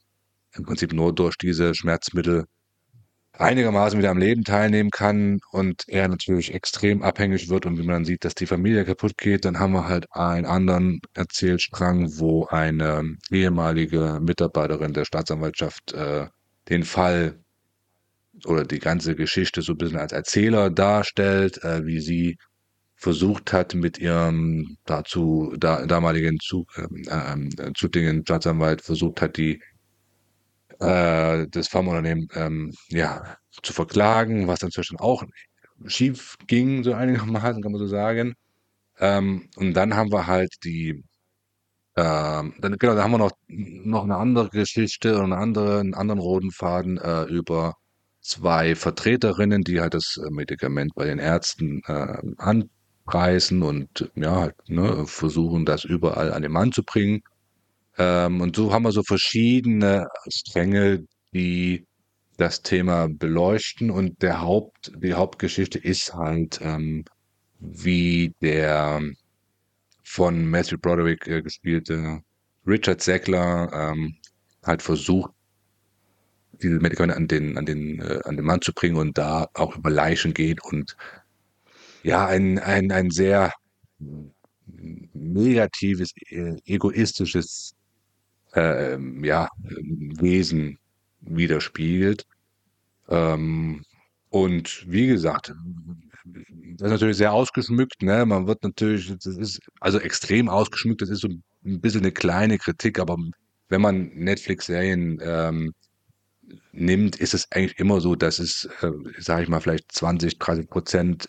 im 0.54 0.64
Prinzip 0.64 0.92
nur 0.92 1.14
durch 1.14 1.36
diese 1.36 1.74
Schmerzmittel 1.74 2.44
einigermaßen 3.40 3.98
wieder 3.98 4.10
am 4.10 4.18
Leben 4.18 4.44
teilnehmen 4.44 4.90
kann 4.90 5.40
und 5.50 5.84
er 5.88 6.08
natürlich 6.08 6.54
extrem 6.54 7.02
abhängig 7.02 7.48
wird 7.48 7.66
und 7.66 7.78
wie 7.78 7.82
man 7.82 7.94
dann 7.94 8.04
sieht, 8.04 8.24
dass 8.24 8.34
die 8.34 8.46
Familie 8.46 8.84
kaputt 8.84 9.16
geht, 9.16 9.44
dann 9.44 9.58
haben 9.58 9.72
wir 9.72 9.88
halt 9.88 10.06
einen 10.12 10.46
anderen 10.46 11.00
Erzählstrang, 11.14 12.18
wo 12.18 12.46
eine 12.46 13.16
ehemalige 13.30 14.18
Mitarbeiterin 14.20 14.92
der 14.92 15.04
Staatsanwaltschaft 15.04 15.92
äh, 15.94 16.26
den 16.68 16.84
Fall 16.84 17.40
oder 18.44 18.64
die 18.64 18.78
ganze 18.78 19.14
Geschichte 19.14 19.62
so 19.62 19.72
ein 19.72 19.78
bisschen 19.78 19.98
als 19.98 20.12
Erzähler 20.12 20.70
darstellt, 20.70 21.62
äh, 21.64 21.84
wie 21.84 22.00
sie 22.00 22.38
versucht 22.96 23.54
hat, 23.54 23.74
mit 23.74 23.98
ihrem 23.98 24.76
dazu 24.84 25.54
da, 25.58 25.86
damaligen 25.86 26.38
zu, 26.38 26.66
ähm, 26.76 27.48
äh, 27.58 27.72
zuständigen 27.74 28.22
Staatsanwalt 28.22 28.82
versucht 28.82 29.22
hat, 29.22 29.38
die 29.38 29.62
äh, 30.80 31.46
das 31.50 31.68
Pharmaunternehmen 31.68 32.28
ähm, 32.34 32.72
ja, 32.88 33.36
zu 33.62 33.72
verklagen, 33.72 34.48
was 34.48 34.60
dann 34.60 34.70
zwischen 34.70 34.98
auch 34.98 35.24
schief 35.86 36.36
ging, 36.46 36.84
so 36.84 36.94
einigermaßen, 36.94 37.62
kann 37.62 37.72
man 37.72 37.80
so 37.80 37.86
sagen. 37.88 38.34
Ähm, 39.00 39.48
und 39.56 39.74
dann 39.74 39.96
haben 39.96 40.12
wir 40.12 40.26
halt 40.26 40.54
die, 40.64 41.04
ähm, 41.96 42.54
dann, 42.60 42.78
genau, 42.78 42.94
da 42.94 43.02
haben 43.04 43.12
wir 43.12 43.18
noch, 43.18 43.32
noch 43.48 44.04
eine 44.04 44.16
andere 44.16 44.48
Geschichte 44.50 45.18
und 45.18 45.32
eine 45.32 45.38
andere, 45.38 45.80
einen 45.80 45.94
anderen 45.94 46.20
roten 46.20 46.50
Faden 46.52 46.98
äh, 46.98 47.24
über 47.24 47.74
zwei 48.20 48.74
Vertreterinnen, 48.76 49.62
die 49.64 49.80
halt 49.80 49.94
das 49.94 50.18
äh, 50.18 50.30
Medikament 50.30 50.94
bei 50.94 51.06
den 51.06 51.18
Ärzten 51.18 51.82
äh, 51.86 52.18
anpreisen 52.38 53.62
und 53.62 54.10
ja, 54.14 54.36
halt, 54.40 54.56
ne, 54.68 55.06
versuchen, 55.06 55.64
das 55.66 55.84
überall 55.84 56.32
an 56.32 56.42
den 56.42 56.52
Mann 56.52 56.72
zu 56.72 56.84
bringen. 56.84 57.22
Ähm, 58.00 58.40
und 58.40 58.56
so 58.56 58.72
haben 58.72 58.84
wir 58.84 58.92
so 58.92 59.02
verschiedene 59.02 60.08
Stränge, 60.26 61.04
die 61.34 61.86
das 62.38 62.62
Thema 62.62 63.08
beleuchten. 63.08 63.90
Und 63.90 64.22
der 64.22 64.40
Haupt, 64.40 64.92
die 64.96 65.12
Hauptgeschichte 65.12 65.78
ist 65.78 66.14
halt, 66.14 66.60
ähm, 66.62 67.04
wie 67.58 68.34
der 68.40 69.02
von 70.02 70.46
Matthew 70.48 70.78
Broderick 70.78 71.26
äh, 71.26 71.42
gespielte 71.42 72.22
Richard 72.66 73.02
Sackler 73.02 73.70
ähm, 73.72 74.16
halt 74.64 74.80
versucht, 74.80 75.32
diese 76.62 76.78
Medikamente 76.78 77.16
an 77.16 77.28
den, 77.28 77.58
an 77.58 77.66
den, 77.66 78.00
äh, 78.00 78.20
an 78.24 78.36
den 78.36 78.46
Mann 78.46 78.62
zu 78.62 78.72
bringen 78.72 78.96
und 78.96 79.18
da 79.18 79.48
auch 79.54 79.76
über 79.76 79.90
Leichen 79.90 80.32
geht 80.32 80.64
und 80.64 80.96
ja, 82.02 82.26
ein, 82.26 82.58
ein, 82.58 82.92
ein 82.92 83.10
sehr 83.10 83.52
negatives, 85.12 86.12
äh, 86.30 86.56
egoistisches 86.64 87.74
äh, 88.54 88.98
ja, 89.22 89.48
Wesen 89.58 90.78
widerspiegelt. 91.20 92.26
Ähm, 93.08 93.82
und 94.30 94.84
wie 94.88 95.06
gesagt, 95.08 95.52
das 96.24 96.86
ist 96.86 96.92
natürlich 96.92 97.16
sehr 97.16 97.32
ausgeschmückt, 97.32 98.02
ne? 98.02 98.24
Man 98.26 98.46
wird 98.46 98.62
natürlich, 98.62 99.12
das 99.12 99.26
ist 99.36 99.60
also 99.80 99.98
extrem 99.98 100.48
ausgeschmückt, 100.48 101.02
das 101.02 101.10
ist 101.10 101.20
so 101.20 101.28
ein 101.28 101.80
bisschen 101.80 102.02
eine 102.02 102.12
kleine 102.12 102.58
Kritik, 102.58 102.98
aber 102.98 103.16
wenn 103.68 103.80
man 103.80 104.10
Netflix-Serien 104.14 105.18
ähm, 105.22 105.72
nimmt, 106.72 107.16
ist 107.16 107.34
es 107.34 107.50
eigentlich 107.52 107.78
immer 107.78 108.00
so, 108.00 108.14
dass 108.14 108.38
es, 108.38 108.68
äh, 108.82 108.90
sage 109.18 109.44
ich 109.44 109.48
mal, 109.48 109.60
vielleicht 109.60 109.92
20, 109.92 110.38
30 110.38 110.68
Prozent 110.68 111.28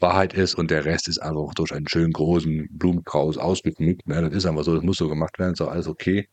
Wahrheit 0.00 0.34
ist 0.34 0.54
und 0.56 0.70
der 0.70 0.84
Rest 0.84 1.08
ist 1.08 1.18
einfach 1.18 1.54
durch 1.54 1.72
einen 1.72 1.88
schönen 1.88 2.12
großen 2.12 2.68
Blumenstrauß 2.70 3.38
ausgeschmückt. 3.38 4.06
Ne? 4.06 4.22
Das 4.22 4.34
ist 4.34 4.46
einfach 4.46 4.64
so, 4.64 4.74
das 4.74 4.84
muss 4.84 4.98
so 4.98 5.08
gemacht 5.08 5.38
werden, 5.38 5.54
ist 5.54 5.60
auch 5.60 5.70
alles 5.70 5.86
okay. 5.88 6.28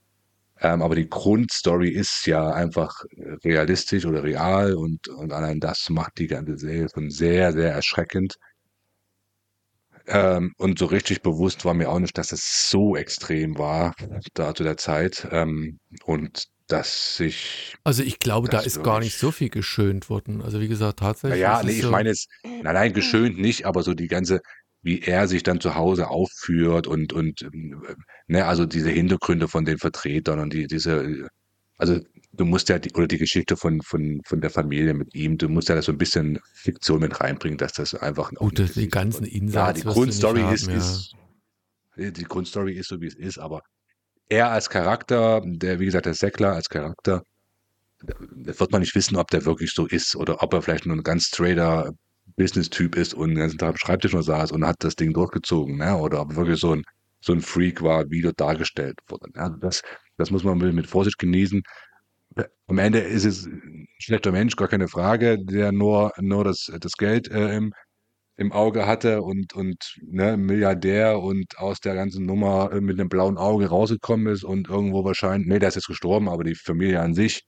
Ähm, 0.63 0.81
aber 0.81 0.95
die 0.95 1.09
Grundstory 1.09 1.89
ist 1.89 2.25
ja 2.25 2.49
einfach 2.51 3.03
realistisch 3.43 4.05
oder 4.05 4.23
real 4.23 4.75
und, 4.75 5.09
und 5.09 5.33
allein 5.33 5.59
das 5.59 5.89
macht 5.89 6.17
die 6.19 6.27
ganze 6.27 6.57
Serie 6.57 6.87
schon 6.93 7.09
sehr, 7.09 7.51
sehr 7.51 7.73
erschreckend. 7.73 8.35
Ähm, 10.07 10.53
und 10.57 10.79
so 10.79 10.85
richtig 10.85 11.21
bewusst 11.21 11.65
war 11.65 11.73
mir 11.73 11.89
auch 11.89 11.99
nicht, 11.99 12.17
dass 12.17 12.31
es 12.31 12.69
so 12.69 12.95
extrem 12.95 13.57
war 13.57 13.93
da 14.33 14.53
zu 14.53 14.63
der 14.63 14.77
Zeit. 14.77 15.27
Ähm, 15.31 15.79
und 16.05 16.45
dass 16.67 17.17
sich 17.17 17.75
Also 17.83 18.03
ich 18.03 18.19
glaube, 18.19 18.47
da 18.49 18.59
ist 18.59 18.83
gar 18.83 18.99
nicht 18.99 19.17
so 19.17 19.31
viel 19.31 19.49
geschönt 19.49 20.09
worden. 20.09 20.41
Also 20.41 20.59
wie 20.59 20.67
gesagt, 20.67 20.99
tatsächlich. 20.99 21.41
Naja, 21.41 21.59
es 21.59 21.65
nee, 21.65 21.73
ich 21.73 21.81
so, 21.81 21.91
meine 21.91 22.09
jetzt, 22.09 22.29
nein, 22.43 22.73
nein, 22.73 22.93
geschönt 22.93 23.37
nicht, 23.37 23.65
aber 23.65 23.83
so 23.83 23.93
die 23.93 24.07
ganze, 24.07 24.39
wie 24.83 25.01
er 25.01 25.27
sich 25.27 25.43
dann 25.43 25.61
zu 25.61 25.75
Hause 25.75 26.09
aufführt 26.09 26.87
und, 26.87 27.13
und, 27.13 27.41
ähm, 27.41 27.83
ne, 28.27 28.45
also 28.45 28.65
diese 28.65 28.89
Hintergründe 28.89 29.47
von 29.47 29.65
den 29.65 29.77
Vertretern 29.79 30.39
und 30.39 30.53
die, 30.53 30.67
diese, 30.67 31.27
also 31.77 31.99
du 32.33 32.45
musst 32.45 32.69
ja, 32.69 32.79
die, 32.79 32.91
oder 32.93 33.07
die 33.07 33.17
Geschichte 33.17 33.57
von, 33.57 33.81
von, 33.81 34.21
von 34.25 34.41
der 34.41 34.49
Familie 34.49 34.93
mit 34.93 35.15
ihm, 35.15 35.37
du 35.37 35.49
musst 35.49 35.69
ja 35.69 35.75
da 35.75 35.81
so 35.81 35.91
ein 35.91 35.97
bisschen 35.97 36.39
Fiktion 36.53 36.99
mit 36.99 37.19
reinbringen, 37.21 37.57
dass 37.57 37.73
das 37.73 37.95
einfach 37.95 38.31
auch 38.35 38.39
Gut, 38.39 38.59
nicht 38.59 38.75
die 38.75 38.85
ist. 38.85 38.91
ganzen 38.91 39.25
Ja, 39.25 39.31
Insights 39.31 39.79
die 39.79 39.83
du 39.83 39.89
nicht 39.89 39.95
Grundstory 39.95 40.41
haben, 40.41 40.55
ist, 40.55 40.67
ja. 40.67 40.75
ist, 40.75 41.15
die 41.95 42.23
Grundstory 42.23 42.73
ist 42.73 42.89
so, 42.89 42.99
wie 43.01 43.07
es 43.07 43.15
ist, 43.15 43.37
aber 43.39 43.61
er 44.29 44.51
als 44.51 44.69
Charakter, 44.69 45.41
der, 45.45 45.79
wie 45.79 45.85
gesagt, 45.85 46.05
der 46.05 46.13
Sackler 46.13 46.53
als 46.53 46.69
Charakter, 46.69 47.23
wird 48.01 48.71
man 48.71 48.81
nicht 48.81 48.95
wissen, 48.95 49.15
ob 49.15 49.29
der 49.29 49.45
wirklich 49.45 49.71
so 49.71 49.85
ist 49.85 50.15
oder 50.15 50.43
ob 50.43 50.53
er 50.53 50.61
vielleicht 50.61 50.85
nur 50.85 50.97
ein 50.97 51.03
ganz 51.03 51.25
straighter 51.25 51.91
Business-Typ 52.37 52.95
ist 52.95 53.13
und 53.13 53.29
den 53.29 53.39
ganzen 53.39 53.57
Tag 53.57 53.69
am 53.69 53.77
Schreibtisch 53.77 54.13
nur 54.13 54.23
saß 54.23 54.51
und 54.51 54.65
hat 54.65 54.77
das 54.79 54.95
Ding 54.95 55.13
durchgezogen, 55.13 55.77
ne? 55.77 55.97
Oder 55.97 56.21
ob 56.21 56.35
wirklich 56.35 56.59
so 56.59 56.73
ein, 56.75 56.83
so 57.21 57.33
ein 57.33 57.41
Freak 57.41 57.81
war, 57.81 58.09
wie 58.09 58.21
dort 58.21 58.39
dargestellt 58.39 58.99
wurde. 59.07 59.31
ne? 59.33 59.41
Also 59.41 59.57
das, 59.57 59.81
das 60.17 60.31
muss 60.31 60.43
man 60.43 60.57
mit 60.57 60.87
Vorsicht 60.87 61.17
genießen. 61.19 61.61
Am 62.67 62.77
Ende 62.79 62.99
ist 62.99 63.25
es 63.25 63.45
ein 63.45 63.87
schlechter 63.99 64.31
Mensch, 64.31 64.55
gar 64.55 64.67
keine 64.67 64.87
Frage, 64.87 65.37
der 65.43 65.71
nur, 65.71 66.11
nur 66.19 66.43
das, 66.43 66.71
das 66.79 66.93
Geld 66.93 67.29
äh, 67.29 67.55
im, 67.55 67.73
im 68.37 68.51
Auge 68.51 68.87
hatte 68.87 69.21
und, 69.21 69.53
und 69.53 69.95
ne, 70.01 70.37
Milliardär 70.37 71.19
und 71.19 71.57
aus 71.59 71.79
der 71.79 71.95
ganzen 71.95 72.25
Nummer 72.25 72.71
äh, 72.73 72.81
mit 72.81 72.99
einem 72.99 73.09
blauen 73.09 73.37
Auge 73.37 73.67
rausgekommen 73.67 74.27
ist 74.33 74.43
und 74.43 74.69
irgendwo 74.69 75.03
wahrscheinlich, 75.05 75.47
nee, 75.47 75.59
der 75.59 75.69
ist 75.69 75.75
jetzt 75.75 75.87
gestorben, 75.87 76.29
aber 76.29 76.43
die 76.43 76.55
Familie 76.55 77.01
an 77.01 77.13
sich 77.13 77.43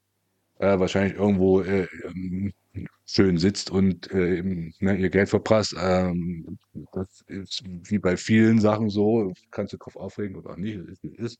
äh, 0.59 0.79
wahrscheinlich 0.79 1.15
irgendwo 1.17 1.61
äh, 1.61 1.87
ähm, 2.05 2.53
schön 3.05 3.37
sitzt 3.37 3.71
und 3.71 4.11
äh, 4.11 4.41
ne, 4.79 4.97
ihr 4.97 5.09
Geld 5.09 5.29
verprasst. 5.29 5.75
Ähm, 5.79 6.57
das 6.93 7.21
ist 7.27 7.63
wie 7.65 7.99
bei 7.99 8.17
vielen 8.17 8.59
Sachen 8.59 8.89
so, 8.89 9.33
kannst 9.51 9.73
du 9.73 9.77
drauf 9.77 9.95
aufregen 9.95 10.35
oder 10.35 10.57
nicht, 10.57 10.77
ist, 10.77 11.03
ist. 11.03 11.37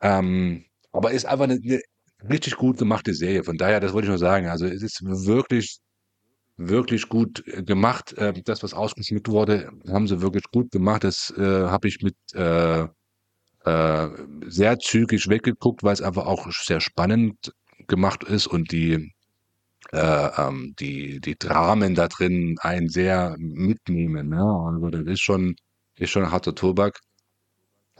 Ähm, 0.00 0.64
aber 0.92 1.12
ist 1.12 1.26
einfach 1.26 1.44
eine, 1.44 1.60
eine 1.62 1.80
richtig 2.28 2.56
gut 2.56 2.78
gemachte 2.78 3.14
Serie. 3.14 3.44
Von 3.44 3.58
daher, 3.58 3.80
das 3.80 3.92
wollte 3.92 4.06
ich 4.06 4.10
nur 4.10 4.18
sagen. 4.18 4.48
Also 4.48 4.66
es 4.66 4.82
ist 4.82 5.02
wirklich, 5.04 5.78
wirklich 6.56 7.08
gut 7.08 7.46
äh, 7.46 7.62
gemacht. 7.62 8.12
Äh, 8.14 8.34
das, 8.44 8.62
was 8.62 8.74
ausgeschmückt 8.74 9.28
wurde, 9.28 9.70
haben 9.88 10.08
sie 10.08 10.22
wirklich 10.22 10.44
gut 10.52 10.70
gemacht. 10.72 11.04
Das 11.04 11.32
äh, 11.36 11.42
habe 11.42 11.88
ich 11.88 12.02
mit 12.02 12.16
äh, 12.34 12.86
äh, 13.64 14.08
sehr 14.46 14.78
zügig 14.78 15.28
weggeguckt, 15.28 15.82
weil 15.82 15.94
es 15.94 16.02
einfach 16.02 16.26
auch 16.26 16.50
sehr 16.50 16.80
spannend 16.80 17.52
gemacht 17.86 18.24
ist 18.24 18.46
und 18.46 18.72
die 18.72 19.12
äh, 19.92 19.98
ähm, 20.38 20.74
die 20.78 21.20
die 21.20 21.36
Dramen 21.38 21.94
da 21.94 22.08
drin 22.08 22.56
einen 22.60 22.88
sehr 22.88 23.36
mitnehmen. 23.38 24.32
Ja, 24.32 24.44
also 24.44 24.90
das 24.90 25.02
ist 25.06 25.20
schon 25.22 25.56
ist 25.96 26.10
schon 26.10 26.30
harter 26.30 26.54
Tobak. 26.54 27.00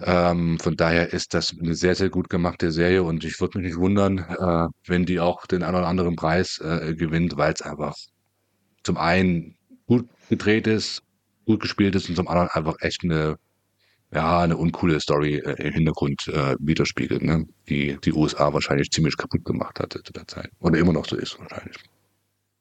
Ähm, 0.01 0.59
von 0.61 0.76
daher 0.76 1.12
ist 1.12 1.34
das 1.34 1.55
eine 1.59 1.74
sehr, 1.74 1.95
sehr 1.97 2.09
gut 2.09 2.30
gemachte 2.30 2.70
Serie 2.70 3.03
und 3.03 3.24
ich 3.24 3.41
würde 3.41 3.59
mich 3.59 3.68
nicht 3.68 3.78
wundern, 3.78 4.18
äh, 4.18 4.68
wenn 4.86 5.05
die 5.07 5.18
auch 5.20 5.47
den 5.47 5.62
einen 5.64 5.76
oder 5.76 5.89
anderen 5.89 6.14
Preis 6.16 6.59
äh, 6.59 6.95
gewinnt, 6.95 7.36
weil 7.36 7.53
es 7.53 7.62
einfach 7.62 7.95
zum 8.84 8.97
einen 8.97 9.57
gut 9.86 10.09
gedreht 10.28 10.66
ist, 10.66 11.03
gut 11.47 11.61
gespielt 11.61 11.95
ist 11.97 12.09
und 12.09 12.16
zum 12.16 12.28
anderen 12.28 12.49
einfach 12.51 12.76
echt 12.80 13.03
eine, 13.05 13.36
ja, 14.12 14.40
eine 14.40 14.56
uncoole 14.56 15.00
Story 15.00 15.36
äh, 15.36 15.62
im 15.66 15.72
Hintergrund 15.74 16.28
äh, 16.28 16.56
widerspiegelt, 16.59 17.22
ne? 17.22 17.46
die 17.68 17.98
die 18.04 18.12
USA 18.12 18.52
wahrscheinlich 18.52 18.90
ziemlich 18.90 19.16
kaputt 19.16 19.44
gemacht 19.44 19.78
hatte 19.80 20.02
zu 20.02 20.12
der 20.12 20.26
Zeit. 20.26 20.50
Oder 20.61 20.78
immer 20.78 20.92
noch 20.92 21.06
so 21.06 21.16
ist 21.16 21.38
wahrscheinlich. 21.38 21.76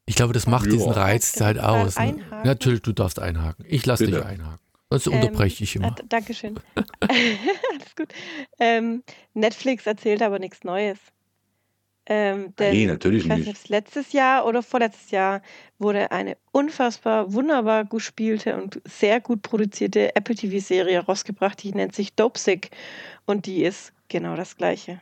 Ich 0.06 0.16
glaube, 0.16 0.34
das 0.34 0.48
macht 0.48 0.66
diesen 0.68 0.88
Ja. 0.88 0.94
Reiz 0.94 1.40
halt 1.42 1.60
aus. 1.60 1.96
Ne? 1.98 2.02
Einhaken? 2.04 2.46
Natürlich, 2.46 2.82
du 2.82 2.94
darfst 2.94 3.20
einhaken. 3.20 3.66
Ich 3.68 3.86
lasse 3.86 4.06
dich 4.06 4.24
einhaken. 4.24 4.60
Sonst 4.90 5.08
unterbreche 5.10 5.64
ich 5.66 5.76
Ähm, 5.76 5.84
immer. 5.84 5.98
äh, 6.00 6.04
Dankeschön. 6.08 6.58
Alles 7.02 7.96
gut. 7.98 8.14
Ähm, 8.60 9.04
Netflix 9.34 9.86
erzählt 9.86 10.22
aber 10.22 10.40
nichts 10.40 10.64
Neues. 10.64 10.98
Ähm, 12.10 12.56
denn 12.58 12.72
Nee, 12.74 12.86
natürlich 12.86 13.26
ich 13.26 13.30
weiß 13.30 13.38
nicht. 13.40 13.48
nicht, 13.48 13.70
letztes 13.70 14.14
Jahr 14.14 14.46
oder 14.46 14.64
vorletztes 14.64 15.12
Jahr 15.12 15.42
wurde 15.78 16.10
eine 16.12 16.38
unfassbar 16.52 17.34
wunderbar 17.34 17.84
gespielte 17.84 18.56
und 18.56 18.82
sehr 18.86 19.20
gut 19.20 19.42
produzierte 19.42 20.16
Apple 20.16 20.36
TV-Serie 20.36 21.00
rausgebracht, 21.00 21.62
die 21.64 21.74
nennt 21.74 21.94
sich 21.94 22.14
Dopesick 22.16 22.70
und 23.26 23.46
die 23.46 23.64
ist 23.64 23.92
genau 24.08 24.36
das 24.38 24.56
Gleiche. 24.56 25.02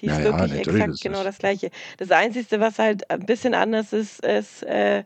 Die 0.00 0.06
ist 0.06 0.12
Ja, 0.12 0.18
ja, 0.20 0.24
wirklich 0.26 0.52
natürlich 0.52 0.80
exakt 0.80 0.94
ist 0.94 1.02
genau 1.02 1.24
das- 1.24 1.38
Gleiche. 1.38 1.70
Das 1.96 2.10
Einzige, 2.10 2.60
was 2.60 2.78
halt 2.78 3.10
ein 3.10 3.24
bisschen 3.24 3.54
anders 3.54 3.92
ist, 3.94 4.20
ist 4.24 4.62
äh, 4.64 5.04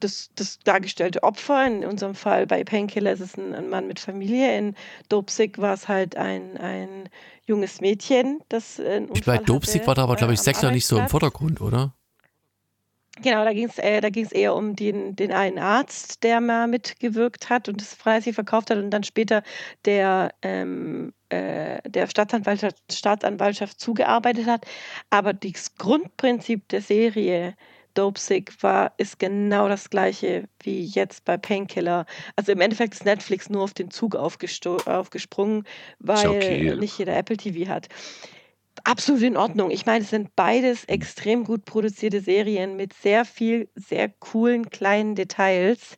das, 0.00 0.30
das 0.34 0.58
dargestellte 0.60 1.22
Opfer. 1.22 1.66
In 1.66 1.84
unserem 1.84 2.14
Fall 2.14 2.46
bei 2.46 2.64
Painkiller 2.64 3.12
ist 3.12 3.20
es 3.20 3.36
ein, 3.36 3.54
ein 3.54 3.68
Mann 3.68 3.86
mit 3.86 4.00
Familie. 4.00 4.56
In 4.56 4.74
Dopesick 5.08 5.58
war 5.58 5.74
es 5.74 5.88
halt 5.88 6.16
ein, 6.16 6.56
ein 6.58 7.08
junges 7.46 7.80
Mädchen, 7.80 8.40
das 8.48 8.78
äh, 8.78 8.96
einen 8.96 9.06
bei 9.08 9.14
Unfall 9.14 9.38
Dopesick 9.38 9.82
hatte, 9.82 9.86
war 9.88 9.94
da 9.94 10.02
aber, 10.04 10.14
äh, 10.14 10.16
glaube 10.16 10.34
ich, 10.34 10.40
Seckler 10.40 10.70
nicht 10.70 10.86
so 10.86 10.98
im. 10.98 11.08
Vordergrund, 11.08 11.60
oder? 11.60 11.94
Genau, 13.20 13.44
da 13.44 13.52
ging 13.52 13.68
es 13.68 13.78
äh, 13.78 14.00
da 14.00 14.08
ging's 14.08 14.32
eher 14.32 14.54
um 14.54 14.74
den, 14.74 15.14
den 15.14 15.32
einen 15.32 15.58
Arzt, 15.58 16.22
der 16.22 16.40
mal 16.40 16.66
mitgewirkt 16.66 17.50
hat 17.50 17.68
und 17.68 17.78
das 17.78 17.92
fleißig 17.94 18.34
verkauft 18.34 18.70
hat 18.70 18.78
und 18.78 18.90
dann 18.90 19.04
später 19.04 19.42
der, 19.84 20.32
ähm, 20.40 21.12
äh, 21.28 21.82
der 21.88 22.06
Staatsanwaltschaft, 22.06 22.78
Staatsanwaltschaft 22.90 23.78
zugearbeitet 23.78 24.46
hat. 24.46 24.64
Aber 25.10 25.34
das 25.34 25.74
Grundprinzip 25.74 26.66
der 26.68 26.80
Serie 26.80 27.54
Dopesick 27.94 28.62
war, 28.62 28.92
ist 28.96 29.18
genau 29.18 29.68
das 29.68 29.90
gleiche 29.90 30.48
wie 30.60 30.84
jetzt 30.84 31.24
bei 31.24 31.36
Painkiller. 31.36 32.06
Also 32.36 32.52
im 32.52 32.60
Endeffekt 32.60 32.94
ist 32.94 33.04
Netflix 33.04 33.50
nur 33.50 33.62
auf 33.62 33.74
den 33.74 33.90
Zug 33.90 34.16
aufgesprungen, 34.16 35.64
weil 35.98 36.28
okay. 36.28 36.76
nicht 36.76 36.98
jeder 36.98 37.16
Apple 37.16 37.36
TV 37.36 37.70
hat. 37.70 37.88
Absolut 38.84 39.22
in 39.22 39.36
Ordnung. 39.36 39.70
Ich 39.70 39.86
meine, 39.86 40.02
es 40.02 40.10
sind 40.10 40.34
beides 40.34 40.84
extrem 40.84 41.44
gut 41.44 41.64
produzierte 41.64 42.20
Serien 42.20 42.76
mit 42.76 42.94
sehr 42.94 43.24
viel, 43.24 43.68
sehr 43.74 44.08
coolen 44.08 44.70
kleinen 44.70 45.14
Details. 45.14 45.96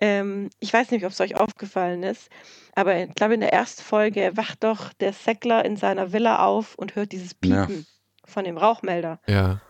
Ähm, 0.00 0.50
ich 0.60 0.72
weiß 0.72 0.90
nicht, 0.90 1.04
ob 1.04 1.12
es 1.12 1.20
euch 1.20 1.36
aufgefallen 1.36 2.02
ist, 2.02 2.28
aber 2.74 2.96
ich 2.96 3.14
glaube, 3.14 3.34
in 3.34 3.40
der 3.40 3.52
ersten 3.52 3.82
Folge 3.82 4.32
wacht 4.34 4.62
doch 4.62 4.92
der 4.94 5.12
Sackler 5.12 5.64
in 5.64 5.76
seiner 5.76 6.12
Villa 6.12 6.44
auf 6.44 6.74
und 6.76 6.96
hört 6.96 7.12
dieses 7.12 7.36
Ja. 7.44 7.66
Piepen 7.66 7.86
von 8.24 8.44
dem 8.44 8.58
Rauchmelder. 8.58 9.20
Ja. 9.26 9.60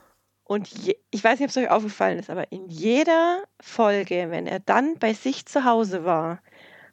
Und 0.49 0.67
je, 0.69 0.97
ich 1.11 1.23
weiß 1.23 1.39
nicht, 1.39 1.45
ob 1.45 1.51
es 1.51 1.57
euch 1.59 1.69
aufgefallen 1.69 2.19
ist, 2.19 2.31
aber 2.31 2.51
in 2.51 2.69
jeder 2.69 3.45
Folge, 3.61 4.31
wenn 4.31 4.47
er 4.47 4.61
dann 4.61 4.99
bei 4.99 5.13
sich 5.13 5.45
zu 5.45 5.65
Hause 5.65 6.07
war, 6.07 6.41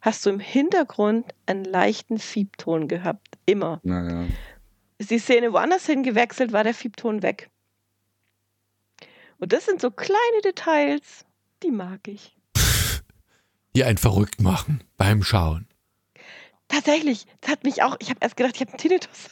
hast 0.02 0.26
du 0.26 0.30
im 0.30 0.42
Hintergrund 0.42 1.34
einen 1.46 1.64
leichten 1.64 2.20
Fiebton 2.20 2.90
gehabt. 2.90 3.38
Immer. 3.46 3.80
Naja. 3.84 4.26
Ist 4.98 5.10
die 5.10 5.20
Szene 5.20 5.54
woanders 5.54 5.86
hingewechselt, 5.86 6.52
war 6.52 6.66
der 6.66 6.74
Fiebton 6.74 7.24
weg. 7.24 7.50
Und 9.38 9.54
das 9.54 9.66
sind 9.66 9.80
so 9.80 9.90
kleine 9.90 10.42
Details, 10.44 11.26
die 11.64 11.72
mag 11.72 12.10
ich. 12.10 12.36
Die 13.74 13.86
einen 13.86 13.98
verrückt 13.98 14.42
machen 14.42 14.84
beim 14.98 15.24
Schauen. 15.24 15.68
Tatsächlich, 16.68 17.26
das 17.40 17.52
hat 17.52 17.64
mich 17.64 17.84
auch, 17.84 17.96
ich 18.00 18.10
habe 18.10 18.20
erst 18.22 18.36
gedacht, 18.36 18.56
ich 18.56 18.62
habe 18.62 18.72
einen 18.72 18.80
Tinnitus. 18.80 19.30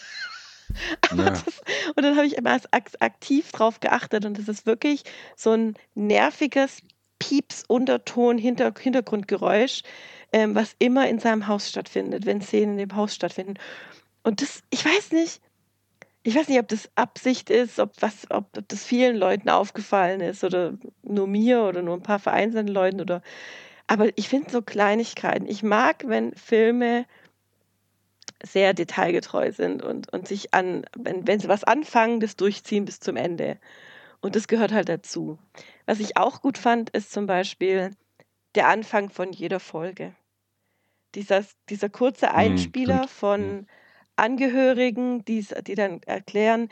Ja. 1.15 1.29
das, 1.29 1.61
und 1.95 2.03
dann 2.03 2.15
habe 2.15 2.25
ich 2.25 2.37
immer 2.37 2.59
aktiv 2.99 3.51
drauf 3.51 3.79
geachtet 3.79 4.25
und 4.25 4.37
das 4.37 4.47
ist 4.47 4.65
wirklich 4.65 5.03
so 5.35 5.51
ein 5.51 5.75
nerviges 5.95 6.81
Pieps, 7.19 7.63
Unterton, 7.67 8.37
Hinter 8.37 8.73
Hintergrundgeräusch, 8.77 9.83
ähm, 10.31 10.55
was 10.55 10.75
immer 10.79 11.07
in 11.07 11.19
seinem 11.19 11.47
Haus 11.47 11.69
stattfindet, 11.69 12.25
wenn 12.25 12.41
Szenen 12.41 12.73
in 12.73 12.89
dem 12.89 12.95
Haus 12.95 13.15
stattfinden. 13.15 13.55
Und 14.23 14.41
das, 14.41 14.63
ich 14.71 14.83
weiß 14.83 15.11
nicht, 15.11 15.41
ich 16.23 16.35
weiß 16.35 16.47
nicht, 16.47 16.59
ob 16.59 16.67
das 16.69 16.89
Absicht 16.95 17.49
ist, 17.49 17.79
ob, 17.79 17.91
was, 17.99 18.25
ob 18.29 18.47
das 18.67 18.83
vielen 18.83 19.17
Leuten 19.17 19.49
aufgefallen 19.49 20.21
ist 20.21 20.43
oder 20.43 20.73
nur 21.01 21.27
mir 21.27 21.63
oder 21.63 21.81
nur 21.81 21.95
ein 21.95 22.03
paar 22.03 22.19
vereinzelten 22.19 22.73
Leuten 22.73 23.01
oder. 23.01 23.21
Aber 23.87 24.07
ich 24.17 24.29
finde 24.29 24.49
so 24.49 24.61
Kleinigkeiten. 24.61 25.47
Ich 25.47 25.63
mag, 25.63 26.03
wenn 26.07 26.33
Filme 26.35 27.05
sehr 28.45 28.73
detailgetreu 28.73 29.51
sind 29.51 29.81
und, 29.81 30.11
und 30.11 30.27
sich 30.27 30.53
an, 30.53 30.85
wenn, 30.97 31.25
wenn 31.27 31.39
sie 31.39 31.47
was 31.47 31.63
anfangen, 31.63 32.19
das 32.19 32.35
durchziehen 32.35 32.85
bis 32.85 32.99
zum 32.99 33.15
Ende. 33.15 33.57
Und 34.21 34.35
das 34.35 34.47
gehört 34.47 34.71
halt 34.71 34.89
dazu. 34.89 35.37
Was 35.85 35.99
ich 35.99 36.17
auch 36.17 36.41
gut 36.41 36.57
fand, 36.57 36.89
ist 36.91 37.11
zum 37.11 37.25
Beispiel 37.25 37.91
der 38.55 38.67
Anfang 38.67 39.09
von 39.09 39.31
jeder 39.31 39.59
Folge. 39.59 40.13
Dieser, 41.15 41.45
dieser 41.69 41.89
kurze 41.89 42.33
Einspieler 42.33 43.03
stimmt. 43.03 43.11
von 43.11 43.67
Angehörigen, 44.15 45.23
die's- 45.25 45.55
die 45.63 45.75
dann 45.75 46.01
erklären, 46.03 46.69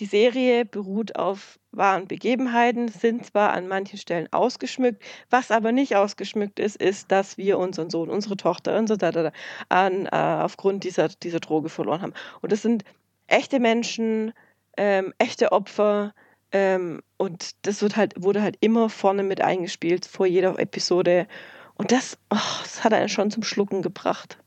die 0.00 0.06
Serie 0.06 0.64
beruht 0.64 1.16
auf 1.16 1.58
wahren 1.72 2.06
Begebenheiten, 2.06 2.88
sind 2.88 3.26
zwar 3.26 3.52
an 3.52 3.68
manchen 3.68 3.98
Stellen 3.98 4.32
ausgeschmückt, 4.32 5.02
was 5.30 5.50
aber 5.50 5.72
nicht 5.72 5.96
ausgeschmückt 5.96 6.58
ist, 6.58 6.76
ist, 6.76 7.10
dass 7.10 7.36
wir 7.36 7.58
unseren 7.58 7.90
Sohn, 7.90 8.10
unsere 8.10 8.36
Tochter 8.36 8.78
und 8.78 8.88
so 8.88 8.96
da, 8.96 9.32
an, 9.68 10.06
äh, 10.06 10.10
aufgrund 10.10 10.84
dieser, 10.84 11.08
dieser 11.08 11.40
Droge 11.40 11.68
verloren 11.68 12.02
haben. 12.02 12.14
Und 12.40 12.52
das 12.52 12.62
sind 12.62 12.84
echte 13.26 13.60
Menschen, 13.60 14.32
ähm, 14.76 15.12
echte 15.18 15.52
Opfer. 15.52 16.14
Ähm, 16.52 17.02
und 17.16 17.66
das 17.66 17.82
wird 17.82 17.96
halt, 17.96 18.14
wurde 18.16 18.42
halt 18.42 18.56
immer 18.60 18.88
vorne 18.88 19.22
mit 19.22 19.40
eingespielt, 19.40 20.06
vor 20.06 20.26
jeder 20.26 20.58
Episode. 20.58 21.26
Und 21.74 21.92
das, 21.92 22.18
oh, 22.30 22.62
das 22.62 22.84
hat 22.84 22.92
einen 22.92 23.08
schon 23.08 23.30
zum 23.30 23.42
Schlucken 23.42 23.82
gebracht. 23.82 24.38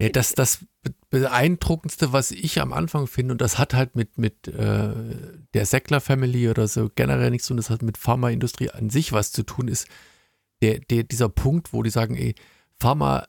Ja, 0.00 0.08
das, 0.08 0.34
das 0.34 0.64
beeindruckendste, 1.12 2.14
was 2.14 2.30
ich 2.30 2.60
am 2.60 2.72
Anfang 2.72 3.06
finde, 3.06 3.32
und 3.32 3.40
das 3.42 3.58
hat 3.58 3.74
halt 3.74 3.96
mit, 3.96 4.16
mit 4.16 4.48
äh, 4.48 4.94
der 5.52 5.66
Sackler 5.66 6.00
Family 6.00 6.48
oder 6.48 6.66
so 6.66 6.90
generell 6.94 7.30
nichts 7.30 7.46
zu 7.46 7.52
tun, 7.52 7.58
das 7.58 7.68
hat 7.68 7.82
mit 7.82 7.98
Pharmaindustrie 7.98 8.70
an 8.70 8.88
sich 8.88 9.12
was 9.12 9.30
zu 9.30 9.42
tun, 9.42 9.68
ist 9.68 9.86
der, 10.62 10.80
der, 10.80 11.02
dieser 11.02 11.28
Punkt, 11.28 11.74
wo 11.74 11.82
die 11.82 11.90
sagen, 11.90 12.16
ey, 12.16 12.34
Pharma, 12.80 13.26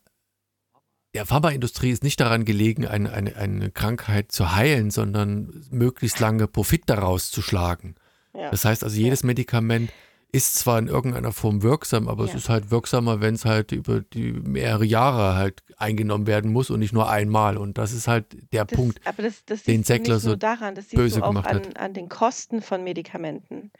der 1.14 1.26
Pharmaindustrie 1.26 1.92
ist 1.92 2.04
nicht 2.04 2.22
daran 2.22 2.46
gelegen, 2.46 2.88
eine, 2.88 3.12
eine, 3.12 3.36
eine 3.36 3.70
Krankheit 3.70 4.32
zu 4.32 4.56
heilen, 4.56 4.90
sondern 4.90 5.66
möglichst 5.70 6.22
lange 6.22 6.48
Profit 6.48 6.84
daraus 6.86 7.32
zu 7.32 7.42
schlagen. 7.42 7.96
Ja. 8.34 8.50
Das 8.50 8.64
heißt 8.64 8.86
also, 8.86 8.96
jedes 8.96 9.24
Medikament 9.24 9.92
ist 10.34 10.56
zwar 10.56 10.80
in 10.80 10.88
irgendeiner 10.88 11.32
Form 11.32 11.62
wirksam, 11.62 12.08
aber 12.10 12.24
es 12.26 12.32
Ja. 12.32 12.38
ist 12.38 12.50
halt 12.50 12.72
wirksamer, 12.72 13.22
wenn 13.22 13.36
es 13.36 13.46
halt 13.46 13.72
über 13.72 14.02
die 14.02 14.34
mehrere 14.34 14.84
Jahre 14.84 15.36
halt 15.36 15.62
eingenommen 15.78 16.26
werden 16.26 16.52
muss 16.52 16.72
und 16.72 16.80
nicht 16.80 16.92
nur 16.92 17.08
einmal. 17.08 17.56
Und 17.56 17.78
das 17.78 17.94
ist 17.94 18.08
halt 18.08 18.26
der 18.52 18.66
Das, 18.66 18.76
Punkt. 18.76 19.00
aber 19.06 19.22
das, 19.22 19.46
das 19.46 19.62
den 19.64 19.84
Säckler 19.84 20.20
so 20.20 20.36
daran, 20.36 20.74
das 20.74 20.86
siehst 20.86 20.96
böse 20.96 21.20
du 21.20 21.26
auch 21.26 21.30
gemacht 21.30 21.48
an, 21.48 21.58
hat. 21.58 21.78
an 21.78 21.94
den 21.94 22.10
Kosten 22.10 22.64
von 22.64 22.84
Medikamenten. 22.84 23.72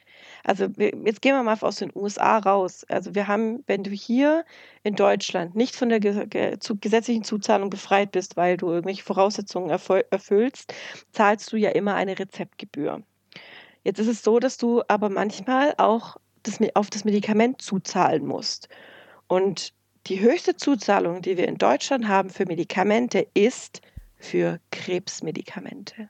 Also 0.44 0.66
jetzt 0.78 1.24
gehen 1.24 1.36
wir 1.36 1.42
mal 1.42 1.58
aus 1.60 1.78
den 1.78 1.92
USA 1.96 2.38
raus. 2.38 2.86
Also 2.88 3.16
wir 3.16 3.28
haben, 3.28 3.64
wenn 3.66 3.84
du 3.84 3.90
hier 3.90 4.46
in 4.84 4.96
Deutschland 4.96 5.56
nicht 5.56 5.76
von 5.76 5.90
der 5.90 6.00
gesetzlichen 6.00 7.24
Zuzahlung 7.24 7.72
befreit 7.72 8.12
bist, 8.12 8.38
weil 8.38 8.58
du 8.58 8.70
irgendwelche 8.70 9.04
Voraussetzungen 9.04 9.72
erfüll 9.72 10.06
erfüllst, 10.12 10.72
zahlst 11.12 11.52
du 11.52 11.58
ja 11.58 11.72
immer 11.72 11.96
eine 11.96 12.18
Rezeptgebühr. 12.20 13.02
Jetzt 13.84 14.00
ist 14.00 14.08
es 14.08 14.24
so, 14.24 14.40
dass 14.40 14.58
du 14.58 14.82
aber 14.88 15.10
manchmal 15.10 15.74
auch 15.78 16.18
das, 16.44 16.60
auf 16.76 16.90
das 16.90 17.06
Medikament 17.06 17.62
zuzahlen 17.62 18.26
musst. 18.26 18.70
Und 19.28 19.74
die 20.08 20.20
höchste 20.20 20.56
Zuzahlung, 20.58 21.22
die 21.22 21.38
wir 21.38 21.48
in 21.48 21.58
Deutschland 21.58 22.08
haben 22.08 22.30
für 22.30 22.46
Medikamente, 22.46 23.26
ist 23.34 23.82
für 24.18 24.60
Krebsmedikamente. 24.72 26.10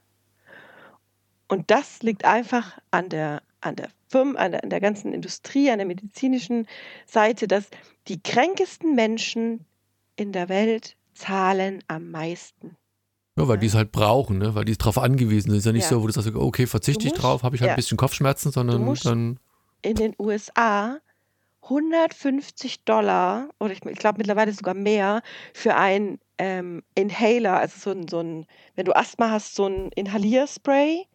Und 1.48 1.70
das 1.70 2.02
liegt 2.02 2.26
einfach 2.26 2.78
an 2.92 3.10
der, 3.10 3.42
an 3.62 3.76
der 3.76 3.90
Firma, 4.10 4.40
an 4.40 4.52
der, 4.52 4.64
an 4.64 4.70
der 4.70 4.80
ganzen 4.82 5.14
Industrie, 5.14 5.70
an 5.70 5.78
der 5.78 5.88
medizinischen 5.88 6.68
Seite, 7.06 7.48
dass 7.48 7.66
die 8.08 8.22
kränkesten 8.22 8.96
Menschen 8.96 9.66
in 10.16 10.32
der 10.32 10.50
Welt 10.50 10.96
zahlen 11.14 11.84
am 11.88 12.10
meisten. 12.12 12.76
Ja, 13.38 13.48
weil 13.48 13.56
Ja. 13.56 13.62
die 13.62 13.68
es 13.68 13.76
halt 13.76 13.92
brauchen, 13.92 14.38
ne? 14.40 14.56
weil 14.56 14.66
die 14.66 14.78
darauf 14.78 14.98
angewiesen 14.98 15.50
sind. 15.50 15.58
Es 15.58 15.60
ist 15.62 15.66
ja 15.66 15.72
nicht 15.72 15.84
Ja. 15.84 15.90
so, 15.90 16.02
wo 16.04 16.08
du 16.08 16.14
sagst, 16.14 16.34
okay, 16.36 16.68
verzichte 16.68 17.08
ich 17.08 17.14
drauf, 17.14 17.44
habe 17.44 17.56
ich 17.56 17.62
halt 17.62 17.70
ja. 17.70 17.74
ein 17.74 17.78
bisschen 17.78 17.98
Kopfschmerzen, 17.98 18.52
sondern 18.52 18.84
musst- 18.84 19.06
dann. 19.06 19.40
In 19.84 19.96
den 19.96 20.16
USA 20.18 21.00
150 21.64 22.84
Dollar 22.84 23.50
oder 23.60 23.74
ich, 23.74 23.86
ich 23.86 24.00
glaube 24.00 24.18
mittlerweile 24.18 24.52
sogar 24.52 24.74
mehr 24.74 25.22
für 25.54 25.76
ein 25.76 26.20
ähm, 26.38 26.84
Inhaler, 26.96 27.58
also 27.58 27.80
so 27.80 27.92
ein, 27.92 28.08
so 28.08 28.20
ein, 28.20 28.46
wenn 28.76 28.86
du 28.86 28.96
Asthma 28.96 29.30
hast, 29.30 29.56
so 29.56 29.68
ein 29.68 29.90
Inhalierspray, 29.96 31.06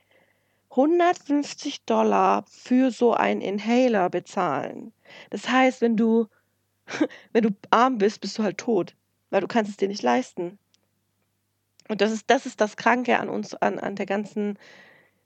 150 0.71 1.85
Dollar 1.85 2.45
für 2.49 2.91
so 2.91 3.13
einen 3.15 3.41
Inhaler 3.41 4.11
bezahlen. 4.11 4.93
Das 5.31 5.49
heißt, 5.49 5.81
wenn 5.81 5.97
du, 5.97 6.29
wenn 7.33 7.45
du 7.45 7.51
arm 7.71 7.99
bist, 7.99 8.21
bist 8.21 8.39
du 8.39 8.43
halt 8.43 8.59
tot, 8.59 8.95
weil 9.31 9.41
du 9.41 9.49
kannst 9.49 9.71
es 9.71 9.77
dir 9.77 9.89
nicht 9.89 10.03
leisten. 10.03 10.59
Und 11.89 12.01
das 12.01 12.13
ist, 12.13 12.25
das 12.29 12.47
ist 12.47 12.61
das 12.61 12.77
Kranke 12.77 13.19
an 13.19 13.29
uns, 13.29 13.55
an, 13.55 13.79
an 13.79 13.97
der 13.97 14.07
ganzen 14.07 14.59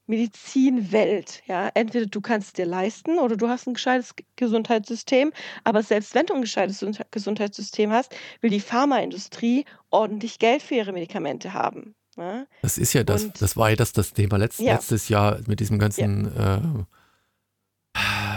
Medizinwelt. 0.07 1.43
Ja? 1.47 1.71
Entweder 1.75 2.07
du 2.07 2.21
kannst 2.21 2.49
es 2.49 2.53
dir 2.55 2.67
leisten 2.67 3.19
oder 3.19 3.37
du 3.37 3.49
hast 3.49 3.67
ein 3.67 3.75
gescheites 3.75 4.15
Gesundheitssystem. 4.37 5.33
Aber 5.65 5.83
selbst 5.83 6.15
wenn 6.15 6.27
du 6.27 6.35
ein 6.35 6.41
gescheites 6.43 6.81
Gesund- 6.81 7.05
Gesundheitssystem 7.11 7.91
hast, 7.93 8.15
will 8.41 8.51
die 8.51 8.61
Pharmaindustrie 8.61 9.65
ordentlich 9.91 10.39
Geld 10.39 10.63
für 10.63 10.75
ihre 10.75 10.93
Medikamente 10.93 11.53
haben. 11.55 11.95
Ja? 12.17 12.47
Das 12.63 12.79
ist 12.79 12.93
ja 12.93 13.05
das, 13.05 13.25
Und- 13.25 13.41
das 13.41 13.57
war 13.57 13.71
ja 13.71 13.77
das, 13.77 13.93
das 13.93 14.13
Thema 14.13 14.37
letzt, 14.39 14.61
Ja. 14.61 14.75
letztes 14.75 15.09
Jahr 15.09 15.41
mit 15.47 15.61
diesem 15.61 15.79
ganzen 15.79 16.37
äh, 16.37 16.61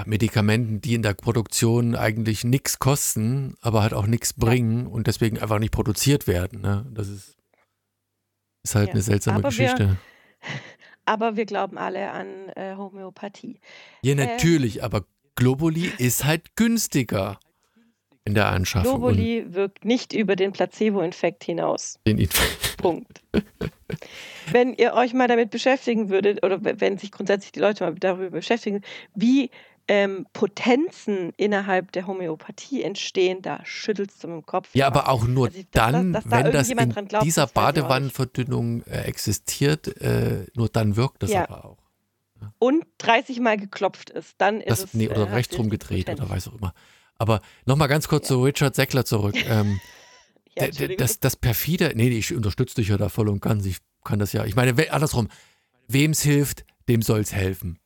Medikamenten, 0.06 0.82
die 0.82 0.94
in 0.94 1.02
der 1.02 1.14
Produktion 1.14 1.96
eigentlich 1.96 2.44
nichts 2.44 2.78
kosten, 2.80 3.56
aber 3.62 3.82
halt 3.82 3.94
auch 3.94 4.06
nichts 4.06 4.34
bringen 4.34 4.86
und 4.88 5.08
deswegen 5.08 5.40
einfach 5.40 5.60
nicht 5.60 5.72
produziert 5.72 6.28
werden. 6.28 6.62
Ne? 6.62 6.86
Das 6.94 7.08
ist, 7.08 7.36
ist 8.64 8.76
halt 8.76 8.90
Ja. 8.90 8.94
eine 8.94 9.02
seltsame 9.02 9.40
Aber 9.40 9.52
wir- 9.52 9.64
Geschichte. 9.74 9.98
Aber 11.06 11.36
wir 11.36 11.46
glauben 11.46 11.78
alle 11.78 12.12
an 12.12 12.50
äh, 12.56 12.76
Homöopathie. 12.76 13.60
Ja, 14.02 14.16
natürlich, 14.16 14.84
aber 14.84 15.06
Globuli 15.36 15.92
ist 15.98 16.26
halt 16.26 16.56
günstiger 16.56 17.40
in 18.24 18.34
der 18.34 18.48
Anschaffung. 18.48 19.00
Globuli 19.02 19.46
wirkt 19.50 19.86
nicht 19.86 20.14
über 20.14 20.36
den 20.36 20.52
Placebo-Infekt 20.52 21.44
hinaus. 21.44 22.00
Den 22.08 22.18
Inf- 22.18 22.76
Punkt. 22.78 23.22
wenn 24.52 24.74
ihr 24.74 24.94
euch 24.94 25.14
mal 25.14 25.28
damit 25.28 25.52
beschäftigen 25.52 26.10
würdet, 26.10 26.44
oder 26.44 26.60
wenn 26.64 26.98
sich 26.98 27.12
grundsätzlich 27.12 27.52
die 27.52 27.60
Leute 27.60 27.84
mal 27.84 27.94
darüber 27.96 28.32
beschäftigen, 28.32 28.82
wie 29.14 29.52
ähm, 29.88 30.26
Potenzen 30.34 31.32
innerhalb 31.38 31.92
der 31.92 32.08
Homöopathie 32.08 32.82
entstehen, 32.84 33.42
da 33.42 33.62
schüttelst 33.66 34.24
du 34.24 34.28
mit 34.28 34.38
dem 34.38 34.46
Kopf. 34.46 34.70
Ja, 34.74 34.88
aber 34.88 35.10
auch 35.10 35.26
nur 35.28 35.48
Also, 35.48 35.60
dass- 35.60 35.66
dass- 35.72 35.92
dann, 35.92 36.14
dass 36.14 36.24
da 36.24 36.32
wenn 36.32 36.52
das 36.52 36.70
in 36.70 37.08
glaubt, 37.08 37.26
dieser. 37.26 37.48
Badewannenverdünnung 37.48 38.84
äh, 38.84 39.02
existiert, 39.02 39.88
äh, 40.02 40.46
nur 40.56 40.70
dann 40.70 40.96
wirkt 40.96 41.24
das 41.24 41.32
Ja. 41.32 41.48
aber 41.50 41.66
auch. 41.66 41.78
Und 42.60 42.86
30 43.00 43.40
Mal 43.40 43.58
geklopft 43.58 44.10
ist, 44.10 44.36
dann 44.40 44.60
ist 44.62 44.70
Das, 44.70 44.84
es. 44.86 44.94
nee, 44.94 45.06
äh, 45.06 45.10
oder 45.10 45.28
hast 45.28 45.34
rechts 45.36 45.58
rumgedreht 45.58 46.10
oder 46.10 46.30
weiß 46.30 46.48
auch 46.50 46.56
immer. 46.56 46.74
Aber 47.18 47.42
nochmal 47.66 47.88
ganz 47.88 48.08
kurz 48.08 48.28
zu 48.28 48.44
Richard 48.44 48.76
Seckler 48.76 49.06
zurück. 49.06 49.36
Ähm, 49.50 49.80
Ja, 50.58 50.68
das, 50.98 51.20
das 51.20 51.36
perfide, 51.36 51.92
nee, 51.96 52.08
ich 52.10 52.34
unterstütze 52.34 52.76
dich 52.76 52.88
ja 52.88 52.98
da 52.98 53.10
voll 53.10 53.28
und 53.28 53.42
ganz. 53.42 53.66
Ich 53.66 53.78
kann 54.06 54.20
das 54.20 54.32
ja. 54.32 54.46
Ich 54.46 54.56
meine, 54.56 54.74
andersrum, 54.90 55.28
wem 55.90 56.12
es 56.12 56.22
hilft, 56.22 56.64
dem 56.88 57.02
soll 57.02 57.20
es 57.20 57.34
helfen. 57.34 57.78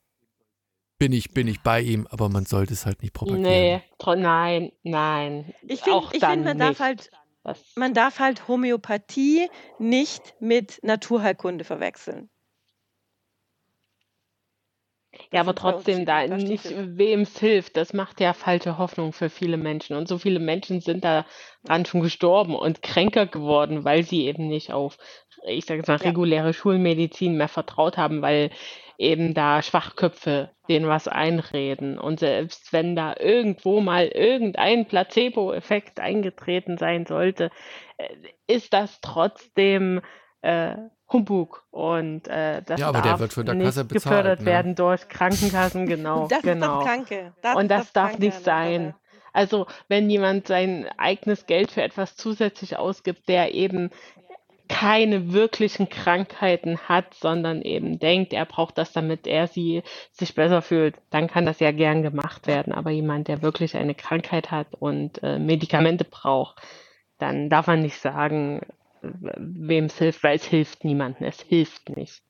Bin 0.99 1.13
ich, 1.13 1.31
bin 1.31 1.47
ich 1.47 1.61
bei 1.61 1.79
ihm, 1.79 2.07
aber 2.11 2.29
man 2.29 2.45
sollte 2.45 2.73
es 2.73 2.85
halt 2.85 3.01
nicht 3.01 3.13
propagieren. 3.13 3.41
Nee, 3.41 3.81
nein, 4.05 4.71
nein. 4.83 5.53
ich 5.65 5.81
finde, 5.81 6.07
find, 6.09 6.43
man 6.43 6.57
darf 6.57 6.69
nicht. 6.71 6.79
halt 6.81 7.11
Das, 7.43 7.75
man 7.75 7.93
darf 7.93 8.19
halt 8.19 8.47
Homöopathie 8.47 9.49
nicht 9.79 10.35
mit 10.39 10.79
Naturheilkunde 10.83 11.63
verwechseln. 11.63 12.29
ja, 15.31 15.41
aber 15.41 15.55
trotzdem, 15.55 16.05
da 16.05 16.27
nicht 16.27 16.65
wem 16.65 17.21
es 17.21 17.39
hilft, 17.39 17.77
das 17.77 17.93
macht 17.93 18.19
ja 18.19 18.33
falsche 18.33 18.77
Hoffnung 18.77 19.13
für 19.13 19.29
viele 19.29 19.57
Menschen. 19.57 19.95
Und 19.95 20.07
so 20.07 20.17
viele 20.17 20.39
Menschen 20.39 20.81
sind 20.81 21.03
da 21.03 21.25
dran 21.63 21.85
schon 21.85 22.01
gestorben 22.01 22.55
und 22.55 22.81
kränker 22.81 23.25
geworden, 23.25 23.85
weil 23.85 24.03
sie 24.03 24.25
eben 24.25 24.47
nicht 24.47 24.73
auf, 24.73 24.97
ich 25.47 25.65
sage 25.65 25.79
jetzt 25.79 25.87
mal, 25.87 25.97
Ja. 25.99 26.09
reguläre 26.09 26.53
Schulmedizin 26.53 27.37
mehr 27.37 27.47
vertraut 27.47 27.97
haben, 27.97 28.21
weil 28.21 28.51
eben 28.99 29.33
da 29.33 29.61
Schwachköpfe 29.61 30.51
denen 30.67 30.87
was 30.87 31.07
einreden. 31.07 31.97
Und 31.97 32.19
selbst 32.19 32.71
wenn 32.73 32.95
da 32.95 33.15
irgendwo 33.17 33.79
mal 33.79 34.07
irgendein 34.07 34.85
Placebo-Effekt 34.85 35.99
eingetreten 35.99 36.77
sein 36.77 37.05
sollte, 37.07 37.49
äh, 37.97 38.09
ist 38.45 38.73
das 38.73 38.99
trotzdem 39.01 40.01
äh, 40.41 40.75
Humbug. 41.11 41.65
Und 41.71 42.27
äh, 42.27 42.61
das 42.61 42.79
Ja, 42.79 42.89
aber 42.89 43.01
der 43.01 43.13
darf 43.13 43.19
wird 43.21 43.33
von 43.33 43.45
der 43.45 43.55
nicht 43.55 43.65
Kasse 43.65 43.85
bezahlt, 43.85 44.03
gefördert 44.03 44.39
ne? 44.41 44.45
werden 44.45 44.75
durch 44.75 45.07
Krankenkassen, 45.07 45.87
genau. 45.87 46.27
das 46.27 46.41
genau. 46.41 46.79
ist 46.79 46.85
das 46.85 46.93
Kranke. 46.93 47.33
Das 47.41 47.55
Und 47.55 47.63
ist 47.63 47.69
das 47.69 47.93
darf 47.93 48.09
Kranke 48.11 48.25
nicht 48.25 48.43
sein. 48.43 48.93
Also, 49.31 49.67
wenn 49.87 50.09
jemand 50.09 50.47
sein 50.47 50.87
eigenes 50.97 51.45
Geld 51.45 51.71
für 51.71 51.83
etwas 51.83 52.15
zusätzlich 52.15 52.77
ausgibt, 52.77 53.29
der 53.29 53.53
eben 53.53 53.91
keine 54.69 55.33
wirklichen 55.33 55.89
Krankheiten 55.89 56.77
hat, 56.87 57.13
sondern 57.15 57.61
eben 57.63 57.99
denkt, 57.99 58.31
er 58.31 58.45
braucht 58.45 58.77
das, 58.77 58.93
damit 58.93 59.27
er 59.27 59.47
sie 59.47 59.83
sich 60.11 60.35
besser 60.35 60.61
fühlt, 60.61 60.95
dann 61.09 61.27
kann 61.27 61.45
das 61.45 61.59
ja 61.59 61.71
gern 61.71 62.03
gemacht 62.03 62.47
werden. 62.47 62.71
Aber 62.71 62.91
jemand, 62.91 63.27
der 63.27 63.41
wirklich 63.41 63.75
eine 63.75 63.95
Krankheit 63.95 64.51
hat 64.51 64.67
und 64.79 65.21
äh, 65.23 65.39
Medikamente 65.39 66.05
braucht, 66.05 66.61
dann 67.17 67.49
darf 67.49 67.67
man 67.67 67.81
nicht 67.81 67.99
sagen, 67.99 68.61
wem 69.01 69.85
es 69.85 69.97
hilft, 69.97 70.23
weil 70.23 70.35
es 70.35 70.45
hilft 70.45 70.85
niemandem. 70.85 71.27
Es 71.27 71.41
hilft 71.41 71.89
nicht. 71.89 72.21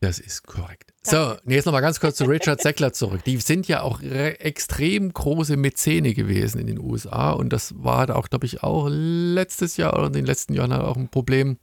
Das 0.00 0.18
ist 0.18 0.46
korrekt. 0.46 0.92
So, 1.02 1.36
nee, 1.44 1.54
jetzt 1.54 1.64
nochmal 1.64 1.80
ganz 1.80 2.00
kurz 2.00 2.16
zu 2.16 2.24
Richard 2.24 2.60
Seckler 2.60 2.92
zurück. 2.92 3.24
Die 3.24 3.38
sind 3.38 3.66
ja 3.66 3.80
auch 3.80 4.02
re- 4.02 4.38
extrem 4.40 5.12
große 5.12 5.56
Mäzene 5.56 6.12
gewesen 6.12 6.58
in 6.60 6.66
den 6.66 6.78
USA 6.78 7.30
und 7.30 7.50
das 7.52 7.74
war 7.76 8.14
auch, 8.14 8.28
glaube 8.28 8.44
ich, 8.46 8.62
auch 8.62 8.88
letztes 8.90 9.76
Jahr 9.78 9.94
oder 9.94 10.08
in 10.08 10.12
den 10.12 10.26
letzten 10.26 10.52
Jahren 10.52 10.72
halt 10.72 10.82
auch 10.84 10.96
ein 10.96 11.08
Problem 11.08 11.58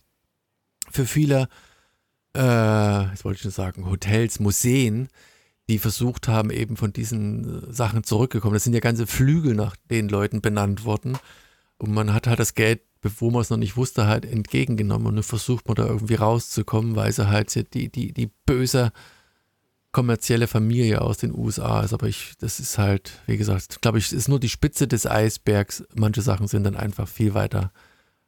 für 0.90 1.06
viele, 1.06 1.48
äh, 2.36 3.04
jetzt 3.10 3.24
wollte 3.24 3.38
ich 3.38 3.44
nur 3.46 3.52
sagen, 3.52 3.90
Hotels, 3.90 4.40
Museen, 4.40 5.10
die 5.70 5.78
versucht 5.80 6.28
haben, 6.28 6.50
eben 6.50 6.76
von 6.76 6.92
diesen 6.92 7.70
äh, 7.70 7.74
Sachen 7.74 8.04
zurückgekommen. 8.04 8.54
Das 8.56 8.64
sind 8.64 8.74
ja 8.74 8.80
ganze 8.80 9.08
Flügel 9.08 9.54
nach 9.54 9.76
den 9.90 10.10
Leuten 10.10 10.42
benannt 10.42 10.86
worden. 10.86 11.18
Und 11.78 11.94
man 11.94 12.14
hat 12.14 12.28
halt 12.28 12.40
das 12.40 12.54
Geld, 12.56 12.82
bevor 13.04 13.32
man 13.32 13.42
es 13.42 13.50
noch 13.50 13.58
nicht 13.58 13.78
wusste, 13.78 14.08
halt 14.08 14.26
entgegengenommen 14.26 15.08
und 15.08 15.16
nun 15.16 15.24
versucht 15.24 15.68
man 15.68 15.76
da 15.76 15.86
irgendwie 15.86 16.16
rauszukommen, 16.16 16.96
weil 16.96 17.12
sie 17.12 17.28
halt 17.28 17.54
die, 17.74 17.90
die, 17.90 18.14
die 18.14 18.32
böse 18.46 18.92
kommerzielle 19.92 20.48
Familie 20.48 21.02
aus 21.02 21.18
den 21.18 21.38
USA 21.38 21.82
ist. 21.82 21.94
Aber 21.94 22.08
ich, 22.08 22.34
das 22.40 22.60
ist 22.60 22.78
halt, 22.78 23.22
wie 23.28 23.38
gesagt, 23.38 23.82
glaube 23.82 24.00
ich, 24.00 24.12
ist 24.12 24.30
nur 24.30 24.40
die 24.40 24.50
Spitze 24.50 24.88
des 24.88 25.06
Eisbergs. 25.06 25.84
Manche 25.94 26.22
Sachen 26.22 26.48
sind 26.48 26.64
dann 26.64 26.78
einfach 26.78 27.08
viel 27.08 27.34
weiter 27.34 27.72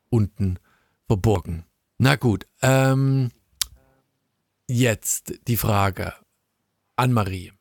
unten 0.09 0.59
verborgen. 1.07 1.63
Na 1.97 2.17
gut, 2.17 2.45
ähm, 2.61 3.31
jetzt 4.67 5.35
die 5.47 5.57
Frage 5.57 6.13
an 6.97 7.13
Marie. 7.13 7.53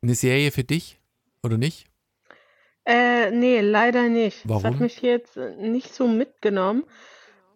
Eine 0.00 0.14
Serie 0.14 0.52
für 0.52 0.64
dich 0.64 1.00
oder 1.42 1.58
nicht? 1.58 1.88
Äh, 2.86 3.30
nee, 3.32 3.60
leider 3.60 4.08
nicht. 4.08 4.44
Das 4.44 4.62
Warum? 4.62 4.64
hat 4.64 4.80
mich 4.80 5.02
jetzt 5.02 5.36
äh, 5.36 5.56
nicht 5.56 5.92
so 5.94 6.06
mitgenommen. 6.06 6.84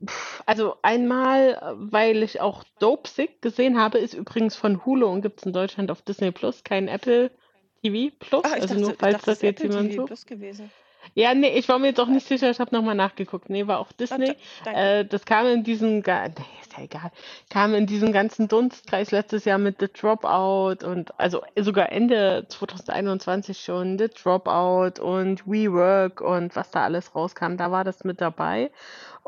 Pff, 0.04 0.42
Also 0.46 0.76
einmal, 0.82 1.54
äh, 1.54 1.92
weil 1.92 2.22
ich 2.22 2.40
auch 2.40 2.64
Dope 2.80 3.08
Sick 3.08 3.40
gesehen 3.42 3.78
habe, 3.78 3.98
ist 3.98 4.14
übrigens 4.14 4.56
von 4.56 4.84
Hulu 4.84 5.06
und 5.06 5.22
gibt 5.22 5.40
es 5.40 5.46
in 5.46 5.52
Deutschland 5.52 5.90
auf 5.90 6.02
Disney 6.02 6.32
Plus, 6.32 6.64
kein 6.64 6.88
Apple 6.88 7.30
TV 7.82 8.14
Plus, 8.18 8.42
Ach, 8.44 8.56
ich 8.56 8.62
also 8.62 8.74
dachte, 8.74 8.80
nur 8.80 8.94
falls 8.98 9.14
dachte, 9.18 9.26
das 9.26 9.38
das 9.38 9.42
jetzt 9.42 9.60
Apple 9.60 9.70
jemand 9.70 9.90
TV 9.90 10.02
so. 10.02 10.06
Plus 10.06 10.26
gewesen. 10.26 10.72
Ja, 11.14 11.34
nee, 11.34 11.58
ich 11.58 11.68
war 11.68 11.78
mir 11.78 11.88
jetzt 11.88 12.00
auch 12.00 12.06
nicht 12.08 12.26
sicher, 12.26 12.50
ich 12.50 12.60
habe 12.60 12.74
nochmal 12.74 12.94
nachgeguckt. 12.94 13.50
Nee, 13.50 13.66
war 13.66 13.80
auch 13.80 13.92
Disney. 13.92 14.36
Äh, 14.64 15.04
das 15.04 15.24
kam 15.24 15.46
in 15.46 15.64
diesem, 15.64 15.98
nee, 15.98 16.32
ist 16.60 16.76
ja 16.76 16.84
egal, 16.84 17.10
kam 17.50 17.74
in 17.74 17.86
diesem 17.86 18.12
ganzen 18.12 18.48
Dunstkreis 18.48 19.10
letztes 19.10 19.44
Jahr 19.44 19.58
mit 19.58 19.80
The 19.80 19.88
Dropout 19.88 20.84
und 20.86 21.18
also 21.18 21.42
sogar 21.56 21.90
Ende 21.90 22.46
2021 22.48 23.60
schon 23.60 23.98
The 23.98 24.08
Dropout 24.08 25.00
und 25.00 25.46
WeWork 25.46 26.20
und 26.20 26.54
was 26.54 26.70
da 26.70 26.84
alles 26.84 27.14
rauskam, 27.14 27.56
da 27.56 27.70
war 27.70 27.84
das 27.84 28.04
mit 28.04 28.20
dabei. 28.20 28.70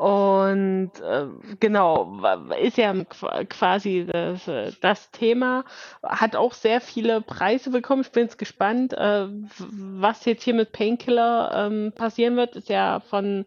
Und 0.03 0.91
äh, 1.01 1.27
genau, 1.61 2.19
ist 2.61 2.75
ja 2.77 2.91
qu- 2.91 3.45
quasi 3.45 4.05
das, 4.05 4.45
äh, 4.49 4.73
das 4.81 5.09
Thema, 5.11 5.63
hat 6.03 6.35
auch 6.35 6.53
sehr 6.53 6.81
viele 6.81 7.21
Preise 7.21 7.69
bekommen. 7.69 8.01
Ich 8.01 8.11
bin 8.11 8.23
jetzt 8.23 8.37
gespannt, 8.37 8.91
äh, 8.93 9.27
was 9.59 10.25
jetzt 10.25 10.43
hier 10.43 10.55
mit 10.55 10.73
Painkiller 10.73 11.67
ähm, 11.67 11.93
passieren 11.95 12.35
wird. 12.35 12.57
Ist 12.57 12.67
ja 12.67 12.99
von 12.99 13.45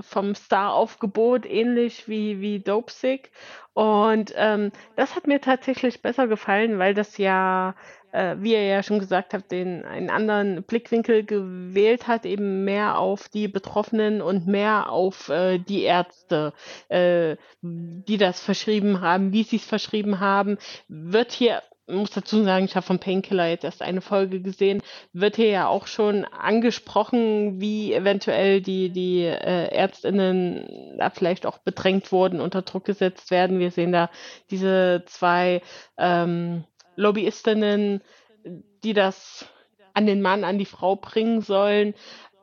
vom 0.00 0.34
Star-Aufgebot 0.34 1.46
ähnlich 1.46 2.08
wie, 2.08 2.40
wie 2.40 2.60
Dopesick. 2.60 3.30
Und 3.72 4.32
ähm, 4.36 4.70
das 4.96 5.16
hat 5.16 5.26
mir 5.26 5.40
tatsächlich 5.40 6.00
besser 6.00 6.28
gefallen, 6.28 6.78
weil 6.78 6.94
das 6.94 7.18
ja, 7.18 7.74
äh, 8.12 8.36
wie 8.38 8.52
ihr 8.52 8.64
ja 8.64 8.82
schon 8.82 9.00
gesagt 9.00 9.34
habt, 9.34 9.50
den 9.50 9.84
einen 9.84 10.10
anderen 10.10 10.62
Blickwinkel 10.62 11.24
gewählt 11.24 12.06
hat, 12.06 12.24
eben 12.24 12.64
mehr 12.64 12.98
auf 12.98 13.28
die 13.28 13.48
Betroffenen 13.48 14.22
und 14.22 14.46
mehr 14.46 14.90
auf 14.90 15.28
äh, 15.28 15.58
die 15.58 15.82
Ärzte, 15.82 16.52
äh, 16.88 17.36
die 17.62 18.16
das 18.16 18.40
verschrieben 18.40 19.00
haben, 19.00 19.32
wie 19.32 19.42
sie 19.42 19.56
es 19.56 19.64
verschrieben 19.64 20.20
haben, 20.20 20.58
wird 20.88 21.32
hier 21.32 21.62
muss 21.86 22.10
dazu 22.10 22.42
sagen, 22.42 22.64
ich 22.64 22.76
habe 22.76 22.86
von 22.86 22.98
Painkiller 22.98 23.46
jetzt 23.46 23.64
erst 23.64 23.82
eine 23.82 24.00
Folge 24.00 24.40
gesehen, 24.40 24.82
wird 25.12 25.36
hier 25.36 25.48
ja 25.48 25.66
auch 25.68 25.86
schon 25.86 26.24
angesprochen, 26.24 27.60
wie 27.60 27.92
eventuell 27.92 28.60
die, 28.60 28.90
die 28.90 29.22
äh, 29.22 29.68
ÄrztInnen 29.74 30.96
da 30.98 31.10
vielleicht 31.10 31.46
auch 31.46 31.58
bedrängt 31.58 32.10
wurden, 32.12 32.40
unter 32.40 32.62
Druck 32.62 32.84
gesetzt 32.84 33.30
werden. 33.30 33.58
Wir 33.58 33.70
sehen 33.70 33.92
da 33.92 34.10
diese 34.50 35.04
zwei 35.06 35.60
ähm, 35.98 36.64
Lobbyistinnen, 36.96 38.02
die 38.82 38.92
das 38.92 39.46
an 39.92 40.06
den 40.06 40.22
Mann, 40.22 40.44
an 40.44 40.58
die 40.58 40.64
Frau 40.64 40.96
bringen 40.96 41.40
sollen. 41.40 41.94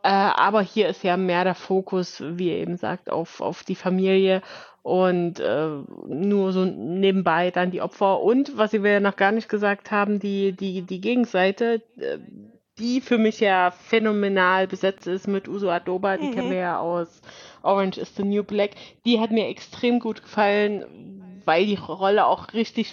Äh, 0.03 0.09
aber 0.09 0.61
hier 0.61 0.88
ist 0.88 1.03
ja 1.03 1.18
mehr 1.18 1.43
der 1.43 1.55
Fokus, 1.55 2.23
wie 2.26 2.49
ihr 2.49 2.57
eben 2.57 2.77
sagt, 2.77 3.09
auf, 3.09 3.39
auf 3.41 3.63
die 3.63 3.76
Familie 3.76 4.41
und 4.83 5.39
äh, 5.39 5.67
nur 6.07 6.53
so 6.53 6.65
nebenbei 6.65 7.51
dann 7.51 7.71
die 7.71 7.81
Opfer. 7.81 8.21
Und 8.21 8.57
was 8.57 8.73
wir 8.73 8.91
ja 8.91 8.99
noch 8.99 9.15
gar 9.15 9.31
nicht 9.31 9.49
gesagt 9.49 9.91
haben, 9.91 10.19
die, 10.19 10.53
die, 10.53 10.81
die 10.81 11.01
Gegenseite, 11.01 11.81
äh, 11.97 12.17
die 12.79 12.99
für 13.01 13.17
mich 13.19 13.39
ja 13.39 13.69
phänomenal 13.71 14.67
besetzt 14.67 15.05
ist 15.05 15.27
mit 15.27 15.47
Uso 15.47 15.69
Adoba, 15.69 16.17
die 16.17 16.27
Mhm. 16.27 16.31
kennen 16.31 16.49
wir 16.49 16.57
ja 16.57 16.79
aus 16.79 17.21
Orange 17.61 17.99
is 18.01 18.15
the 18.15 18.23
New 18.23 18.43
Black, 18.43 18.71
die 19.05 19.19
hat 19.19 19.29
mir 19.31 19.47
extrem 19.49 19.99
gut 19.99 20.23
gefallen, 20.23 21.41
weil 21.45 21.65
die 21.67 21.75
Rolle 21.75 22.25
auch 22.25 22.53
richtig, 22.53 22.91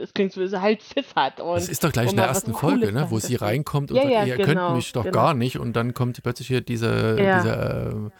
es 0.00 0.14
klingt 0.14 0.32
so, 0.32 0.60
halt 0.60 0.82
Pfiff 0.82 1.14
hat. 1.16 1.40
Und 1.40 1.54
Das 1.56 1.68
ist 1.68 1.84
doch 1.84 1.92
gleich 1.92 2.10
in 2.10 2.16
der 2.16 2.26
ersten 2.26 2.54
Folge, 2.54 2.92
ne, 2.92 3.06
wo 3.10 3.18
sie 3.18 3.34
reinkommt 3.34 3.90
und 3.90 3.96
Ja, 3.98 4.02
sagt, 4.04 4.12
ja, 4.14 4.24
ihr 4.24 4.36
genau, 4.36 4.68
könnt 4.68 4.76
mich 4.76 4.92
doch 4.92 5.02
genau. 5.04 5.14
gar 5.14 5.34
nicht. 5.34 5.58
Und 5.58 5.74
dann 5.74 5.92
kommt 5.92 6.22
plötzlich 6.22 6.48
hier 6.48 6.62
diese, 6.62 7.16
Ja. 7.20 7.36
diese 7.38 8.10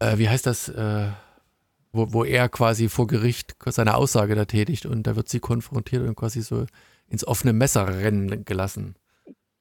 äh, 0.00 0.12
äh, 0.12 0.18
wie 0.18 0.28
heißt 0.28 0.46
das, 0.46 0.68
äh, 0.68 1.06
wo, 1.92 2.12
wo 2.12 2.24
er 2.24 2.48
quasi 2.48 2.88
vor 2.88 3.06
Gericht 3.06 3.56
seine 3.66 3.96
Aussage 3.96 4.34
da 4.34 4.44
tätigt 4.44 4.86
und 4.86 5.06
da 5.06 5.16
wird 5.16 5.28
sie 5.28 5.40
konfrontiert 5.40 6.06
und 6.06 6.14
quasi 6.14 6.42
so 6.42 6.66
ins 7.08 7.26
offene 7.26 7.52
Messer 7.52 7.88
rennen 7.88 8.44
gelassen. 8.44 8.94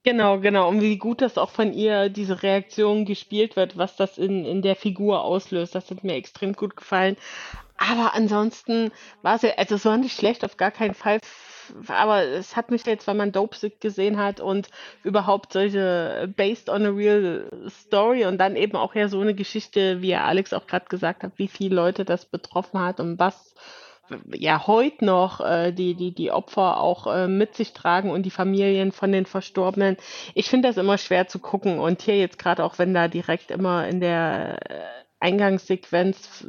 Genau, 0.03 0.39
genau. 0.39 0.69
Und 0.69 0.81
wie 0.81 0.97
gut 0.97 1.21
das 1.21 1.37
auch 1.37 1.49
von 1.49 1.73
ihr, 1.73 2.09
diese 2.09 2.41
Reaktion 2.41 3.03
gespielt 3.03 3.57
wird, 3.57 3.77
was 3.77 3.97
das 3.97 4.17
in, 4.17 4.45
in 4.45 4.61
der 4.61 4.75
Figur 4.75 5.23
auslöst, 5.23 5.75
das 5.75 5.91
hat 5.91 6.03
mir 6.03 6.13
extrem 6.13 6.53
gut 6.53 6.77
gefallen. 6.77 7.17
Aber 7.75 8.13
ansonsten 8.13 8.91
war 9.21 9.41
ja, 9.43 9.51
also 9.57 9.75
es 9.75 9.85
war 9.85 9.97
nicht 9.97 10.17
schlecht, 10.17 10.45
auf 10.45 10.57
gar 10.57 10.71
keinen 10.71 10.93
Fall. 10.93 11.19
Aber 11.87 12.23
es 12.23 12.55
hat 12.55 12.71
mich 12.71 12.85
jetzt, 12.85 13.07
weil 13.07 13.15
man 13.15 13.31
Dopesick 13.31 13.81
gesehen 13.81 14.17
hat 14.17 14.39
und 14.39 14.69
überhaupt 15.03 15.53
solche 15.53 16.31
based 16.35 16.69
on 16.69 16.85
a 16.85 16.89
real 16.89 17.49
story 17.69 18.25
und 18.25 18.37
dann 18.37 18.55
eben 18.55 18.75
auch 18.75 18.95
ja 18.95 19.07
so 19.07 19.19
eine 19.21 19.33
Geschichte, 19.33 20.01
wie 20.01 20.09
ja 20.09 20.25
Alex 20.25 20.53
auch 20.53 20.67
gerade 20.67 20.85
gesagt 20.87 21.23
hat, 21.23 21.33
wie 21.37 21.47
viele 21.47 21.75
Leute 21.75 22.05
das 22.05 22.25
betroffen 22.25 22.79
hat 22.79 22.99
und 22.99 23.19
was 23.19 23.53
ja 24.33 24.65
heute 24.67 25.05
noch 25.05 25.41
äh, 25.41 25.71
die, 25.71 25.95
die, 25.95 26.13
die 26.13 26.31
Opfer 26.31 26.79
auch 26.79 27.07
äh, 27.07 27.27
mit 27.27 27.55
sich 27.55 27.73
tragen 27.73 28.11
und 28.11 28.23
die 28.23 28.31
Familien 28.31 28.91
von 28.91 29.11
den 29.11 29.25
Verstorbenen. 29.25 29.97
Ich 30.33 30.49
finde 30.49 30.67
das 30.67 30.77
immer 30.77 30.97
schwer 30.97 31.27
zu 31.27 31.39
gucken 31.39 31.79
und 31.79 32.01
hier 32.01 32.17
jetzt 32.17 32.39
gerade 32.39 32.63
auch, 32.63 32.79
wenn 32.79 32.93
da 32.93 33.07
direkt 33.07 33.51
immer 33.51 33.87
in 33.87 33.99
der 33.99 34.57
äh, 34.69 34.79
Eingangssequenz 35.19 36.47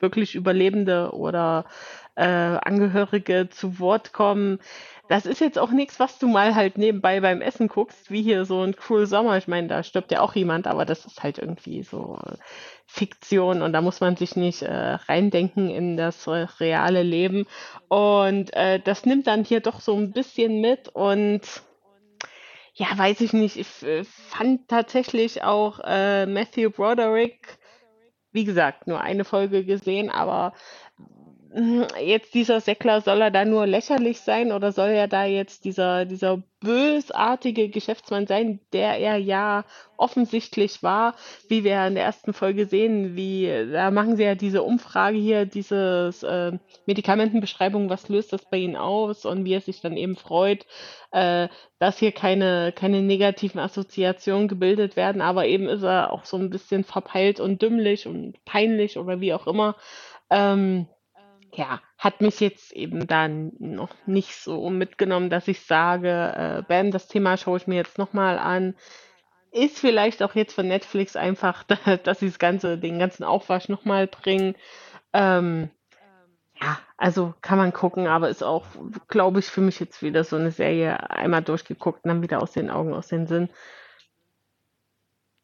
wirklich 0.00 0.34
Überlebende 0.34 1.12
oder 1.12 1.66
äh, 2.16 2.22
Angehörige 2.24 3.48
zu 3.50 3.78
Wort 3.78 4.12
kommen. 4.12 4.58
Das 5.08 5.26
ist 5.26 5.40
jetzt 5.40 5.58
auch 5.58 5.70
nichts, 5.70 5.98
was 5.98 6.18
du 6.18 6.28
mal 6.28 6.54
halt 6.54 6.78
nebenbei 6.78 7.20
beim 7.20 7.42
Essen 7.42 7.66
guckst, 7.66 8.10
wie 8.10 8.22
hier 8.22 8.44
so 8.44 8.62
ein 8.62 8.76
Cruel 8.76 9.06
Sommer. 9.06 9.36
Ich 9.38 9.48
meine, 9.48 9.66
da 9.66 9.82
stirbt 9.82 10.12
ja 10.12 10.20
auch 10.20 10.34
jemand, 10.34 10.68
aber 10.68 10.84
das 10.84 11.04
ist 11.04 11.22
halt 11.22 11.38
irgendwie 11.38 11.82
so 11.82 12.18
Fiktion 12.86 13.62
und 13.62 13.72
da 13.72 13.80
muss 13.80 14.00
man 14.00 14.16
sich 14.16 14.36
nicht 14.36 14.62
äh, 14.62 14.72
reindenken 14.72 15.68
in 15.68 15.96
das 15.96 16.28
reale 16.28 17.02
Leben. 17.02 17.46
Und 17.88 18.54
äh, 18.54 18.78
das 18.78 19.04
nimmt 19.04 19.26
dann 19.26 19.44
hier 19.44 19.60
doch 19.60 19.80
so 19.80 19.96
ein 19.96 20.12
bisschen 20.12 20.60
mit 20.60 20.88
und 20.88 21.42
ja, 22.74 22.86
weiß 22.96 23.20
ich 23.20 23.32
nicht. 23.32 23.56
Ich 23.56 23.82
äh, 23.82 24.04
fand 24.04 24.68
tatsächlich 24.68 25.42
auch 25.42 25.80
äh, 25.84 26.26
Matthew 26.26 26.70
Broderick, 26.70 27.58
wie 28.32 28.44
gesagt, 28.44 28.86
nur 28.86 29.00
eine 29.00 29.24
Folge 29.24 29.64
gesehen, 29.64 30.08
aber 30.08 30.54
jetzt 32.00 32.34
dieser 32.34 32.60
Seckler, 32.60 33.00
soll 33.00 33.20
er 33.22 33.30
da 33.32 33.44
nur 33.44 33.66
lächerlich 33.66 34.20
sein 34.20 34.52
oder 34.52 34.70
soll 34.70 34.90
er 34.90 35.08
da 35.08 35.24
jetzt 35.24 35.64
dieser, 35.64 36.04
dieser 36.04 36.42
bösartige 36.60 37.70
Geschäftsmann 37.70 38.28
sein, 38.28 38.60
der 38.72 38.98
er 38.98 39.16
ja 39.16 39.64
offensichtlich 39.96 40.82
war, 40.82 41.16
wie 41.48 41.64
wir 41.64 41.84
in 41.86 41.94
der 41.94 42.04
ersten 42.04 42.34
Folge 42.34 42.66
sehen, 42.66 43.16
wie, 43.16 43.48
da 43.72 43.90
machen 43.90 44.16
sie 44.16 44.22
ja 44.22 44.36
diese 44.36 44.62
Umfrage 44.62 45.18
hier, 45.18 45.44
dieses 45.44 46.22
äh, 46.22 46.52
Medikamentenbeschreibung, 46.86 47.90
was 47.90 48.08
löst 48.08 48.32
das 48.32 48.48
bei 48.48 48.58
Ihnen 48.58 48.76
aus? 48.76 49.24
Und 49.24 49.44
wie 49.44 49.54
er 49.54 49.60
sich 49.60 49.80
dann 49.80 49.96
eben 49.96 50.16
freut, 50.16 50.66
äh, 51.10 51.48
dass 51.80 51.98
hier 51.98 52.12
keine, 52.12 52.72
keine 52.72 53.02
negativen 53.02 53.58
Assoziationen 53.58 54.46
gebildet 54.46 54.94
werden, 54.94 55.20
aber 55.20 55.46
eben 55.46 55.68
ist 55.68 55.82
er 55.82 56.12
auch 56.12 56.24
so 56.24 56.36
ein 56.36 56.50
bisschen 56.50 56.84
verpeilt 56.84 57.40
und 57.40 57.60
dümmlich 57.60 58.06
und 58.06 58.36
peinlich 58.44 58.98
oder 58.98 59.20
wie 59.20 59.34
auch 59.34 59.46
immer. 59.48 59.76
Ähm, 60.30 60.86
ja, 61.52 61.80
hat 61.98 62.20
mich 62.20 62.40
jetzt 62.40 62.72
eben 62.72 63.06
dann 63.06 63.52
noch 63.58 63.94
nicht 64.06 64.36
so 64.36 64.70
mitgenommen, 64.70 65.30
dass 65.30 65.48
ich 65.48 65.64
sage, 65.66 66.08
äh, 66.08 66.62
bam, 66.62 66.90
das 66.90 67.08
Thema 67.08 67.36
schaue 67.36 67.58
ich 67.58 67.66
mir 67.66 67.76
jetzt 67.76 67.98
nochmal 67.98 68.38
an. 68.38 68.74
Ist 69.52 69.78
vielleicht 69.78 70.22
auch 70.22 70.34
jetzt 70.34 70.54
von 70.54 70.68
Netflix 70.68 71.16
einfach, 71.16 71.64
dass 72.04 72.20
sie 72.20 72.28
das 72.28 72.38
ganze, 72.38 72.78
den 72.78 72.98
ganzen 72.98 73.24
Aufwasch 73.24 73.68
nochmal 73.68 74.06
bringen. 74.06 74.54
Ähm, 75.12 75.70
ja, 76.60 76.78
also 76.96 77.34
kann 77.40 77.58
man 77.58 77.72
gucken, 77.72 78.06
aber 78.06 78.28
ist 78.28 78.42
auch, 78.42 78.66
glaube 79.08 79.40
ich, 79.40 79.46
für 79.46 79.62
mich 79.62 79.80
jetzt 79.80 80.02
wieder 80.02 80.24
so 80.24 80.36
eine 80.36 80.50
Serie 80.50 81.10
einmal 81.10 81.42
durchgeguckt 81.42 82.04
und 82.04 82.08
dann 82.08 82.22
wieder 82.22 82.42
aus 82.42 82.52
den 82.52 82.70
Augen, 82.70 82.92
aus 82.94 83.08
den 83.08 83.26
Sinn. 83.26 83.48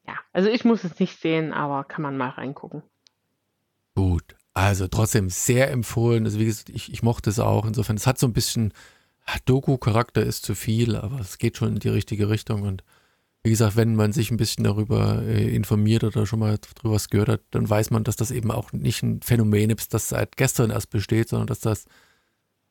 Ja, 0.06 0.14
also 0.32 0.48
ich 0.48 0.64
muss 0.64 0.84
es 0.84 1.00
nicht 1.00 1.18
sehen, 1.20 1.52
aber 1.52 1.84
kann 1.84 2.02
man 2.02 2.16
mal 2.16 2.28
reingucken. 2.28 2.82
Gut. 3.94 4.35
Also 4.56 4.88
trotzdem 4.88 5.28
sehr 5.28 5.70
empfohlen. 5.70 6.24
Also 6.24 6.38
wie 6.38 6.46
gesagt, 6.46 6.70
ich, 6.70 6.90
ich 6.90 7.02
mochte 7.02 7.28
es 7.28 7.38
auch. 7.38 7.66
Insofern, 7.66 7.96
es 7.96 8.06
hat 8.06 8.18
so 8.18 8.26
ein 8.26 8.32
bisschen 8.32 8.72
Doku-Charakter 9.44 10.22
ist 10.22 10.46
zu 10.46 10.54
viel, 10.54 10.96
aber 10.96 11.20
es 11.20 11.36
geht 11.36 11.58
schon 11.58 11.74
in 11.74 11.78
die 11.78 11.90
richtige 11.90 12.30
Richtung. 12.30 12.62
Und 12.62 12.82
wie 13.44 13.50
gesagt, 13.50 13.76
wenn 13.76 13.94
man 13.94 14.14
sich 14.14 14.30
ein 14.30 14.38
bisschen 14.38 14.64
darüber 14.64 15.22
äh, 15.22 15.54
informiert 15.54 16.04
oder 16.04 16.24
schon 16.24 16.38
mal 16.38 16.56
drüber 16.56 16.94
was 16.94 17.10
gehört 17.10 17.28
hat, 17.28 17.42
dann 17.50 17.68
weiß 17.68 17.90
man, 17.90 18.02
dass 18.02 18.16
das 18.16 18.30
eben 18.30 18.50
auch 18.50 18.72
nicht 18.72 19.02
ein 19.02 19.20
Phänomen 19.20 19.68
ist, 19.68 19.92
das 19.92 20.08
seit 20.08 20.38
gestern 20.38 20.70
erst 20.70 20.88
besteht, 20.88 21.28
sondern 21.28 21.48
dass 21.48 21.60
das, 21.60 21.84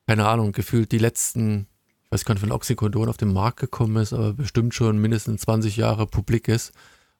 keine 0.08 0.28
Ahnung, 0.28 0.54
gefühlt 0.54 0.92
die 0.92 0.98
letzten, 0.98 1.68
ich 2.06 2.12
weiß 2.14 2.26
gar 2.26 2.34
nicht, 2.34 2.42
wenn 2.42 2.52
Oxycodon 2.52 3.10
auf 3.10 3.18
den 3.18 3.32
Markt 3.32 3.60
gekommen 3.60 3.98
ist, 3.98 4.12
aber 4.12 4.34
bestimmt 4.34 4.74
schon 4.74 4.98
mindestens 4.98 5.42
20 5.42 5.78
Jahre 5.78 6.08
publik 6.08 6.48
ist. 6.48 6.72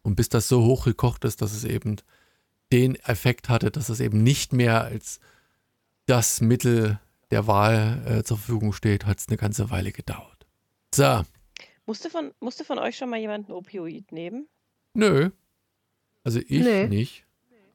Und 0.02 0.16
bis 0.16 0.30
das 0.30 0.48
so 0.48 0.64
hochgekocht 0.64 1.24
ist, 1.24 1.44
dass 1.44 1.54
es 1.54 1.66
eben 1.66 1.98
den 2.76 2.96
Effekt 2.96 3.48
hatte, 3.48 3.72
dass 3.72 3.88
es 3.90 4.00
eben 4.02 4.22
nicht 4.22 4.52
mehr 4.52 4.84
als 4.84 5.20
das 6.08 6.42
Mittel 6.42 7.00
der 7.32 7.48
Wahl 7.48 8.04
äh, 8.06 8.24
zur 8.24 8.38
Verfügung 8.38 8.74
steht, 8.74 9.06
hat 9.06 9.20
es 9.20 9.28
eine 9.30 9.38
ganze 9.38 9.70
Weile 9.70 9.92
gedauert. 9.92 10.46
So, 10.94 11.24
Musste 11.88 12.10
von, 12.10 12.34
musste 12.40 12.66
von 12.66 12.80
euch 12.80 12.98
schon 12.98 13.10
mal 13.10 13.20
jemand 13.20 13.48
ein 13.50 13.52
Opioid 13.54 14.12
nehmen? 14.12 14.48
nö. 14.94 15.30
Also 16.24 16.40
ich 16.40 16.64
Nee. 16.64 16.88
nicht. 16.88 17.24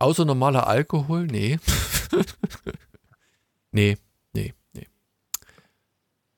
Außer 0.01 0.25
normaler 0.25 0.67
Alkohol, 0.67 1.27
nee. 1.27 1.59
nee, 3.71 3.97
nee, 4.33 4.55
nee. 4.73 4.87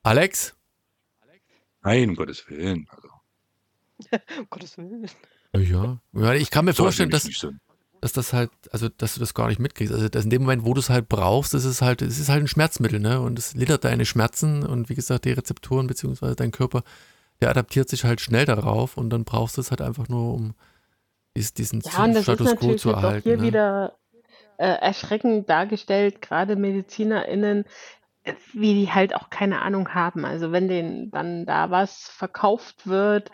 Alex? 0.03 0.55
Nein, 1.83 2.11
um 2.11 2.17
Gottes 2.17 2.49
Willen. 2.49 2.87
Also, 2.91 3.09
Um 4.39 4.47
Gottes 4.51 4.77
Willen. 4.77 5.09
Ja. 5.57 6.35
ich 6.35 6.51
kann 6.51 6.65
mir 6.67 6.73
soll 6.75 6.87
vorstellen, 6.87 7.11
dass. 7.11 7.25
Dass 8.03 8.13
das 8.13 8.33
halt, 8.35 8.51
also 8.73 8.89
dass 8.91 9.15
du 9.15 9.21
das 9.21 9.33
gar 9.33 9.49
nicht 9.49 9.61
mitkriegst. 9.61 9.95
Also 9.95 10.09
dass 10.09 10.25
in 10.25 10.31
dem 10.31 10.43
Moment, 10.43 10.65
wo 10.67 10.75
du 10.75 10.81
es 10.81 10.91
halt 10.91 11.09
brauchst, 11.09 11.55
ist 11.55 11.65
es 11.65 11.81
halt, 11.83 12.03
es 12.03 12.19
ist 12.19 12.29
halt 12.29 12.43
ein 12.43 12.49
Schmerzmittel, 12.49 13.01
ne? 13.01 13.21
Und 13.21 13.39
es 13.39 13.55
lindert 13.55 13.85
deine 13.85 14.05
Schmerzen 14.05 14.67
und 14.67 14.91
wie 14.91 14.95
gesagt, 14.97 15.25
die 15.25 15.33
Rezeptoren 15.33 15.87
beziehungsweise 15.87 16.37
dein 16.37 16.51
Körper, 16.51 16.83
der 17.41 17.51
adaptiert 17.51 17.89
sich 17.89 18.05
halt 18.05 18.21
schnell 18.21 18.45
darauf 18.45 18.97
und 18.97 19.11
dann 19.11 19.25
brauchst 19.25 19.57
du 19.57 19.61
es 19.63 19.71
halt 19.71 19.81
einfach 19.81 20.09
nur, 20.09 20.35
um 20.35 20.55
dies- 21.37 21.55
diesen 21.55 21.81
Ja, 21.81 22.05
und 22.05 22.11
das 22.11 22.19
ist 22.19 22.23
Status 22.25 22.47
quo 22.49 22.55
natürlich 22.55 22.81
zu 22.81 22.89
jetzt 22.91 22.99
auch 22.99 23.03
erhalten. 23.03 23.29
hier 23.29 23.37
ne? 23.39 23.43
wieder 23.45 23.97
äh, 24.59 24.67
erschreckend 24.67 25.49
dargestellt, 25.49 26.21
gerade 26.23 26.57
MedizinerInnen, 26.57 27.65
äh, 28.25 28.35
wie 28.53 28.75
die 28.75 28.91
halt 28.93 29.15
auch 29.15 29.31
keine 29.31 29.63
Ahnung 29.63 29.95
haben. 29.95 30.25
Also 30.25 30.53
wenn 30.53 30.69
denen 30.69 31.11
dann 31.11 31.47
da 31.47 31.71
was 31.71 32.09
verkauft 32.09 32.87
wird 32.87 33.31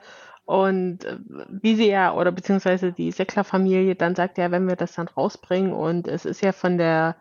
und 0.48 1.04
äh, 1.04 1.18
wie 1.50 1.74
sie 1.74 1.90
ja, 1.90 2.14
oder 2.14 2.32
beziehungsweise 2.32 2.90
die 2.90 3.12
Seckler-Familie 3.12 3.94
dann 3.96 4.14
sagt, 4.14 4.38
ja, 4.38 4.50
wenn 4.50 4.66
wir 4.66 4.76
das 4.76 4.94
dann 4.94 5.06
rausbringen 5.06 5.74
und 5.74 6.08
es 6.08 6.24
ist 6.24 6.40
ja 6.40 6.52
von 6.52 6.78
der 6.78 7.16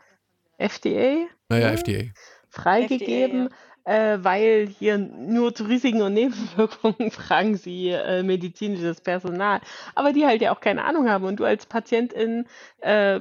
FDA 0.57 1.25
Naja, 1.49 1.71
ne, 1.71 1.77
FDA. 1.77 2.03
freigegeben, 2.47 3.49
äh, 3.83 4.19
weil 4.21 4.67
hier 4.67 4.97
nur 4.97 5.53
zu 5.53 5.65
Risiken 5.65 6.03
und 6.03 6.13
Nebenwirkungen 6.13 7.11
fragen 7.11 7.57
sie 7.57 7.89
äh, 7.89 8.23
medizinisches 8.23 9.01
Personal, 9.01 9.59
aber 9.93 10.13
die 10.13 10.25
halt 10.25 10.41
ja 10.41 10.55
auch 10.55 10.61
keine 10.61 10.85
Ahnung 10.85 11.09
haben 11.09 11.25
und 11.25 11.41
du 11.41 11.43
als 11.43 11.65
Patientin 11.65 12.45
äh, 12.79 13.19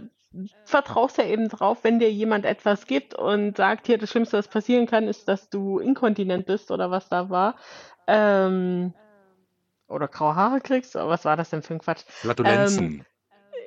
vertraust 0.66 1.18
ja 1.18 1.24
eben 1.24 1.48
drauf, 1.48 1.78
wenn 1.82 1.98
dir 1.98 2.12
jemand 2.12 2.44
etwas 2.44 2.86
gibt 2.86 3.16
und 3.16 3.56
sagt, 3.56 3.88
hier 3.88 3.98
das 3.98 4.10
Schlimmste, 4.10 4.38
was 4.38 4.46
passieren 4.46 4.86
kann, 4.86 5.08
ist, 5.08 5.26
dass 5.26 5.50
du 5.50 5.80
inkontinent 5.80 6.46
bist 6.46 6.70
oder 6.70 6.92
was 6.92 7.08
da 7.08 7.28
war. 7.28 7.56
Ähm, 8.06 8.94
oder 9.88 10.08
graue 10.08 10.34
Haare 10.34 10.60
kriegst, 10.60 10.96
oder 10.96 11.08
was 11.08 11.24
war 11.24 11.36
das 11.36 11.50
denn 11.50 11.62
für 11.62 11.74
ein 11.74 11.80
Quatsch? 11.80 12.02
Flatulenzen. 12.08 13.04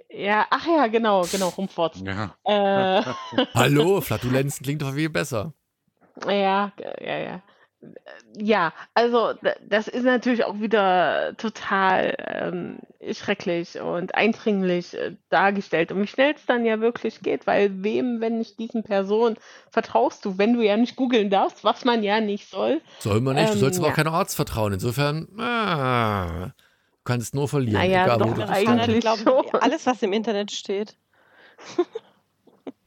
Ja, 0.10 0.48
ach 0.50 0.66
ja, 0.66 0.88
genau, 0.88 1.26
genau, 1.32 1.50
rumfort. 1.50 1.98
ja. 1.98 2.36
Äh, 2.44 3.04
Hallo, 3.54 4.02
Flatulenzen 4.02 4.64
klingt 4.64 4.82
doch 4.82 4.94
viel 4.94 5.10
besser. 5.10 5.54
Ja, 6.26 6.72
ja, 7.00 7.18
ja. 7.18 7.42
Ja, 8.38 8.74
also 8.94 9.34
das 9.68 9.88
ist 9.88 10.04
natürlich 10.04 10.44
auch 10.44 10.60
wieder 10.60 11.34
total 11.38 12.14
ähm, 12.20 12.80
schrecklich 13.14 13.80
und 13.80 14.16
eindringlich 14.16 14.94
äh, 14.96 15.16
dargestellt. 15.30 15.92
Und 15.92 16.02
wie 16.02 16.08
schnell 16.08 16.34
es 16.36 16.46
dann 16.46 16.66
ja 16.66 16.82
wirklich 16.82 17.22
geht, 17.22 17.48
weil 17.48 17.84
wem, 17.84 18.20
wenn 18.20 18.38
nicht 18.38 18.60
diesen 18.60 18.84
Personen, 18.84 19.38
vertraust 19.72 20.26
du, 20.26 20.38
wenn 20.38 20.54
du 20.54 20.62
ja 20.62 20.76
nicht 20.78 20.96
googeln 20.98 21.30
darfst, 21.30 21.64
was 21.64 21.86
man 21.86 22.04
ja 22.04 22.20
nicht 22.20 22.50
soll. 22.50 22.82
Soll 23.00 23.22
man 23.22 23.36
nicht, 23.36 23.48
du 23.50 23.54
Ähm, 23.54 23.60
sollst 23.60 23.80
aber 23.80 23.88
ja. 23.88 23.94
auch 23.94 23.96
keinem 23.96 24.14
Arzt 24.14 24.36
vertrauen. 24.36 24.74
Insofern, 24.74 25.28
ah, 25.40 26.48
du 26.48 27.04
kannst 27.06 27.34
nur 27.34 27.48
verlieren, 27.48 27.80
Naja, 27.82 28.04
egal 28.04 28.20
wo 28.20 28.24
doch, 28.26 28.34
du 28.36 28.42
dich 28.42 28.66
kann 28.66 28.80
eigentlich 28.80 29.04
schon. 29.06 29.46
alles, 29.62 29.86
was 29.86 30.04
im 30.04 30.12
Internet 30.14 30.52
steht. 30.52 30.96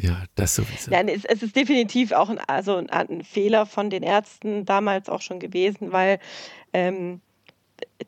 Ja, 0.02 0.24
das 0.34 0.56
sowieso. 0.56 0.90
Nein, 0.90 1.08
es, 1.08 1.24
es 1.24 1.42
ist 1.42 1.54
definitiv 1.54 2.10
auch 2.10 2.28
ein, 2.28 2.40
also 2.40 2.76
ein, 2.76 2.90
ein 2.90 3.22
Fehler 3.22 3.66
von 3.66 3.88
den 3.88 4.02
Ärzten 4.02 4.64
damals 4.64 5.08
auch 5.08 5.20
schon 5.20 5.38
gewesen, 5.38 5.92
weil 5.92 6.18
ähm, 6.72 7.20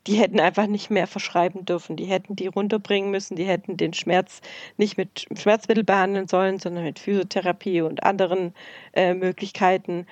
die 0.05 0.15
hätten 0.15 0.41
einfach 0.41 0.67
nicht 0.67 0.89
mehr 0.89 1.07
verschreiben 1.07 1.63
dürfen. 1.63 1.95
Die 1.95 2.05
hätten 2.05 2.35
die 2.35 2.47
runterbringen 2.47 3.11
müssen, 3.11 3.37
die 3.37 3.45
hätten 3.45 3.77
den 3.77 3.93
Schmerz 3.93 4.41
nicht 4.75 4.97
mit 4.97 5.25
Schmerzmittel 5.37 5.85
behandeln 5.85 6.27
sollen, 6.27 6.59
sondern 6.59 6.83
mit 6.83 6.99
Physiotherapie 6.99 7.81
und 7.81 8.03
anderen 8.03 8.53
äh, 8.93 9.13
Möglichkeiten. 9.13 10.05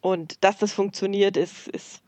Und 0.00 0.42
dass 0.42 0.58
das 0.58 0.72
funktioniert, 0.72 1.36
ist, 1.36 1.68
ist 1.68 2.02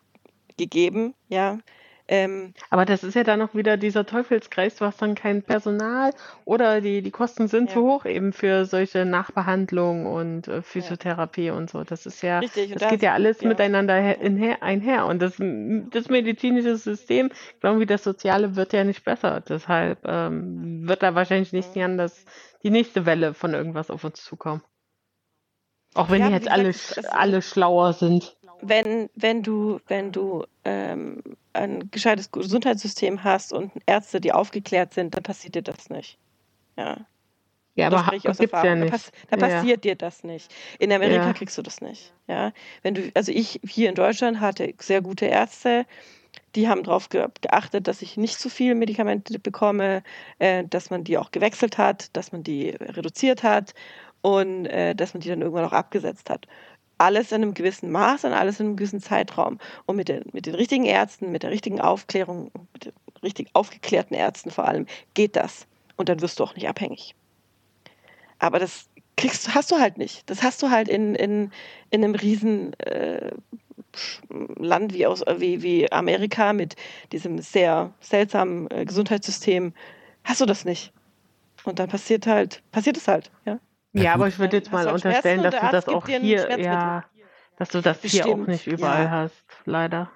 gegeben, 0.57 1.15
ja. 1.29 1.59
Ähm, 2.07 2.53
Aber 2.69 2.85
das 2.85 3.03
ist 3.03 3.15
ja 3.15 3.25
dann 3.25 3.41
auch 3.41 3.55
wieder 3.55 3.79
dieser 3.79 4.05
Teufelskreis, 4.05 4.77
du 4.77 4.85
hast 4.85 5.01
dann 5.01 5.15
kein 5.15 5.43
Personal 5.43 6.13
oder 6.45 6.83
die, 6.83 7.01
die 7.01 7.11
Kosten 7.11 7.49
sind 7.49 7.71
Ja. 7.71 7.77
zu 7.77 7.83
hoch 7.83 8.05
eben 8.05 8.35
für 8.35 8.67
solche 8.67 9.07
Nachbehandlung 9.07 10.05
und 10.05 10.47
äh, 10.49 10.61
Physiotherapie 10.61 11.49
und 11.51 11.71
so. 11.71 11.83
Das 11.83 12.05
ist 12.05 12.21
ja, 12.23 12.41
richtig. 12.41 12.73
Und 12.73 12.83
das 12.83 12.91
geht 12.91 13.03
ja 13.03 13.15
alles 13.15 13.41
ja. 13.41 13.49
miteinander 13.49 13.95
her- 13.95 14.21
inher, 14.21 14.63
einher. 14.63 15.07
Und 15.07 15.23
das, 15.23 15.37
das 15.39 16.09
medizinische 16.11 16.77
System, 16.77 17.31
genau 17.61 17.81
wie 17.81 17.87
das 17.87 18.05
Soziale, 18.05 18.55
wird 18.55 18.75
ja 18.75 18.85
nicht 18.85 19.03
besser. 19.05 19.41
Deshalb 19.41 20.01
ähm, 20.05 20.87
wird 20.87 21.03
da 21.03 21.15
wahrscheinlich 21.15 21.53
nicht 21.55 21.75
Mhm. 21.75 21.83
anders 21.83 22.25
die 22.63 22.71
nächste 22.71 23.07
Welle 23.07 23.33
von 23.33 23.55
irgendwas 23.55 23.91
auf 23.91 24.05
uns 24.05 24.23
zukommen. 24.23 24.63
Auch 25.95 26.11
wenn 26.11 26.21
Ja, 26.21 26.27
die 26.29 26.35
jetzt 26.35 26.49
alle, 26.49 26.75
alle 27.13 27.41
schlauer 27.41 27.93
sind. 27.93 28.37
Wenn, 28.69 29.11
wenn 29.15 29.43
du, 29.43 29.81
wenn 29.89 30.13
du 30.13 30.45
ähm, 30.65 31.23
ein 31.53 31.91
gescheites 31.91 32.31
Gesundheitssystem 32.33 33.25
hast 33.25 33.53
und 33.53 33.73
Ärzte, 33.87 34.21
die 34.21 34.33
aufgeklärt 34.33 34.95
sind, 34.95 35.15
dann 35.17 35.23
passiert 35.23 35.55
dir 35.57 35.63
das 35.63 35.91
nicht. 35.91 36.19
Ja, 36.79 37.07
Ja, 37.77 37.91
das 37.91 38.05
aber 38.07 38.17
aus 38.29 38.41
gibt's 38.41 38.63
ja 38.63 38.75
Erfahrung. 38.75 38.81
Da, 38.81 38.87
nicht. 38.87 38.93
pass 38.93 39.11
da 39.29 39.37
Ja. 39.37 39.47
passiert 39.49 39.85
dir 39.85 39.97
das 39.97 40.25
nicht. 40.25 40.53
In 40.79 40.93
Amerika 40.93 41.27
Ja. 41.27 41.33
kriegst 41.33 41.59
du 41.59 41.63
das 41.63 41.81
nicht. 41.81 42.15
Ja, 42.29 42.53
wenn 42.83 42.95
du, 42.95 43.11
also 43.15 43.33
ich 43.33 43.61
hier 43.69 43.89
in 43.89 43.95
Deutschland 43.97 44.41
hatte 44.41 44.75
sehr 44.81 45.03
gute 45.03 45.27
Ärzte, 45.27 45.87
die 46.57 46.69
haben 46.69 46.83
darauf 46.85 47.09
ge 47.11 47.29
geachtet, 47.43 47.89
dass 47.89 48.03
ich 48.03 48.17
nicht 48.17 48.39
zu 48.41 48.49
viel 48.51 48.75
Medikamente 48.75 49.39
bekomme, 49.39 50.03
äh, 50.39 50.65
dass 50.65 50.91
man 50.91 51.05
die 51.05 51.19
auch 51.19 51.31
gewechselt 51.33 51.79
hat, 51.79 52.17
dass 52.17 52.33
man 52.33 52.43
die 52.45 52.71
reduziert 52.71 53.43
hat 53.43 53.75
und 54.23 54.67
äh, 54.67 54.95
dass 54.95 55.15
man 55.15 55.21
die 55.21 55.29
dann 55.29 55.43
irgendwann 55.43 55.65
auch 55.67 55.73
abgesetzt 55.73 56.31
hat. 56.31 56.47
Alles 56.99 57.33
in 57.33 57.43
einem 57.43 57.55
gewissen 57.55 57.91
Maß 57.91 58.25
und 58.25 58.33
alles 58.33 58.61
in 58.61 58.67
einem 58.67 58.77
gewissen 58.77 59.01
Zeitraum. 59.01 59.59
Und 59.87 59.97
mit 59.97 60.09
den, 60.09 60.25
mit 60.33 60.47
den 60.47 60.55
richtigen 60.55 60.85
Ärzten, 60.85 61.33
mit 61.33 61.43
der 61.43 61.51
richtigen 61.51 61.81
Aufklärung, 61.81 62.51
mit 62.73 62.87
den 62.87 62.93
richtig 63.23 63.49
aufgeklärten 63.53 64.15
Ärzten 64.15 64.51
vor 64.51 64.67
allem, 64.67 64.87
geht 65.15 65.37
das. 65.37 65.67
Und 65.97 66.09
dann 66.09 66.21
wirst 66.21 66.39
du 66.39 66.45
auch 66.45 66.55
nicht 66.55 66.69
abhängig. 66.69 67.15
Aber 68.39 68.59
das 68.59 68.89
kriegst, 69.17 69.55
hast 69.55 69.71
du 69.71 69.77
halt 69.77 69.99
nicht. 69.99 70.29
Das 70.31 70.43
hast 70.43 70.63
du 70.63 70.71
halt 70.71 70.89
in, 70.89 71.15
in, 71.15 71.51
in 71.91 72.05
einem 72.05 72.15
riesen 72.15 72.79
äh, 72.81 73.33
Land 74.57 74.93
wie, 74.93 75.07
aus, 75.07 75.23
wie, 75.39 75.63
wie 75.63 75.91
Amerika 75.93 76.53
mit 76.53 76.77
diesem 77.13 77.39
sehr 77.39 77.93
seltsamen 78.01 78.71
äh, 78.71 78.85
Gesundheitssystem. 78.85 79.73
Hast 80.25 80.41
du 80.41 80.47
das 80.47 80.65
nicht. 80.65 80.93
Und 81.65 81.79
dann 81.79 81.89
passiert 81.89 82.27
halt, 82.27 82.63
passiert 82.73 82.97
es 82.97 83.09
halt, 83.09 83.31
ja. 83.47 83.59
Ja, 83.95 84.03
Ja, 84.03 84.15
aber 84.15 84.29
ich 84.29 84.39
würde 84.39 84.57
jetzt 84.57 84.71
mal 84.73 84.85
halt 84.85 84.93
unterstellen, 84.95 85.43
dass 85.43 85.55
und 85.55 85.63
du 85.63 85.71
das 85.71 85.89
auch 85.89 86.07
hier, 86.07 86.61
ja, 86.61 87.05
dass 87.57 87.69
du 87.71 87.81
das 87.81 88.01
hier 88.03 88.25
auch 88.25 88.29
Bestimmt, 88.31 88.49
nicht 88.49 88.67
überall 88.67 89.05
ja. 89.05 89.11
hast, 89.11 89.45
leider. 89.65 90.11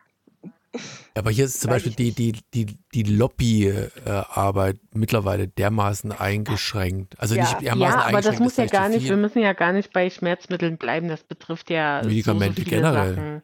Aber 1.14 1.30
hier 1.30 1.46
ist 1.46 1.60
zum 1.60 1.70
Beispiel 1.70 1.92
die, 1.92 2.12
die, 2.12 2.32
die, 2.52 2.66
die 2.92 3.02
Lobbyarbeit 3.04 4.76
mittlerweile 4.92 5.48
dermaßen 5.48 6.12
eingeschränkt. 6.12 7.14
Also 7.18 7.34
Ja. 7.34 7.42
nicht 7.44 7.62
dermaßen 7.62 7.80
Ja, 8.00 8.04
aber 8.06 8.18
das 8.20 8.26
eingeschränkt, 8.36 8.40
muss 8.40 8.56
ja 8.56 8.66
gar 8.66 8.88
nicht, 8.88 9.08
wir 9.08 9.16
müssen 9.16 9.40
ja 9.42 9.52
gar 9.54 9.72
nicht 9.72 9.92
bei 9.92 10.10
Schmerzmitteln 10.10 10.76
bleiben, 10.76 11.08
das 11.08 11.22
betrifft 11.24 11.70
ja 11.70 12.00
so, 12.02 12.04
so 12.04 12.08
Medikamente 12.10 12.62
viele 12.62 12.76
generell. 12.76 13.14
Sachen. 13.14 13.42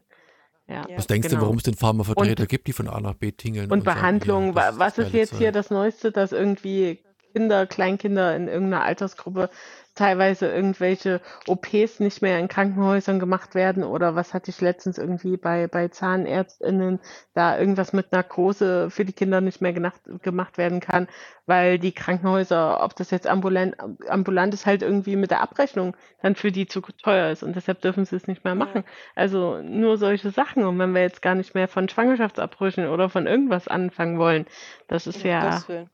Ja, 0.69 0.75
Ja. 0.89 0.97
Was 0.99 1.07
denkst 1.07 1.29
genau. 1.29 1.41
du, 1.41 1.47
warum 1.47 1.57
es 1.59 1.63
den 1.63 1.75
Pharmavertreter 1.77 2.47
gibt, 2.47 2.67
die 2.67 2.73
von 2.73 2.89
A 2.89 3.01
nach 3.01 3.15
B 3.15 3.33
tingeln? 3.33 3.71
Und 3.71 3.85
sagen, 3.85 3.97
Behandlung, 4.01 4.47
ja, 4.49 4.53
das 4.53 4.75
wa- 4.75 4.79
was 4.79 4.95
das 4.95 5.07
ist 5.09 5.15
jetzt 5.15 5.31
hier 5.37 5.49
Zeug. 5.49 5.55
das 5.55 5.71
Neueste, 5.71 6.13
dass 6.13 6.33
irgendwie 6.33 7.03
Kinder, 7.33 7.67
Kleinkinder 7.67 8.37
in 8.37 8.49
irgendeiner 8.49 8.85
Altersgruppe 8.85 9.51
teilweise 9.95 10.49
irgendwelche 10.49 11.21
OPs 11.47 12.01
nicht 12.01 12.23
mehr 12.23 12.39
in 12.39 12.49
Krankenhäusern 12.49 13.21
gemacht 13.21 13.55
werden 13.55 13.85
oder 13.85 14.15
was 14.15 14.35
hatte 14.35 14.51
ich 14.51 14.61
letztens 14.61 14.99
irgendwie 14.99 15.37
bei, 15.37 15.69
bei 15.69 15.89
ZahnärztInnen, 15.89 17.01
da 17.33 17.59
irgendwas 17.59 17.93
mit 17.93 18.13
Narkose 18.13 18.91
für 18.91 19.05
die 19.05 19.13
Kinder 19.13 19.41
nicht 19.41 19.61
mehr 19.61 19.73
genacht, 19.73 20.01
gemacht 20.23 20.59
werden 20.59 20.81
kann, 20.81 21.09
weil 21.47 21.79
die 21.79 21.93
Krankenhäuser, 21.93 22.83
ob 22.83 22.97
das 22.97 23.11
jetzt 23.11 23.27
ambulant, 23.27 23.77
ambulant 24.09 24.55
ist, 24.55 24.67
halt 24.67 24.83
irgendwie 24.83 25.17
mit 25.17 25.31
der 25.31 25.41
Abrechnung 25.41 25.97
dann 26.23 26.35
für 26.35 26.51
die 26.51 26.67
zu 26.67 26.81
teuer 26.81 27.31
ist 27.31 27.43
und 27.43 27.55
deshalb 27.55 27.81
dürfen 27.81 28.05
sie 28.05 28.17
es 28.17 28.27
nicht 28.27 28.45
mehr 28.45 28.55
machen. 28.55 28.85
Also 29.15 29.61
nur 29.63 29.99
solche 29.99 30.31
Sachen. 30.31 30.65
Und 30.65 30.79
wenn 30.79 30.95
wir 30.95 31.03
jetzt 31.03 31.23
gar 31.23 31.35
nicht 31.35 31.55
mehr 31.55 31.69
von 31.69 31.89
Schwangerschaftsabbrüchen 31.89 32.89
oder 32.89 33.09
von 33.09 33.27
irgendwas 33.27 33.69
anfangen 33.69 34.19
wollen, 34.19 34.47
das 34.89 35.07
ist 35.07 35.23
ja, 35.23 35.63
Willen. 35.69 35.91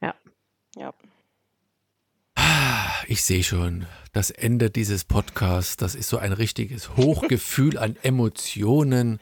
Ja. 0.00 0.14
Ja. 0.76 0.92
Ich 3.12 3.24
sehe 3.24 3.42
schon, 3.42 3.84
das 4.14 4.30
Ende 4.30 4.70
dieses 4.70 5.04
Podcasts, 5.04 5.76
das 5.76 5.94
ist 5.94 6.08
so 6.08 6.16
ein 6.16 6.32
richtiges 6.32 6.96
Hochgefühl 6.96 7.76
an 7.76 7.94
Emotionen, 8.02 9.20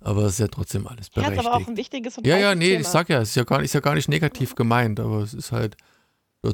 aber 0.00 0.22
es 0.22 0.32
ist 0.32 0.38
ja 0.38 0.48
trotzdem 0.48 0.86
alles 0.86 1.08
Ja, 1.14 1.20
ist 1.20 1.26
berechtigt. 1.26 1.46
aber 1.46 1.56
auch 1.56 1.68
ein 1.68 1.76
wichtiges 1.76 2.16
und 2.16 2.26
Ja, 2.26 2.38
ja, 2.38 2.54
nee, 2.54 2.68
Thema. 2.68 2.80
ich 2.80 2.86
sag 2.88 3.10
ja, 3.10 3.20
es 3.20 3.28
ist 3.28 3.34
ja 3.34 3.44
gar 3.44 3.58
nicht, 3.58 3.66
ist 3.66 3.74
ja 3.74 3.80
gar 3.80 3.94
nicht 3.96 4.08
negativ 4.08 4.54
gemeint, 4.54 4.98
aber 4.98 5.18
es 5.18 5.34
ist 5.34 5.52
halt 5.52 5.76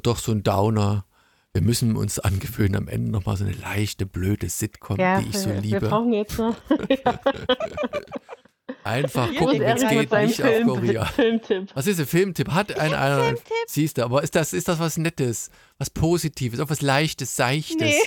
doch 0.02 0.18
so 0.18 0.32
ein 0.32 0.42
Downer. 0.42 1.04
Wir 1.52 1.62
müssen 1.62 1.94
uns 1.94 2.18
angewöhnen, 2.18 2.74
am 2.74 2.88
Ende 2.88 3.12
nochmal 3.12 3.36
so 3.36 3.44
eine 3.44 3.52
leichte, 3.54 4.04
blöde 4.04 4.48
Sitcom, 4.48 4.98
ja, 4.98 5.20
die 5.20 5.28
ich 5.28 5.38
so 5.38 5.50
wir, 5.50 5.54
wir 5.54 5.60
liebe. 5.62 5.88
brauchen 5.88 6.12
jetzt 6.12 6.38
noch 6.38 6.56
Einfach 8.88 9.28
Hier 9.30 9.38
gucken, 9.38 9.60
wenn 9.60 9.76
es 9.76 9.88
geht, 9.88 10.12
nicht 10.12 10.42
auf 10.42 10.48
Film, 10.48 10.68
Korea. 10.68 11.04
Filmtipp. 11.14 11.68
Was 11.74 11.86
ist 11.86 12.00
ein 12.00 12.06
Filmtipp? 12.06 12.50
Hat 12.50 12.78
ein, 12.78 12.94
einer, 12.94 13.34
siehst 13.66 13.98
du, 13.98 14.02
aber 14.04 14.22
ist 14.22 14.34
das, 14.34 14.52
ist 14.52 14.66
das 14.68 14.78
was 14.78 14.96
Nettes, 14.96 15.50
was 15.78 15.90
Positives, 15.90 16.58
auch 16.60 16.70
was 16.70 16.80
Leichtes, 16.82 17.36
Seichtes? 17.36 17.76
Nee. 17.78 18.00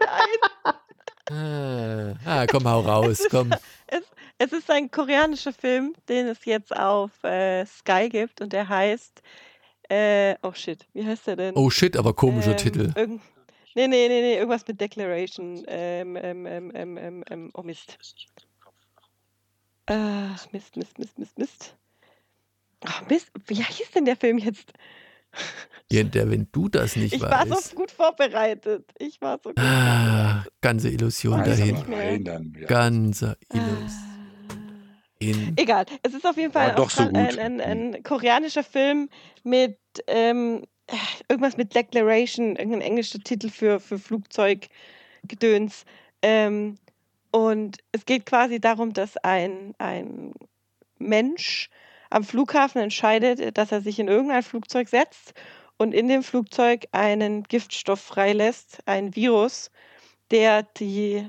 Nein, 0.00 0.74
Ah, 1.30 2.14
ah, 2.24 2.46
komm, 2.46 2.66
hau 2.66 2.80
raus, 2.92 3.26
komm. 3.30 3.52
es, 3.86 4.02
Es 4.38 4.52
ist 4.52 4.70
ein 4.70 4.90
koreanischer 4.90 5.52
Film, 5.52 5.94
den 6.08 6.26
es 6.28 6.44
jetzt 6.46 6.74
auf 6.74 7.10
äh, 7.22 7.66
Sky 7.66 8.08
gibt 8.08 8.40
und 8.40 8.52
der 8.54 8.66
heißt, 8.68 9.20
äh, 9.90 10.36
oh 10.42 10.52
shit, 10.54 10.86
wie 10.94 11.04
heißt 11.04 11.26
der 11.26 11.36
denn? 11.36 11.54
Oh 11.56 11.68
shit, 11.68 11.96
aber 11.98 12.14
komischer 12.14 12.52
Ähm, 12.52 12.56
Titel. 12.56 12.92
Irgend, 12.96 13.20
nee, 13.74 13.88
nee, 13.88 14.08
nee, 14.08 14.20
nee, 14.22 14.34
irgendwas 14.36 14.66
mit 14.66 14.80
Declaration. 14.80 15.62
Ähm, 15.66 16.16
ähm, 16.16 16.46
ähm, 16.46 16.72
ähm, 16.96 17.24
ähm, 17.28 17.50
oh 17.52 17.62
Mist. 17.62 17.98
Äh, 19.88 20.28
Mist, 20.52 20.76
Mist, 20.76 20.98
Mist, 20.98 21.18
Mist, 21.18 21.38
Mist. 21.38 21.76
Ach, 22.84 23.02
Mist, 23.08 23.30
wie 23.46 23.54
hieß 23.62 23.90
denn 23.92 24.04
der 24.04 24.16
Film 24.16 24.38
jetzt? 24.38 24.72
Ja, 25.90 26.02
der, 26.02 26.30
wenn 26.30 26.48
du 26.52 26.68
das 26.68 26.96
nicht 26.96 27.14
Ich 27.14 27.20
war 27.22 27.48
weißt. 27.48 27.70
so 27.70 27.76
gut 27.76 27.90
vorbereitet. 27.90 28.90
Ich 28.98 29.20
war 29.20 29.38
so 29.42 29.50
gut 29.50 29.58
Ah, 29.58 30.42
vorbereitet. 30.42 30.52
ganze 30.60 30.88
Illusion 30.90 31.40
Weiß 31.40 31.58
dahin. 31.58 31.76
wieder. 31.86 32.40
Ganze 32.66 33.36
Ah. 33.50 33.56
Illusion. 35.20 35.54
Egal, 35.56 35.84
es 36.04 36.14
ist 36.14 36.24
auf 36.24 36.36
jeden 36.36 36.52
Fall 36.52 36.68
War 36.68 36.74
doch 36.76 36.90
so 36.90 37.02
ein, 37.02 37.16
ein, 37.16 37.60
ein 37.60 38.02
koreanischer 38.04 38.62
Film 38.62 39.08
mit 39.42 39.78
ähm, 40.06 40.64
irgendwas 41.28 41.56
mit 41.56 41.74
Declaration, 41.74 42.54
irgendein 42.54 42.82
englischer 42.82 43.18
Titel 43.18 43.48
für, 43.50 43.80
für 43.80 43.98
Flugzeuggedöns. 43.98 45.84
Ähm, 46.22 46.78
und 47.30 47.78
es 47.92 48.06
geht 48.06 48.26
quasi 48.26 48.60
darum, 48.60 48.92
dass 48.92 49.16
ein, 49.18 49.74
ein 49.78 50.32
Mensch 50.98 51.68
am 52.10 52.24
Flughafen 52.24 52.80
entscheidet, 52.80 53.58
dass 53.58 53.72
er 53.72 53.80
sich 53.82 53.98
in 53.98 54.08
irgendein 54.08 54.42
Flugzeug 54.42 54.88
setzt 54.88 55.34
und 55.76 55.92
in 55.92 56.08
dem 56.08 56.22
Flugzeug 56.22 56.86
einen 56.92 57.42
Giftstoff 57.42 58.00
freilässt, 58.00 58.78
ein 58.86 59.14
Virus, 59.14 59.70
der 60.30 60.62
die 60.62 61.28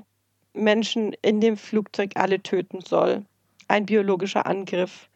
Menschen 0.54 1.14
in 1.22 1.40
dem 1.40 1.56
Flugzeug 1.56 2.12
alle 2.14 2.42
töten 2.42 2.80
soll. 2.80 3.24
Ein 3.68 3.86
biologischer 3.86 4.46
Angriff. 4.46 5.09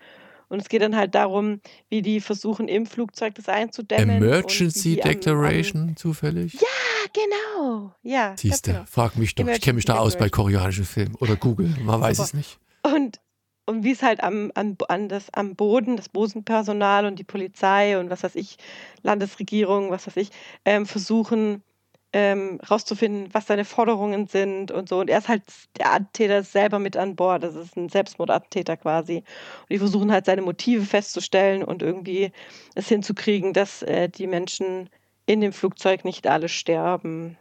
Und 0.55 0.61
es 0.63 0.69
geht 0.69 0.83
dann 0.83 0.95
halt 0.97 1.15
darum, 1.17 1.61
wie 1.89 2.01
die 2.01 2.21
versuchen, 2.21 2.69
im 2.69 2.87
Flugzeug 2.87 3.35
das 3.35 3.49
einzudämmen. 3.49 4.23
Emergency 4.23 4.95
die 4.95 5.03
am- 5.03 5.11
Declaration 5.11 5.97
zufällig? 5.97 6.55
Am, 6.55 6.69
genau, 7.13 7.93
ja. 8.03 8.35
Siehst 8.39 8.67
du, 8.69 8.73
genau. 8.73 8.85
frag 8.89 9.17
mich 9.19 9.35
doch. 9.35 9.47
Ich 9.49 9.61
kenne 9.61 9.75
mich 9.75 9.85
da 9.85 9.95
Emergency 9.95 10.17
aus 10.17 10.19
bei 10.19 10.29
koreanischen 10.31 10.85
Filmen. 10.85 11.17
Oder 11.17 11.35
Google, 11.37 11.75
man 11.83 12.01
weiß 12.01 12.17
Super. 12.19 12.27
es 12.27 12.35
nicht. 12.35 12.59
Und, 12.83 13.21
und 13.67 13.83
wie 13.83 13.91
es 13.91 14.03
halt 14.03 14.23
am, 14.23 14.53
an, 14.55 14.77
an 14.89 15.09
das, 15.09 15.33
am 15.35 15.57
Boden, 15.57 15.97
das 15.97 16.09
Bodenpersonal 16.09 17.05
und 17.05 17.19
die 17.19 17.25
Polizei 17.25 17.99
und 17.99 18.11
was 18.11 18.23
weiß 18.23 18.37
ich, 18.37 18.57
Landesregierung, 19.03 19.91
was 19.91 20.07
weiß 20.07 20.17
ich, 20.19 20.31
ähm, 20.65 20.87
versuchen 20.87 21.63
ähm, 22.15 22.61
rauszufinden, 22.71 23.29
was 23.35 23.49
seine 23.49 23.65
Forderungen 23.65 24.29
sind 24.29 24.71
und 24.71 24.89
so. 24.89 25.01
Und 25.01 25.11
er 25.11 25.19
ist 25.19 25.29
halt 25.29 25.43
der 25.77 25.93
Attentäter 25.93 26.45
selber 26.45 26.79
mit 26.79 26.97
an 26.97 27.17
Bord. 27.17 27.43
Das 27.43 27.57
ist 27.57 27.77
ein 27.77 27.89
Selbstmordattentäter 27.89 28.77
quasi. 28.77 29.17
Und 29.17 29.71
die 29.71 29.79
versuchen 29.79 30.13
halt 30.13 30.25
seine 30.25 30.43
Motive 30.43 30.85
festzustellen 30.85 31.65
und 31.65 31.83
irgendwie 31.83 32.31
es 32.77 32.89
hinzukriegen, 32.89 33.53
dass 33.53 33.83
äh, 33.83 34.09
die 34.09 34.29
Menschen 34.29 34.89
in 35.27 35.41
dem 35.41 35.53
Flugzeug 35.53 36.05
nicht 36.05 36.29
alle 36.29 36.49
sterben. 36.49 37.37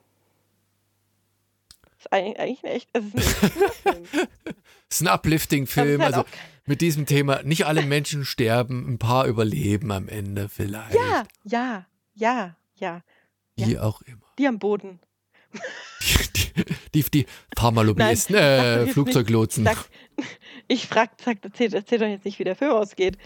Das 1.84 2.00
ist 2.00 2.12
eigentlich, 2.12 2.64
ein 2.64 2.70
echt, 2.72 2.90
es 2.94 3.06
ist 3.06 3.86
ein 3.86 4.04
ist 4.90 5.02
ein 5.02 5.06
Das 5.06 5.14
Uplifting-Film. 5.14 6.02
halt 6.02 6.16
Also 6.16 6.26
mit 6.66 6.82
diesem 6.82 7.06
Thema, 7.06 7.44
nicht 7.44 7.68
alle 7.68 7.84
Menschen 7.84 8.26
sterben, 8.26 8.91
ein 8.91 8.98
paar 8.98 9.28
überleben 9.28 9.91
am 9.91 10.08
Ende 10.08 10.50
vielleicht. 10.50 10.95
Ja, 10.95 11.26
ja, 11.44 11.86
ja, 12.16 12.56
ja. 12.80 13.02
Wie 13.56 13.78
auch 13.80 14.02
immer. 14.04 14.22
Die 14.40 14.48
am 14.48 14.60
Boden. 14.60 15.00
Die, 16.02 17.02
die, 17.04 17.04
die 17.12 17.26
Pharmalobbyisten, 17.58 18.36
äh, 18.36 18.82
nicht. 18.84 18.94
Flugzeuglotsen. 18.94 19.64
Sag, 19.66 19.86
ich 20.68 20.88
frag, 20.88 21.12
sag, 21.24 21.38
erzähl, 21.44 21.74
erzähl 21.74 22.00
doch 22.00 22.08
jetzt 22.08 22.26
nicht, 22.26 22.40
wie 22.40 22.44
der 22.44 22.56
Film 22.56 22.72
ausgeht. 22.72 23.18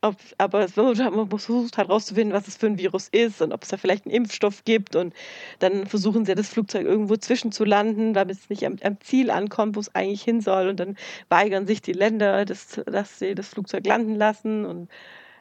Ob, 0.00 0.16
aber 0.38 0.64
es 0.64 0.76
wird- 0.76 0.98
man 0.98 1.28
versucht 1.28 1.78
halt 1.78 1.88
rauszufinden, 1.88 2.34
was 2.36 2.48
es 2.48 2.56
für 2.56 2.66
ein 2.66 2.78
Virus 2.78 3.08
ist 3.08 3.40
und 3.40 3.52
ob 3.52 3.62
es 3.62 3.68
da 3.68 3.76
vielleicht 3.76 4.04
einen 4.06 4.14
Impfstoff 4.14 4.64
gibt. 4.64 4.96
Und 4.96 5.14
dann 5.60 5.86
versuchen 5.86 6.24
sie, 6.24 6.34
das 6.34 6.48
Flugzeug 6.48 6.84
irgendwo 6.86 7.16
zwischen 7.16 7.52
zu 7.52 7.64
landen, 7.64 8.12
damit 8.12 8.36
es 8.38 8.50
nicht 8.50 8.64
am, 8.66 8.76
am 8.82 9.00
Ziel 9.00 9.30
ankommt, 9.30 9.76
wo 9.76 9.80
es 9.80 9.94
eigentlich 9.94 10.22
hin 10.22 10.40
soll. 10.40 10.68
Und 10.68 10.80
dann 10.80 10.96
weigern 11.28 11.66
sich 11.68 11.82
die 11.82 11.92
Länder, 11.92 12.44
das, 12.44 12.80
dass 12.86 13.20
sie 13.20 13.34
das 13.36 13.48
Flugzeug 13.48 13.86
landen 13.86 14.16
lassen. 14.16 14.64
Und 14.66 14.88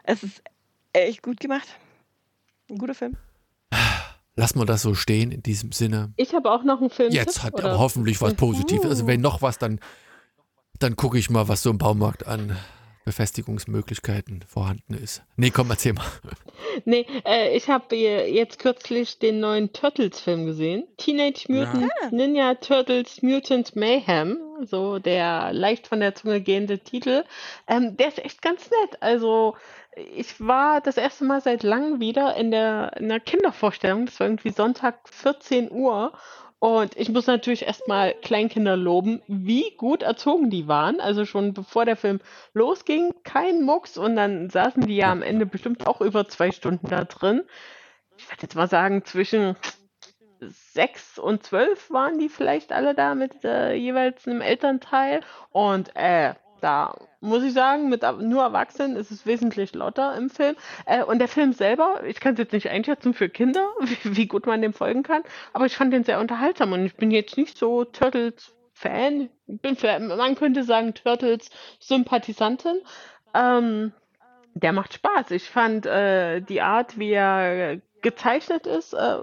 es 0.03 0.22
ist 0.22 0.43
echt 0.93 1.23
gut 1.23 1.39
gemacht. 1.39 1.68
Ein 2.69 2.77
guter 2.77 2.93
Film. 2.95 3.18
Lass 4.35 4.55
mal 4.55 4.65
das 4.65 4.81
so 4.81 4.93
stehen 4.93 5.31
in 5.31 5.43
diesem 5.43 5.71
Sinne. 5.71 6.13
Ich 6.15 6.33
habe 6.33 6.51
auch 6.51 6.63
noch 6.63 6.79
einen 6.79 6.89
Film. 6.89 7.11
Jetzt 7.11 7.43
hat 7.43 7.59
aber 7.59 7.77
hoffentlich 7.79 8.21
was 8.21 8.33
Positives. 8.35 8.85
Also 8.85 9.07
wenn 9.07 9.21
noch 9.21 9.41
was, 9.41 9.57
dann, 9.57 9.79
dann 10.79 10.95
gucke 10.95 11.17
ich 11.17 11.29
mal, 11.29 11.47
was 11.47 11.61
so 11.61 11.69
im 11.69 11.77
Baumarkt 11.77 12.25
an 12.25 12.57
Befestigungsmöglichkeiten 13.03 14.43
vorhanden 14.47 14.93
ist. 14.93 15.23
Nee, 15.35 15.49
komm, 15.49 15.69
erzähl 15.69 15.93
mal. 15.93 16.05
Nee, 16.85 17.05
äh, 17.25 17.57
ich 17.57 17.69
habe 17.69 17.95
jetzt 17.95 18.59
kürzlich 18.59 19.19
den 19.19 19.41
neuen 19.41 19.73
Turtles-Film 19.73 20.45
gesehen. 20.45 20.87
Teenage 20.95 21.45
Mutant 21.49 21.91
Ninja 22.11 22.53
Turtles 22.55 23.21
Mutant 23.21 23.75
Mayhem. 23.75 24.37
So 24.63 24.99
der 24.99 25.51
leicht 25.51 25.87
von 25.87 25.99
der 25.99 26.15
Zunge 26.15 26.39
gehende 26.39 26.79
Titel. 26.79 27.25
Ähm, 27.67 27.97
der 27.97 28.09
ist 28.09 28.23
echt 28.23 28.41
ganz 28.41 28.69
nett. 28.69 29.01
Also 29.01 29.55
ich 29.95 30.39
war 30.39 30.81
das 30.81 30.97
erste 30.97 31.26
Mal 31.26 31.41
seit 31.41 31.63
langem 31.63 31.99
wieder 31.99 32.35
in 32.35 32.51
der 32.51 32.93
in 32.97 33.05
einer 33.05 33.19
Kindervorstellung. 33.19 34.05
Das 34.05 34.19
war 34.19 34.27
irgendwie 34.27 34.51
Sonntag 34.51 34.99
14 35.09 35.72
Uhr. 35.72 36.13
Und 36.59 36.95
ich 36.95 37.09
muss 37.09 37.26
natürlich 37.26 37.63
erstmal 37.65 38.13
Kleinkinder 38.22 38.77
loben, 38.77 39.23
wie 39.27 39.76
gut 39.77 40.03
erzogen 40.03 40.51
die 40.51 40.68
waren. 40.68 40.99
Also 40.99 41.26
schon 41.26 41.53
bevor 41.55 41.85
der 41.85 41.97
Film 41.97 42.19
losging, 42.53 43.15
kein 43.23 43.63
Mucks. 43.63 43.97
Und 43.97 44.15
dann 44.15 44.49
saßen 44.49 44.85
die 44.85 44.95
ja 44.95 45.11
am 45.11 45.23
Ende 45.23 45.47
bestimmt 45.47 45.88
auch 45.88 46.01
über 46.01 46.27
zwei 46.27 46.51
Stunden 46.51 46.88
da 46.88 47.03
drin. 47.03 47.43
Ich 48.15 48.30
würde 48.30 48.43
jetzt 48.43 48.55
mal 48.55 48.69
sagen, 48.69 49.03
zwischen 49.05 49.55
sechs 50.39 51.18
und 51.18 51.43
zwölf 51.43 51.89
waren 51.89 52.19
die 52.19 52.30
vielleicht 52.30 52.72
alle 52.72 52.93
da 52.93 53.15
mit 53.15 53.43
äh, 53.43 53.73
jeweils 53.73 54.27
einem 54.27 54.41
Elternteil. 54.41 55.22
Und 55.51 55.95
äh, 55.95 56.35
da 56.61 56.95
muss 57.19 57.43
ich 57.43 57.53
sagen, 57.53 57.89
mit 57.89 58.03
nur 58.19 58.43
Erwachsenen 58.43 58.95
ist 58.95 59.11
es 59.11 59.25
wesentlich 59.25 59.73
lauter 59.73 60.15
im 60.15 60.29
Film. 60.29 60.55
Äh, 60.85 61.03
und 61.03 61.19
der 61.19 61.27
Film 61.27 61.53
selber, 61.53 62.03
ich 62.05 62.19
kann 62.19 62.33
es 62.33 62.39
jetzt 62.39 62.53
nicht 62.53 62.69
einschätzen 62.69 63.13
für 63.13 63.29
Kinder, 63.29 63.67
wie, 63.79 64.17
wie 64.17 64.27
gut 64.27 64.45
man 64.45 64.61
dem 64.61 64.73
folgen 64.73 65.03
kann, 65.03 65.23
aber 65.53 65.65
ich 65.65 65.75
fand 65.75 65.93
den 65.93 66.03
sehr 66.03 66.19
unterhaltsam 66.19 66.71
und 66.73 66.85
ich 66.85 66.95
bin 66.95 67.11
jetzt 67.11 67.38
nicht 67.38 67.57
so 67.57 67.83
Turtles-Fan. 67.83 69.29
Man 69.47 70.35
könnte 70.35 70.63
sagen 70.63 70.93
Turtles-Sympathisantin. 70.93 72.79
Ähm, 73.33 73.93
der 74.53 74.73
macht 74.73 74.93
Spaß. 74.93 75.31
Ich 75.31 75.49
fand 75.49 75.85
äh, 75.85 76.41
die 76.41 76.61
Art, 76.61 76.99
wie 76.99 77.11
er 77.11 77.77
gezeichnet 78.01 78.67
ist, 78.67 78.93
äh, 78.93 79.17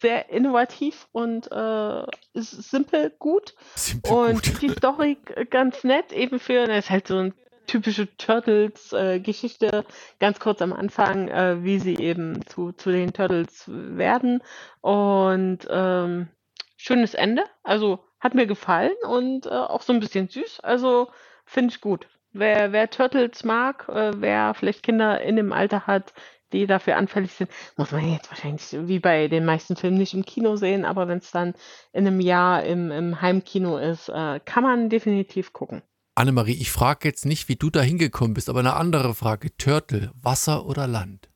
sehr 0.00 0.30
innovativ 0.30 1.06
und 1.12 1.50
äh, 1.52 2.02
simpel 2.34 3.10
gut. 3.18 3.54
Simpel 3.74 4.12
Und 4.12 4.42
gut. 4.42 4.62
die 4.62 4.70
Story 4.70 5.18
ganz 5.50 5.84
nett, 5.84 6.12
eben 6.12 6.38
für, 6.38 6.66
das 6.66 6.86
ist 6.86 6.90
halt 6.90 7.06
so 7.08 7.18
eine 7.18 7.34
typische 7.66 8.08
Turtles-Geschichte, 8.16 9.84
ganz 10.18 10.40
kurz 10.40 10.60
am 10.60 10.72
Anfang, 10.72 11.28
äh, 11.28 11.62
wie 11.62 11.78
sie 11.78 11.96
eben 11.96 12.44
zu, 12.46 12.72
zu 12.72 12.90
den 12.90 13.12
Turtles 13.12 13.64
werden. 13.68 14.42
Und 14.80 15.68
ähm, 15.70 16.28
schönes 16.76 17.14
Ende, 17.14 17.44
also 17.62 18.00
hat 18.18 18.34
mir 18.34 18.46
gefallen 18.46 18.92
und 19.08 19.46
äh, 19.46 19.50
auch 19.50 19.82
so 19.82 19.92
ein 19.92 20.00
bisschen 20.00 20.28
süß, 20.28 20.60
also 20.60 21.08
finde 21.44 21.72
ich 21.72 21.80
gut. 21.80 22.06
Wer, 22.32 22.72
wer 22.72 22.90
Turtles 22.90 23.44
mag, 23.44 23.88
äh, 23.88 24.12
wer 24.16 24.54
vielleicht 24.54 24.82
Kinder 24.82 25.20
in 25.20 25.36
dem 25.36 25.52
Alter 25.52 25.86
hat, 25.86 26.12
die 26.52 26.66
dafür 26.66 26.96
anfällig 26.96 27.32
sind, 27.32 27.50
muss 27.76 27.92
man 27.92 28.12
jetzt 28.12 28.30
wahrscheinlich 28.30 28.76
wie 28.88 28.98
bei 28.98 29.28
den 29.28 29.44
meisten 29.44 29.76
Filmen 29.76 29.98
nicht 29.98 30.14
im 30.14 30.24
Kino 30.24 30.56
sehen, 30.56 30.84
aber 30.84 31.08
wenn 31.08 31.18
es 31.18 31.30
dann 31.30 31.54
in 31.92 32.06
einem 32.06 32.20
Jahr 32.20 32.64
im, 32.64 32.90
im 32.90 33.20
Heimkino 33.20 33.78
ist, 33.78 34.08
äh, 34.08 34.40
kann 34.44 34.62
man 34.62 34.88
definitiv 34.88 35.52
gucken. 35.52 35.82
Annemarie, 36.14 36.54
ich 36.60 36.70
frage 36.70 37.08
jetzt 37.08 37.24
nicht, 37.24 37.48
wie 37.48 37.56
du 37.56 37.70
da 37.70 37.80
hingekommen 37.80 38.34
bist, 38.34 38.48
aber 38.48 38.60
eine 38.60 38.74
andere 38.74 39.14
Frage. 39.14 39.56
Turtle, 39.56 40.10
Wasser 40.20 40.66
oder 40.66 40.86
Land? 40.86 41.30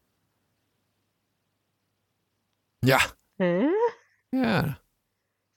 Ja. 2.84 2.98
Hä? 3.38 3.66
Ja. 4.32 4.76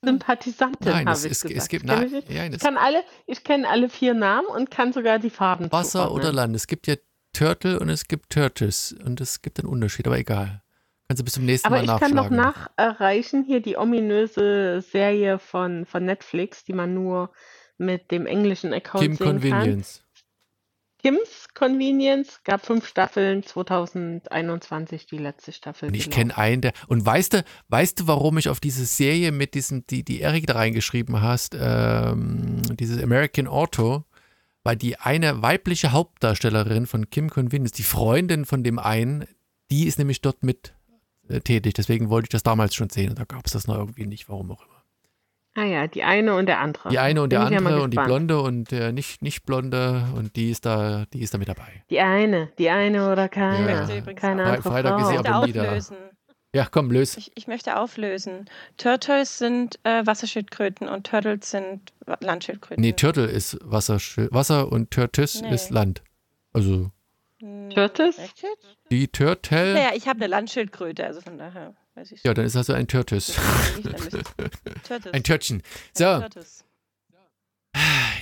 Sympathisantin 0.04 0.92
Nein, 0.92 1.08
habe 1.08 1.18
es, 1.18 1.26
ich 1.26 1.32
es, 1.32 1.42
gesagt. 1.42 1.58
es 1.58 1.68
gibt. 1.68 1.86
Nein, 1.86 2.14
ich 2.14 2.30
ja, 2.30 2.46
ich 2.46 2.60
kann 2.60 2.78
alle, 2.78 3.04
ich 3.26 3.44
kenne 3.44 3.68
alle 3.68 3.90
vier 3.90 4.14
Namen 4.14 4.48
und 4.48 4.70
kann 4.72 4.94
sogar 4.94 5.20
die 5.20 5.32
Farben 5.32 5.72
Wasser 5.72 6.04
zuordnen. 6.04 6.20
oder 6.20 6.34
Land. 6.34 6.56
Es 6.56 6.68
gibt 6.68 6.88
ja 6.88 6.96
Turtle 7.38 7.80
und 7.80 7.90
es 7.90 8.08
gibt 8.08 8.32
Turtles. 8.32 8.96
Und 9.06 9.22
es 9.22 9.42
gibt 9.42 9.60
einen 9.60 9.70
Unterschied, 9.70 10.08
aber 10.08 10.18
egal. 10.18 10.64
Kannst 11.08 11.22
du 11.22 11.24
bis 11.24 11.34
zum 11.34 11.46
nächsten 11.46 11.68
Aber 11.68 11.78
Mal 11.78 11.84
ich 11.84 12.00
kann 12.00 12.14
nachschlagen. 12.14 12.38
noch 12.38 12.56
nacherreichen 12.78 13.44
hier 13.44 13.62
die 13.62 13.78
ominöse 13.78 14.82
Serie 14.82 15.40
von, 15.40 15.86
von 15.86 16.04
Netflix, 16.04 16.66
die 16.66 16.74
man 16.74 16.94
nur 16.94 17.32
mit 17.78 18.12
dem 18.12 18.26
englischen 18.26 18.74
Account 18.74 19.04
Kim 19.04 19.16
sehen 19.16 19.26
kann. 19.26 19.42
Convenience. 19.42 20.04
Kim's 21.00 21.48
Convenience, 21.54 22.40
gab 22.44 22.66
fünf 22.66 22.88
Staffeln, 22.88 23.44
2021 23.44 25.06
die 25.06 25.20
letzte 25.20 25.52
Staffel. 25.52 25.90
Und 25.90 25.96
ich 25.96 26.10
kenne 26.10 26.36
einen, 26.36 26.62
der. 26.62 26.74
Und 26.88 27.06
weißt 27.06 27.34
du, 27.36 27.44
weißt 27.70 28.00
du, 28.00 28.08
warum 28.08 28.40
ich 28.40 28.50
auf 28.50 28.60
diese 28.60 28.86
Serie 28.86 29.32
mit 29.32 29.54
diesem, 29.54 29.86
die, 29.86 30.04
die 30.04 30.22
Erik 30.22 30.48
da 30.48 30.56
reingeschrieben 30.56 31.22
hast, 31.22 31.56
ähm, 31.58 32.64
dieses 32.78 33.02
American 33.02 33.48
Auto, 33.48 34.06
weil 34.68 34.76
die 34.76 35.00
eine 35.00 35.42
weibliche 35.42 35.94
Hauptdarstellerin 35.94 36.88
von 36.88 37.10
Kim 37.10 37.30
Convenience, 37.30 37.72
die 37.72 37.84
Freundin 37.84 38.44
von 38.46 38.64
dem 38.64 38.80
einen, 38.80 39.26
die 39.72 39.88
ist 39.88 39.98
nämlich 39.98 40.20
dort 40.22 40.44
mit 40.44 40.74
äh, 41.30 41.40
tätig. 41.40 41.74
Deswegen 41.74 42.10
wollte 42.10 42.26
ich 42.26 42.30
das 42.32 42.44
damals 42.44 42.76
schon 42.76 42.90
sehen 42.90 43.12
und 43.12 43.18
da 43.20 43.24
gab 43.24 43.46
es 43.46 43.54
das 43.54 43.66
noch 43.68 43.78
irgendwie 43.78 44.06
nicht, 44.06 44.28
warum 44.28 44.52
auch 44.52 44.62
immer. 44.66 44.74
Ah 45.56 45.64
ja, 45.66 45.88
die 45.88 46.04
eine 46.04 46.36
und 46.36 46.46
der 46.48 46.60
andere. 46.60 46.90
Die 46.90 47.00
eine 47.00 47.22
und 47.22 47.32
der 47.32 47.46
Bin 47.46 47.54
ja 47.54 47.62
mal 47.62 47.70
andere 47.70 47.84
und 47.86 47.92
die. 47.92 47.98
Blonde 47.98 48.42
und 48.42 48.70
der 48.72 48.92
nicht, 48.92 49.22
nicht 49.22 49.46
Blonde 49.46 50.06
und 50.16 50.36
die 50.36 50.52
ist 50.52 50.66
da, 50.66 51.06
die 51.14 51.22
ist 51.22 51.34
da 51.34 51.38
mit 51.38 51.48
dabei. 51.48 51.84
Die 51.90 52.00
eine, 52.02 52.50
die 52.60 52.70
eine 52.70 53.12
oder 53.12 53.30
keine. 53.30 53.72
Ja. 53.72 54.14
Keine 54.14 54.44
Fre- 54.44 54.46
andere 54.46 54.62
Freitag 54.64 55.00
ist 55.00 55.06
Frau. 55.06 55.08
sie 55.08 55.16
Ich 55.16 55.24
möchte 55.24 55.34
aber 55.34 55.48
wieder. 55.48 55.82
Ja, 56.58 56.66
komm, 56.66 56.90
löse. 56.90 57.20
Ich, 57.20 57.32
ich 57.36 57.46
möchte 57.46 57.78
auflösen. 57.78 58.50
Turtles 58.78 59.38
sind 59.38 59.78
äh, 59.84 60.04
Wasserschildkröten 60.08 60.90
und 60.90 61.06
Turtles 61.06 61.52
sind 61.52 61.94
Landschildkröten. 62.20 62.82
Nee, 62.82 62.94
Turtle 62.94 63.28
ist 63.28 63.60
Wasser, 63.62 63.98
Wasser 64.32 64.72
und 64.72 64.90
Turtis 64.90 65.40
Nee. 65.42 65.54
ist 65.54 65.70
Land. 65.70 66.02
Also 66.54 66.90
Hm, 67.42 67.70
Turtles? 67.70 68.18
Die 68.90 69.08
Turtle. 69.08 69.76
Naja, 69.76 69.92
ich 69.94 70.08
habe 70.08 70.18
eine 70.18 70.28
Landschildkröte, 70.28 71.06
also 71.06 71.22
von 71.22 71.38
daher 71.38 71.76
weiß 71.94 72.12
ich 72.12 72.24
Ja, 72.24 72.34
dann 72.34 72.46
ist 72.46 72.56
also 72.56 72.74
ein 72.74 72.88
Turtis. 72.88 73.36
Turtles. 74.88 75.14
Ein 75.14 75.24
Törtchen. 75.24 75.62
So, 75.94 76.06
Turtles. 76.06 76.64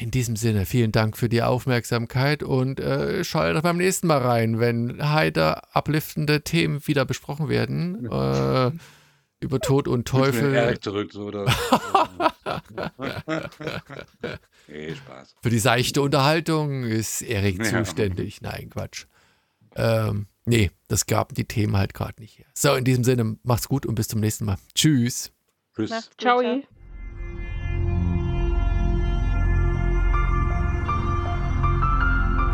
In 0.01 0.11
diesem 0.11 0.35
Sinne, 0.35 0.65
vielen 0.65 0.91
Dank 0.91 1.17
für 1.17 1.29
die 1.29 1.41
Aufmerksamkeit 1.41 2.43
und 2.43 2.79
äh, 2.79 3.23
schaltet 3.23 3.63
beim 3.63 3.77
nächsten 3.77 4.07
Mal 4.07 4.19
rein, 4.19 4.59
wenn 4.59 5.09
heiter 5.11 5.63
upliftende 5.73 6.41
Themen 6.43 6.85
wieder 6.87 7.05
besprochen 7.05 7.49
werden. 7.49 8.05
Äh, 8.11 8.71
über 9.41 9.59
Tod 9.59 9.87
und 9.87 10.07
Teufel. 10.07 10.53
Erik 10.55 10.83
zurück, 10.83 11.11
so, 11.13 11.25
oder? 11.25 11.45
nee, 14.67 14.95
Spaß. 14.95 15.35
Für 15.41 15.49
die 15.49 15.59
seichte 15.59 16.01
Unterhaltung 16.01 16.83
ist 16.83 17.21
Erik 17.21 17.57
Ja. 17.63 17.83
zuständig. 17.83 18.41
Nein, 18.41 18.69
Quatsch. 18.69 19.05
Ähm, 19.75 20.27
nee, 20.45 20.71
das 20.87 21.05
gaben 21.05 21.35
die 21.35 21.45
Themen 21.45 21.77
halt 21.77 21.93
gerade 21.93 22.21
nicht 22.21 22.39
her. 22.39 22.45
So, 22.53 22.73
in 22.75 22.85
diesem 22.85 23.03
Sinne, 23.03 23.37
macht's 23.43 23.67
gut 23.67 23.85
und 23.85 23.95
bis 23.95 24.07
zum 24.07 24.19
nächsten 24.21 24.45
Mal. 24.45 24.57
Tschüss. 24.73 25.31
Tschüss. 25.75 26.09
Ciao. 26.17 26.41